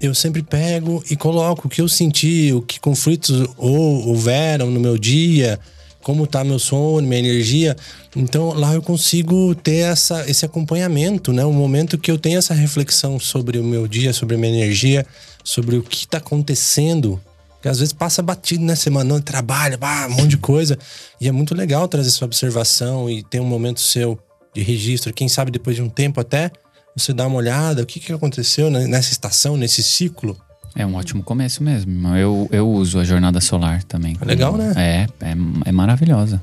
eu 0.00 0.14
sempre 0.14 0.42
pego 0.42 1.02
e 1.10 1.16
coloco 1.16 1.66
o 1.66 1.70
que 1.70 1.80
eu 1.80 1.88
senti, 1.88 2.52
o 2.52 2.62
que 2.62 2.78
conflitos 2.78 3.48
ou 3.56 4.08
houveram 4.08 4.70
no 4.70 4.78
meu 4.78 4.98
dia, 4.98 5.58
como 6.02 6.26
tá 6.26 6.44
meu 6.44 6.58
sono, 6.58 7.06
minha 7.06 7.18
energia. 7.18 7.76
Então 8.14 8.52
lá 8.52 8.74
eu 8.74 8.82
consigo 8.82 9.54
ter 9.54 9.78
essa, 9.78 10.28
esse 10.30 10.44
acompanhamento, 10.44 11.32
né? 11.32 11.44
Um 11.44 11.52
momento 11.52 11.98
que 11.98 12.10
eu 12.10 12.18
tenho 12.18 12.38
essa 12.38 12.54
reflexão 12.54 13.18
sobre 13.18 13.58
o 13.58 13.64
meu 13.64 13.88
dia, 13.88 14.12
sobre 14.12 14.36
a 14.36 14.38
minha 14.38 14.54
energia, 14.54 15.04
sobre 15.46 15.76
o 15.76 15.82
que 15.82 15.98
está 15.98 16.18
acontecendo. 16.18 17.20
Que 17.62 17.68
às 17.68 17.78
vezes 17.78 17.92
passa 17.92 18.20
batido, 18.20 18.64
né? 18.64 18.74
Semana, 18.74 19.20
trabalho, 19.20 19.78
bah, 19.78 20.08
um 20.08 20.16
monte 20.16 20.30
de 20.30 20.38
coisa. 20.38 20.76
E 21.20 21.28
é 21.28 21.32
muito 21.32 21.54
legal 21.54 21.86
trazer 21.86 22.08
essa 22.08 22.24
observação 22.24 23.08
e 23.08 23.22
ter 23.22 23.38
um 23.38 23.46
momento 23.46 23.80
seu 23.80 24.18
de 24.52 24.60
registro. 24.60 25.12
Quem 25.12 25.28
sabe 25.28 25.52
depois 25.52 25.76
de 25.76 25.82
um 25.82 25.88
tempo 25.88 26.20
até 26.20 26.50
você 26.96 27.12
dá 27.12 27.26
uma 27.26 27.36
olhada, 27.36 27.82
o 27.82 27.86
que, 27.86 28.00
que 28.00 28.12
aconteceu 28.12 28.70
nessa 28.70 29.12
estação, 29.12 29.56
nesse 29.56 29.82
ciclo. 29.82 30.36
É 30.74 30.84
um 30.84 30.94
ótimo 30.96 31.22
começo 31.22 31.62
mesmo. 31.62 32.08
Eu, 32.16 32.48
eu 32.50 32.68
uso 32.68 32.98
a 32.98 33.04
jornada 33.04 33.40
solar 33.40 33.84
também. 33.84 34.16
É 34.20 34.24
legal, 34.24 34.56
né? 34.56 34.72
É, 34.76 35.06
é, 35.24 35.36
é 35.66 35.72
maravilhosa. 35.72 36.42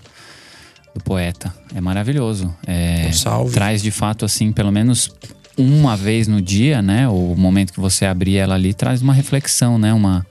Do 0.96 1.04
poeta. 1.04 1.54
É 1.76 1.82
maravilhoso. 1.82 2.56
É, 2.66 3.08
Um 3.10 3.14
salve. 3.14 3.54
Traz 3.54 3.82
de 3.82 3.92
fato, 3.92 4.24
assim, 4.24 4.52
pelo 4.52 4.72
menos 4.72 5.12
uma 5.58 5.96
vez 5.96 6.28
no 6.28 6.42
dia, 6.42 6.82
né? 6.82 7.08
O 7.08 7.36
momento 7.36 7.74
que 7.74 7.80
você 7.80 8.06
abrir 8.06 8.38
ela 8.38 8.56
ali 8.56 8.74
traz 8.74 9.02
uma 9.02 9.14
reflexão, 9.14 9.78
né? 9.78 9.94
Uma, 9.94 10.26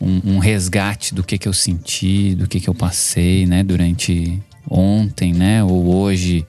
um, 0.00 0.34
um 0.34 0.38
resgate 0.38 1.14
do 1.14 1.22
que 1.24 1.38
que 1.38 1.48
eu 1.48 1.52
senti, 1.52 2.34
do 2.34 2.46
que 2.46 2.60
que 2.60 2.68
eu 2.68 2.74
passei, 2.74 3.46
né? 3.46 3.62
Durante 3.62 4.42
ontem, 4.68 5.32
né? 5.32 5.64
Ou 5.64 5.94
hoje, 5.94 6.46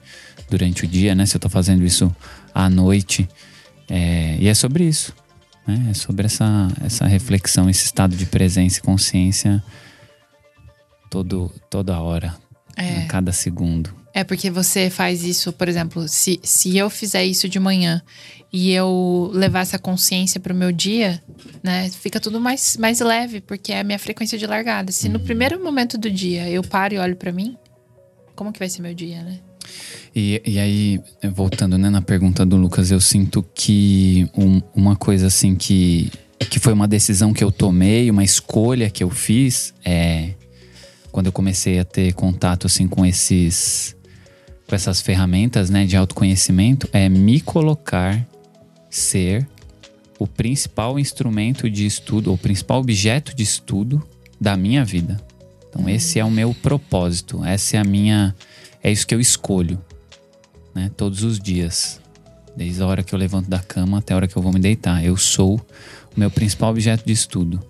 durante 0.50 0.84
o 0.86 0.88
dia, 0.88 1.16
né? 1.16 1.26
Se 1.26 1.36
eu 1.36 1.40
tô 1.40 1.50
fazendo 1.50 1.84
isso 1.86 2.14
à 2.54 2.70
noite. 2.70 3.28
É, 3.90 4.38
e 4.40 4.48
é 4.48 4.54
sobre 4.54 4.84
isso. 4.86 5.14
Né? 5.66 5.88
É 5.92 5.94
sobre 5.94 6.26
essa, 6.26 6.68
essa 6.84 7.06
reflexão, 7.08 7.70
esse 7.70 7.86
estado 7.86 8.16
de 8.16 8.26
presença 8.26 8.80
e 8.80 8.82
consciência 8.82 9.64
todo, 11.10 11.52
toda 11.70 12.00
hora, 12.00 12.34
É. 12.76 13.04
a 13.04 13.06
cada 13.08 13.32
segundo. 13.32 13.94
É 14.14 14.24
porque 14.24 14.50
você 14.52 14.90
faz 14.90 15.24
isso, 15.24 15.52
por 15.52 15.68
exemplo, 15.68 16.08
se, 16.08 16.40
se 16.44 16.78
eu 16.78 16.90
fizer 16.90 17.26
isso 17.26 17.50
de 17.50 17.60
manhã 17.60 18.02
e 18.52 18.72
eu 18.72 19.32
levar 19.34 19.62
essa 19.62 19.80
consciência 19.80 20.40
pro 20.40 20.54
meu 20.54 20.72
dia, 20.72 21.20
né, 21.64 21.90
fica 21.90 22.20
tudo 22.20 22.40
mais, 22.40 22.78
mais 22.78 23.00
leve, 23.00 23.42
porque 23.42 23.72
é 23.74 23.80
a 23.80 23.84
minha 23.84 23.98
frequência 23.98 24.38
de 24.38 24.46
largada. 24.46 24.92
Se 24.92 25.10
no 25.10 25.20
primeiro 25.20 25.64
momento 25.64 25.98
do 25.98 26.12
dia 26.12 26.48
eu 26.48 26.62
paro 26.62 26.94
e 26.94 27.00
olho 27.00 27.16
pra 27.16 27.32
mim, 27.32 27.58
como 28.36 28.54
que 28.54 28.60
vai 28.60 28.70
ser 28.70 28.84
meu 28.84 28.94
dia, 28.94 29.24
né? 29.24 29.40
E, 30.16 30.40
e 30.46 30.60
aí, 30.60 31.00
voltando 31.34 31.76
né, 31.78 31.90
na 31.90 32.02
pergunta 32.02 32.46
do 32.46 32.56
Lucas, 32.56 32.92
eu 32.92 33.02
sinto 33.02 33.44
que 33.56 34.30
um- 34.38 34.62
uma 34.76 34.96
coisa 34.96 35.26
assim 35.26 35.56
que, 35.56 36.12
que 36.52 36.60
foi 36.60 36.74
uma 36.74 36.88
decisão 36.88 37.34
que 37.34 37.44
eu 37.44 37.52
tomei, 37.52 38.12
uma 38.12 38.24
escolha 38.24 38.92
que 38.92 39.04
eu 39.04 39.10
fiz, 39.10 39.74
é 39.84 40.34
quando 41.12 41.28
eu 41.28 41.32
comecei 41.32 41.80
a 41.80 41.84
ter 41.86 42.14
contato 42.14 42.68
assim 42.68 42.88
com 42.88 43.04
esses 43.06 43.96
com 44.74 44.76
essas 44.76 45.02
ferramentas 45.02 45.70
né, 45.70 45.86
de 45.86 45.96
autoconhecimento, 45.96 46.90
é 46.92 47.08
me 47.08 47.40
colocar 47.40 48.26
ser 48.90 49.48
o 50.18 50.26
principal 50.26 50.98
instrumento 50.98 51.70
de 51.70 51.86
estudo, 51.86 52.34
o 52.34 52.38
principal 52.40 52.80
objeto 52.80 53.36
de 53.36 53.44
estudo 53.44 54.02
da 54.42 54.58
minha 54.58 54.84
vida. 54.84 55.22
Então 55.70 55.88
esse 55.88 56.18
é 56.18 56.26
o 56.26 56.32
meu 56.32 56.56
propósito, 56.56 57.46
essa 57.46 57.78
é 57.78 57.80
a 57.82 57.84
minha, 57.84 58.34
é 58.82 58.92
isso 58.92 59.06
que 59.06 59.14
eu 59.14 59.20
escolho, 59.20 59.80
né? 60.74 60.90
Todos 60.98 61.22
os 61.22 61.40
dias, 61.40 62.02
desde 62.58 62.82
a 62.82 62.88
hora 62.88 63.04
que 63.04 63.14
eu 63.14 63.20
levanto 63.20 63.48
da 63.48 63.60
cama 63.60 64.00
até 64.00 64.16
a 64.16 64.18
hora 64.18 64.28
que 64.28 64.36
eu 64.36 64.42
vou 64.42 64.52
me 64.52 64.60
deitar, 64.60 65.06
eu 65.06 65.16
sou 65.16 65.58
o 66.18 66.20
meu 66.20 66.32
principal 66.32 66.72
objeto 66.72 67.06
de 67.06 67.14
estudo, 67.14 67.64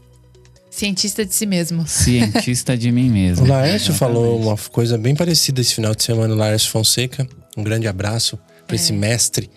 Cientista 0.75 1.23
de 1.23 1.35
si 1.35 1.45
mesmo. 1.45 1.87
cientista 1.87 2.75
de 2.75 2.91
mim 2.91 3.07
mesmo. 3.09 3.45
O 3.45 3.47
Laércio 3.47 3.91
Exatamente. 3.91 3.99
falou 3.99 4.41
uma 4.41 4.57
coisa 4.71 4.97
bem 4.97 5.15
parecida 5.15 5.61
esse 5.61 5.75
final 5.75 5.93
de 5.93 6.01
semana, 6.03 6.33
o 6.33 6.37
Laércio 6.37 6.71
Fonseca. 6.71 7.27
Um 7.55 7.61
grande 7.63 7.87
abraço 7.87 8.39
para 8.65 8.75
esse 8.75 8.91
mestre. 8.91 9.51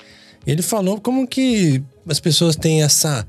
Ele 0.47 0.61
falou 0.61 1.01
como 1.01 1.27
que 1.27 1.83
as 2.07 2.21
pessoas 2.21 2.55
têm 2.55 2.83
essa, 2.83 3.27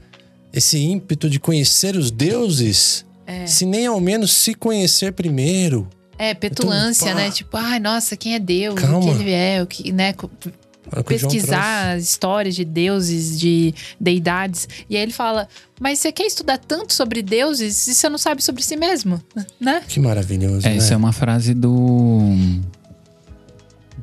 esse 0.52 0.78
ímpeto 0.80 1.30
de 1.30 1.40
conhecer 1.40 1.96
os 1.96 2.12
deuses, 2.12 3.06
se 3.46 3.66
nem 3.66 3.86
ao 3.88 4.02
menos 4.02 4.34
se 4.34 4.54
conhecer 4.54 5.14
primeiro. 5.14 5.88
É, 6.20 6.34
petulância, 6.34 7.06
Então, 7.06 7.16
né? 7.16 7.32
Tipo, 7.32 7.56
ai, 7.56 7.80
nossa, 7.80 8.18
quem 8.18 8.36
é 8.36 8.40
Deus? 8.40 8.74
O 8.76 8.82
Calma. 8.82 9.16
que 9.16 9.22
ele 9.22 9.32
é? 9.32 9.64
O 9.64 9.68
que, 9.68 9.92
né? 9.94 10.14
Pesquisar 11.06 11.96
as 11.96 12.04
histórias 12.04 12.56
de 12.56 12.64
deuses, 12.66 13.40
de 13.40 13.74
deidades. 14.00 14.68
E 14.90 14.96
aí 14.96 15.04
ele 15.04 15.12
fala: 15.14 15.48
Mas 15.80 16.00
você 16.00 16.12
quer 16.12 16.26
estudar 16.26 16.58
tanto 16.58 16.94
sobre 16.94 17.22
deuses 17.22 17.88
e 17.88 17.94
você 17.96 18.10
não 18.10 18.18
sabe 18.18 18.44
sobre 18.44 18.64
si 18.64 18.76
mesmo, 18.76 19.22
né? 19.60 19.82
Que 19.88 20.00
maravilhoso, 20.00 20.66
É, 20.66 20.72
né? 20.72 20.78
isso 20.78 20.94
é 20.94 20.98
uma 20.98 21.12
frase 21.14 21.54
do 21.54 22.36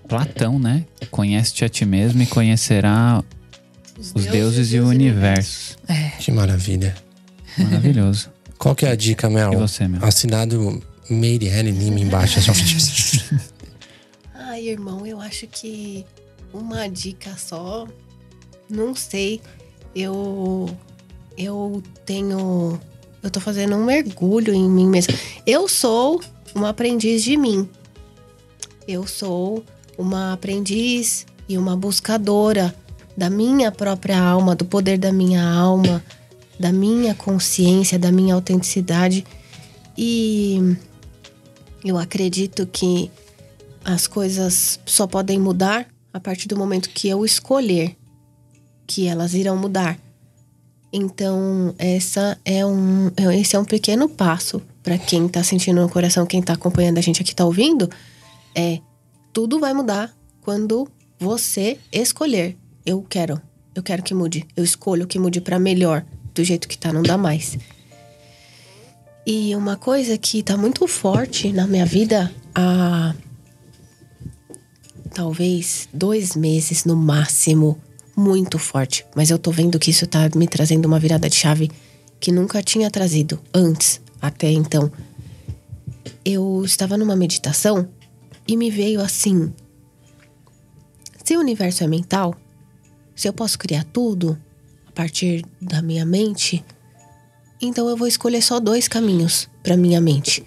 Platão, 0.08 0.58
né? 0.58 0.84
Conhece-te 1.10 1.64
a 1.64 1.68
ti 1.68 1.84
mesmo 1.86 2.22
e 2.22 2.26
conhecerá 2.26 3.22
os 4.14 4.24
deuses 4.26 4.72
e 4.72 4.80
o 4.80 4.86
universo. 4.88 5.76
Que 6.18 6.30
maravilha. 6.30 6.94
Maravilhoso. 7.56 8.30
Qual 8.58 8.74
que 8.74 8.84
é 8.86 8.90
a 8.90 8.96
dica, 8.96 9.28
Mel? 9.30 9.52
E 9.52 9.56
você, 9.56 9.86
Mel? 9.88 10.04
Assinado 10.04 10.82
Meirelle 11.08 11.70
Lima 11.70 12.00
embaixo. 12.00 12.38
assim. 12.38 13.20
Ai, 14.34 14.68
irmão, 14.68 15.06
eu 15.06 15.20
acho 15.20 15.46
que 15.46 16.04
uma 16.54 16.88
dica 16.88 17.36
só. 17.36 17.86
Não 18.70 18.94
sei. 18.94 19.40
Eu. 19.94 20.70
Eu 21.36 21.82
tenho. 22.06 22.80
Eu 23.22 23.30
tô 23.30 23.40
fazendo 23.40 23.74
um 23.74 23.84
mergulho 23.84 24.54
em 24.54 24.68
mim 24.70 24.86
mesma. 24.86 25.14
Eu 25.46 25.66
sou 25.68 26.22
uma 26.54 26.70
aprendiz 26.70 27.22
de 27.24 27.36
mim. 27.36 27.68
Eu 28.86 29.06
sou 29.06 29.64
uma 29.98 30.32
aprendiz 30.32 31.26
e 31.48 31.58
uma 31.58 31.76
buscadora 31.76 32.74
da 33.16 33.30
minha 33.30 33.72
própria 33.72 34.20
alma, 34.20 34.54
do 34.54 34.64
poder 34.64 34.98
da 34.98 35.12
minha 35.12 35.42
alma, 35.42 36.04
da 36.58 36.72
minha 36.72 37.14
consciência, 37.14 37.98
da 37.98 38.12
minha 38.12 38.34
autenticidade. 38.34 39.24
E 39.96 40.76
eu 41.84 41.96
acredito 41.96 42.66
que 42.66 43.10
as 43.84 44.06
coisas 44.06 44.80
só 44.84 45.06
podem 45.06 45.38
mudar 45.38 45.86
a 46.14 46.20
partir 46.20 46.46
do 46.46 46.56
momento 46.56 46.90
que 46.90 47.08
eu 47.08 47.24
escolher 47.24 47.96
que 48.86 49.08
elas 49.08 49.34
irão 49.34 49.56
mudar. 49.56 49.98
Então, 50.92 51.74
essa 51.76 52.38
é 52.44 52.64
um, 52.64 53.10
esse 53.32 53.56
é 53.56 53.58
um 53.58 53.64
pequeno 53.64 54.08
passo 54.08 54.62
para 54.80 54.96
quem 54.96 55.26
tá 55.26 55.42
sentindo 55.42 55.80
no 55.80 55.88
coração, 55.88 56.24
quem 56.24 56.40
tá 56.40 56.52
acompanhando 56.52 56.98
a 56.98 57.00
gente 57.00 57.20
aqui, 57.20 57.34
tá 57.34 57.44
ouvindo, 57.44 57.90
é 58.54 58.78
tudo 59.32 59.58
vai 59.58 59.74
mudar 59.74 60.14
quando 60.40 60.86
você 61.18 61.78
escolher. 61.90 62.56
Eu 62.86 63.02
quero, 63.02 63.42
eu 63.74 63.82
quero 63.82 64.02
que 64.02 64.14
mude. 64.14 64.46
Eu 64.56 64.62
escolho 64.62 65.08
que 65.08 65.18
mude 65.18 65.40
para 65.40 65.58
melhor, 65.58 66.04
do 66.32 66.44
jeito 66.44 66.68
que 66.68 66.78
tá, 66.78 66.92
não 66.92 67.02
dá 67.02 67.18
mais. 67.18 67.58
E 69.26 69.56
uma 69.56 69.76
coisa 69.76 70.16
que 70.16 70.44
tá 70.44 70.56
muito 70.56 70.86
forte 70.86 71.52
na 71.52 71.66
minha 71.66 71.86
vida 71.86 72.30
há 72.54 73.14
talvez 75.14 75.88
dois 75.92 76.34
meses 76.34 76.84
no 76.84 76.96
máximo, 76.96 77.80
muito 78.16 78.58
forte. 78.58 79.06
Mas 79.14 79.30
eu 79.30 79.38
tô 79.38 79.50
vendo 79.50 79.78
que 79.78 79.90
isso 79.90 80.06
tá 80.06 80.28
me 80.34 80.46
trazendo 80.46 80.86
uma 80.86 80.98
virada 80.98 81.30
de 81.30 81.36
chave 81.36 81.70
que 82.18 82.32
nunca 82.32 82.62
tinha 82.62 82.90
trazido 82.90 83.40
antes, 83.54 84.00
até 84.20 84.50
então. 84.50 84.90
Eu 86.24 86.62
estava 86.64 86.98
numa 86.98 87.14
meditação 87.14 87.88
e 88.46 88.56
me 88.56 88.70
veio 88.70 89.00
assim: 89.00 89.52
se 91.22 91.36
o 91.36 91.40
universo 91.40 91.84
é 91.84 91.86
mental, 91.86 92.34
se 93.14 93.28
eu 93.28 93.32
posso 93.32 93.58
criar 93.58 93.84
tudo 93.84 94.38
a 94.86 94.92
partir 94.92 95.44
da 95.60 95.80
minha 95.80 96.04
mente, 96.04 96.64
então 97.60 97.88
eu 97.88 97.96
vou 97.96 98.08
escolher 98.08 98.42
só 98.42 98.58
dois 98.58 98.88
caminhos 98.88 99.48
para 99.62 99.76
minha 99.76 100.00
mente. 100.00 100.44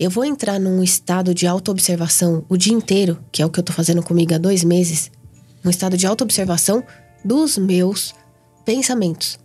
Eu 0.00 0.08
vou 0.08 0.24
entrar 0.24 0.58
num 0.58 0.82
estado 0.82 1.34
de 1.34 1.46
autoobservação 1.46 2.42
o 2.48 2.56
dia 2.56 2.72
inteiro, 2.72 3.22
que 3.30 3.42
é 3.42 3.44
o 3.44 3.50
que 3.50 3.60
eu 3.60 3.62
tô 3.62 3.70
fazendo 3.70 4.02
comigo 4.02 4.34
há 4.34 4.38
dois 4.38 4.64
meses. 4.64 5.10
Um 5.62 5.68
estado 5.68 5.94
de 5.94 6.06
autoobservação 6.06 6.82
dos 7.22 7.58
meus 7.58 8.14
pensamentos. 8.64 9.38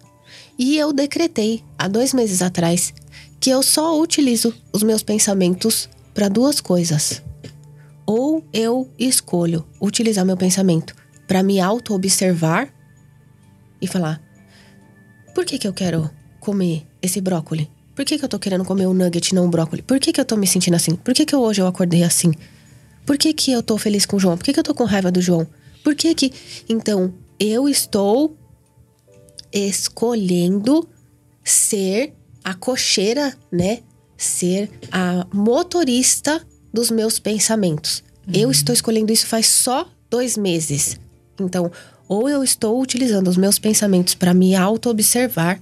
E 0.57 0.77
eu 0.77 0.93
decretei 0.93 1.61
há 1.77 1.89
dois 1.89 2.13
meses 2.13 2.41
atrás 2.41 2.93
que 3.37 3.49
eu 3.49 3.61
só 3.61 3.99
utilizo 3.99 4.55
os 4.71 4.81
meus 4.81 5.03
pensamentos 5.03 5.89
para 6.13 6.29
duas 6.29 6.61
coisas. 6.61 7.21
Ou 8.05 8.41
eu 8.53 8.89
escolho 8.97 9.67
utilizar 9.81 10.25
meu 10.25 10.37
pensamento 10.37 10.95
para 11.27 11.43
me 11.43 11.59
auto-observar 11.59 12.73
e 13.81 13.87
falar: 13.87 14.21
por 15.33 15.43
que, 15.43 15.57
que 15.57 15.67
eu 15.67 15.73
quero 15.73 16.09
comer 16.39 16.87
esse 17.01 17.19
brócolis? 17.19 17.74
Por 17.95 18.03
que, 18.03 18.19
que 18.19 18.25
eu 18.25 18.29
tô 18.29 18.37
querendo 18.37 18.65
comer 18.65 18.87
um 18.87 18.93
nugget 18.93 19.29
e 19.29 19.35
não 19.35 19.45
um 19.45 19.49
brócolis? 19.49 19.85
Por 19.85 19.99
que, 19.99 20.11
que 20.11 20.19
eu 20.19 20.25
tô 20.25 20.35
me 20.35 20.45
sentindo 20.45 20.75
assim? 20.75 20.95
Por 20.95 21.13
que, 21.13 21.25
que 21.25 21.35
hoje 21.35 21.61
eu 21.61 21.67
acordei 21.67 22.03
assim? 22.03 22.33
Por 23.05 23.17
que, 23.17 23.33
que 23.33 23.51
eu 23.51 23.63
tô 23.63 23.77
feliz 23.77 24.05
com 24.05 24.17
o 24.17 24.19
João? 24.19 24.37
Por 24.37 24.43
que, 24.43 24.51
que 24.51 24.59
eu 24.59 24.63
tô 24.63 24.73
com 24.73 24.83
raiva 24.83 25.11
do 25.11 25.21
João? 25.21 25.47
Por 25.83 25.95
que 25.95 26.13
que. 26.13 26.33
Então, 26.67 27.13
eu 27.39 27.69
estou 27.69 28.37
escolhendo 29.53 30.87
ser 31.43 32.13
a 32.43 32.53
cocheira, 32.53 33.33
né? 33.51 33.79
Ser 34.17 34.69
a 34.91 35.25
motorista 35.33 36.45
dos 36.73 36.91
meus 36.91 37.17
pensamentos. 37.19 38.03
Eu 38.33 38.51
estou 38.51 38.73
escolhendo 38.73 39.13
isso 39.13 39.27
faz 39.27 39.47
só 39.47 39.87
dois 40.09 40.35
meses. 40.35 40.99
Então, 41.39 41.71
ou 42.07 42.27
eu 42.27 42.43
estou 42.43 42.81
utilizando 42.81 43.27
os 43.27 43.37
meus 43.37 43.59
pensamentos 43.59 44.15
para 44.15 44.33
me 44.33 44.55
auto-observar, 44.55 45.61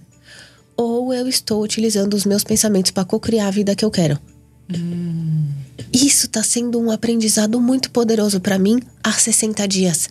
ou 0.76 1.14
eu 1.14 1.28
estou 1.28 1.62
utilizando 1.64 2.14
os 2.14 2.26
meus 2.26 2.44
pensamentos 2.44 2.92
para 2.92 3.06
co-criar 3.06 3.48
a 3.48 3.52
vida 3.52 3.76
que 3.76 3.86
eu 3.86 3.92
quero. 3.92 4.20
Isso 5.92 6.26
está 6.26 6.44
sendo 6.44 6.80
um 6.80 6.90
aprendizado 6.90 7.60
muito 7.62 7.92
poderoso 7.92 8.40
para 8.40 8.58
mim 8.58 8.80
há 9.04 9.12
60 9.12 9.68
dias. 9.68 10.10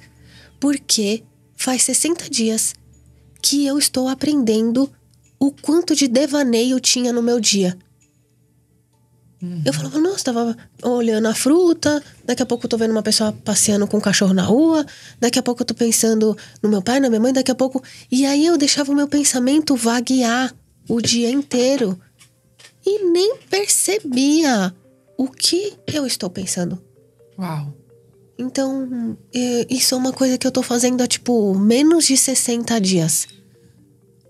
Porque 0.60 1.22
faz 1.56 1.82
60 1.82 2.30
dias 2.30 2.74
que 3.40 3.66
eu 3.66 3.78
estou 3.78 4.08
aprendendo 4.08 4.90
o 5.38 5.50
quanto 5.50 5.96
de 5.96 6.06
devaneio 6.06 6.78
tinha 6.78 7.12
no 7.12 7.22
meu 7.22 7.40
dia. 7.40 7.76
Eu 9.64 9.72
falava, 9.72 9.98
nossa, 9.98 10.24
tava 10.24 10.56
olhando 10.84 11.26
a 11.26 11.34
fruta, 11.34 12.00
daqui 12.24 12.42
a 12.44 12.46
pouco 12.46 12.66
eu 12.66 12.68
tô 12.70 12.76
vendo 12.76 12.92
uma 12.92 13.02
pessoa 13.02 13.32
passeando 13.32 13.88
com 13.88 13.96
um 13.96 14.00
cachorro 14.00 14.32
na 14.32 14.44
rua, 14.44 14.86
daqui 15.18 15.36
a 15.36 15.42
pouco 15.42 15.62
eu 15.62 15.66
tô 15.66 15.74
pensando 15.74 16.36
no 16.62 16.68
meu 16.68 16.80
pai, 16.80 17.00
na 17.00 17.08
minha 17.08 17.20
mãe, 17.20 17.32
daqui 17.32 17.50
a 17.50 17.54
pouco. 17.54 17.82
E 18.10 18.24
aí 18.24 18.46
eu 18.46 18.56
deixava 18.56 18.92
o 18.92 18.94
meu 18.94 19.08
pensamento 19.08 19.74
vaguear 19.74 20.54
o 20.88 21.00
dia 21.00 21.28
inteiro 21.28 21.98
e 22.86 23.04
nem 23.10 23.36
percebia 23.50 24.72
o 25.18 25.28
que 25.28 25.76
eu 25.92 26.06
estou 26.06 26.30
pensando. 26.30 26.80
Uau. 27.36 27.74
Então, 28.38 29.16
é, 29.34 29.66
isso 29.68 29.94
é 29.94 29.98
uma 29.98 30.12
coisa 30.12 30.38
que 30.38 30.46
eu 30.46 30.52
tô 30.52 30.62
fazendo 30.62 31.00
há, 31.02 31.06
tipo, 31.06 31.54
menos 31.54 32.06
de 32.06 32.16
60 32.16 32.80
dias. 32.80 33.26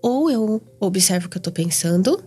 Ou 0.01 0.29
eu 0.29 0.61
observo 0.79 1.27
o 1.27 1.29
que 1.29 1.37
eu 1.37 1.41
tô 1.41 1.51
pensando 1.51 2.23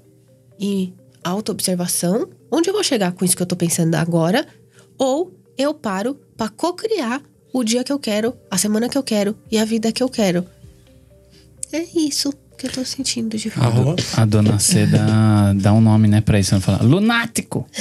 e 0.59 0.95
autoobservação, 1.23 2.29
onde 2.51 2.69
eu 2.69 2.75
vou 2.75 2.83
chegar 2.83 3.13
com 3.13 3.25
isso 3.25 3.37
que 3.37 3.43
eu 3.43 3.47
tô 3.47 3.57
pensando 3.57 3.95
agora, 3.95 4.47
ou 4.99 5.33
eu 5.57 5.75
paro 5.75 6.15
pra 6.37 6.49
co-criar 6.49 7.23
o 7.53 7.65
dia 7.65 7.83
que 7.83 7.93
eu 7.93 7.99
quero, 7.99 8.37
a 8.51 8.59
semana 8.59 8.89
que 8.89 8.99
eu 8.99 9.03
quero 9.03 9.37
e 9.51 9.59
a 9.59 9.65
vida 9.65 9.91
que 9.93 10.03
eu 10.03 10.09
quero. 10.09 10.47
É 11.73 11.83
isso 11.95 12.33
que 12.57 12.67
eu 12.67 12.73
tô 12.73 12.85
sentindo 12.85 13.37
de 13.37 13.51
fato. 13.51 13.95
A 14.17 14.25
dona 14.25 14.59
C 14.59 14.87
dá, 14.87 15.53
dá 15.61 15.73
um 15.73 15.81
nome, 15.81 16.09
né, 16.09 16.21
pra 16.21 16.39
isso. 16.39 16.55
Ela 16.55 16.61
fala, 16.61 16.83
lunático! 16.83 17.69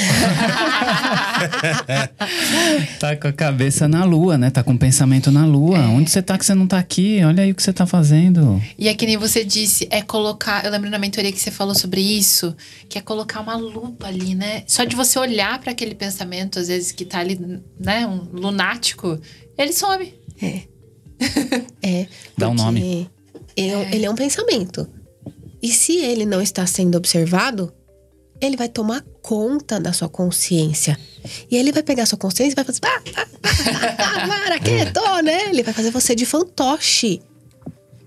tá 3.00 3.16
com 3.16 3.28
a 3.28 3.34
cabeça 3.34 3.88
na 3.88 4.04
lua, 4.04 4.38
né? 4.38 4.50
Tá 4.50 4.62
com 4.64 4.74
o 4.74 4.78
pensamento 4.78 5.32
na 5.32 5.46
lua. 5.46 5.80
Onde 5.88 6.12
você 6.12 6.22
tá 6.22 6.38
que 6.38 6.46
você 6.46 6.54
não 6.54 6.68
tá 6.68 6.78
aqui? 6.78 7.24
Olha 7.24 7.44
aí 7.44 7.52
o 7.52 7.56
que 7.56 7.64
você 7.64 7.72
tá 7.72 7.86
fazendo. 7.86 8.62
E 8.78 8.88
é 8.88 8.94
que 8.94 9.06
nem 9.06 9.18
você 9.18 9.44
disse, 9.46 9.88
é 9.90 10.02
colocar. 10.02 10.66
Eu 10.66 10.72
lembro 10.72 10.90
na 10.90 11.00
mentoria 11.00 11.32
que 11.32 11.40
você 11.40 11.52
falou 11.52 11.74
sobre 11.74 12.02
isso, 12.02 12.56
que 12.90 12.98
é 12.98 13.02
colocar 13.02 13.40
uma 13.42 13.56
lupa 13.56 14.08
ali, 14.08 14.36
né? 14.36 14.64
Só 14.68 14.84
de 14.84 14.96
você 14.96 15.18
olhar 15.18 15.60
para 15.60 15.72
aquele 15.72 15.96
pensamento, 15.96 16.60
às 16.60 16.68
vezes, 16.68 16.92
que 16.92 17.06
tá 17.06 17.20
ali, 17.20 17.40
né? 17.80 18.06
Um 18.06 18.28
lunático, 18.34 19.20
ele 19.58 19.74
some. 19.74 20.14
É. 20.42 20.62
É. 21.82 22.08
Dá 22.38 22.50
um 22.50 22.56
porque 22.56 22.64
nome. 22.64 23.10
Eu- 23.58 23.82
Ele 23.92 24.06
é 24.06 24.10
um 24.10 24.16
pensamento. 24.16 24.88
E 25.62 25.72
se 25.72 25.98
ele 25.98 26.26
não 26.26 26.42
está 26.42 26.66
sendo 26.68 26.96
observado, 26.98 27.74
ele 28.42 28.56
vai 28.58 28.70
tomar 28.70 29.02
conta 29.22 29.80
da 29.80 29.94
sua 29.94 30.10
consciência. 30.10 31.00
E 31.50 31.56
ele 31.58 31.72
vai 31.72 31.82
pegar 31.82 32.04
a 32.04 32.06
sua 32.06 32.18
consciência 32.18 32.54
e 32.54 32.56
vai 32.56 32.66
fazer. 32.66 32.80
"Ah, 32.84 33.02
ah, 33.16 33.28
ah, 33.44 33.96
ah, 33.98 34.28
Para, 34.28 34.60
quieto, 34.60 35.02
né? 35.24 35.50
Ele 35.50 35.64
vai 35.64 35.74
fazer 35.74 35.90
você 35.92 36.14
de 36.14 36.26
fantoche. 36.26 37.22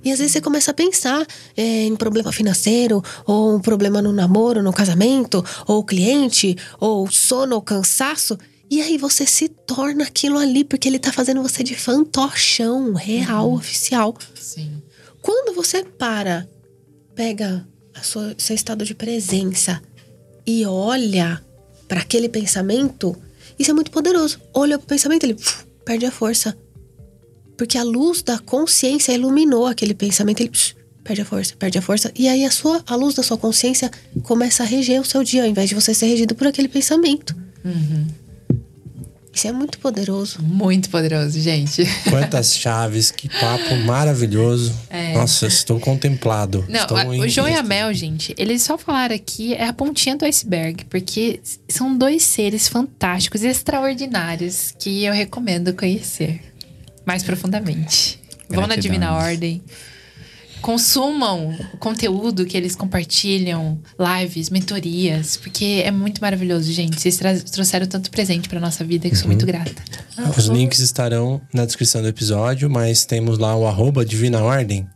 E 0.04 0.12
às 0.12 0.18
vezes 0.20 0.32
você 0.32 0.40
começa 0.40 0.70
a 0.70 0.74
pensar 0.74 1.26
é, 1.56 1.84
em 1.84 1.96
problema 1.96 2.30
financeiro, 2.32 3.02
ou 3.26 3.56
um 3.56 3.60
problema 3.60 4.00
no 4.00 4.12
namoro, 4.12 4.62
no 4.62 4.72
casamento, 4.72 5.44
ou 5.66 5.82
cliente, 5.82 6.56
ou 6.78 7.10
sono 7.10 7.56
ou 7.56 7.62
cansaço. 7.62 8.38
E 8.70 8.80
aí 8.80 8.96
você 8.98 9.26
se 9.26 9.48
torna 9.48 10.04
aquilo 10.04 10.38
ali, 10.38 10.62
porque 10.62 10.86
ele 10.88 10.98
tá 11.00 11.10
fazendo 11.12 11.42
você 11.42 11.64
de 11.64 11.74
fantochão 11.74 12.92
real, 12.94 13.52
oficial. 13.52 14.14
Sim. 14.40 14.80
Quando 15.22 15.54
você 15.54 15.84
para, 15.84 16.48
pega 17.14 17.66
a 17.94 18.02
sua, 18.02 18.34
seu 18.38 18.54
estado 18.54 18.84
de 18.84 18.94
presença 18.94 19.82
e 20.46 20.64
olha 20.64 21.42
para 21.86 22.00
aquele 22.00 22.28
pensamento, 22.28 23.16
isso 23.58 23.70
é 23.70 23.74
muito 23.74 23.90
poderoso. 23.90 24.40
Olha 24.54 24.78
pro 24.78 24.86
pensamento, 24.86 25.24
ele 25.24 25.34
puf, 25.34 25.64
perde 25.84 26.06
a 26.06 26.10
força. 26.10 26.56
Porque 27.56 27.76
a 27.76 27.82
luz 27.82 28.22
da 28.22 28.38
consciência 28.38 29.12
iluminou 29.12 29.66
aquele 29.66 29.94
pensamento, 29.94 30.40
ele 30.40 30.50
puf, 30.50 30.74
perde 31.02 31.22
a 31.22 31.24
força, 31.24 31.56
perde 31.56 31.78
a 31.78 31.82
força. 31.82 32.12
E 32.14 32.28
aí 32.28 32.44
a, 32.44 32.50
sua, 32.50 32.82
a 32.86 32.94
luz 32.94 33.14
da 33.14 33.22
sua 33.22 33.36
consciência 33.36 33.90
começa 34.22 34.62
a 34.62 34.66
reger 34.66 35.00
o 35.00 35.04
seu 35.04 35.24
dia, 35.24 35.42
ao 35.42 35.48
invés 35.48 35.68
de 35.68 35.74
você 35.74 35.92
ser 35.92 36.06
regido 36.06 36.34
por 36.34 36.46
aquele 36.46 36.68
pensamento. 36.68 37.34
Isso 39.39 39.47
é 39.47 39.52
muito 39.52 39.78
poderoso. 39.78 40.43
Muito 40.43 40.90
poderoso, 40.90 41.40
gente. 41.40 41.85
Quantas 42.10 42.55
chaves, 42.59 43.12
que 43.12 43.28
papo 43.28 43.77
maravilhoso. 43.86 44.74
Nossa, 45.15 45.47
estou 45.47 45.78
contemplado. 45.78 46.65
É. 46.69 46.73
Não, 46.73 46.81
estou 46.81 46.97
a- 46.97 47.05
em 47.16 47.20
o 47.20 47.28
João 47.28 47.48
e 47.48 47.55
a. 47.55 47.62
Mel, 47.62 47.94
gente, 47.94 48.35
eles 48.36 48.62
só 48.62 48.77
falaram 48.77 49.15
aqui 49.15 49.55
é 49.55 49.66
a 49.69 49.73
pontinha 49.73 50.16
do 50.16 50.24
iceberg, 50.24 50.85
porque 50.86 51.40
são 51.69 51.97
dois 51.97 52.24
seres 52.24 52.66
fantásticos 52.66 53.44
e 53.44 53.47
extraordinários 53.47 54.74
que 54.77 55.05
eu 55.05 55.12
recomendo 55.12 55.73
conhecer 55.73 56.40
mais 57.06 57.23
profundamente. 57.23 58.19
Vão 58.48 58.66
na. 58.66 58.74
Divina 58.74 59.12
Ordem. 59.15 59.62
Consumam 60.60 61.55
o 61.72 61.76
conteúdo 61.76 62.44
que 62.44 62.56
eles 62.56 62.74
compartilham, 62.74 63.78
lives, 63.98 64.51
mentorias, 64.51 65.36
porque 65.36 65.82
é 65.85 65.90
muito 65.90 66.20
maravilhoso, 66.20 66.70
gente. 66.72 67.01
Vocês 67.01 67.18
trouxeram 67.51 67.86
tanto 67.86 68.10
presente 68.10 68.48
pra 68.48 68.59
nossa 68.60 68.85
vida 68.85 69.09
que 69.09 69.14
eu 69.14 69.18
sou 69.18 69.26
Uhum. 69.26 69.32
muito 69.35 69.47
grata. 69.47 69.82
Os 70.36 70.47
links 70.47 70.80
estarão 70.80 71.40
na 71.55 71.64
descrição 71.64 72.02
do 72.02 72.09
episódio, 72.09 72.68
mas 72.68 73.05
temos 73.05 73.39
lá 73.39 73.56
o 73.56 73.66
arroba 73.66 74.05
Divina 74.05 74.43
Ordem. 74.43 74.86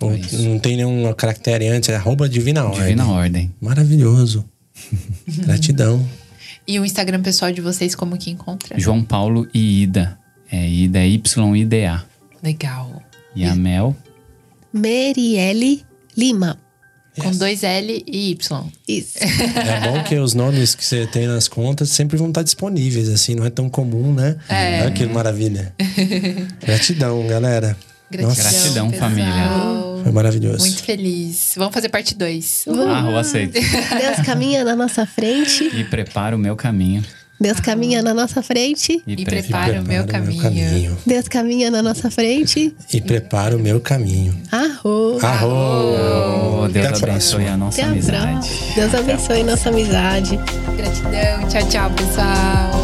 É 0.00 0.36
não 0.42 0.58
tem 0.60 0.76
nenhum 0.76 1.12
caractere 1.12 1.66
antes, 1.66 1.88
é 1.88 1.96
arroba 1.96 2.28
Divina 2.28 2.64
Ordem. 2.64 2.80
Divina 2.82 3.08
ordem. 3.08 3.54
Maravilhoso. 3.60 4.44
Gratidão. 5.26 6.06
E 6.66 6.78
o 6.78 6.84
Instagram 6.84 7.22
pessoal 7.22 7.50
de 7.50 7.60
vocês, 7.60 7.94
como 7.94 8.16
que 8.16 8.30
encontra? 8.30 8.78
João 8.78 9.02
Paulo 9.02 9.48
e 9.52 9.82
Ida. 9.82 10.18
É 10.52 10.68
Ida 10.68 11.04
Y-I-D-A. 11.04 12.04
Legal. 12.42 13.02
E 13.34 13.44
a 13.44 13.54
Mel, 13.54 13.96
Merielle 14.72 15.84
Lima. 16.16 16.58
Com 17.18 17.32
dois 17.32 17.64
L 17.64 18.04
e 18.06 18.30
Y. 18.30 18.64
Isso. 18.86 19.18
É 19.18 19.80
bom 19.90 20.04
que 20.04 20.14
os 20.16 20.34
nomes 20.34 20.74
que 20.76 20.84
você 20.84 21.04
tem 21.06 21.26
nas 21.26 21.48
contas 21.48 21.90
sempre 21.90 22.16
vão 22.16 22.28
estar 22.28 22.44
disponíveis, 22.44 23.08
assim, 23.08 23.34
não 23.34 23.44
é 23.44 23.50
tão 23.50 23.68
comum, 23.68 24.14
né? 24.14 24.36
É. 24.48 24.82
Olha 24.82 24.90
que 24.92 25.04
maravilha. 25.06 25.74
Gratidão, 26.64 27.26
galera. 27.26 27.76
Nossa, 28.20 28.42
Gratidão, 28.42 28.92
família. 28.92 29.34
foi 30.02 30.12
maravilhoso. 30.12 30.60
Muito 30.60 30.82
feliz. 30.82 31.52
Vamos 31.56 31.74
fazer 31.74 31.88
parte 31.88 32.14
2. 32.14 32.64
Ah, 32.68 33.10
eu 33.10 33.16
aceito. 33.18 33.52
Deus 33.52 34.24
caminha 34.24 34.64
na 34.64 34.76
nossa 34.76 35.04
frente. 35.04 35.64
E 35.64 35.84
prepara 35.84 36.36
o 36.36 36.38
meu 36.38 36.54
caminho. 36.56 37.04
Deus 37.40 37.60
caminha 37.60 38.02
na 38.02 38.12
nossa 38.12 38.42
frente. 38.42 39.02
E, 39.06 39.12
E 39.12 39.24
pre- 39.24 39.42
prepara 39.42 39.80
o 39.80 39.84
meu 39.84 40.04
caminho. 40.06 40.96
Deus 41.06 41.28
caminha 41.28 41.70
na 41.70 41.80
nossa 41.82 42.10
frente. 42.10 42.74
E 42.92 43.00
prepara 43.00 43.56
o 43.56 43.60
meu 43.60 43.80
caminho. 43.80 44.36
Arro. 44.50 45.18
Arro! 45.22 46.68
Deus 46.72 46.86
Até 46.86 47.10
abençoe 47.10 47.46
a 47.46 47.56
nossa 47.56 47.80
Até 47.80 47.90
amizade. 47.90 48.50
Deus 48.74 48.94
abençoe 48.94 49.42
nossa 49.44 49.68
amizade. 49.68 50.36
Gratidão. 50.76 51.48
Tchau, 51.48 51.68
tchau, 51.68 51.90
pessoal. 51.92 52.77